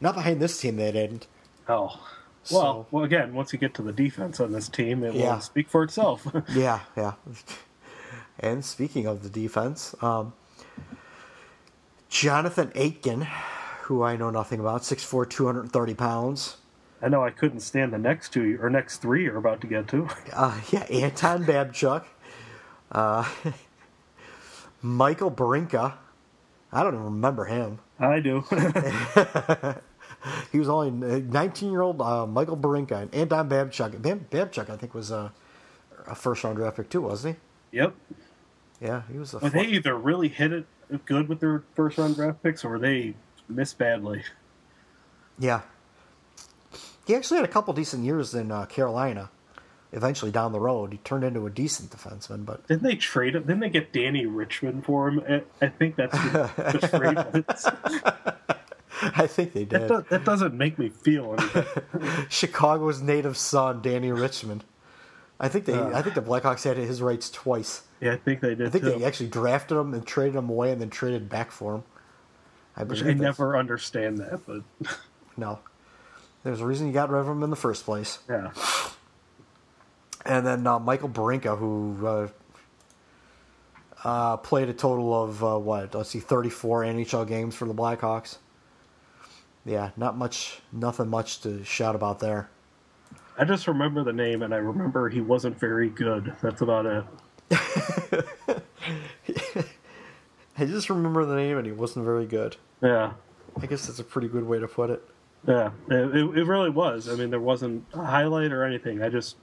not 0.00 0.14
behind 0.14 0.40
this 0.40 0.60
team. 0.60 0.76
They 0.76 0.92
didn't. 0.92 1.26
Oh. 1.68 2.00
So- 2.42 2.56
Well, 2.62 2.86
well, 2.92 3.04
again, 3.04 3.32
once 3.34 3.52
you 3.52 3.58
get 3.58 3.74
to 3.74 3.82
the 3.82 3.92
defense 3.92 4.38
on 4.38 4.52
this 4.52 4.68
team, 4.68 5.02
it 5.02 5.14
Yeah. 5.14 5.34
will 5.34 5.40
speak 5.40 5.68
for 5.68 5.82
itself. 5.82 6.26
Yeah, 6.54 6.80
yeah. 6.96 7.12
And 8.38 8.62
speaking 8.64 9.06
of 9.06 9.22
the 9.22 9.30
defense, 9.30 9.94
um, 10.02 10.34
Jonathan 12.08 12.70
Aitken, 12.74 13.26
who 13.82 14.02
I 14.02 14.16
know 14.16 14.28
nothing 14.30 14.60
about, 14.60 14.82
6'4", 14.82 15.28
230 15.28 15.94
pounds. 15.94 16.56
I 17.02 17.08
know 17.08 17.24
I 17.24 17.30
couldn't 17.30 17.60
stand 17.60 17.92
the 17.92 17.98
next 17.98 18.32
two 18.32 18.58
or 18.60 18.70
next 18.70 18.98
three 18.98 19.24
you're 19.24 19.36
about 19.36 19.60
to 19.60 19.66
get 19.66 19.88
to. 19.88 20.08
Uh, 20.32 20.58
yeah, 20.70 20.84
Anton 20.84 21.44
Babchuk. 21.44 22.04
Uh, 22.90 23.28
Michael 24.82 25.30
Barinka. 25.30 25.94
I 26.72 26.82
don't 26.82 26.94
even 26.94 27.04
remember 27.04 27.44
him. 27.44 27.78
I 27.98 28.20
do. 28.20 28.44
He 30.50 30.58
was 30.58 30.68
only 30.68 30.90
19-year-old 30.90 32.00
uh, 32.00 32.26
Michael 32.26 32.56
Barinka 32.56 33.02
and 33.02 33.14
Anton 33.14 33.48
Babchuk. 33.48 34.00
Bab- 34.02 34.30
Babchuk, 34.30 34.70
I 34.70 34.76
think, 34.76 34.94
was 34.94 35.10
a, 35.10 35.32
a 36.06 36.14
first-round 36.14 36.56
draft 36.56 36.76
pick 36.76 36.88
too, 36.88 37.02
wasn't 37.02 37.36
he? 37.70 37.78
yep. 37.78 37.94
Yeah, 38.80 39.02
he 39.10 39.18
was 39.18 39.32
a. 39.34 39.38
Well, 39.38 39.50
they 39.50 39.66
either 39.66 39.96
really 39.96 40.28
hit 40.28 40.52
it 40.52 40.66
good 41.06 41.28
with 41.28 41.40
their 41.40 41.62
first 41.74 41.96
round 41.96 42.16
draft 42.16 42.42
picks 42.42 42.64
or 42.64 42.78
they 42.78 43.14
missed 43.48 43.78
badly. 43.78 44.22
Yeah. 45.38 45.62
He 47.06 47.14
actually 47.14 47.36
had 47.38 47.44
a 47.48 47.52
couple 47.52 47.72
decent 47.72 48.04
years 48.04 48.34
in 48.34 48.50
uh, 48.50 48.66
Carolina. 48.66 49.30
Eventually, 49.92 50.32
down 50.32 50.52
the 50.52 50.60
road, 50.60 50.92
he 50.92 50.98
turned 50.98 51.22
into 51.24 51.46
a 51.46 51.50
decent 51.50 51.90
defenseman. 51.90 52.44
But 52.44 52.66
Didn't 52.66 52.82
they 52.82 52.96
trade 52.96 53.36
him? 53.36 53.42
Didn't 53.44 53.60
they 53.60 53.70
get 53.70 53.92
Danny 53.92 54.26
Richmond 54.26 54.84
for 54.84 55.08
him? 55.08 55.42
I- 55.60 55.68
think 55.68 55.94
that's 55.96 56.12
the, 56.12 56.50
the 56.80 56.88
trade. 56.88 57.44
was. 57.48 57.66
I 59.14 59.26
think 59.26 59.52
they 59.52 59.64
That, 59.64 59.78
did. 59.80 59.88
do, 59.88 60.04
that 60.10 60.24
doesn't 60.24 60.54
make 60.54 60.78
me 60.78 60.88
feel 60.88 61.34
anything. 61.38 61.64
Chicago's 62.28 63.00
native 63.00 63.36
son, 63.36 63.80
Danny 63.82 64.10
Richmond. 64.10 64.64
I 65.38 65.48
think 65.48 65.66
they. 65.66 65.78
I 65.78 66.02
think 66.02 66.14
the 66.14 66.22
Blackhawks 66.22 66.64
had 66.64 66.76
his 66.78 67.00
rights 67.02 67.30
twice. 67.30 67.82
Yeah, 68.00 68.14
I 68.14 68.16
think 68.16 68.40
they 68.40 68.54
did 68.54 68.66
I 68.66 68.70
think 68.70 68.84
too. 68.84 68.90
they 68.98 69.04
actually 69.04 69.28
drafted 69.28 69.76
him 69.78 69.94
and 69.94 70.04
traded 70.06 70.34
him 70.34 70.48
away, 70.48 70.72
and 70.72 70.80
then 70.80 70.90
traded 70.90 71.28
back 71.28 71.50
for 71.52 71.76
him. 71.76 71.84
I 72.76 72.82
I 72.82 73.12
never 73.14 73.56
understand 73.56 74.18
that, 74.18 74.40
but 74.46 74.62
No, 75.36 75.60
there's 76.46 76.60
a 76.60 76.66
reason 76.66 76.86
you 76.86 76.92
got 76.92 77.10
rid 77.10 77.18
of 77.20 77.28
him 77.28 77.42
in 77.42 77.50
the 77.50 77.56
first 77.56 77.84
place. 77.84 78.20
yeah. 78.28 78.52
And 80.24 80.46
then 80.46 80.66
uh, 80.66 80.78
Michael 80.78 81.08
Barinka, 81.08 81.58
who 81.58 82.06
uh, 82.06 82.28
uh, 84.04 84.36
played 84.38 84.68
a 84.68 84.72
total 84.72 85.22
of 85.22 85.42
uh, 85.44 85.58
what? 85.58 85.94
Let's 85.94 86.10
see, 86.10 86.20
34 86.20 86.82
NHL 86.82 87.26
games 87.26 87.54
for 87.54 87.66
the 87.66 87.74
Blackhawks. 87.74 88.38
Yeah, 89.64 89.90
not 89.96 90.16
much, 90.16 90.60
nothing 90.72 91.08
much 91.08 91.40
to 91.42 91.64
shout 91.64 91.94
about 91.96 92.20
there. 92.20 92.48
I 93.38 93.44
just 93.44 93.66
remember 93.66 94.04
the 94.04 94.12
name, 94.12 94.42
and 94.42 94.54
I 94.54 94.58
remember 94.58 95.08
he 95.08 95.20
wasn't 95.20 95.58
very 95.58 95.90
good. 95.90 96.32
That's 96.40 96.60
about 96.60 96.86
it. 96.86 97.04
I 100.58 100.64
just 100.64 100.88
remember 100.90 101.24
the 101.24 101.36
name, 101.36 101.58
and 101.58 101.66
he 101.66 101.72
wasn't 101.72 102.04
very 102.04 102.26
good. 102.26 102.56
Yeah, 102.80 103.12
I 103.60 103.66
guess 103.66 103.86
that's 103.86 103.98
a 103.98 104.04
pretty 104.04 104.28
good 104.28 104.44
way 104.44 104.58
to 104.60 104.68
put 104.68 104.90
it. 104.90 105.02
Yeah. 105.46 105.70
It, 105.88 106.16
it, 106.16 106.44
really 106.46 106.70
was. 106.70 107.08
I 107.08 107.14
mean, 107.14 107.30
there 107.30 107.40
wasn't 107.40 107.84
a 107.94 108.04
highlight 108.04 108.52
or 108.52 108.64
anything. 108.64 109.02
I 109.02 109.08
just 109.08 109.36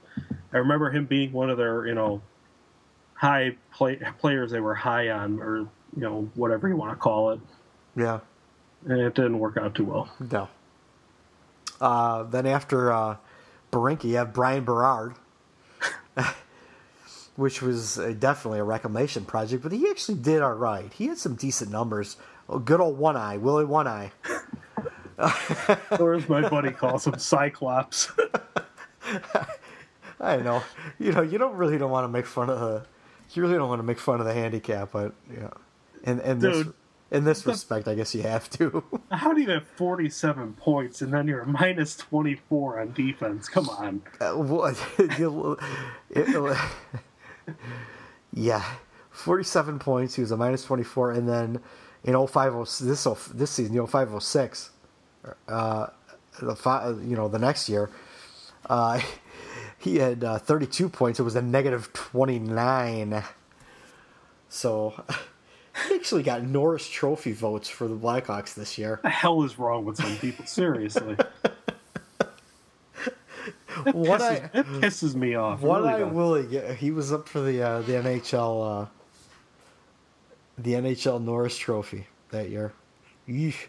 I 0.52 0.58
remember 0.58 0.90
him 0.90 1.06
being 1.06 1.32
one 1.32 1.50
of 1.50 1.56
their 1.58 1.86
you 1.86 1.94
know 1.94 2.20
high 3.14 3.56
play, 3.72 3.98
players 4.18 4.50
they 4.50 4.60
were 4.60 4.74
high 4.74 5.08
on, 5.10 5.40
or 5.40 5.58
you 5.60 5.68
know 5.96 6.30
whatever 6.34 6.68
you 6.68 6.76
want 6.76 6.92
to 6.92 6.96
call 6.96 7.30
it, 7.30 7.40
Yeah, 7.96 8.20
and 8.86 9.00
it 9.00 9.14
didn't 9.14 9.38
work 9.38 9.56
out 9.56 9.74
too 9.74 9.84
well. 9.84 10.08
no. 10.30 10.48
Uh, 11.80 12.22
then 12.24 12.46
after 12.46 12.92
uh, 12.92 13.16
Barinka, 13.72 14.04
you 14.04 14.16
have 14.16 14.32
Bryan 14.32 14.64
Berard, 14.64 15.14
which 17.36 17.60
was 17.60 17.98
uh, 17.98 18.14
definitely 18.18 18.60
a 18.60 18.64
reclamation 18.64 19.24
project, 19.24 19.62
but 19.62 19.72
he 19.72 19.88
actually 19.90 20.18
did 20.18 20.40
all 20.40 20.54
right. 20.54 20.92
He 20.92 21.06
had 21.08 21.18
some 21.18 21.34
decent 21.34 21.70
numbers. 21.70 22.16
Oh, 22.48 22.58
good 22.58 22.80
old 22.80 22.96
One 22.96 23.16
Eye, 23.16 23.38
Willie 23.38 23.64
One 23.64 23.88
Eye. 23.88 24.12
or 26.00 26.14
as 26.14 26.28
my 26.28 26.48
buddy 26.48 26.70
calls 26.70 27.06
him, 27.06 27.18
Cyclops. 27.18 28.10
I 30.20 30.36
know. 30.38 30.62
You 30.98 31.12
know, 31.12 31.22
you 31.22 31.38
don't 31.38 31.56
really 31.56 31.78
don't 31.78 31.90
want 31.90 32.04
to 32.04 32.08
make 32.08 32.26
fun 32.26 32.50
of 32.50 32.60
the. 32.60 32.86
You 33.32 33.42
really 33.42 33.54
don't 33.56 33.68
want 33.68 33.80
to 33.80 33.84
make 33.84 33.98
fun 33.98 34.20
of 34.20 34.26
the 34.26 34.34
handicap, 34.34 34.90
but 34.92 35.12
yeah. 35.32 35.50
And 36.04 36.20
and 36.20 36.40
this, 36.40 36.64
Dude, 36.64 36.74
In 37.10 37.24
this 37.24 37.46
respect, 37.46 37.88
I 37.88 37.94
guess 37.94 38.14
you 38.14 38.22
have 38.22 38.48
to. 38.50 38.84
How 39.10 39.32
do 39.32 39.40
you 39.40 39.50
have 39.50 39.66
47 39.76 40.54
points 40.54 41.02
and 41.02 41.12
then 41.12 41.26
you're 41.26 41.44
minus 41.44 41.96
24 41.96 42.80
on 42.80 42.92
defense? 42.92 43.48
Come 43.48 43.68
on. 43.68 44.02
Uh, 44.20 44.32
what? 44.34 44.76
you- 45.18 45.58
it- 46.10 46.58
yeah, 48.32 48.64
forty-seven 49.10 49.78
points. 49.78 50.14
He 50.14 50.22
was 50.22 50.30
a 50.30 50.36
minus 50.36 50.64
twenty-four, 50.64 51.12
and 51.12 51.28
then 51.28 51.60
in 52.04 52.26
05, 52.26 52.54
this 52.80 53.04
this 53.34 53.50
season, 53.50 53.74
you 53.74 53.80
know, 53.80 53.86
five 53.86 54.12
oh 54.14 54.18
six, 54.18 54.70
uh, 55.48 55.86
the 56.40 56.56
fi- 56.56 56.88
you 56.90 57.16
know 57.16 57.28
the 57.28 57.38
next 57.38 57.68
year, 57.68 57.90
uh, 58.68 59.00
he 59.78 59.96
had 59.98 60.22
uh, 60.24 60.38
thirty-two 60.38 60.88
points. 60.88 61.18
It 61.20 61.22
was 61.22 61.36
a 61.36 61.42
negative 61.42 61.92
twenty-nine. 61.92 63.22
So 64.48 64.94
he 65.88 65.94
actually 65.96 66.22
got 66.22 66.42
Norris 66.44 66.88
Trophy 66.88 67.32
votes 67.32 67.68
for 67.68 67.88
the 67.88 67.96
Blackhawks 67.96 68.54
this 68.54 68.78
year. 68.78 69.00
The 69.02 69.08
hell 69.10 69.42
is 69.42 69.58
wrong 69.58 69.84
with 69.84 69.96
some 69.96 70.16
people? 70.18 70.46
Seriously. 70.46 71.16
That 73.84 73.94
What 73.96 74.20
pisses, 74.20 74.44
I- 74.44 74.48
that 74.52 74.66
pisses 74.66 75.14
me 75.16 75.34
off. 75.34 75.60
What 75.60 75.80
really 75.82 75.92
I 75.94 75.98
does. 75.98 76.12
Willie, 76.12 76.46
get- 76.46 76.76
he 76.76 76.90
was 76.92 77.12
up 77.12 77.28
for 77.28 77.40
the 77.40 77.60
uh, 77.60 77.80
the 77.82 77.92
NHL 77.94 78.84
uh, 78.84 78.86
the 80.56 80.72
NHL 80.74 81.22
Norris 81.22 81.58
Trophy 81.58 82.06
that 82.30 82.48
year. 82.50 82.72
Yeesh. 83.28 83.66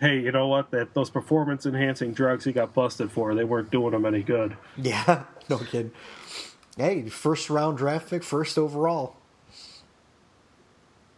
Hey, 0.00 0.20
you 0.20 0.32
know 0.32 0.46
what? 0.48 0.70
That 0.70 0.94
those 0.94 1.10
performance 1.10 1.66
enhancing 1.66 2.14
drugs 2.14 2.44
he 2.44 2.52
got 2.52 2.72
busted 2.72 3.12
for, 3.12 3.34
they 3.34 3.44
weren't 3.44 3.70
doing 3.70 3.92
him 3.92 4.06
any 4.06 4.22
good. 4.22 4.56
Yeah, 4.76 5.24
no 5.48 5.58
kidding. 5.58 5.92
Hey, 6.76 7.08
first 7.08 7.50
round 7.50 7.76
draft 7.76 8.08
pick, 8.08 8.22
first 8.22 8.56
overall. 8.56 9.16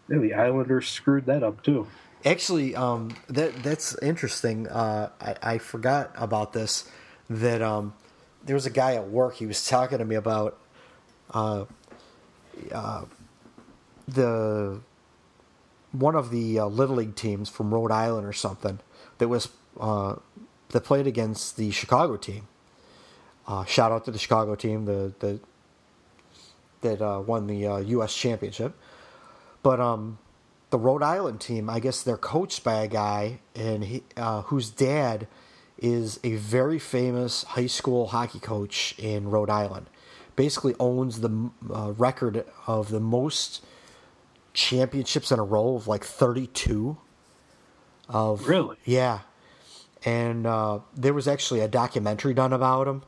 Yeah, 0.08 0.18
the 0.18 0.34
Islanders 0.34 0.88
screwed 0.88 1.26
that 1.26 1.44
up 1.44 1.62
too. 1.62 1.86
Actually, 2.24 2.74
um, 2.74 3.14
that 3.28 3.62
that's 3.62 3.96
interesting. 4.02 4.66
Uh, 4.66 5.10
I, 5.20 5.36
I 5.42 5.58
forgot 5.58 6.10
about 6.16 6.52
this. 6.52 6.90
That 7.30 7.62
um, 7.62 7.94
there 8.44 8.54
was 8.54 8.66
a 8.66 8.70
guy 8.70 8.96
at 8.96 9.08
work. 9.08 9.36
He 9.36 9.46
was 9.46 9.66
talking 9.66 9.98
to 9.98 10.04
me 10.04 10.16
about 10.16 10.58
uh, 11.32 11.66
uh, 12.72 13.04
the 14.08 14.80
one 15.92 16.16
of 16.16 16.30
the 16.30 16.58
uh, 16.58 16.66
little 16.66 16.96
league 16.96 17.14
teams 17.14 17.48
from 17.48 17.72
Rhode 17.72 17.92
Island 17.92 18.26
or 18.26 18.32
something 18.32 18.80
that 19.18 19.28
was 19.28 19.48
uh, 19.78 20.16
that 20.70 20.80
played 20.82 21.06
against 21.06 21.56
the 21.56 21.70
Chicago 21.70 22.16
team. 22.16 22.48
Uh, 23.46 23.64
shout 23.64 23.92
out 23.92 24.04
to 24.06 24.10
the 24.10 24.18
Chicago 24.18 24.54
team, 24.54 24.86
the 24.86 25.12
the 25.20 25.40
that 26.80 27.00
uh, 27.00 27.22
won 27.24 27.46
the 27.46 27.66
uh, 27.66 27.76
U.S. 27.78 28.14
championship. 28.14 28.74
But 29.62 29.80
um, 29.80 30.18
the 30.70 30.78
Rhode 30.78 31.02
Island 31.02 31.40
team, 31.40 31.70
I 31.70 31.80
guess 31.80 32.02
they're 32.02 32.16
coached 32.16 32.64
by 32.64 32.82
a 32.82 32.88
guy 32.88 33.40
and 33.54 33.84
he, 33.84 34.02
uh, 34.16 34.42
whose 34.42 34.70
dad 34.70 35.28
is 35.78 36.20
a 36.22 36.36
very 36.36 36.78
famous 36.78 37.44
high 37.44 37.66
school 37.66 38.08
hockey 38.08 38.38
coach 38.38 38.94
in 38.98 39.30
Rhode 39.30 39.50
Island. 39.50 39.86
Basically 40.34 40.74
owns 40.80 41.20
the 41.20 41.50
uh, 41.72 41.92
record 41.92 42.44
of 42.66 42.88
the 42.88 43.00
most 43.00 43.64
championships 44.54 45.32
in 45.32 45.38
a 45.38 45.44
row 45.44 45.76
of 45.76 45.86
like 45.88 46.04
32 46.04 46.96
of 48.08 48.46
Really? 48.46 48.76
yeah. 48.84 49.20
And 50.04 50.46
uh, 50.46 50.80
there 50.96 51.14
was 51.14 51.28
actually 51.28 51.60
a 51.60 51.68
documentary 51.68 52.34
done 52.34 52.52
about 52.52 52.88
him. 52.88 53.02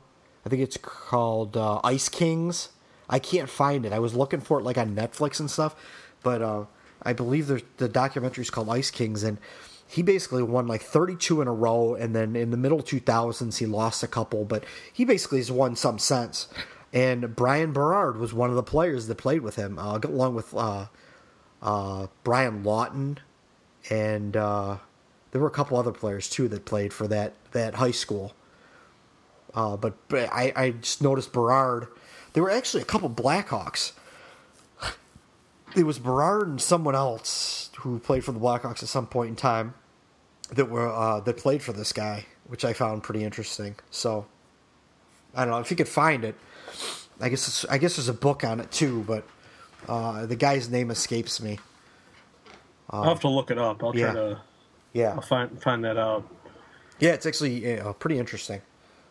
I 0.45 0.49
think 0.49 0.61
it's 0.61 0.77
called 0.77 1.57
uh, 1.57 1.81
ice 1.83 2.07
kings. 2.07 2.69
I 3.09 3.19
can't 3.19 3.49
find 3.49 3.85
it. 3.85 3.91
I 3.93 3.99
was 3.99 4.15
looking 4.15 4.39
for 4.39 4.59
it 4.59 4.63
like 4.63 4.77
on 4.77 4.95
netflix 4.95 5.39
and 5.39 5.51
stuff 5.51 5.75
but 6.25 6.41
uh, 6.41 6.65
i 7.03 7.13
believe 7.13 7.47
there's, 7.47 7.61
the 7.77 7.87
documentary 7.87 8.41
is 8.41 8.49
called 8.49 8.67
ice 8.67 8.91
kings 8.91 9.23
and 9.23 9.37
he 9.87 10.01
basically 10.01 10.43
won 10.43 10.67
like 10.67 10.81
32 10.81 11.39
in 11.41 11.47
a 11.47 11.53
row 11.53 11.93
and 11.95 12.13
then 12.13 12.35
in 12.35 12.49
the 12.49 12.57
middle 12.57 12.81
2000s 12.81 13.59
he 13.59 13.65
lost 13.65 14.03
a 14.03 14.07
couple 14.07 14.43
but 14.43 14.65
he 14.91 15.05
basically 15.05 15.37
has 15.37 15.51
won 15.51 15.75
some 15.77 15.97
sense 15.99 16.49
and 16.91 17.35
bryan 17.35 17.71
berard 17.71 18.17
was 18.17 18.33
one 18.33 18.49
of 18.49 18.55
the 18.57 18.63
players 18.63 19.07
that 19.07 19.15
played 19.15 19.41
with 19.41 19.55
him 19.55 19.77
uh, 19.79 19.97
along 20.03 20.33
with 20.35 20.53
uh, 21.65 22.07
Brian 22.23 22.63
Lawton, 22.63 23.19
and 23.89 24.37
uh, 24.37 24.77
there 25.31 25.41
were 25.41 25.47
a 25.47 25.51
couple 25.51 25.77
other 25.77 25.91
players 25.91 26.29
too 26.29 26.47
that 26.47 26.63
played 26.63 26.93
for 26.93 27.07
that 27.07 27.33
that 27.51 27.75
high 27.75 27.91
school. 27.91 28.33
Uh, 29.53 29.75
but, 29.75 29.95
but 30.09 30.29
I, 30.33 30.51
I 30.55 30.69
just 30.71 31.01
noticed 31.01 31.31
Berard. 31.31 31.87
There 32.33 32.43
were 32.43 32.51
actually 32.51 32.83
a 32.83 32.85
couple 32.85 33.09
Blackhawks. 33.09 33.93
It 35.77 35.85
was 35.85 35.97
Berard 35.97 36.47
and 36.47 36.61
someone 36.61 36.93
else 36.93 37.69
who 37.79 37.99
played 37.99 38.25
for 38.25 38.33
the 38.33 38.39
Blackhawks 38.39 38.83
at 38.83 38.89
some 38.89 39.07
point 39.07 39.29
in 39.29 39.35
time 39.37 39.73
that 40.51 40.69
were 40.69 40.89
uh, 40.89 41.21
that 41.21 41.37
played 41.37 41.63
for 41.63 41.73
this 41.73 41.91
guy, 41.93 42.25
which 42.47 42.63
I 42.63 42.73
found 42.73 43.03
pretty 43.03 43.23
interesting. 43.23 43.75
So 43.91 44.25
I 45.33 45.45
don't 45.45 45.51
know 45.51 45.59
if 45.59 45.71
you 45.71 45.77
could 45.77 45.87
find 45.87 46.23
it. 46.23 46.35
I 47.19 47.29
guess 47.29 47.65
I 47.69 47.77
guess 47.77 47.95
there's 47.95 48.09
a 48.09 48.13
book 48.13 48.43
on 48.43 48.59
it 48.59 48.71
too, 48.71 49.03
but 49.07 49.25
uh, 49.87 50.25
the 50.25 50.35
guy's 50.35 50.69
name 50.69 50.91
escapes 50.91 51.41
me. 51.41 51.59
I'll 52.89 53.03
have 53.03 53.19
to 53.21 53.29
look 53.29 53.51
it 53.51 53.57
up. 53.57 53.83
I'll 53.83 53.93
try 53.93 54.13
to 54.13 54.41
Yeah, 54.93 55.13
I'll 55.13 55.21
find 55.21 55.61
find 55.61 55.83
that 55.83 55.97
out. 55.97 56.23
yeah, 56.99 57.11
it's 57.11 57.25
actually 57.25 57.79
uh, 57.79 57.93
pretty 57.93 58.19
interesting. 58.19 58.61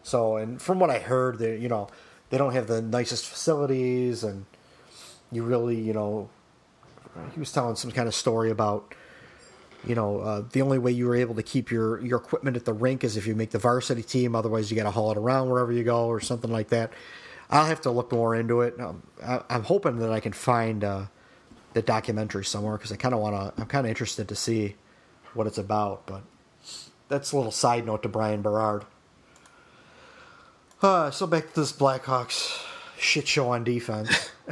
So, 0.02 0.36
and 0.36 0.60
from 0.60 0.78
what 0.78 0.90
I 0.90 0.98
heard, 0.98 1.38
they 1.38 1.56
you 1.58 1.68
know 1.68 1.88
they 2.30 2.38
don't 2.38 2.52
have 2.52 2.66
the 2.66 2.80
nicest 2.80 3.26
facilities, 3.26 4.22
and 4.24 4.46
you 5.32 5.42
really 5.42 5.80
you 5.80 5.92
know 5.92 6.30
he 7.32 7.40
was 7.40 7.52
telling 7.52 7.76
some 7.76 7.90
kind 7.90 8.08
of 8.08 8.14
story 8.14 8.50
about 8.50 8.94
you 9.86 9.94
know 9.94 10.20
uh, 10.20 10.44
the 10.52 10.62
only 10.62 10.78
way 10.78 10.92
you 10.92 11.06
were 11.06 11.16
able 11.16 11.34
to 11.34 11.42
keep 11.42 11.70
your 11.70 12.00
your 12.00 12.18
equipment 12.18 12.56
at 12.56 12.64
the 12.64 12.72
rink 12.72 13.02
is 13.04 13.16
if 13.16 13.26
you 13.26 13.34
make 13.34 13.50
the 13.50 13.58
varsity 13.58 14.02
team. 14.02 14.34
Otherwise, 14.36 14.70
you 14.70 14.76
got 14.76 14.84
to 14.84 14.90
haul 14.92 15.10
it 15.10 15.18
around 15.18 15.50
wherever 15.50 15.72
you 15.72 15.84
go 15.84 16.06
or 16.06 16.20
something 16.20 16.50
like 16.52 16.68
that. 16.68 16.92
I'll 17.50 17.66
have 17.66 17.80
to 17.82 17.90
look 17.90 18.12
more 18.12 18.34
into 18.34 18.62
it. 18.62 18.78
Um, 18.80 19.02
I, 19.24 19.42
I'm 19.50 19.64
hoping 19.64 19.98
that 19.98 20.10
I 20.10 20.20
can 20.20 20.32
find 20.32 20.82
uh, 20.82 21.06
the 21.72 21.82
documentary 21.82 22.44
somewhere 22.44 22.76
because 22.76 22.92
I 22.92 22.96
kind 22.96 23.14
of 23.14 23.20
want 23.20 23.36
to. 23.36 23.60
I'm 23.60 23.66
kind 23.66 23.86
of 23.86 23.90
interested 23.90 24.28
to 24.28 24.34
see 24.34 24.76
what 25.34 25.46
it's 25.46 25.58
about. 25.58 26.06
But 26.06 26.22
that's 27.08 27.32
a 27.32 27.36
little 27.36 27.52
side 27.52 27.86
note 27.86 28.02
to 28.02 28.08
Bryan 28.08 28.42
Berard. 28.42 28.84
Uh, 30.82 31.10
so 31.10 31.26
back 31.26 31.52
to 31.54 31.60
this 31.60 31.72
Blackhawks 31.72 32.62
shit 32.98 33.26
show 33.28 33.50
on 33.50 33.64
defense. 33.64 34.30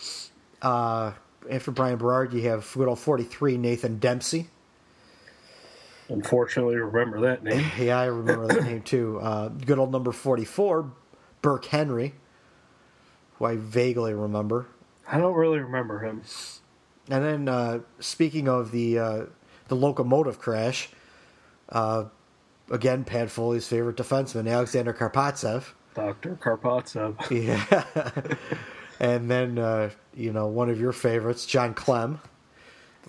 uh, 0.62 1.12
after 1.50 1.70
Bryan 1.70 1.96
Berard, 1.96 2.32
you 2.32 2.42
have 2.48 2.70
good 2.74 2.88
old 2.88 2.98
43 2.98 3.56
Nathan 3.56 3.98
Dempsey. 3.98 4.48
Unfortunately, 6.08 6.76
remember 6.76 7.20
that 7.20 7.44
name. 7.44 7.70
Yeah, 7.78 8.00
I 8.00 8.06
remember 8.06 8.46
that 8.46 8.64
name 8.64 8.82
too. 8.82 9.18
Uh, 9.20 9.48
good 9.48 9.78
old 9.78 9.92
number 9.92 10.12
44, 10.12 10.90
Burke 11.42 11.66
Henry, 11.66 12.14
who 13.34 13.44
I 13.44 13.56
vaguely 13.56 14.14
remember. 14.14 14.66
I 15.10 15.18
don't 15.18 15.34
really 15.34 15.58
remember 15.60 16.00
him. 16.00 16.22
And 17.10 17.24
then, 17.24 17.48
uh, 17.48 17.80
speaking 18.00 18.48
of 18.48 18.70
the 18.70 18.98
uh, 18.98 19.22
the 19.68 19.74
locomotive 19.76 20.38
crash, 20.38 20.90
uh, 21.70 22.04
again, 22.70 23.04
Pat 23.04 23.30
Foley's 23.30 23.66
favorite 23.66 23.96
defenseman, 23.96 24.50
Alexander 24.50 24.92
Karpovtsev. 24.92 25.64
Doctor 25.94 26.38
Karpovtsev. 26.40 27.16
Yeah. 27.30 28.34
and 29.00 29.30
then, 29.30 29.58
uh, 29.58 29.90
you 30.14 30.32
know, 30.32 30.46
one 30.48 30.68
of 30.70 30.78
your 30.80 30.92
favorites, 30.92 31.46
Jon 31.46 31.74
Klemm. 31.74 32.18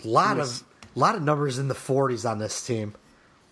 A 0.04 0.08
lot 0.08 0.38
Yes. 0.38 0.60
of 0.62 0.66
lot 0.94 1.14
of 1.14 1.22
numbers 1.22 1.58
in 1.58 1.68
the 1.68 1.74
40s 1.74 2.28
on 2.28 2.38
this 2.38 2.64
team. 2.66 2.94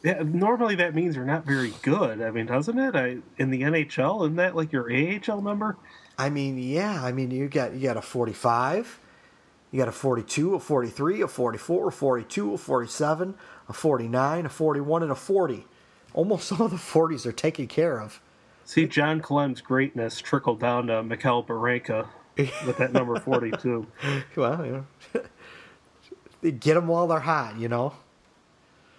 Yeah, 0.02 0.22
normally 0.24 0.76
that 0.76 0.94
means 0.94 1.16
you're 1.16 1.24
not 1.24 1.44
very 1.44 1.74
good. 1.82 2.22
I 2.22 2.30
mean, 2.30 2.46
doesn't 2.46 2.78
it? 2.78 2.94
I, 2.94 3.18
in 3.36 3.50
the 3.50 3.62
NHL, 3.62 4.22
isn't 4.22 4.36
that 4.36 4.54
like 4.54 4.72
your 4.72 4.90
AHL 4.92 5.42
number? 5.42 5.76
I 6.16 6.30
mean, 6.30 6.58
yeah. 6.58 7.04
I 7.04 7.12
mean, 7.12 7.30
you 7.30 7.48
got 7.48 7.74
you 7.74 7.80
got 7.80 7.96
a 7.96 8.02
45, 8.02 9.00
you 9.72 9.78
got 9.78 9.88
a 9.88 9.92
42, 9.92 10.54
a 10.54 10.60
43, 10.60 11.22
a 11.22 11.28
44, 11.28 11.88
a 11.88 11.92
42, 11.92 12.54
a 12.54 12.58
47, 12.58 13.34
a 13.68 13.72
49, 13.72 14.46
a 14.46 14.48
41, 14.48 15.02
and 15.02 15.12
a 15.12 15.14
40. 15.14 15.66
Almost 16.14 16.60
all 16.60 16.68
the 16.68 16.76
40s 16.76 17.26
are 17.26 17.32
taken 17.32 17.66
care 17.66 18.00
of. 18.00 18.20
See, 18.64 18.86
Jon 18.86 19.20
Klemm's 19.20 19.60
greatness 19.60 20.20
trickled 20.20 20.60
down 20.60 20.88
to 20.88 21.02
Mikhail 21.02 21.42
Barinka 21.42 22.06
with 22.36 22.76
that 22.78 22.92
number 22.92 23.18
42. 23.18 23.86
Well, 24.36 24.64
you 24.64 24.86
know, 25.14 25.22
get 26.50 26.74
them 26.74 26.86
while 26.86 27.06
they're 27.08 27.20
hot, 27.20 27.58
you 27.58 27.68
know. 27.68 27.94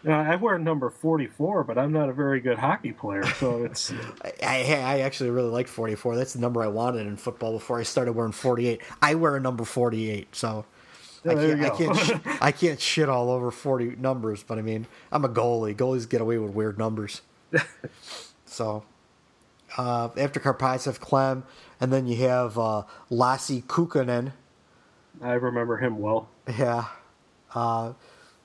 I 0.07 0.35
wear 0.37 0.57
number 0.57 0.89
44, 0.89 1.65
but 1.65 1.77
I'm 1.77 1.91
not 1.91 2.09
a 2.09 2.13
very 2.13 2.39
good 2.39 2.57
hockey 2.57 2.93
player, 2.93 3.25
so 3.25 3.63
it's 3.63 3.91
I, 4.23 4.31
I, 4.41 4.73
I 4.73 4.99
actually 4.99 5.29
really 5.31 5.49
like 5.49 5.67
44. 5.67 6.15
That's 6.15 6.33
the 6.33 6.39
number 6.39 6.63
I 6.63 6.67
wanted 6.67 7.05
in 7.07 7.17
football 7.17 7.51
before 7.53 7.79
I 7.79 7.83
started 7.83 8.13
wearing 8.13 8.31
48. 8.31 8.81
I 9.01 9.15
wear 9.15 9.35
a 9.35 9.39
number 9.41 9.65
48, 9.65 10.33
so 10.33 10.65
I 11.25 11.29
Yeah, 11.29 11.35
there 11.35 11.57
can't, 11.57 11.71
I 11.71 11.77
can't, 11.77 11.97
sh- 11.97 12.37
I 12.41 12.51
can't 12.51 12.79
shit 12.79 13.09
all 13.09 13.29
over 13.29 13.51
40 13.51 13.97
numbers. 13.97 14.41
But 14.43 14.57
I 14.57 14.61
mean, 14.61 14.87
I'm 15.11 15.25
a 15.25 15.29
goalie. 15.29 15.75
Goalies 15.75 16.07
get 16.07 16.21
away 16.21 16.37
with 16.37 16.51
weird 16.51 16.77
numbers. 16.77 17.21
so 18.45 18.85
uh, 19.77 20.09
after 20.17 20.39
Karpovtsev, 20.39 20.99
Klemm, 20.99 21.43
and 21.81 21.91
then 21.91 22.07
you 22.07 22.25
have 22.27 22.57
uh, 22.57 22.83
Lassi 23.11 23.63
Kukkonen. 23.63 24.31
I 25.21 25.33
remember 25.33 25.77
him 25.77 25.99
well. 25.99 26.29
Yeah. 26.47 26.85
Uh, 27.53 27.93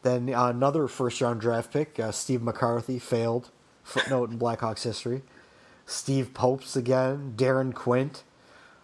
then 0.05 0.29
another 0.29 0.87
first 0.87 1.21
round 1.21 1.41
draft 1.41 1.73
pick, 1.73 1.99
uh, 1.99 2.13
Steve 2.13 2.43
McCarthy, 2.43 3.01
failed. 3.01 3.51
Footnote 3.83 4.31
in 4.31 4.39
Blackhawks 4.39 4.85
history. 4.85 5.23
Steve 5.87 6.33
Poapst 6.33 6.77
again, 6.77 7.35
Deron 7.37 7.75
Quint. 7.75 8.23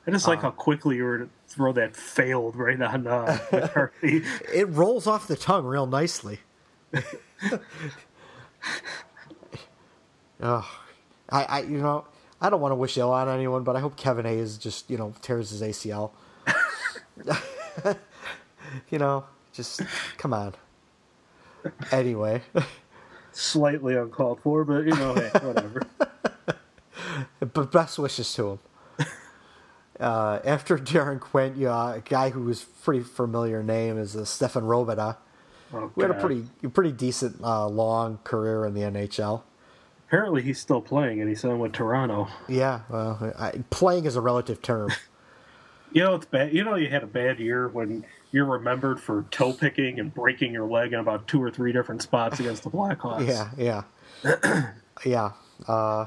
I 0.06 0.10
just 0.10 0.26
like 0.26 0.42
how 0.42 0.50
quickly 0.50 0.96
you 0.96 1.04
were 1.04 1.18
to 1.18 1.28
throw 1.46 1.72
that 1.72 1.94
failed 1.96 2.56
right 2.56 2.80
on 2.80 3.06
uh, 3.06 3.38
McCarthy. 3.52 4.22
It 4.52 4.68
rolls 4.68 5.06
off 5.06 5.28
the 5.28 5.36
tongue 5.36 5.64
real 5.64 5.86
nicely. 5.86 6.40
oh, 10.42 10.80
I, 11.30 11.44
I, 11.44 11.60
you 11.62 11.78
know, 11.78 12.06
I 12.40 12.50
don't 12.50 12.60
want 12.60 12.72
to 12.72 12.76
wish 12.76 12.98
ill 12.98 13.12
on 13.12 13.28
anyone, 13.28 13.62
but 13.62 13.76
I 13.76 13.80
hope 13.80 13.96
Kevin 13.96 14.24
Hayes 14.24 14.58
just, 14.58 14.90
you 14.90 14.98
know, 14.98 15.14
tears 15.22 15.50
his 15.50 15.62
ACL. 15.62 16.10
you 18.90 18.98
know, 18.98 19.24
just 19.52 19.82
come 20.16 20.32
on. 20.32 20.54
Anyway, 21.92 22.42
Slightly 23.32 23.96
uncalled 23.96 24.40
for, 24.40 24.64
but 24.64 24.84
you 24.84 24.94
know, 24.96 25.14
hey, 25.14 25.30
whatever. 25.42 25.82
but 27.40 27.72
best 27.72 27.98
wishes 27.98 28.32
to 28.34 28.50
him. 28.50 28.58
Uh, 30.00 30.40
after 30.46 30.78
Deron 30.78 31.20
Quint, 31.20 31.58
you 31.58 31.66
know, 31.66 31.72
a 31.74 32.02
guy 32.02 32.30
who 32.30 32.44
was 32.44 32.62
pretty 32.62 33.04
familiar 33.04 33.62
name 33.62 33.98
is 33.98 34.16
uh, 34.16 34.20
Stéphane 34.20 34.62
Robidas, 34.62 35.18
Oh, 35.72 35.88
who 35.94 36.00
had 36.00 36.10
a 36.10 36.14
pretty, 36.14 36.46
pretty 36.72 36.92
decent 36.92 37.40
uh, 37.42 37.68
long 37.68 38.18
career 38.24 38.64
in 38.64 38.72
the 38.74 38.80
NHL. 38.80 39.42
Apparently, 40.08 40.40
he's 40.42 40.58
still 40.58 40.80
playing, 40.80 41.20
and 41.20 41.28
he's 41.28 41.40
signed 41.40 41.60
with 41.60 41.72
Toronto. 41.72 42.28
Yeah, 42.48 42.80
well, 42.88 43.32
I, 43.38 43.62
playing 43.70 44.06
is 44.06 44.16
a 44.16 44.20
relative 44.20 44.62
term. 44.62 44.90
You 45.92 46.04
know, 46.04 46.14
it's 46.14 46.26
bad. 46.26 46.54
You 46.54 46.62
know, 46.62 46.76
you 46.76 46.88
had 46.88 47.02
a 47.02 47.06
bad 47.08 47.40
year 47.40 47.66
when 47.66 48.06
you're 48.32 48.44
remembered 48.44 49.00
for 49.00 49.24
toe 49.30 49.52
picking 49.52 49.98
and 49.98 50.14
breaking 50.14 50.52
your 50.52 50.66
leg 50.66 50.92
in 50.92 51.00
about 51.00 51.26
two 51.26 51.42
or 51.42 51.50
three 51.50 51.72
different 51.72 52.02
spots 52.02 52.38
against 52.40 52.62
the 52.62 52.70
Blackhawks. 52.70 53.26
Yeah, 53.26 53.82
yeah, 54.24 54.72
yeah. 55.04 55.32
Uh, 55.66 56.06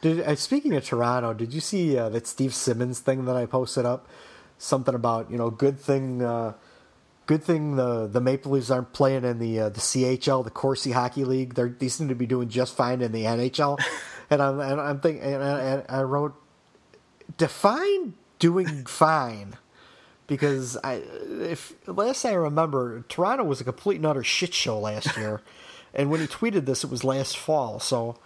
did 0.00 0.20
uh, 0.20 0.34
speaking 0.36 0.74
of 0.74 0.84
Toronto, 0.84 1.34
did 1.34 1.52
you 1.52 1.60
see 1.60 1.96
uh, 1.96 2.08
that 2.08 2.26
Steve 2.26 2.54
Simmons 2.54 3.00
thing 3.00 3.26
that 3.26 3.36
I 3.36 3.46
posted 3.46 3.84
up? 3.84 4.08
Something 4.58 4.94
about 4.94 5.30
you 5.30 5.38
know, 5.38 5.50
good 5.50 5.78
thing, 5.78 6.22
uh, 6.22 6.54
good 7.26 7.42
thing 7.42 7.76
the 7.76 8.06
the 8.06 8.20
Maple 8.20 8.52
Leafs 8.52 8.70
aren't 8.70 8.92
playing 8.92 9.24
in 9.24 9.38
the 9.38 9.60
uh, 9.60 9.68
the 9.68 9.80
CHL, 9.80 10.44
the 10.44 10.50
Corsi 10.50 10.92
Hockey 10.92 11.24
League. 11.24 11.54
They're, 11.54 11.68
they 11.68 11.88
seem 11.88 12.08
to 12.08 12.14
be 12.14 12.26
doing 12.26 12.48
just 12.48 12.74
fine 12.74 13.00
in 13.00 13.12
the 13.12 13.24
NHL. 13.24 13.78
and 14.30 14.40
I'm 14.42 14.60
and 14.60 14.80
I'm 14.80 15.00
thinking, 15.00 15.22
and 15.22 15.42
I, 15.42 15.60
and 15.60 15.84
I 15.88 16.02
wrote, 16.02 16.34
define 17.36 18.14
doing 18.38 18.84
fine. 18.86 19.56
Because 20.30 20.76
I, 20.84 21.02
if 21.40 21.74
last 21.88 22.24
I 22.24 22.34
remember, 22.34 23.04
Toronto 23.08 23.42
was 23.42 23.60
a 23.60 23.64
complete 23.64 23.96
and 23.96 24.06
utter 24.06 24.22
shit 24.22 24.54
show 24.54 24.78
last 24.78 25.16
year, 25.16 25.40
and 25.92 26.08
when 26.08 26.20
he 26.20 26.28
tweeted 26.28 26.66
this, 26.66 26.84
it 26.84 26.90
was 26.90 27.02
last 27.02 27.36
fall. 27.36 27.80
So 27.80 28.16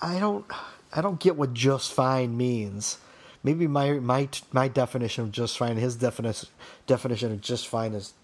I 0.00 0.20
don't 0.20 0.46
I 0.92 1.00
don't 1.02 1.18
get 1.18 1.36
what 1.36 1.52
just 1.52 1.92
fine 1.92 2.36
means. 2.36 2.98
Maybe 3.42 3.66
my 3.66 3.94
my 3.94 4.28
my 4.52 4.68
definition 4.68 5.24
of 5.24 5.32
just 5.32 5.58
fine, 5.58 5.76
his 5.78 5.96
definition 5.96 6.48
definition 6.86 7.32
of 7.32 7.40
just 7.40 7.66
fine 7.66 7.94
is 7.94 8.14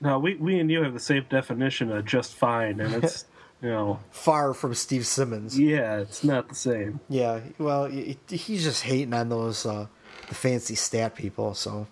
No, 0.00 0.20
we 0.20 0.36
we 0.36 0.60
and 0.60 0.70
you 0.70 0.84
have 0.84 0.94
the 0.94 1.00
same 1.00 1.26
definition 1.28 1.90
of 1.90 2.04
just 2.04 2.34
fine, 2.34 2.78
and 2.78 3.02
it's 3.02 3.24
you 3.62 3.70
know, 3.70 3.98
far 4.12 4.54
from 4.54 4.74
Steve 4.74 5.06
Simmons. 5.06 5.58
yeah, 5.58 5.96
it's 5.98 6.22
not 6.22 6.48
the 6.50 6.54
same. 6.54 7.00
Yeah, 7.08 7.40
well, 7.58 7.86
he's 7.86 8.62
just 8.62 8.84
hating 8.84 9.12
on 9.12 9.28
those 9.28 9.66
uh, 9.66 9.88
the 10.28 10.36
fancy 10.36 10.76
stat 10.76 11.16
people. 11.16 11.54
So 11.54 11.88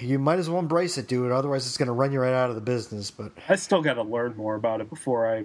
you 0.00 0.18
might 0.18 0.38
as 0.38 0.48
well 0.48 0.58
embrace 0.58 0.98
it, 0.98 1.08
dude. 1.08 1.32
Otherwise, 1.32 1.66
it's 1.66 1.76
going 1.76 1.86
to 1.88 1.92
run 1.92 2.12
you 2.12 2.20
right 2.20 2.32
out 2.32 2.48
of 2.50 2.54
the 2.54 2.60
business. 2.60 3.10
But 3.10 3.32
I 3.48 3.56
still 3.56 3.82
got 3.82 3.94
to 3.94 4.02
learn 4.02 4.36
more 4.36 4.54
about 4.54 4.80
it 4.80 4.88
before 4.90 5.30
I, 5.32 5.38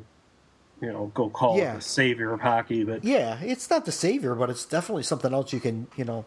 you 0.82 0.92
know, 0.92 1.12
go 1.14 1.30
call 1.30 1.58
Yeah. 1.58 1.74
it 1.74 1.76
the 1.78 1.82
savior 1.82 2.34
of 2.34 2.42
hockey. 2.42 2.84
But 2.84 3.04
yeah, 3.04 3.40
it's 3.42 3.70
not 3.70 3.86
the 3.86 3.92
savior, 3.92 4.36
but 4.36 4.50
it's 4.50 4.66
definitely 4.66 5.04
something 5.04 5.34
else 5.34 5.52
you 5.54 5.60
can, 5.60 5.88
you 5.96 6.06
know. 6.06 6.26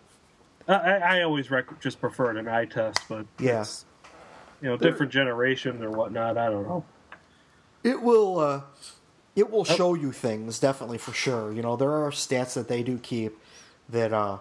I, 0.67 0.75
I 1.19 1.23
always 1.23 1.51
rec- 1.51 1.81
just 1.81 2.01
preferred 2.01 2.37
an 2.37 2.47
eye 2.49 2.67
test, 2.67 3.01
but 3.09 3.27
Yeah. 3.39 3.65
you 4.61 4.69
know, 4.69 4.77
different 4.77 5.13
generations 5.13 5.81
or 5.83 5.91
whatnot. 5.91 6.37
I 6.37 6.51
don't 6.51 6.67
know. 6.69 6.85
It 7.85 8.03
will 8.03 8.39
uh 8.41 8.61
it 9.37 9.51
will 9.51 9.65
show 9.65 9.95
you 9.95 10.11
things 10.13 10.59
definitely 10.59 10.99
for 10.99 11.13
sure. 11.13 11.53
You 11.53 11.63
know, 11.63 11.77
there 11.77 11.93
are 11.93 12.11
stats 12.11 12.55
that 12.55 12.69
they 12.69 12.83
do 12.83 12.99
keep 12.99 13.39
that 13.89 14.13
uh 14.13 14.39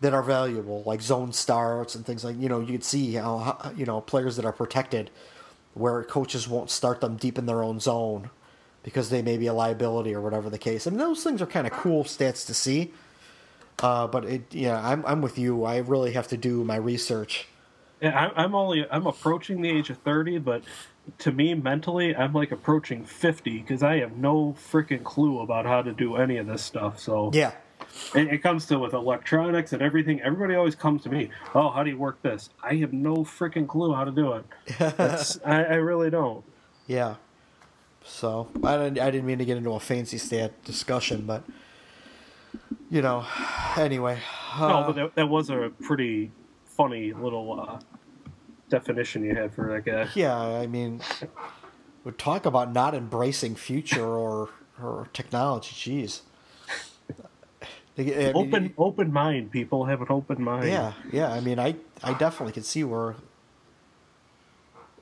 that 0.00 0.14
are 0.14 0.22
valuable, 0.22 0.82
like 0.86 1.02
zone 1.02 1.32
starts 1.32 1.94
and 1.94 2.06
things 2.06 2.24
like 2.24 2.40
you 2.40 2.48
know, 2.48 2.60
you 2.60 2.72
can 2.72 2.82
see 2.82 3.14
how 3.14 3.72
you 3.76 3.84
know, 3.86 4.00
players 4.00 4.36
that 4.36 4.44
are 4.44 4.52
protected 4.52 5.10
where 5.74 6.02
coaches 6.02 6.48
won't 6.48 6.70
start 6.70 7.00
them 7.00 7.16
deep 7.16 7.38
in 7.38 7.46
their 7.46 7.62
own 7.62 7.78
zone 7.78 8.30
because 8.82 9.10
they 9.10 9.22
may 9.22 9.36
be 9.36 9.46
a 9.46 9.52
liability 9.52 10.14
or 10.14 10.20
whatever 10.20 10.50
the 10.50 10.58
case. 10.58 10.86
I 10.86 10.90
mean 10.90 10.98
those 10.98 11.22
things 11.22 11.42
are 11.42 11.46
kind 11.46 11.66
of 11.66 11.72
cool 11.72 12.04
stats 12.04 12.46
to 12.46 12.54
see. 12.54 12.92
Uh, 13.82 14.06
but 14.06 14.24
it, 14.24 14.54
yeah, 14.54 14.78
I'm 14.86 15.04
I'm 15.06 15.22
with 15.22 15.38
you. 15.38 15.64
I 15.64 15.78
really 15.78 16.12
have 16.12 16.28
to 16.28 16.36
do 16.36 16.64
my 16.64 16.76
research. 16.76 17.46
Yeah, 18.00 18.30
I'm 18.36 18.54
only 18.54 18.86
I'm 18.90 19.06
approaching 19.06 19.62
the 19.62 19.70
age 19.70 19.90
of 19.90 19.98
thirty, 19.98 20.38
but 20.38 20.62
to 21.18 21.32
me 21.32 21.54
mentally, 21.54 22.14
I'm 22.14 22.32
like 22.32 22.52
approaching 22.52 23.04
fifty 23.04 23.58
because 23.58 23.82
I 23.82 23.98
have 23.98 24.16
no 24.16 24.54
freaking 24.70 25.02
clue 25.02 25.40
about 25.40 25.66
how 25.66 25.82
to 25.82 25.92
do 25.92 26.16
any 26.16 26.36
of 26.36 26.46
this 26.46 26.62
stuff. 26.62 26.98
So 26.98 27.30
Yeah, 27.32 27.52
it, 28.14 28.28
it 28.34 28.38
comes 28.42 28.66
to 28.66 28.78
with 28.78 28.92
electronics 28.94 29.72
and 29.72 29.82
everything. 29.82 30.20
Everybody 30.22 30.54
always 30.54 30.74
comes 30.74 31.02
to 31.02 31.08
me. 31.10 31.30
Oh, 31.54 31.70
how 31.70 31.82
do 31.82 31.90
you 31.90 31.98
work 31.98 32.20
this? 32.22 32.50
I 32.62 32.74
have 32.76 32.92
no 32.92 33.16
freaking 33.16 33.66
clue 33.68 33.94
how 33.94 34.04
to 34.04 34.10
do 34.10 34.32
it. 34.32 34.44
I, 35.44 35.64
I 35.64 35.74
really 35.76 36.10
don't. 36.10 36.44
Yeah. 36.86 37.16
So 38.02 38.48
I 38.64 38.76
didn't, 38.76 38.98
I 38.98 39.10
didn't 39.10 39.26
mean 39.26 39.38
to 39.38 39.44
get 39.44 39.56
into 39.56 39.72
a 39.72 39.80
fancy 39.80 40.18
stat 40.18 40.64
discussion, 40.64 41.22
but 41.26 41.44
you 42.90 43.02
know, 43.02 43.24
anyway. 43.76 44.18
no, 44.58 44.66
Uh, 44.66 44.86
but 44.86 44.96
that, 44.96 45.14
that 45.14 45.28
was 45.28 45.50
a 45.50 45.70
pretty 45.82 46.32
funny 46.64 47.12
little 47.12 47.60
uh, 47.60 47.78
definition 48.68 49.22
you 49.22 49.34
had 49.34 49.52
for 49.52 49.72
that 49.72 49.84
guy. 49.84 50.08
yeah, 50.14 50.36
I 50.36 50.66
mean, 50.66 51.00
we 52.04 52.12
talk 52.12 52.46
about 52.46 52.72
not 52.72 52.94
embracing 52.94 53.54
future 53.54 54.06
or 54.06 54.48
or 54.82 55.08
technology. 55.12 55.74
Jeez. 55.74 56.22
I 58.00 58.32
mean, 58.32 58.32
Open 58.34 58.74
open 58.78 59.12
mind, 59.12 59.50
people 59.50 59.84
have 59.84 60.00
an 60.00 60.08
open 60.10 60.42
mind. 60.42 60.68
Yeah, 60.68 60.92
yeah. 61.12 61.32
I 61.32 61.40
mean, 61.40 61.58
I 61.58 61.76
I 62.02 62.14
definitely 62.14 62.52
can 62.52 62.62
see 62.62 62.84
where. 62.84 63.16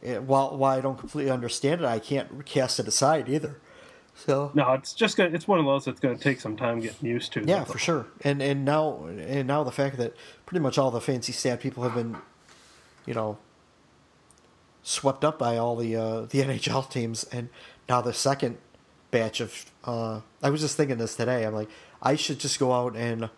It, 0.01 0.23
while 0.23 0.57
while 0.57 0.79
I 0.79 0.81
don't 0.81 0.99
completely 0.99 1.31
understand 1.31 1.81
it, 1.81 1.87
I 1.87 1.99
can't 1.99 2.45
cast 2.47 2.79
it 2.79 2.87
aside 2.87 3.29
either. 3.29 3.61
So 4.15 4.51
No, 4.53 4.73
it's 4.73 4.93
just 4.95 5.17
gonna, 5.17 5.31
it's 5.31 5.47
one 5.47 5.61
of 5.61 5.65
those 5.65 5.85
that's 5.85 6.01
going 6.01 6.17
to 6.17 6.23
take 6.23 6.41
some 6.41 6.57
time 6.57 6.81
getting 6.81 7.09
used 7.09 7.33
to. 7.35 7.45
Yeah, 7.45 7.65
for 7.65 7.79
sure. 7.79 8.07
And 8.23 8.43
and 8.43 8.65
now 8.65 9.07
and 9.07 9.47
now 9.47 9.63
the 9.63 9.71
fact 9.73 9.97
that 9.99 10.15
pretty 10.45 10.61
much 10.61 10.77
all 10.77 10.91
the 10.91 11.01
fancy 11.01 11.33
stat 11.33 11.61
people 11.61 11.85
have 11.85 11.95
been, 11.95 12.17
you 13.07 13.15
know, 13.15 13.39
swept 14.83 15.25
up 15.25 15.39
by 15.39 15.57
all 15.57 15.77
the 15.77 15.95
uh, 15.95 16.21
the 16.23 16.41
NHL 16.43 16.91
teams, 16.91 17.25
and 17.25 17.49
now 17.89 18.01
the 18.01 18.13
second 18.13 18.59
batch 19.11 19.41
of. 19.41 19.67
Uh, 19.85 20.21
I 20.43 20.51
was 20.51 20.61
just 20.61 20.77
thinking 20.77 20.99
this 20.99 21.15
today. 21.15 21.45
I'm 21.45 21.55
like, 21.55 21.69
I 22.03 22.15
should 22.17 22.39
just 22.39 22.59
go 22.59 22.73
out 22.73 22.97
and 22.97 23.31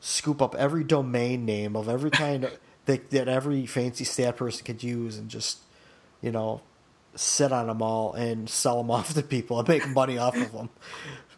scoop 0.00 0.40
up 0.40 0.54
every 0.54 0.84
domain 0.84 1.44
name 1.44 1.76
of 1.76 1.88
every 1.88 2.10
kind 2.10 2.50
that 2.86 3.10
that 3.10 3.28
every 3.28 3.66
fancy 3.66 4.04
stat 4.04 4.36
person 4.36 4.64
could 4.64 4.82
use, 4.82 5.18
and 5.18 5.28
just, 5.28 5.58
you 6.22 6.30
know, 6.32 6.62
sit 7.14 7.52
on 7.52 7.66
them 7.66 7.82
all 7.82 8.12
and 8.14 8.48
sell 8.48 8.78
them 8.78 8.90
off 8.96 9.12
to 9.14 9.22
people 9.22 9.58
and 9.58 9.68
make 9.68 9.86
money 9.88 10.16
off 10.18 10.36
of 10.36 10.52
them. 10.52 10.70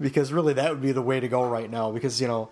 Because 0.01 0.33
really, 0.33 0.53
that 0.55 0.71
would 0.71 0.83
be 0.83 0.93
the 0.93 1.03
way 1.03 1.21
to 1.21 1.29
go 1.29 1.49
right 1.49 1.71
now. 1.71 1.91
Because 1.91 2.21
you 2.21 2.29
know, 2.29 2.49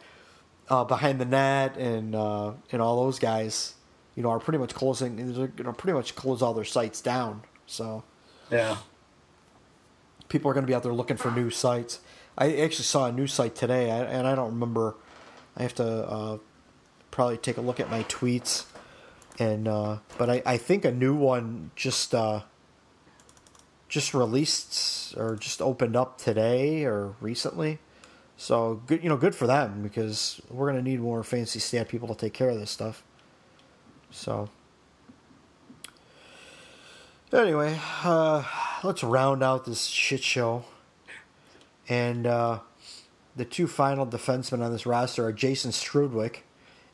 uh, 0.69 0.85
behind 0.85 1.21
the 1.21 1.25
net 1.25 1.77
and 1.77 2.15
uh, 2.15 2.53
and 2.73 2.83
all 2.83 3.05
those 3.05 3.19
guys, 3.19 3.75
you 4.17 4.23
know, 4.23 4.31
are 4.31 4.41
pretty 4.41 4.59
much 4.59 4.75
closing. 4.75 5.17
They're 5.17 5.47
going 5.47 5.65
to 5.65 5.73
pretty 5.73 5.95
much 5.97 6.15
close 6.17 6.43
all 6.43 6.55
their 6.55 6.65
sites 6.65 7.01
down. 7.01 7.43
So 7.67 8.03
Yeah. 8.51 8.79
people 10.29 10.51
are 10.51 10.55
going 10.55 10.65
to 10.65 10.67
be 10.71 10.75
out 10.75 10.83
there 10.83 10.93
looking 10.93 11.17
for 11.17 11.31
new 11.31 11.51
sites. 11.51 12.01
I 12.39 12.55
actually 12.59 12.85
saw 12.85 13.07
a 13.07 13.13
new 13.13 13.27
site 13.27 13.57
today, 13.57 13.91
and 13.91 14.27
I 14.27 14.37
don't 14.37 14.53
remember. 14.53 14.95
I 15.57 15.63
have 15.63 15.75
to 15.75 15.85
uh, 15.85 16.39
probably 17.11 17.37
take 17.37 17.57
a 17.57 17.61
look 17.61 17.81
at 17.81 17.91
my 17.91 18.05
tweets, 18.05 18.65
and 19.41 19.67
uh, 19.67 19.99
but 20.17 20.31
I, 20.31 20.43
I 20.47 20.57
think 20.57 20.85
a 20.85 20.93
new 20.93 21.17
one 21.17 21.73
just 21.75 22.15
uh, 22.15 22.43
just 23.89 24.15
released 24.15 25.17
or 25.17 25.35
just 25.35 25.61
opened 25.61 25.97
up 25.97 26.19
today 26.19 26.85
or 26.85 27.17
recently. 27.21 27.81
So 28.37 28.83
good, 28.87 29.03
you 29.03 29.09
know, 29.09 29.17
good 29.17 29.35
for 29.35 29.49
them 29.49 29.83
because 29.83 30.41
we're 30.49 30.71
to 30.73 30.81
need 30.81 31.01
more 31.01 31.25
fancy 31.25 31.59
stat 31.59 31.89
people 31.89 32.07
to 32.07 32.15
take 32.15 32.35
care 32.35 32.51
of 32.51 32.59
this 32.61 32.71
stuff. 32.71 33.03
So 34.13 34.49
anyway, 37.33 37.81
uh, 38.05 38.45
let's 38.85 39.03
round 39.03 39.43
out 39.43 39.65
this 39.65 39.87
shit 39.87 40.23
show. 40.23 40.65
And 41.89 42.27
uh, 42.27 42.61
the 43.37 43.45
two 43.45 43.67
final 43.67 44.07
defensemen 44.07 44.63
on 44.65 44.73
this 44.73 44.87
roster 44.87 45.25
are 45.27 45.33
Jason 45.33 45.71
Strudwick 45.71 46.39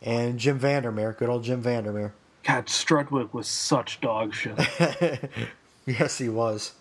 and 0.03 0.39
Jim 0.39 0.59
Vandermeer. 0.59 1.13
Good 1.13 1.29
old 1.29 1.45
Jim 1.45 1.61
Vandermeer. 1.63 2.15
God, 2.45 2.67
Strudwick 2.67 3.33
was 3.33 3.49
such 3.49 4.01
dog 4.01 4.35
shit. 4.35 4.59
Yes, 5.87 6.17
he 6.17 6.31
was. 6.31 6.73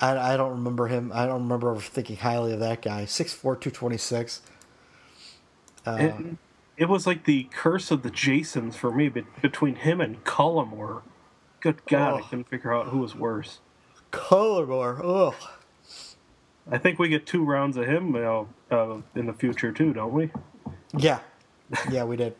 I, 0.00 0.34
I 0.34 0.36
don't 0.36 0.50
remember 0.50 0.88
him. 0.88 1.12
I 1.14 1.26
don't 1.26 1.44
remember 1.44 1.76
thinking 1.76 2.16
highly 2.16 2.52
of 2.52 2.58
that 2.58 2.82
guy. 2.82 3.04
6'4", 3.04 3.40
226. 3.40 4.42
it, 5.86 6.14
it 6.76 6.88
was 6.88 7.06
like 7.06 7.24
the 7.24 7.44
curse 7.52 7.92
of 7.92 8.02
the 8.02 8.10
Jasons 8.10 8.74
for 8.76 8.90
me, 8.90 9.08
but 9.08 9.24
between 9.40 9.76
him 9.76 10.00
and 10.00 10.24
Cullimore. 10.24 11.02
Good 11.60 11.86
God, 11.86 12.14
I 12.14 12.20
Oh. 12.20 12.24
couldn't 12.24 12.48
figure 12.48 12.74
out 12.74 12.88
who 12.88 12.98
was 12.98 13.14
worse. 13.14 13.60
Cullimore. 14.10 15.00
Ugh. 15.04 15.34
I 16.70 16.78
think 16.78 16.98
we 16.98 17.08
get 17.08 17.26
two 17.26 17.44
rounds 17.44 17.76
of 17.76 17.86
him 17.86 18.14
you 18.14 18.22
know, 18.22 18.48
uh, 18.70 18.96
in 19.14 19.26
the 19.26 19.32
future 19.32 19.72
too, 19.72 19.92
don't 19.92 20.12
we? 20.12 20.30
Yeah. 20.96 21.20
Yeah, 21.90 22.04
we 22.04 22.16
did. 22.16 22.36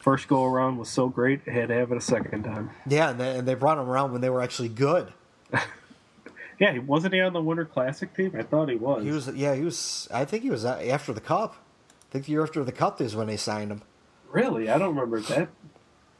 First 0.00 0.28
go 0.28 0.44
around 0.44 0.78
was 0.78 0.88
so 0.88 1.08
great, 1.08 1.40
I 1.46 1.50
had 1.50 1.68
to 1.68 1.74
have 1.74 1.92
it 1.92 1.98
a 1.98 2.00
second 2.00 2.44
time. 2.44 2.70
Yeah, 2.86 3.10
and 3.10 3.20
they, 3.20 3.38
and 3.38 3.46
they 3.46 3.54
brought 3.54 3.78
him 3.78 3.88
around 3.88 4.12
when 4.12 4.20
they 4.22 4.30
were 4.30 4.42
actually 4.42 4.70
good. 4.70 5.12
Yeah, 6.60 6.76
wasn't 6.80 7.14
he 7.14 7.20
on 7.22 7.32
the 7.32 7.40
Winter 7.40 7.64
Classic 7.64 8.14
team? 8.14 8.34
I 8.38 8.42
thought 8.42 8.68
he 8.68 8.76
was. 8.76 9.02
He 9.02 9.10
was, 9.10 9.28
yeah, 9.28 9.54
he 9.54 9.62
was. 9.62 10.06
I 10.12 10.26
think 10.26 10.42
he 10.42 10.50
was 10.50 10.66
after 10.66 11.14
the 11.14 11.20
Cup. 11.20 11.56
I 11.56 12.12
think 12.12 12.26
the 12.26 12.32
year 12.32 12.42
after 12.42 12.62
the 12.62 12.70
Cup 12.70 13.00
is 13.00 13.16
when 13.16 13.28
they 13.28 13.38
signed 13.38 13.72
him. 13.72 13.80
Really, 14.30 14.68
I 14.68 14.76
don't 14.76 14.94
remember 14.94 15.20
that. 15.20 15.48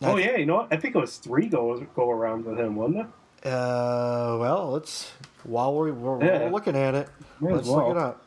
Oh 0.01 0.17
yeah, 0.17 0.39
you 0.39 0.47
know 0.47 0.57
what? 0.57 0.69
I 0.73 0.79
think 0.79 0.97
it 0.97 0.99
was 0.99 1.19
three 1.19 1.47
go 1.47 1.79
go 1.95 2.07
arounds 2.09 2.45
with 2.45 2.59
him, 2.59 2.75
wasn't 2.75 3.01
it? 3.01 3.47
Uh, 3.47 4.39
well, 4.41 4.71
let's 4.71 5.13
while 5.45 5.75
we're, 5.75 5.93
we're, 5.93 6.25
Yeah. 6.25 6.49
looking 6.51 6.77
at 6.77 6.95
it, 6.95 7.09
May 7.41 7.53
let's 7.53 7.69
look 7.69 7.91
it 7.91 7.97
up. 7.97 8.25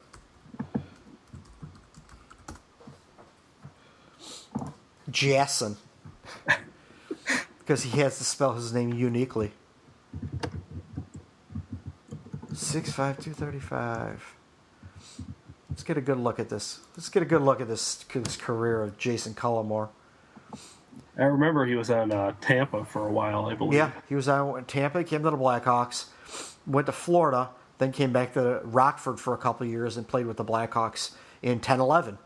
Jason, 5.10 5.78
because 7.60 7.84
he 7.84 8.00
has 8.00 8.18
to 8.18 8.24
spell 8.24 8.54
his 8.54 8.74
name 8.74 8.94
uniquely. 8.94 9.52
Six 12.54 12.92
five 12.92 13.20
two 13.20 13.34
thirty 13.34 13.60
five. 13.60 14.36
Let's 15.70 15.84
get 15.84 15.98
a 15.98 16.02
good 16.02 16.20
look 16.20 16.40
at 16.40 16.50
this. 16.50 16.82
Let's 16.96 17.10
get 17.10 17.24
a 17.24 17.26
good 17.26 17.42
look 17.42 17.60
at 17.60 17.68
this, 17.68 17.96
this 18.14 18.38
career 18.38 18.84
of 18.84 18.98
Jason 18.98 19.34
Cullimore. 19.34 19.90
I 21.18 21.24
remember 21.24 21.66
he 21.66 21.76
was 21.76 21.90
on 21.90 22.12
uh, 22.12 22.34
Tampa 22.42 22.86
for 22.86 23.08
a 23.08 23.12
while, 23.12 23.46
I 23.46 23.56
believe. 23.56 23.74
Yeah, 23.74 23.92
he 24.08 24.16
was 24.16 24.28
on 24.28 24.66
Tampa, 24.66 25.04
came 25.04 25.24
to 25.24 25.32
the 25.32 25.38
Blackhawks, 25.38 26.06
went 26.66 26.86
to 26.88 26.92
Florida, 26.92 27.50
then 27.78 27.92
came 27.92 28.12
back 28.14 28.34
to 28.34 28.62
Rockford 28.64 29.20
for 29.20 29.34
a 29.34 29.38
couple 29.38 29.66
years 29.66 29.98
and 29.98 30.08
played 30.08 30.26
with 30.26 30.38
the 30.38 30.46
Blackhawks 30.46 31.12
in 31.42 31.60
10 31.60 31.80
11. 31.80 32.18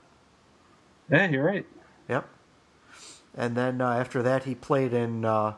Yeah, 1.10 1.30
you're 1.30 1.44
right. 1.44 1.66
Yep. 2.10 2.28
And 3.36 3.56
then 3.56 3.82
uh, 3.82 3.92
after 3.92 4.24
that, 4.24 4.44
he 4.44 4.56
played 4.56 4.94
in 4.94 5.24
uh, 5.24 5.54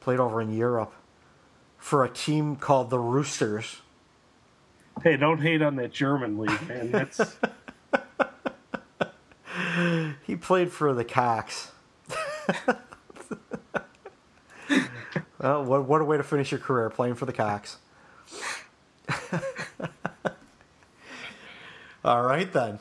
played 0.00 0.20
over 0.20 0.40
in 0.40 0.54
Europe 0.54 0.94
for 1.78 2.04
a 2.04 2.08
team 2.08 2.56
called 2.56 2.90
the 2.90 2.98
Roosters. 2.98 3.82
Hey, 5.02 5.16
don't 5.16 5.40
hate 5.40 5.60
on 5.60 5.76
that 5.76 5.92
German 5.92 6.38
league, 6.38 6.68
man. 6.68 6.90
That's 6.92 7.20
He 10.22 10.36
played 10.36 10.70
for 10.72 10.94
the 10.94 11.04
Cocks. 11.04 11.72
well, 15.44 15.62
what, 15.64 15.86
what 15.86 16.00
a 16.00 16.04
way 16.04 16.16
to 16.16 16.22
finish 16.22 16.50
your 16.50 16.60
career 16.60 16.88
playing 16.90 17.14
for 17.16 17.26
the 17.26 17.32
Cocks. 17.32 17.76
All 22.04 22.22
right, 22.22 22.50
then. 22.52 22.80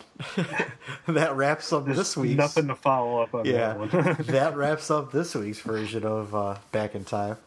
that 1.08 1.36
wraps 1.36 1.72
up 1.72 1.86
this 1.86 2.18
week's. 2.18 2.38
nothing 2.38 2.68
to 2.68 2.76
follow 2.76 3.22
up 3.22 3.34
on 3.34 3.46
Yeah, 3.46 3.74
that 3.74 3.80
one. 3.80 3.90
that 4.28 4.56
wraps 4.58 4.92
up 4.92 5.12
this 5.12 5.34
week's 5.36 5.60
version 5.62 6.04
of 6.06 6.36
uh, 6.36 6.58
Back 6.72 6.94
in 6.96 7.06
Time. 7.06 7.38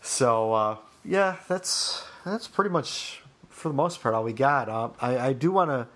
So 0.00 0.52
uh, 0.54 0.76
yeah, 1.04 1.36
that's 1.48 2.02
that's 2.24 2.48
pretty 2.48 2.70
much 2.70 3.20
for 3.50 3.68
the 3.68 3.74
most 3.74 4.00
part 4.02 4.14
all 4.14 4.24
we 4.24 4.32
got. 4.32 4.68
Uh, 4.68 4.88
I, 5.00 5.18
I 5.18 5.32
do 5.34 5.50
want 5.52 5.70
to 5.70 5.86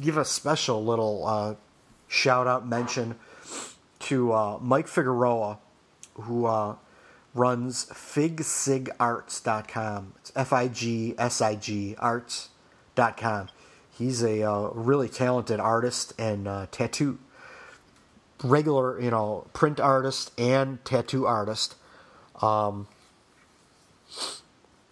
give 0.00 0.16
a 0.16 0.24
special 0.24 0.84
little 0.84 1.26
uh, 1.26 1.54
shout 2.06 2.46
out 2.46 2.66
mention 2.66 3.16
to 4.00 4.32
uh, 4.32 4.58
Mike 4.60 4.86
Figueroa, 4.86 5.58
who 6.14 6.46
uh, 6.46 6.76
runs 7.34 7.86
figsigarts.com. 7.86 10.12
It's 10.20 10.32
F 10.36 10.52
I 10.52 10.68
G 10.68 11.14
S 11.18 11.40
I 11.40 11.54
G 11.54 11.94
arts.com. 11.98 13.48
He's 13.90 14.22
a 14.22 14.42
uh, 14.42 14.68
really 14.72 15.08
talented 15.08 15.60
artist 15.60 16.12
and 16.18 16.46
uh, 16.48 16.66
tattoo 16.70 17.18
regular, 18.42 19.00
you 19.00 19.10
know, 19.10 19.46
print 19.52 19.80
artist 19.80 20.32
and 20.38 20.84
tattoo 20.84 21.26
artist. 21.26 21.76
Um, 22.40 22.88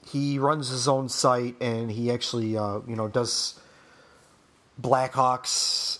he 0.06 0.38
runs 0.38 0.68
his 0.68 0.88
own 0.88 1.09
site 1.09 1.56
and 1.60 1.90
he 1.90 2.10
actually, 2.10 2.56
uh, 2.56 2.80
you 2.86 2.97
know, 2.97 3.09
does 3.09 3.59
Blackhawks 4.81 5.47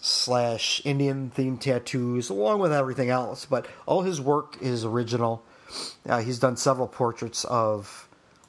slash 0.03 0.81
Indian 0.85 1.31
themed 1.37 1.61
tattoos 1.61 2.31
along 2.31 2.61
with 2.61 2.73
everything 2.73 3.11
else. 3.11 3.45
But 3.45 3.67
all 3.87 4.03
his 4.03 4.21
work 4.21 4.57
is 4.61 4.85
original. 4.85 5.43
Uh, 6.09 6.21
he's 6.21 6.39
done 6.39 6.57
several 6.57 6.89
portraits 6.89 7.45
of, 7.45 8.09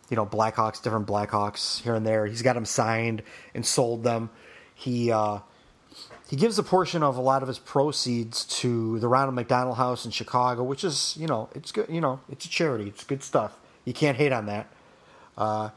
you 0.10 0.16
know, 0.16 0.26
Blackhawks, 0.26 0.82
different 0.82 1.08
Blackhawks 1.08 1.82
here 1.82 1.96
and 1.96 2.06
there. 2.06 2.26
He's 2.26 2.42
got 2.42 2.54
them 2.54 2.66
signed 2.66 3.24
and 3.54 3.66
sold 3.66 4.04
them. 4.04 4.30
He 4.74 5.12
uh, 5.12 5.40
he 6.30 6.38
gives 6.38 6.58
a 6.58 6.64
portion 6.64 7.04
of 7.04 7.18
a 7.18 7.22
lot 7.22 7.42
of 7.42 7.50
his 7.50 7.60
proceeds 7.60 8.46
to 8.62 9.00
the 9.00 9.08
Ronald 9.10 9.36
McDonald 9.36 9.78
House 9.78 10.06
in 10.06 10.12
Chicago, 10.12 10.64
which 10.64 10.84
is, 10.84 11.16
you 11.20 11.28
know, 11.28 11.50
it's 11.54 11.72
good. 11.72 11.88
You 11.90 12.00
know, 12.00 12.22
it's 12.30 12.46
a 12.46 12.50
charity. 12.50 12.88
It's 12.88 13.04
good 13.04 13.22
stuff. 13.22 13.60
You 13.84 13.94
can't 13.94 14.16
hate 14.16 14.32
on 14.32 14.46
that. 14.46 14.72
Uh, 15.38 15.70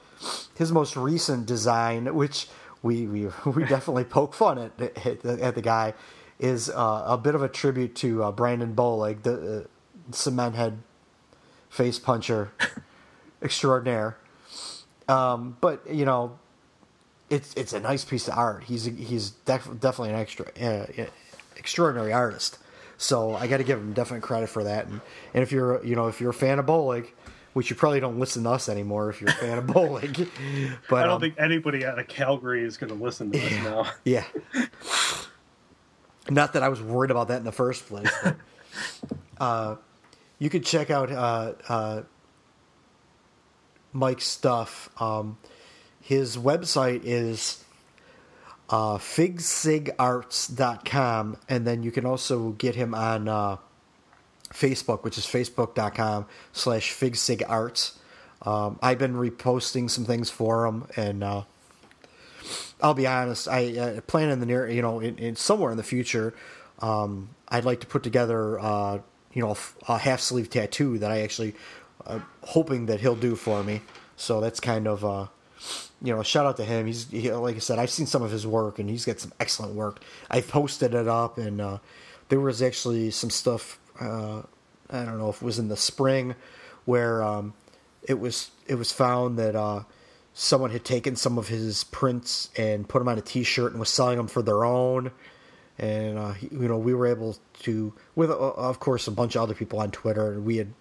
his 0.57 0.71
most 0.73 0.97
recent 0.97 1.47
design, 1.47 2.15
which 2.15 2.49
we 2.85 3.07
we, 3.09 3.27
we 3.47 3.65
definitely 3.65 4.05
poke 4.05 4.35
fun 4.35 4.59
at 4.59 4.81
at, 5.05 5.23
the- 5.23 5.43
at 5.43 5.55
the 5.57 5.63
guy, 5.63 5.95
is 6.39 6.71
uh, 6.71 7.03
a 7.07 7.19
bit 7.19 7.35
of 7.35 7.43
a 7.43 7.49
tribute 7.49 7.97
to 7.97 8.23
uh, 8.23 8.31
Brandon 8.31 8.75
Bollig, 8.77 9.23
the 9.25 9.63
uh, 9.63 10.13
cement 10.13 10.55
head 10.55 10.79
face 11.71 11.99
puncher 11.99 12.53
extraordinaire. 13.43 14.17
Um, 15.09 15.57
but 15.61 15.83
you 15.93 16.05
know, 16.05 16.39
it's 17.31 17.53
it's 17.55 17.73
a 17.73 17.81
nice 17.81 18.05
piece 18.05 18.29
of 18.29 18.37
art. 18.39 18.65
He's 18.65 18.85
he's 18.85 19.31
def- 19.31 19.69
definitely 19.81 20.11
an 20.11 20.17
extra 20.17 20.47
uh, 20.63 20.87
extraordinary 21.57 22.13
artist. 22.13 22.59
So 22.97 23.35
I 23.35 23.49
got 23.49 23.57
to 23.59 23.65
give 23.65 23.79
him 23.79 23.93
definite 23.93 24.23
credit 24.23 24.49
for 24.49 24.65
that. 24.65 24.87
And 24.87 25.01
and 25.35 25.43
if 25.43 25.51
you're 25.53 25.85
you 25.85 25.97
know 25.97 26.07
if 26.09 26.21
you're 26.21 26.31
a 26.31 26.35
fan 26.35 26.59
of 26.59 26.67
Bollig, 26.67 27.09
which 27.55 27.71
you 27.71 27.77
probably 27.77 28.01
don't 28.01 28.19
listen 28.19 28.45
to 28.45 28.51
us 28.51 28.69
anymore 28.69 29.09
if 29.09 29.21
you're 29.21 29.31
a 29.31 29.35
fan 29.35 29.59
of 29.59 29.65
Bollig. 29.65 30.29
but 30.91 30.97
I 30.97 31.05
don't 31.05 31.15
um, 31.15 31.21
think 31.21 31.37
anybody 31.39 31.87
out 31.87 31.99
of 31.99 32.07
Calgary 32.09 32.65
is 32.65 32.77
going 32.77 32.97
to 32.97 33.03
listen 33.03 33.31
to 33.31 33.39
us 33.39 33.53
now. 33.63 33.87
yeah. 34.05 34.25
Not 36.29 36.53
that 36.55 36.63
I 36.63 36.69
was 36.69 36.83
worried 36.83 37.13
about 37.13 37.29
that 37.29 37.39
in 37.39 37.45
the 37.45 37.53
first 37.53 37.87
place. 37.87 38.11
But, 38.23 38.37
uh, 39.39 39.77
you 40.39 40.51
could 40.51 40.65
check 40.65 40.91
out 40.91 41.13
uh, 41.13 41.53
uh, 41.69 42.03
Mike's 43.93 44.27
stuff. 44.27 44.91
Um, 45.01 45.39
his 46.01 46.37
website 46.37 47.03
is 47.05 47.63
uh, 48.69 48.99
figsigarts.com, 48.99 51.37
and 51.49 51.67
then 51.67 51.85
you 51.85 51.93
can 51.93 52.05
also 52.05 52.51
get 52.51 52.75
him 52.75 52.95
on 52.95 53.29
uh, 53.29 53.59
Facebook, 54.55 55.03
which 55.03 55.19
is 55.19 55.25
facebook.com 55.25 56.27
slash 56.53 56.93
figsigarts. 56.93 57.93
Um, 58.43 58.79
I've 58.83 58.99
been 58.99 59.15
reposting 59.15 59.91
some 59.91 60.05
things 60.05 60.31
for 60.31 60.67
him, 60.67 60.87
and 60.97 61.25
uh, 61.25 61.43
I'll 62.81 62.95
be 62.95 63.07
honest. 63.07 63.49
I 63.49 63.77
uh, 63.77 64.01
plan 64.03 64.29
in 64.29 64.41
the 64.41 64.47
near, 64.47 64.69
you 64.69 64.83
know, 64.83 65.01
in, 65.01 65.19
in 65.19 65.37
somewhere 65.37 65.71
in 65.71 65.77
the 65.77 65.83
future, 65.83 66.35
um, 66.81 67.31
I'd 67.49 67.65
like 67.65 67.81
to 67.81 67.87
put 67.87 68.03
together, 68.03 68.61
uh, 68.61 68.99
you 69.33 69.43
know, 69.43 69.57
a 69.89 69.99
half 69.99 70.21
sleeve 70.21 70.51
tattoo 70.51 70.99
that 70.99 71.11
I 71.11 71.21
actually 71.21 71.55
uh, 72.07 72.21
hoping 72.43 72.87
that 72.87 73.01
he'll 73.01 73.17
do 73.17 73.35
for 73.35 73.63
me. 73.63 73.81
So 74.17 74.41
that's 74.41 74.61
kind 74.61 74.87
of, 74.87 75.05
uh, 75.05 75.27
you 76.03 76.15
know, 76.15 76.23
shout 76.23 76.47
out 76.47 76.57
to 76.59 76.65
him. 76.65 76.87
He's 76.87 77.11
he, 77.11 77.33
like 77.33 77.57
I 77.57 77.61
said, 77.61 77.79
I've 77.79 77.91
seen 77.91 78.07
some 78.07 78.23
of 78.23 78.31
his 78.31 78.47
work, 78.47 78.79
and 78.79 78.91
he's 78.91 79.05
got 79.05 79.21
some 79.21 79.33
excellent 79.41 79.75
work. 79.75 80.03
I've 80.31 80.49
posted 80.49 80.95
it 80.95 81.09
up, 81.09 81.39
and 81.39 81.61
uh, 81.61 81.79
there 82.29 82.41
was 82.41 82.61
actually 82.63 83.11
some 83.11 83.31
stuff. 83.31 83.79
Uh, 84.01 84.43
I 84.91 85.05
don't 85.05 85.19
know 85.19 85.31
if 85.31 85.37
it 85.37 85.43
was 85.43 85.59
in 85.59 85.69
the 85.69 85.77
spring 85.77 86.35
where 86.85 87.23
um, 87.23 87.55
it 88.03 88.19
was 88.21 88.51
it 88.67 88.75
was 88.75 88.93
found 88.93 89.39
that 89.39 89.57
uh, 89.57 89.85
someone 90.35 90.71
had 90.71 90.85
taken 90.85 91.17
some 91.17 91.39
of 91.39 91.49
his 91.49 91.85
prints 91.85 92.51
and 92.57 92.89
put 92.89 92.99
them 92.99 93.09
on 93.09 93.19
a 93.19 93.23
T-shirt 93.23 93.71
and 93.71 93.81
was 93.81 93.89
selling 93.89 94.17
them 94.17 94.27
for 94.27 94.43
their 94.43 94.65
own. 94.65 95.13
And 95.79 96.19
uh, 96.19 96.35
you 96.41 96.69
know, 96.69 96.79
we 96.79 96.95
were 96.95 97.07
able 97.07 97.37
to, 97.61 97.93
with 98.15 98.31
uh, 98.31 98.35
of 98.35 98.79
course 98.79 99.07
a 99.09 99.11
bunch 99.11 99.35
of 99.35 99.43
other 99.43 99.55
people 99.55 99.81
on 99.81 99.91
Twitter, 99.91 100.33
and 100.33 100.45
we 100.45 100.59
had, 100.59 100.73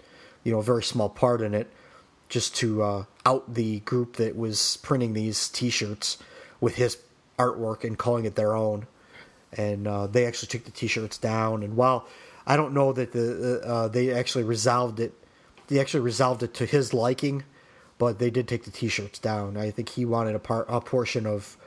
you 0.43 0.51
know, 0.51 0.59
a 0.59 0.63
very 0.63 0.83
small 0.83 1.09
part 1.09 1.41
in 1.41 1.53
it, 1.53 1.71
just 2.29 2.55
to 2.57 2.83
uh, 2.83 3.03
out 3.25 3.53
the 3.53 3.79
group 3.81 4.17
that 4.17 4.35
was 4.35 4.77
printing 4.77 5.13
these 5.13 5.49
T-shirts 5.49 6.17
with 6.61 6.75
his 6.75 6.97
artwork 7.39 7.83
and 7.83 7.97
calling 7.97 8.25
it 8.25 8.35
their 8.35 8.55
own. 8.55 8.85
And 9.55 9.87
uh, 9.87 10.07
they 10.07 10.25
actually 10.25 10.47
took 10.47 10.65
the 10.65 10.71
T-shirts 10.71 11.17
down. 11.17 11.63
And 11.63 11.75
while 11.75 12.07
I 12.45 12.57
don't 12.57 12.73
know 12.73 12.93
that 12.93 13.11
the 13.11 13.61
uh, 13.65 13.87
they 13.87 14.11
actually 14.13 14.43
resolved 14.43 14.99
it. 14.99 15.13
They 15.67 15.79
actually 15.79 16.01
resolved 16.01 16.43
it 16.43 16.53
to 16.55 16.65
his 16.65 16.93
liking, 16.93 17.43
but 17.97 18.19
they 18.19 18.29
did 18.29 18.47
take 18.47 18.65
the 18.65 18.71
T-shirts 18.71 19.19
down. 19.19 19.55
I 19.55 19.71
think 19.71 19.89
he 19.89 20.05
wanted 20.05 20.35
a 20.35 20.39
part 20.39 20.65
a 20.67 20.81
portion 20.81 21.25
of, 21.25 21.57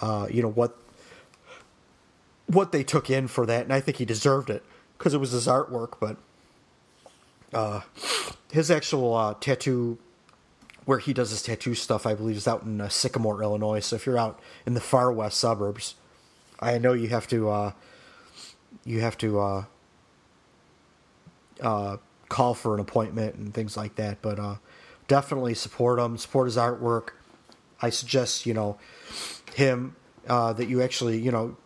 uh, 0.00 0.26
you 0.30 0.42
know 0.42 0.50
what 0.50 0.76
what 2.46 2.72
they 2.72 2.82
took 2.82 3.10
in 3.10 3.28
for 3.28 3.44
that, 3.46 3.64
and 3.64 3.72
I 3.72 3.80
think 3.80 3.98
he 3.98 4.04
deserved 4.04 4.50
it 4.50 4.64
because 4.96 5.12
it 5.12 5.18
was 5.18 5.32
his 5.32 5.46
artwork. 5.46 5.94
But 6.00 6.16
uh, 7.52 7.82
his 8.50 8.70
actual 8.70 9.14
uh, 9.14 9.34
tattoo, 9.40 9.98
where 10.86 10.98
he 10.98 11.12
does 11.12 11.30
his 11.30 11.42
tattoo 11.42 11.74
stuff, 11.74 12.06
I 12.06 12.14
believe, 12.14 12.36
is 12.36 12.48
out 12.48 12.62
in 12.62 12.80
uh, 12.80 12.88
Sycamore, 12.88 13.42
Illinois. 13.42 13.80
So 13.80 13.96
if 13.96 14.06
you're 14.06 14.18
out 14.18 14.40
in 14.64 14.74
the 14.74 14.80
far 14.80 15.12
west 15.12 15.38
suburbs, 15.38 15.94
I 16.58 16.78
know 16.78 16.94
you 16.94 17.08
have 17.08 17.26
to 17.28 17.50
uh, 17.50 17.72
you 18.84 19.00
have 19.00 19.18
to 19.18 19.40
uh, 19.40 19.64
uh, 21.60 21.96
call 22.28 22.54
for 22.54 22.74
an 22.74 22.80
appointment 22.80 23.36
and 23.36 23.52
things 23.52 23.76
like 23.76 23.96
that. 23.96 24.22
But 24.22 24.38
uh, 24.38 24.56
definitely 25.08 25.54
support 25.54 25.98
him, 25.98 26.16
support 26.18 26.46
his 26.46 26.56
artwork. 26.56 27.10
I 27.80 27.90
suggest 27.90 28.46
you 28.46 28.54
know 28.54 28.78
him 29.54 29.96
uh, 30.28 30.52
that 30.54 30.68
you 30.68 30.82
actually 30.82 31.18
you 31.18 31.30
know 31.30 31.56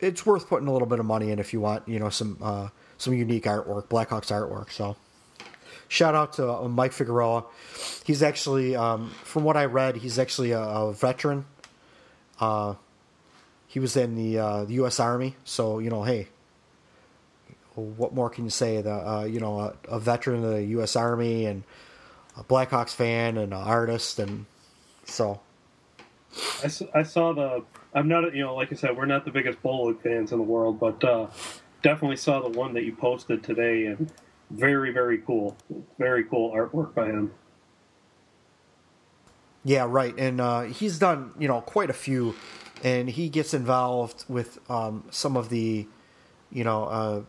it's 0.00 0.24
worth 0.26 0.48
putting 0.48 0.68
a 0.68 0.72
little 0.72 0.88
bit 0.88 1.00
of 1.00 1.06
money 1.06 1.30
in 1.30 1.38
if 1.38 1.52
you 1.52 1.60
want 1.60 1.88
you 1.88 1.98
know 1.98 2.10
some 2.10 2.38
uh, 2.42 2.68
some 2.98 3.14
unique 3.14 3.44
artwork, 3.44 3.88
Blackhawks 3.88 4.30
artwork. 4.30 4.70
So 4.70 4.96
shout 5.88 6.14
out 6.14 6.34
to 6.34 6.50
uh, 6.50 6.68
Mike 6.68 6.92
Figueroa. 6.92 7.44
He's 8.04 8.22
actually, 8.22 8.76
um, 8.76 9.10
from 9.22 9.44
what 9.44 9.56
I 9.56 9.64
read, 9.66 9.96
he's 9.96 10.18
actually 10.18 10.52
a, 10.52 10.60
a 10.60 10.92
veteran. 10.92 11.46
Uh, 12.40 12.74
he 13.66 13.80
was 13.80 13.96
in 13.96 14.14
the, 14.14 14.38
uh, 14.38 14.64
the 14.64 14.74
U.S. 14.74 15.00
Army, 15.00 15.36
so 15.44 15.78
you 15.78 15.90
know, 15.90 16.02
hey, 16.02 16.28
what 17.74 18.14
more 18.14 18.30
can 18.30 18.44
you 18.44 18.50
say? 18.50 18.80
The 18.80 18.92
uh, 18.92 19.24
you 19.24 19.40
know, 19.40 19.60
a, 19.60 19.74
a, 19.88 19.98
veteran 19.98 20.44
of 20.44 20.50
the 20.50 20.64
U.S. 20.64 20.96
Army 20.96 21.46
and 21.46 21.64
a 22.36 22.44
Blackhawks 22.44 22.94
fan 22.94 23.36
and 23.36 23.52
an 23.52 23.60
artist, 23.60 24.18
and 24.18 24.46
so. 25.04 25.40
I, 26.62 26.70
I 26.98 27.02
saw 27.02 27.32
the. 27.32 27.64
I'm 27.94 28.08
not, 28.08 28.34
you 28.34 28.42
know, 28.42 28.54
like 28.54 28.72
I 28.72 28.76
said, 28.76 28.96
we're 28.96 29.06
not 29.06 29.24
the 29.24 29.30
biggest 29.30 29.62
Bollig 29.62 30.02
fans 30.02 30.32
in 30.32 30.38
the 30.38 30.44
world, 30.44 30.80
but 30.80 31.02
uh, 31.04 31.28
definitely 31.82 32.16
saw 32.16 32.40
the 32.40 32.58
one 32.58 32.74
that 32.74 32.84
you 32.84 32.94
posted 32.94 33.44
today, 33.44 33.86
and 33.86 34.10
very, 34.50 34.92
very 34.92 35.18
cool, 35.18 35.56
very 35.98 36.24
cool 36.24 36.52
artwork 36.52 36.94
by 36.94 37.06
him. 37.06 37.32
Yeah, 39.64 39.86
right, 39.88 40.14
and 40.18 40.40
uh, 40.40 40.62
he's 40.62 40.98
done, 40.98 41.32
you 41.38 41.48
know, 41.48 41.60
quite 41.60 41.88
a 41.88 41.94
few 41.94 42.34
and 42.84 43.08
he 43.08 43.30
gets 43.30 43.54
involved 43.54 44.24
with 44.28 44.58
um, 44.70 45.04
some 45.10 45.36
of 45.36 45.48
the, 45.48 45.86
you 46.52 46.64
know, 46.64 46.84
uh, 46.84 47.22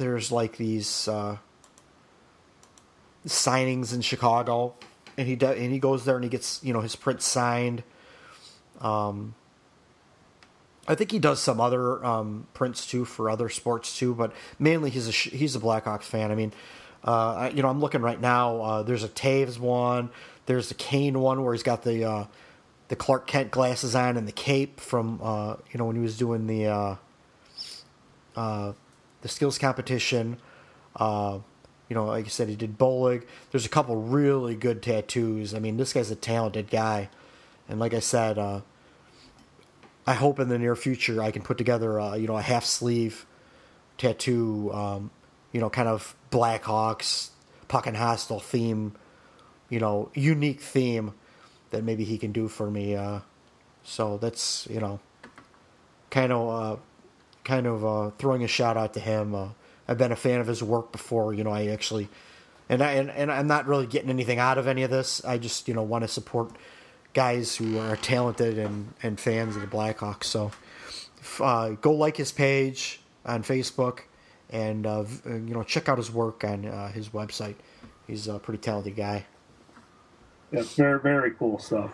there's 0.00 0.32
like 0.32 0.56
these 0.56 1.06
uh, 1.08 1.36
signings 3.26 3.92
in 3.92 4.00
Chicago, 4.00 4.74
and 5.18 5.28
he 5.28 5.36
does, 5.36 5.58
and 5.58 5.70
he 5.70 5.78
goes 5.78 6.06
there 6.06 6.14
and 6.16 6.24
he 6.24 6.30
gets 6.30 6.58
you 6.64 6.72
know 6.72 6.80
his 6.80 6.96
print 6.96 7.20
signed. 7.20 7.82
Um, 8.80 9.34
I 10.88 10.94
think 10.94 11.12
he 11.12 11.18
does 11.18 11.38
some 11.38 11.60
other 11.60 12.02
um, 12.04 12.46
prints 12.54 12.86
too 12.86 13.04
for 13.04 13.28
other 13.28 13.50
sports 13.50 13.98
too, 13.98 14.14
but 14.14 14.32
mainly 14.58 14.88
he's 14.88 15.06
a 15.06 15.12
he's 15.12 15.54
a 15.54 15.60
Blackhawks 15.60 16.04
fan. 16.04 16.30
I 16.30 16.34
mean, 16.34 16.54
uh, 17.04 17.50
you 17.54 17.62
know, 17.62 17.68
I'm 17.68 17.80
looking 17.80 18.00
right 18.00 18.20
now. 18.20 18.62
Uh, 18.62 18.82
there's 18.82 19.04
a 19.04 19.08
Toews 19.08 19.58
one. 19.58 20.08
There's 20.46 20.68
the 20.68 20.74
Kane 20.74 21.20
one 21.20 21.44
where 21.44 21.52
he's 21.52 21.62
got 21.62 21.82
the 21.82 22.04
uh, 22.04 22.24
the 22.88 22.96
Clark 22.96 23.26
Kent 23.26 23.50
glasses 23.50 23.94
on 23.94 24.16
and 24.16 24.26
the 24.26 24.32
cape 24.32 24.80
from 24.80 25.20
uh, 25.22 25.56
you 25.70 25.76
know 25.76 25.84
when 25.84 25.96
he 25.96 26.02
was 26.02 26.16
doing 26.16 26.46
the 26.46 26.68
uh, 26.68 26.96
uh, 28.34 28.72
the 29.22 29.28
skills 29.28 29.58
competition. 29.58 30.38
Uh, 30.96 31.40
you 31.88 31.94
know, 31.94 32.06
like 32.06 32.26
I 32.26 32.28
said, 32.28 32.48
he 32.48 32.56
did 32.56 32.78
Bollig. 32.78 33.24
There's 33.50 33.66
a 33.66 33.70
couple 33.70 33.96
really 33.96 34.54
good 34.54 34.82
tattoos. 34.82 35.54
I 35.54 35.58
mean, 35.58 35.76
this 35.76 35.92
guy's 35.92 36.10
a 36.10 36.16
talented 36.16 36.70
guy, 36.70 37.08
and 37.68 37.80
like 37.80 37.94
I 37.94 37.98
said, 37.98 38.38
uh, 38.38 38.60
I 40.06 40.14
hope 40.14 40.38
in 40.38 40.48
the 40.48 40.58
near 40.58 40.76
future 40.76 41.22
I 41.22 41.30
can 41.30 41.42
put 41.42 41.58
together 41.58 42.00
uh, 42.00 42.14
you 42.14 42.26
know 42.26 42.36
a 42.36 42.42
half 42.42 42.64
sleeve 42.64 43.26
tattoo. 43.98 44.72
Um, 44.72 45.10
you 45.52 45.60
know, 45.60 45.68
kind 45.68 45.88
of 45.88 46.14
Blackhawks, 46.30 47.30
Puckin 47.68 47.94
Hostile 47.96 48.40
theme. 48.40 48.94
You 49.68 49.80
know, 49.80 50.10
unique 50.14 50.60
theme 50.60 51.14
that 51.70 51.84
maybe 51.84 52.04
he 52.04 52.18
can 52.18 52.32
do 52.32 52.48
for 52.48 52.70
me. 52.70 52.96
Uh, 52.96 53.20
so 53.82 54.18
that's 54.18 54.66
you 54.70 54.80
know, 54.80 55.00
kind 56.10 56.32
of 56.32 56.48
uh, 56.48 56.80
kind 57.44 57.66
of 57.66 57.84
uh, 57.84 58.10
throwing 58.18 58.44
a 58.44 58.48
shout 58.48 58.76
out 58.76 58.94
to 58.94 59.00
him. 59.00 59.34
Uh, 59.34 59.48
I've 59.88 59.98
been 59.98 60.12
a 60.12 60.16
fan 60.16 60.40
of 60.40 60.46
his 60.46 60.62
work 60.62 60.92
before. 60.92 61.34
You 61.34 61.44
know, 61.44 61.50
I 61.50 61.66
actually, 61.68 62.08
and 62.68 62.82
I 62.82 62.92
and, 62.92 63.10
and 63.10 63.30
I'm 63.30 63.46
not 63.46 63.66
really 63.66 63.86
getting 63.86 64.10
anything 64.10 64.38
out 64.38 64.58
of 64.58 64.66
any 64.66 64.82
of 64.82 64.90
this. 64.90 65.24
I 65.24 65.38
just 65.38 65.68
you 65.68 65.74
know 65.74 65.82
want 65.82 66.02
to 66.02 66.08
support 66.08 66.52
guys 67.12 67.56
who 67.56 67.78
are 67.78 67.96
talented 67.96 68.58
and 68.58 68.94
and 69.02 69.18
fans 69.18 69.56
of 69.56 69.62
the 69.62 69.68
Blackhawks. 69.68 70.24
So 70.24 70.52
uh, 71.40 71.70
go 71.70 71.92
like 71.92 72.16
his 72.16 72.32
page 72.32 73.00
on 73.24 73.42
Facebook 73.42 74.00
and 74.50 74.86
uh, 74.86 75.04
you 75.24 75.54
know 75.54 75.62
check 75.62 75.88
out 75.88 75.98
his 75.98 76.10
work 76.10 76.44
on 76.44 76.62
his 76.92 77.10
website. 77.10 77.56
He's 78.06 78.28
a 78.28 78.38
pretty 78.38 78.58
talented 78.58 78.96
guy. 78.96 79.26
Yeah, 80.52 80.62
very 80.62 81.00
very 81.00 81.32
cool 81.32 81.58
stuff. 81.58 81.92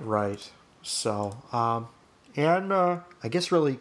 Right. 0.00 0.50
So, 0.82 1.36
um, 1.52 1.88
and 2.36 2.72
uh, 2.72 3.00
I 3.22 3.28
guess 3.28 3.52
really 3.52 3.78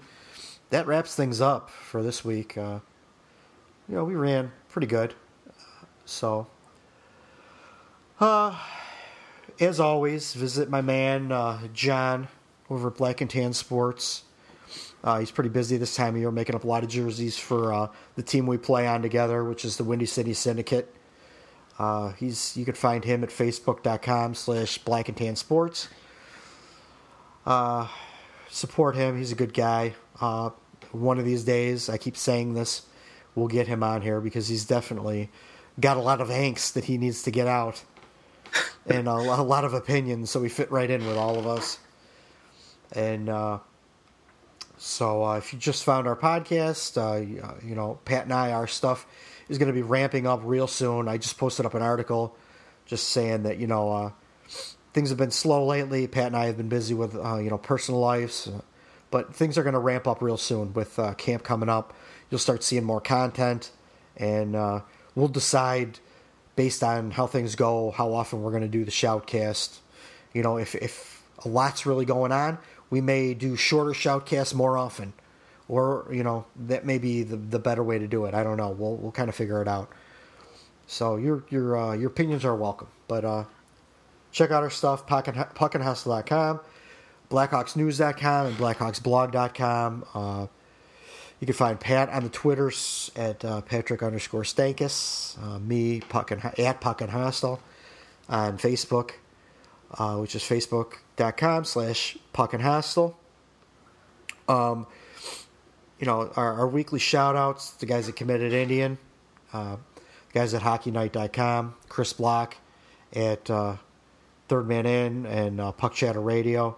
that 0.72 0.88
wraps 0.88 1.16
things 1.16 1.40
up 1.40 1.70
for 1.70 2.02
this 2.02 2.26
week. 2.26 2.58
Uh, 2.58 2.80
you 3.88 3.96
know, 3.96 4.04
we 4.04 4.16
ran 4.16 4.52
pretty 4.70 4.88
good. 4.88 5.14
So, 6.06 6.48
uh, 8.20 8.58
as 9.60 9.80
always, 9.80 10.34
visit 10.34 10.70
my 10.70 10.82
man 10.82 11.32
uh, 11.32 11.68
John 11.74 12.28
over 12.70 12.88
at 12.88 12.96
Black 12.96 13.22
and 13.22 13.30
Tan 13.30 13.54
Sports. 13.54 14.24
Uh, 15.04 15.20
he's 15.20 15.32
pretty 15.32 15.50
busy 15.50 15.78
this 15.78 15.96
time 15.96 16.16
of 16.16 16.22
year, 16.22 16.32
making 16.32 16.56
up 16.56 16.64
a 16.64 16.68
lot 16.68 16.84
of 16.84 16.90
jerseys 16.90 17.38
for 17.38 17.74
uh, 17.74 17.88
the 18.16 18.24
team 18.24 18.48
we 18.48 18.58
play 18.58 18.88
on 18.88 19.02
together, 19.02 19.44
which 19.44 19.66
is 19.66 19.78
the 19.78 19.84
Windy 19.84 20.06
City 20.06 20.34
Syndicate. 20.34 20.94
Uh, 21.80 22.12
he's 22.14 22.56
you 22.56 22.64
can 22.64 22.76
find 22.76 23.04
him 23.04 23.24
at 23.24 23.30
facebook.com 23.30 24.36
slash 24.36 24.78
black 24.78 25.10
and 25.10 25.18
tan 25.18 25.36
sports. 25.36 25.90
Uh, 27.46 27.88
support 28.50 28.96
him. 28.96 29.18
He's 29.18 29.32
a 29.32 29.36
good 29.36 29.54
guy. 29.54 29.96
Uh, 30.94 30.98
one 30.98 31.20
of 31.20 31.26
these 31.26 31.44
days, 31.44 31.90
I 31.90 31.98
keep 31.98 32.18
saying 32.18 32.54
this, 32.54 32.84
we'll 33.36 33.48
get 33.48 33.68
him 33.68 33.84
on 33.84 34.02
here 34.02 34.22
because 34.22 34.48
he's 34.48 34.66
definitely 34.66 35.30
got 35.80 35.98
a 35.98 36.02
lot 36.02 36.22
of 36.22 36.30
angst 36.30 36.74
that 36.74 36.86
he 36.86 36.98
needs 36.98 37.24
to 37.24 37.32
get 37.32 37.48
out 37.48 37.84
and 38.86 39.08
a, 39.08 39.12
a 39.12 39.44
lot 39.44 39.66
of 39.66 39.74
opinions, 39.74 40.30
so 40.30 40.40
we 40.40 40.50
fit 40.50 40.72
right 40.72 40.90
in 40.90 41.06
with 41.08 41.18
all 41.18 41.40
of 41.40 41.48
us. 41.48 41.80
And 42.94 43.30
uh, 43.30 43.60
so, 44.78 45.24
uh, 45.24 45.38
if 45.38 45.54
you 45.54 45.60
just 45.60 45.84
found 45.84 46.08
our 46.08 46.16
podcast, 46.16 46.98
uh, 46.98 47.58
you 47.66 47.76
know, 47.76 48.00
Pat 48.04 48.24
and 48.24 48.34
I, 48.34 48.52
our 48.52 48.68
stuff 48.68 49.06
is 49.48 49.58
going 49.58 49.68
to 49.68 49.74
be 49.74 49.82
ramping 49.82 50.26
up 50.26 50.42
real 50.44 50.68
soon. 50.68 51.08
I 51.08 51.18
just 51.18 51.38
posted 51.38 51.66
up 51.66 51.74
an 51.74 51.82
article 51.82 52.36
just 52.86 53.10
saying 53.10 53.44
that 53.44 53.58
you 53.58 53.68
know 53.68 53.92
uh, 53.92 54.12
things 54.94 55.10
have 55.10 55.18
been 55.18 55.32
slow 55.32 55.66
lately. 55.66 56.08
Pat 56.08 56.28
and 56.28 56.36
I 56.36 56.46
have 56.46 56.58
been 56.58 56.70
busy 56.70 56.94
with 56.94 57.16
uh, 57.16 57.38
you 57.38 57.50
know 57.50 57.58
personal 57.58 58.00
lives, 58.00 58.50
but 59.12 59.36
things 59.36 59.58
are 59.58 59.64
going 59.64 59.74
to 59.74 59.80
ramp 59.80 60.08
up 60.08 60.22
real 60.22 60.38
soon 60.38 60.74
with 60.74 60.98
uh, 60.98 61.14
camp 61.14 61.44
coming 61.44 61.70
up. 61.70 61.94
You'll 62.30 62.40
start 62.40 62.64
seeing 62.64 62.84
more 62.84 63.02
content, 63.02 63.72
and 64.18 64.56
uh, 64.56 64.82
we'll 65.14 65.28
decide 65.28 66.00
based 66.56 66.84
on 66.84 67.12
how 67.12 67.28
things 67.28 67.56
go 67.56 67.92
how 67.92 68.14
often 68.14 68.42
we're 68.42 68.52
going 68.52 68.64
to 68.64 68.70
do 68.70 68.84
the 68.84 68.92
shoutcast. 68.92 69.80
You 70.34 70.42
know, 70.42 70.58
if 70.58 70.74
if 70.76 71.24
a 71.46 71.48
lot's 71.48 71.86
really 71.86 72.06
going 72.06 72.32
on, 72.32 72.58
we 72.90 73.02
may 73.02 73.34
do 73.34 73.56
shorter 73.56 73.92
shoutcasts 73.92 74.54
more 74.54 74.78
often 74.78 75.14
or 75.72 76.06
you 76.12 76.22
know 76.22 76.46
that 76.68 76.86
may 76.86 76.98
be 76.98 77.24
the, 77.24 77.38
the 77.38 77.58
better 77.58 77.82
way 77.82 77.98
to 77.98 78.06
do 78.06 78.26
it. 78.26 78.34
I 78.36 78.44
don't 78.44 78.58
know. 78.58 78.70
We'll 78.70 78.98
we'll 78.98 79.14
kind 79.14 79.30
of 79.30 79.36
figure 79.36 79.62
it 79.62 79.68
out. 79.68 79.90
So 80.86 81.16
your 81.16 81.44
your 81.50 81.78
uh, 81.78 81.94
your 81.94 82.10
opinions 82.10 82.44
are 82.44 82.56
welcome. 82.56 82.90
But 83.08 83.24
uh, 83.24 83.46
check 84.34 84.52
out 84.52 84.64
our 84.64 84.70
stuff 84.70 85.08
puckinhostile.com, 85.08 86.60
blackhawksnews.com, 87.32 88.48
and 88.48 88.56
blackhawksblog.com. 88.58 90.06
Uh, 90.14 90.48
you 91.40 91.48
can 91.48 91.56
find 91.56 91.80
Pat 91.80 92.10
on 92.10 92.24
the 92.24 92.30
Twitters 92.30 93.10
at 93.16 93.44
uh, 93.44 93.62
Patrick 93.62 94.04
underscore 94.04 94.44
Stankus, 94.44 95.42
uh, 95.42 95.58
me 95.58 96.02
Puck 96.02 96.30
and, 96.30 96.60
at 96.60 96.80
Puckin 96.80 97.10
Hostile 97.10 97.60
on 98.30 98.60
Facebook, 98.60 99.14
uh, 99.98 100.18
which 100.18 100.36
is 100.36 100.44
facebook.com 100.44 101.66
slash 101.66 102.18
Puckin 102.32 102.60
Hostile. 102.60 103.18
Um, 104.48 104.86
you 106.00 106.06
know, 106.06 106.32
our, 106.36 106.54
our 106.54 106.68
weekly 106.68 107.00
shout 107.00 107.36
outs, 107.36 107.72
the 107.72 107.88
guys 107.88 108.08
at 108.08 108.16
committed 108.16 108.54
Indian, 108.54 109.00
uh, 109.52 109.78
guys 110.34 110.54
at 110.54 110.62
hockeynight.com, 110.62 111.76
Chris 111.90 112.14
Block 112.14 112.58
at 113.14 113.50
uh, 113.50 113.78
Third 114.48 114.68
Man 114.68 114.86
In 114.86 115.26
and 115.26 115.60
uh, 115.60 115.72
Puck 115.72 115.94
Chatter 115.94 116.22
Radio, 116.22 116.78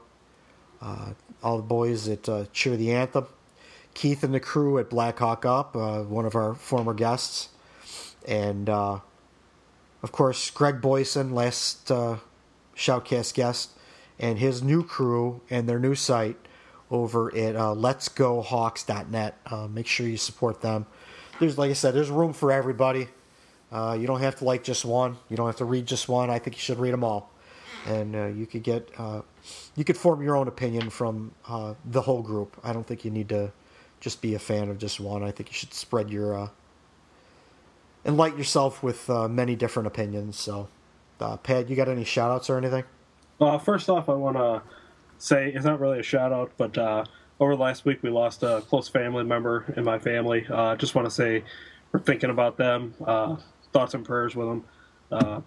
all 1.41 1.57
the 1.57 1.64
boys 1.64 2.05
that 2.05 2.27
uh, 2.27 2.45
cheer 2.53 2.77
the 2.77 2.91
anthem. 2.91 3.27
Keith 3.93 4.23
and 4.23 4.34
the 4.34 4.39
crew 4.39 4.80
at 4.80 4.89
Black 4.89 5.19
Hawk 5.19 5.45
Up, 5.45 5.76
uh, 5.76 6.01
one 6.01 6.26
of 6.26 6.35
our 6.35 6.55
former 6.55 6.93
guests, 6.93 7.49
and 8.27 8.68
uh, 8.69 8.99
of 10.01 10.11
course 10.11 10.49
Greg 10.49 10.81
Boyson, 10.81 11.34
last 11.35 11.91
uh, 11.91 12.18
Shoutcast 12.76 13.34
guest, 13.35 13.72
and 14.19 14.39
his 14.39 14.64
new 14.64 14.84
crew 14.84 15.41
and 15.49 15.69
their 15.69 15.80
new 15.80 15.95
site 15.95 16.38
over 16.89 17.35
at 17.35 17.55
uh, 17.55 17.73
letsgohawks.net. 17.73 19.38
Uh, 19.45 19.68
make 19.68 19.88
sure 19.88 20.07
you 20.07 20.18
support 20.18 20.61
them. 20.61 20.85
There's, 21.39 21.57
like 21.57 21.72
I 21.72 21.73
said, 21.73 21.93
there's 21.93 22.10
room 22.10 22.34
for 22.34 22.51
everybody. 22.51 23.07
Uh, 23.72 23.97
you 23.99 24.05
don't 24.05 24.22
have 24.22 24.35
to 24.38 24.45
like 24.45 24.64
just 24.64 24.85
one. 24.85 25.18
You 25.30 25.35
don't 25.35 25.47
have 25.47 25.57
to 25.57 25.65
read 25.65 25.88
just 25.88 26.07
one. 26.07 26.30
I 26.30 26.38
think 26.38 26.55
you 26.55 26.61
should 26.61 26.77
read 26.80 26.93
them 26.93 27.03
all, 27.03 27.31
and 27.85 28.15
uh, 28.15 28.26
you 28.27 28.45
could 28.45 28.64
get 28.64 28.89
uh, 28.97 29.22
you 29.76 29.84
could 29.84 29.97
form 29.97 30.22
your 30.22 30.35
own 30.35 30.47
opinion 30.47 30.89
from 30.89 31.34
uh, 31.47 31.73
the 31.85 32.01
whole 32.01 32.22
group. 32.22 32.60
I 32.64 32.73
don't 32.73 32.85
think 32.85 33.03
you 33.03 33.11
need 33.11 33.30
to 33.30 33.51
just 33.99 34.22
be 34.22 34.35
a 34.35 34.39
fan 34.39 34.69
of 34.69 34.77
just 34.77 34.99
one. 34.99 35.23
I 35.23 35.31
think 35.31 35.49
you 35.49 35.53
should 35.53 35.73
spread 35.73 36.10
your 36.10 36.38
uh, 36.38 36.49
enlighten 38.05 38.38
yourself 38.38 38.84
with 38.84 39.10
uh, 39.10 39.27
many 39.27 39.55
different 39.55 39.88
opinions. 39.88 40.38
So, 40.38 40.68
uh, 41.19 41.38
Pat, 41.38 41.69
you 41.69 41.76
got 41.76 41.89
any 41.89 42.03
shout 42.03 42.31
outs 42.31 42.49
or 42.49 42.57
anything? 42.57 42.84
First 43.64 43.89
off, 43.89 44.07
I 44.07 44.14
want 44.14 44.38
to 44.38 44.61
say 45.18 45.51
it's 45.53 45.65
not 45.65 45.80
really 45.80 45.99
a 45.99 46.03
shout 46.03 46.31
out, 46.31 46.51
but 46.57 46.77
over 47.39 47.55
the 47.55 47.61
last 47.61 47.84
week 47.84 48.01
we 48.01 48.10
lost 48.10 48.41
a 48.43 48.64
close 48.69 48.88
family 48.88 49.26
member 49.26 49.65
in 49.76 49.84
my 49.84 49.99
family. 49.99 50.45
Uh, 50.49 50.77
just 50.77 50.95
want 50.95 51.05
to 51.05 51.11
say 51.11 51.43
we're 51.91 51.99
thinking 51.99 52.30
about 52.30 52.55
them. 52.55 52.93
Thoughts 53.73 53.93
and 53.95 54.05
prayers 54.05 54.35
with 54.35 54.47
them. 54.47 55.43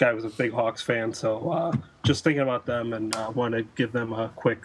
Guy 0.00 0.14
was 0.14 0.24
a 0.24 0.30
big 0.30 0.50
Hawks 0.50 0.80
fan, 0.80 1.12
so 1.12 1.50
uh, 1.50 1.72
just 2.04 2.24
thinking 2.24 2.40
about 2.40 2.64
them 2.64 2.94
and 2.94 3.14
uh, 3.14 3.30
want 3.34 3.52
to 3.52 3.64
give 3.76 3.92
them 3.92 4.14
a 4.14 4.30
quick 4.30 4.62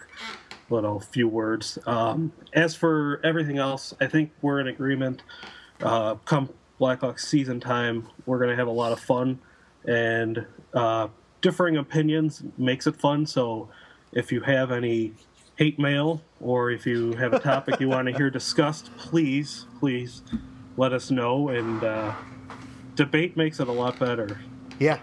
little 0.70 0.98
few 0.98 1.28
words. 1.28 1.78
Um, 1.86 2.32
as 2.54 2.74
for 2.74 3.20
everything 3.22 3.58
else, 3.58 3.92
I 4.00 4.06
think 4.06 4.32
we're 4.40 4.60
in 4.60 4.68
agreement. 4.68 5.22
Uh, 5.82 6.14
come 6.24 6.48
Blackhawks 6.80 7.20
season 7.20 7.60
time, 7.60 8.08
we're 8.24 8.38
going 8.38 8.48
to 8.48 8.56
have 8.56 8.66
a 8.66 8.70
lot 8.72 8.92
of 8.92 8.98
fun, 8.98 9.38
and 9.84 10.46
uh, 10.72 11.08
differing 11.42 11.76
opinions 11.76 12.42
makes 12.56 12.86
it 12.86 12.96
fun. 12.96 13.26
So 13.26 13.68
if 14.12 14.32
you 14.32 14.40
have 14.40 14.72
any 14.72 15.12
hate 15.56 15.78
mail 15.78 16.22
or 16.40 16.70
if 16.70 16.86
you 16.86 17.12
have 17.12 17.34
a 17.34 17.40
topic 17.40 17.78
you 17.78 17.90
want 17.90 18.08
to 18.08 18.16
hear 18.16 18.30
discussed, 18.30 18.90
please, 18.96 19.66
please 19.80 20.22
let 20.78 20.94
us 20.94 21.10
know. 21.10 21.50
And 21.50 21.84
uh, 21.84 22.14
debate 22.94 23.36
makes 23.36 23.60
it 23.60 23.68
a 23.68 23.72
lot 23.72 23.98
better. 23.98 24.40
Yeah. 24.78 24.98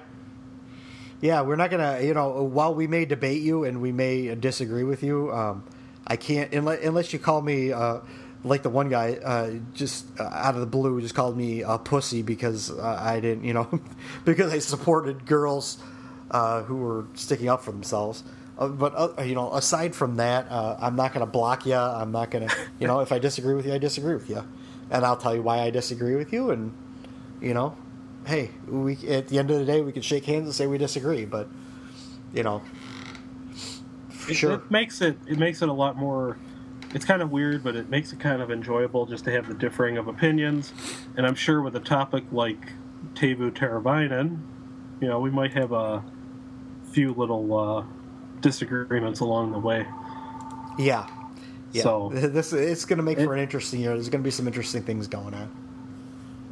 Yeah, 1.23 1.39
we're 1.43 1.55
not 1.55 1.71
gonna, 1.71 2.01
you 2.01 2.13
know, 2.13 2.43
while 2.43 2.75
we 2.75 2.85
may 2.85 3.05
debate 3.05 3.41
you 3.41 3.63
and 3.63 3.79
we 3.79 3.93
may 3.93 4.35
disagree 4.35 4.83
with 4.83 5.03
you, 5.03 5.31
um, 5.31 5.63
I 6.05 6.17
can't 6.17 6.53
unless, 6.53 6.83
unless 6.83 7.13
you 7.13 7.19
call 7.19 7.41
me 7.41 7.71
uh, 7.71 7.99
like 8.43 8.61
the 8.61 8.69
one 8.69 8.89
guy 8.89 9.13
uh, 9.23 9.51
just 9.73 10.05
uh, 10.19 10.23
out 10.23 10.55
of 10.55 10.59
the 10.59 10.67
blue 10.67 10.99
just 10.99 11.15
called 11.15 11.37
me 11.37 11.61
a 11.61 11.77
pussy 11.77 12.23
because 12.23 12.77
I 12.77 13.21
didn't, 13.21 13.45
you 13.45 13.53
know, 13.53 13.69
because 14.25 14.51
I 14.51 14.59
supported 14.59 15.25
girls 15.25 15.77
uh, 16.29 16.63
who 16.63 16.75
were 16.75 17.05
sticking 17.13 17.47
up 17.47 17.63
for 17.63 17.71
themselves. 17.71 18.25
Uh, 18.59 18.67
but 18.67 18.93
uh, 18.93 19.21
you 19.23 19.33
know, 19.33 19.53
aside 19.53 19.95
from 19.95 20.17
that, 20.17 20.51
I'm 20.51 20.97
not 20.97 21.13
to 21.25 21.31
block 21.31 21.65
you. 21.65 21.73
I'm 21.75 22.11
not 22.11 22.31
to, 22.49 22.53
you 22.79 22.87
know, 22.87 22.99
if 22.99 23.13
I 23.13 23.19
disagree 23.19 23.53
with 23.53 23.65
you, 23.65 23.73
I 23.73 23.77
disagree 23.77 24.13
with 24.13 24.29
you, 24.29 24.43
and 24.91 25.05
I'll 25.05 25.15
tell 25.15 25.33
you 25.33 25.41
why 25.41 25.61
I 25.61 25.69
disagree 25.69 26.17
with 26.17 26.33
you. 26.33 26.51
And 26.51 26.73
you 27.39 27.53
know, 27.53 27.77
hey, 28.25 28.51
we 28.67 28.95
at 29.07 29.27
the 29.27 29.39
end 29.39 29.51
of 29.51 29.59
the 29.59 29.65
day, 29.65 29.81
we 29.81 29.91
can 29.91 30.01
shake 30.01 30.25
hands 30.25 30.45
and 30.45 30.53
say 30.55 30.67
we 30.67 30.77
disagree. 30.77 31.25
But 31.25 31.47
you 32.33 32.43
know, 32.43 32.61
It, 34.29 34.35
sure, 34.35 34.53
it 34.53 34.71
makes 34.71 35.01
it 35.01 35.17
it 35.27 35.37
makes 35.37 35.61
it 35.61 35.69
a 35.69 35.73
lot 35.73 35.97
more. 35.97 36.37
It's 36.93 37.05
kind 37.05 37.21
of 37.23 37.31
weird, 37.31 37.63
but 37.63 37.75
it 37.75 37.89
makes 37.89 38.13
it 38.13 38.19
kind 38.19 38.41
of 38.41 38.51
enjoyable 38.51 39.05
just 39.07 39.25
to 39.25 39.31
have 39.31 39.47
the 39.47 39.55
differing 39.55 39.97
of 39.97 40.07
opinions. 40.07 40.73
And 41.17 41.25
I'm 41.25 41.33
sure 41.35 41.61
with 41.61 41.75
a 41.75 41.79
topic 41.79 42.23
like 42.31 42.71
Teuvo 43.15 43.49
Teravainen, 43.51 44.39
you 45.01 45.07
know, 45.07 45.19
we 45.19 45.31
might 45.31 45.53
have 45.53 45.71
a 45.71 46.03
few 46.91 47.13
little 47.13 47.57
uh, 47.57 47.83
disagreements 48.41 49.21
along 49.21 49.51
the 49.53 49.57
way. 49.57 49.87
yeah, 50.77 51.07
yeah. 51.71 51.81
So- 51.81 52.11
this 52.13 52.53
it's 52.53 52.85
going 52.85 52.97
to 52.97 53.03
make 53.03 53.17
for 53.19 53.33
an 53.33 53.39
interesting 53.39 53.79
year. 53.79 53.93
There's 53.93 54.09
going 54.09 54.21
to 54.21 54.27
be 54.27 54.31
some 54.31 54.45
interesting 54.47 54.83
things 54.83 55.07
going 55.07 55.33
on. 55.33 55.49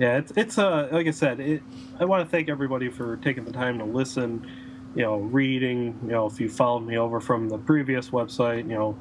Yeah, 0.01 0.17
it's 0.17 0.31
it's 0.35 0.57
uh 0.57 0.89
like 0.91 1.05
I 1.05 1.11
said, 1.11 1.39
it, 1.39 1.61
I 1.99 2.05
want 2.05 2.25
to 2.25 2.29
thank 2.29 2.49
everybody 2.49 2.89
for 2.89 3.17
taking 3.17 3.45
the 3.45 3.51
time 3.51 3.77
to 3.77 3.85
listen. 3.85 4.47
You 4.95 5.03
know, 5.03 5.17
reading. 5.17 5.99
You 6.01 6.09
know, 6.09 6.25
if 6.25 6.41
you 6.41 6.49
followed 6.49 6.79
me 6.87 6.97
over 6.97 7.19
from 7.19 7.47
the 7.49 7.59
previous 7.59 8.09
website, 8.09 8.63
you 8.63 8.73
know, 8.73 8.97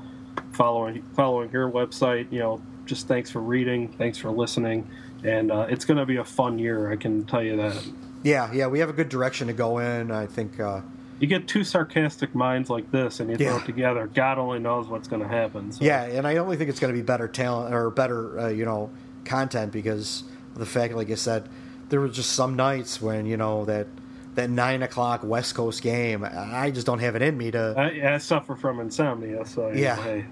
following 0.52 1.00
following 1.16 1.50
your 1.52 1.70
website. 1.70 2.30
You 2.30 2.40
know, 2.40 2.62
just 2.84 3.08
thanks 3.08 3.30
for 3.30 3.40
reading, 3.40 3.88
thanks 3.94 4.18
for 4.18 4.30
listening, 4.30 4.86
and 5.24 5.50
uh, 5.50 5.66
it's 5.70 5.86
going 5.86 5.96
to 5.96 6.04
be 6.04 6.16
a 6.16 6.24
fun 6.24 6.58
year. 6.58 6.92
I 6.92 6.96
can 6.96 7.24
tell 7.24 7.42
you 7.42 7.56
that. 7.56 7.82
Yeah, 8.22 8.52
yeah. 8.52 8.66
We 8.66 8.78
have 8.80 8.90
a 8.90 8.92
good 8.92 9.08
direction 9.08 9.46
to 9.46 9.54
go 9.54 9.78
in. 9.78 10.10
I 10.10 10.26
think. 10.26 10.60
Uh, 10.60 10.82
You 11.18 11.26
get 11.28 11.48
two 11.48 11.64
sarcastic 11.64 12.34
minds 12.34 12.68
like 12.68 12.90
this, 12.90 13.20
and 13.20 13.30
you 13.30 13.38
throw 13.38 13.46
Yeah. 13.46 13.62
it 13.62 13.64
together. 13.64 14.06
God 14.06 14.36
only 14.36 14.58
knows 14.58 14.86
what's 14.88 15.08
going 15.08 15.22
to 15.22 15.28
happen. 15.28 15.72
So. 15.72 15.82
Yeah, 15.82 16.02
and 16.02 16.26
I 16.26 16.36
only 16.36 16.58
think 16.58 16.68
it's 16.68 16.78
going 16.78 16.92
to 16.92 16.98
be 17.00 17.04
better 17.04 17.26
talent 17.26 17.74
or 17.74 17.88
better, 17.88 18.38
uh, 18.38 18.48
you 18.48 18.66
know, 18.66 18.90
content 19.24 19.72
because 19.72 20.24
the 20.60 20.66
fact, 20.66 20.94
like 20.94 21.10
I 21.10 21.14
said, 21.14 21.48
there 21.88 22.00
were 22.00 22.08
just 22.08 22.32
some 22.32 22.54
nights 22.54 23.00
when 23.02 23.26
you 23.26 23.36
know 23.36 23.64
that 23.64 23.88
that 24.36 24.48
nine 24.48 24.82
o'clock 24.82 25.24
West 25.24 25.54
Coast 25.56 25.82
game, 25.82 26.24
I 26.24 26.70
just 26.70 26.86
don't 26.86 27.00
have 27.00 27.16
it 27.16 27.22
in 27.22 27.36
me 27.36 27.50
to. 27.50 27.74
I, 27.76 28.14
I 28.14 28.18
suffer 28.18 28.54
from 28.54 28.78
insomnia, 28.80 29.44
so 29.44 29.70
Yeah. 29.70 29.96
know, 29.96 30.24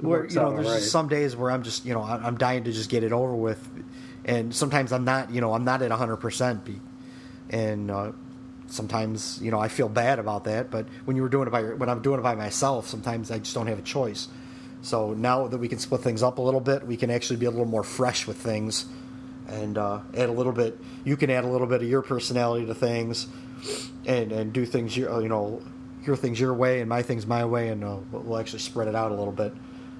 where 0.00 0.26
you 0.26 0.36
know, 0.36 0.52
there's 0.52 0.66
right. 0.66 0.78
just 0.78 0.90
some 0.90 1.08
days 1.08 1.36
where 1.36 1.50
I'm 1.50 1.62
just, 1.62 1.84
you 1.84 1.92
know, 1.92 2.02
I'm 2.02 2.38
dying 2.38 2.64
to 2.64 2.72
just 2.72 2.88
get 2.88 3.04
it 3.04 3.12
over 3.12 3.34
with, 3.34 3.68
and 4.24 4.54
sometimes 4.54 4.92
I'm 4.92 5.04
not, 5.04 5.30
you 5.30 5.40
know, 5.42 5.52
I'm 5.52 5.64
not 5.64 5.82
at 5.82 5.90
hundred 5.90 6.16
percent, 6.18 6.62
and 7.50 7.90
uh, 7.90 8.12
sometimes, 8.68 9.40
you 9.42 9.50
know, 9.50 9.58
I 9.58 9.68
feel 9.68 9.88
bad 9.88 10.18
about 10.18 10.44
that. 10.44 10.70
But 10.70 10.86
when 11.04 11.16
you 11.16 11.22
were 11.22 11.28
doing 11.28 11.48
it 11.48 11.50
by, 11.50 11.62
when 11.62 11.88
I'm 11.88 12.00
doing 12.00 12.20
it 12.20 12.22
by 12.22 12.34
myself, 12.34 12.88
sometimes 12.88 13.30
I 13.30 13.38
just 13.38 13.54
don't 13.54 13.66
have 13.66 13.78
a 13.78 13.82
choice. 13.82 14.28
So 14.82 15.12
now 15.12 15.48
that 15.48 15.58
we 15.58 15.68
can 15.68 15.78
split 15.78 16.02
things 16.02 16.22
up 16.22 16.38
a 16.38 16.42
little 16.42 16.60
bit, 16.60 16.86
we 16.86 16.96
can 16.96 17.10
actually 17.10 17.36
be 17.36 17.46
a 17.46 17.50
little 17.50 17.66
more 17.66 17.82
fresh 17.82 18.26
with 18.26 18.36
things, 18.36 18.86
and 19.48 19.78
uh, 19.78 20.00
add 20.14 20.28
a 20.28 20.32
little 20.32 20.52
bit. 20.52 20.78
You 21.04 21.16
can 21.16 21.30
add 21.30 21.44
a 21.44 21.48
little 21.48 21.66
bit 21.66 21.82
of 21.82 21.88
your 21.88 22.02
personality 22.02 22.66
to 22.66 22.74
things, 22.74 23.26
and 24.06 24.32
and 24.32 24.52
do 24.52 24.64
things 24.66 24.96
your, 24.96 25.20
you 25.20 25.28
know, 25.28 25.62
your 26.04 26.16
things 26.16 26.38
your 26.38 26.54
way 26.54 26.80
and 26.80 26.88
my 26.88 27.02
things 27.02 27.26
my 27.26 27.44
way, 27.44 27.68
and 27.68 27.82
uh, 27.84 27.96
we'll 28.12 28.38
actually 28.38 28.60
spread 28.60 28.88
it 28.88 28.94
out 28.94 29.12
a 29.12 29.14
little 29.14 29.32
bit. 29.32 29.52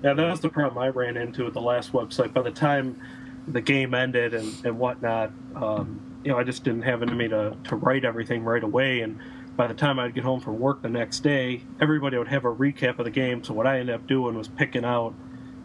Yeah, 0.02 0.14
that 0.14 0.30
was 0.30 0.40
the 0.40 0.48
problem 0.48 0.78
I 0.78 0.88
ran 0.88 1.16
into 1.16 1.44
with 1.44 1.54
the 1.54 1.60
last 1.60 1.92
website. 1.92 2.32
By 2.32 2.42
the 2.42 2.52
time 2.52 3.00
the 3.48 3.60
game 3.60 3.94
ended 3.94 4.34
and, 4.34 4.54
and 4.64 4.78
whatnot, 4.78 5.32
um, 5.56 6.00
you 6.22 6.30
know, 6.30 6.38
I 6.38 6.44
just 6.44 6.62
didn't 6.62 6.82
have 6.82 7.02
in 7.02 7.16
me 7.16 7.28
to, 7.28 7.56
to 7.64 7.76
write 7.76 8.04
everything 8.04 8.44
right 8.44 8.62
away. 8.62 9.00
And 9.00 9.18
by 9.56 9.66
the 9.66 9.74
time 9.74 9.98
I'd 9.98 10.14
get 10.14 10.22
home 10.22 10.40
from 10.40 10.60
work 10.60 10.82
the 10.82 10.88
next 10.88 11.20
day, 11.20 11.62
everybody 11.80 12.16
would 12.16 12.28
have 12.28 12.44
a 12.44 12.54
recap 12.54 12.98
of 12.98 13.06
the 13.06 13.10
game. 13.10 13.42
So 13.42 13.54
what 13.54 13.66
I 13.66 13.80
ended 13.80 13.94
up 13.94 14.06
doing 14.06 14.36
was 14.36 14.46
picking 14.46 14.84
out, 14.84 15.14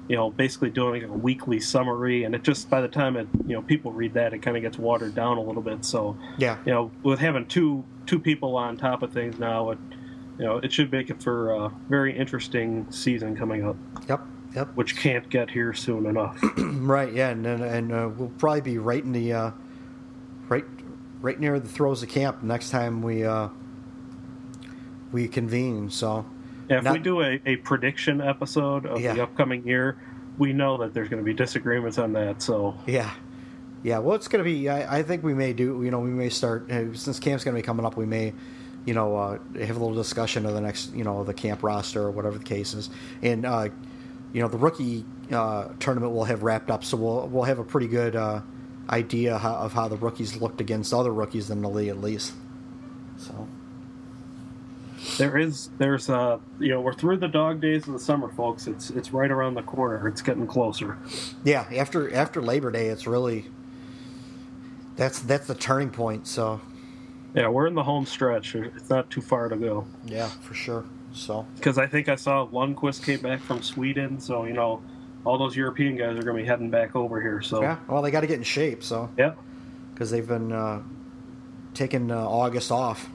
you 0.09 0.15
know, 0.15 0.29
basically 0.31 0.69
doing 0.69 1.03
a 1.03 1.07
weekly 1.11 1.59
summary. 1.59 2.23
And 2.25 2.35
it 2.35 2.43
just, 2.43 2.69
by 2.69 2.81
the 2.81 2.87
time 2.87 3.15
it, 3.15 3.27
you 3.47 3.53
know, 3.55 3.61
people 3.61 3.91
read 3.91 4.13
that, 4.15 4.33
it 4.33 4.39
kind 4.41 4.57
of 4.57 4.63
gets 4.63 4.77
watered 4.77 5.15
down 5.15 5.37
a 5.37 5.41
little 5.41 5.61
bit. 5.61 5.85
So, 5.85 6.17
Yeah. 6.37 6.57
you 6.65 6.73
know, 6.73 6.91
with 7.03 7.19
having 7.19 7.45
two 7.45 7.83
two 8.05 8.19
people 8.19 8.57
on 8.57 8.75
top 8.75 9.01
of 9.01 9.13
things 9.13 9.39
now, 9.39 9.71
it, 9.71 9.77
you 10.37 10.43
know, 10.45 10.57
it 10.57 10.73
should 10.73 10.91
make 10.91 11.09
it 11.09 11.23
for 11.23 11.51
a 11.51 11.71
very 11.87 12.15
interesting 12.17 12.85
season 12.89 13.35
coming 13.37 13.65
up 13.65 13.77
Yep. 14.09 14.21
Yep. 14.55 14.67
which 14.75 14.97
can't 14.97 15.29
get 15.29 15.49
here 15.51 15.73
soon 15.73 16.05
enough. 16.05 16.37
Right. 16.57 17.13
Yeah. 17.13 17.29
And 17.29 17.45
and, 17.47 17.63
and 17.63 17.91
uh, 17.93 18.09
we'll 18.17 18.29
probably 18.37 18.61
be 18.61 18.77
right 18.77 19.01
in 19.03 19.13
the 19.13 19.31
uh, 19.31 19.51
right 20.49 20.65
right 21.21 21.39
near 21.39 21.57
the 21.61 21.69
throes 21.69 22.03
of 22.03 22.09
camp 22.09 22.43
next 22.43 22.69
time 22.71 23.01
we 23.01 23.23
uh, 23.23 23.47
we 25.13 25.27
convene. 25.29 25.89
So 25.89 26.25
if 26.69 26.83
Not- 26.83 26.93
we 26.93 26.99
do 26.99 27.21
a, 27.21 27.41
a 27.45 27.55
prediction 27.57 28.21
episode 28.21 28.85
of 28.85 29.01
Yeah. 29.01 29.13
the 29.13 29.23
upcoming 29.23 29.67
year, 29.67 29.97
we 30.37 30.53
know 30.53 30.77
that 30.77 30.93
there's 30.93 31.09
going 31.09 31.21
to 31.21 31.25
be 31.25 31.33
disagreements 31.33 31.97
on 31.97 32.13
that. 32.13 32.41
So 32.41 32.75
yeah. 32.85 33.11
Yeah, 33.83 33.99
well, 33.99 34.15
it's 34.15 34.29
going 34.29 34.41
to 34.41 34.49
be. 34.49 34.69
I, 34.69 34.99
I 34.99 35.03
think 35.03 35.23
we 35.23 35.33
may 35.33 35.51
do. 35.51 35.83
You 35.83 35.91
know, 35.91 35.99
we 35.99 36.09
may 36.09 36.29
start 36.29 36.71
uh, 36.71 36.93
since 36.93 37.19
camp's 37.19 37.43
going 37.43 37.53
to 37.53 37.61
be 37.61 37.65
coming 37.65 37.85
up. 37.85 37.97
We 37.97 38.05
may, 38.05 38.33
you 38.85 38.93
know, 38.93 39.17
uh, 39.17 39.39
have 39.59 39.75
a 39.75 39.79
little 39.79 39.93
discussion 39.93 40.45
of 40.45 40.53
the 40.53 40.61
next, 40.61 40.93
you 40.93 41.03
know, 41.03 41.25
the 41.25 41.33
camp 41.33 41.63
roster 41.63 42.01
or 42.01 42.09
whatever 42.11 42.37
the 42.37 42.45
case 42.45 42.73
is, 42.73 42.89
and 43.21 43.45
uh, 43.45 43.67
you 44.31 44.41
know, 44.41 44.47
the 44.47 44.57
rookie 44.57 45.03
uh, 45.33 45.67
tournament 45.81 46.13
will 46.13 46.23
have 46.23 46.43
wrapped 46.43 46.71
up, 46.71 46.85
so 46.85 46.95
we'll 46.95 47.27
we'll 47.27 47.43
have 47.43 47.59
a 47.59 47.63
pretty 47.65 47.87
good 47.87 48.15
uh, 48.15 48.39
idea 48.89 49.37
how, 49.37 49.55
of 49.55 49.73
how 49.73 49.89
the 49.89 49.97
rookies 49.97 50.37
looked 50.37 50.61
against 50.61 50.93
other 50.93 51.11
rookies 51.11 51.49
in 51.49 51.61
the 51.61 51.69
league, 51.69 51.89
at 51.89 51.99
least. 51.99 52.31
So 53.17 53.49
there 55.17 55.37
is 55.37 55.69
there's 55.77 56.09
uh 56.09 56.39
you 56.59 56.69
know 56.69 56.81
we're 56.81 56.93
through 56.93 57.17
the 57.17 57.27
dog 57.27 57.61
days 57.61 57.87
of 57.87 57.93
the 57.93 57.99
summer, 57.99 58.29
folks. 58.29 58.67
It's 58.67 58.89
it's 58.89 59.11
right 59.11 59.29
around 59.29 59.55
the 59.55 59.63
corner. 59.63 60.07
It's 60.07 60.21
getting 60.21 60.47
closer. 60.47 60.97
yeah, 61.43 61.65
after 61.75 62.13
after 62.13 62.41
Labor 62.41 62.71
Day, 62.71 62.87
it's 62.87 63.07
really 63.07 63.45
that's 64.95 65.19
that's 65.19 65.47
the 65.47 65.55
turning 65.55 65.89
point. 65.89 66.27
So 66.27 66.61
Yeah, 67.33 67.47
we're 67.49 67.67
in 67.67 67.75
the 67.75 67.83
home 67.83 68.05
stretch. 68.05 68.55
It's 68.55 68.89
not 68.89 69.09
too 69.09 69.21
far 69.21 69.49
to 69.49 69.55
go. 69.55 69.85
yeah, 70.05 70.27
for 70.27 70.53
sure. 70.53 70.85
So 71.13 71.45
Because 71.55 71.77
I 71.77 71.85
think 71.85 72.09
I 72.09 72.15
saw 72.15 72.47
Lundqvist 72.47 73.03
came 73.05 73.19
back 73.19 73.39
from 73.41 73.61
Sweden, 73.61 74.19
so 74.19 74.45
you 74.45 74.53
know 74.53 74.81
all 75.25 75.37
those 75.37 75.55
European 75.55 75.95
guys 75.95 76.17
are 76.17 76.23
going 76.23 76.37
to 76.37 76.43
be 76.43 76.47
heading 76.47 76.69
back 76.69 76.95
over 76.95 77.21
here. 77.21 77.41
So 77.41 77.61
Yeah. 77.61 77.77
Well, 77.87 78.01
they 78.01 78.11
got 78.11 78.21
to 78.21 78.27
get 78.27 78.37
in 78.37 78.43
shape, 78.43 78.83
so 78.83 79.09
yeah. 79.17 79.33
because 79.93 80.11
they've 80.11 80.27
been 80.27 80.51
uh, 80.51 80.81
taking 81.73 82.11
uh, 82.11 82.17
August 82.17 82.71
off. 82.71 83.09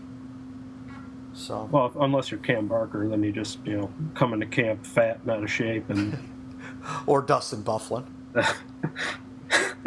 So 1.38 1.68
Well, 1.70 1.86
if- 1.86 1.96
unless 1.96 2.30
you're 2.30 2.40
Cam 2.40 2.66
Barker, 2.66 3.08
then 3.08 3.22
you 3.22 3.32
just 3.32 3.58
you 3.64 3.76
know 3.76 3.90
come 4.14 4.32
into 4.34 4.46
camp 4.46 4.84
fat 4.84 5.20
and 5.22 5.30
out 5.30 5.42
of 5.42 5.50
shape, 5.50 5.88
and 5.88 6.18
or 7.06 7.22
Dustin 7.22 7.62
Byfuglien. 7.62 8.06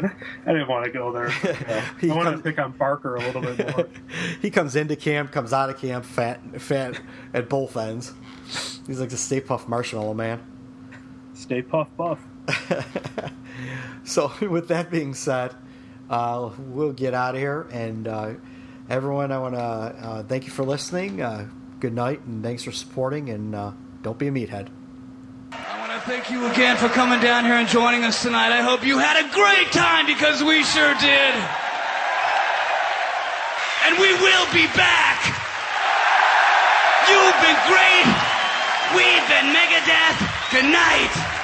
I 0.04 0.54
didn't 0.54 0.68
want 0.70 0.86
to 0.86 0.92
go 0.92 1.12
there. 1.12 1.28
I 1.44 1.84
wanted 2.08 2.24
comes- 2.24 2.38
to 2.38 2.44
pick 2.44 2.58
on 2.60 2.72
Barker 2.72 3.16
a 3.18 3.20
little 3.20 3.42
bit 3.42 3.76
more. 3.78 3.88
he 4.42 4.50
comes 4.50 4.76
into 4.76 4.96
camp, 4.96 5.32
comes 5.32 5.54
out 5.54 5.70
of 5.70 5.78
camp, 5.78 6.06
fat, 6.06 6.40
fat 6.62 7.00
at 7.34 7.50
both 7.50 7.76
ends. 7.78 8.14
He's 8.88 9.00
like 9.00 9.10
the 9.10 9.18
Stay 9.18 9.42
Puft 9.42 9.68
Marshmallow 9.68 10.14
Man. 10.16 10.42
Stay 11.34 11.62
puff 11.62 11.88
buff. 11.98 12.20
So, 14.04 14.32
with 14.42 14.68
that 14.70 14.90
being 14.90 15.14
said, 15.14 15.54
uh, 16.10 16.50
we'll 16.58 16.94
get 16.94 17.14
out 17.14 17.36
of 17.36 17.42
here. 17.42 17.68
And 17.72 18.08
uh, 18.08 18.34
everyone, 18.92 19.32
I 19.32 19.40
want 19.40 19.56
to 19.56 19.62
uh, 19.62 20.24
thank 20.24 20.44
you 20.46 20.52
for 20.52 20.64
listening. 20.64 21.22
Uh, 21.22 21.48
good 21.80 21.94
night, 21.94 22.20
and 22.28 22.44
thanks 22.44 22.64
for 22.64 22.72
supporting. 22.72 23.30
And 23.30 23.56
uh, 23.56 23.72
don't 24.04 24.20
be 24.20 24.28
a 24.28 24.32
meathead. 24.32 24.68
I 25.52 25.80
want 25.80 25.92
to 25.96 26.00
thank 26.10 26.30
you 26.30 26.46
again 26.52 26.76
for 26.76 26.90
coming 26.90 27.22
down 27.22 27.46
here 27.46 27.56
and 27.56 27.68
joining 27.68 28.04
us 28.04 28.22
tonight. 28.22 28.52
I 28.52 28.62
hope 28.62 28.86
you 28.86 29.00
had 29.00 29.16
a 29.16 29.28
great 29.32 29.72
time 29.72 30.06
because 30.06 30.44
we 30.44 30.64
sure 30.64 30.94
did. 31.00 31.34
And 33.88 33.98
we 33.98 34.12
will 34.20 34.48
be 34.52 34.68
back. 34.76 35.24
You've 37.08 37.40
been 37.40 37.60
great. 37.72 38.08
We've 38.92 39.26
been 39.32 39.56
Megadeth. 39.56 40.20
Good 40.52 40.68
night. 40.68 41.41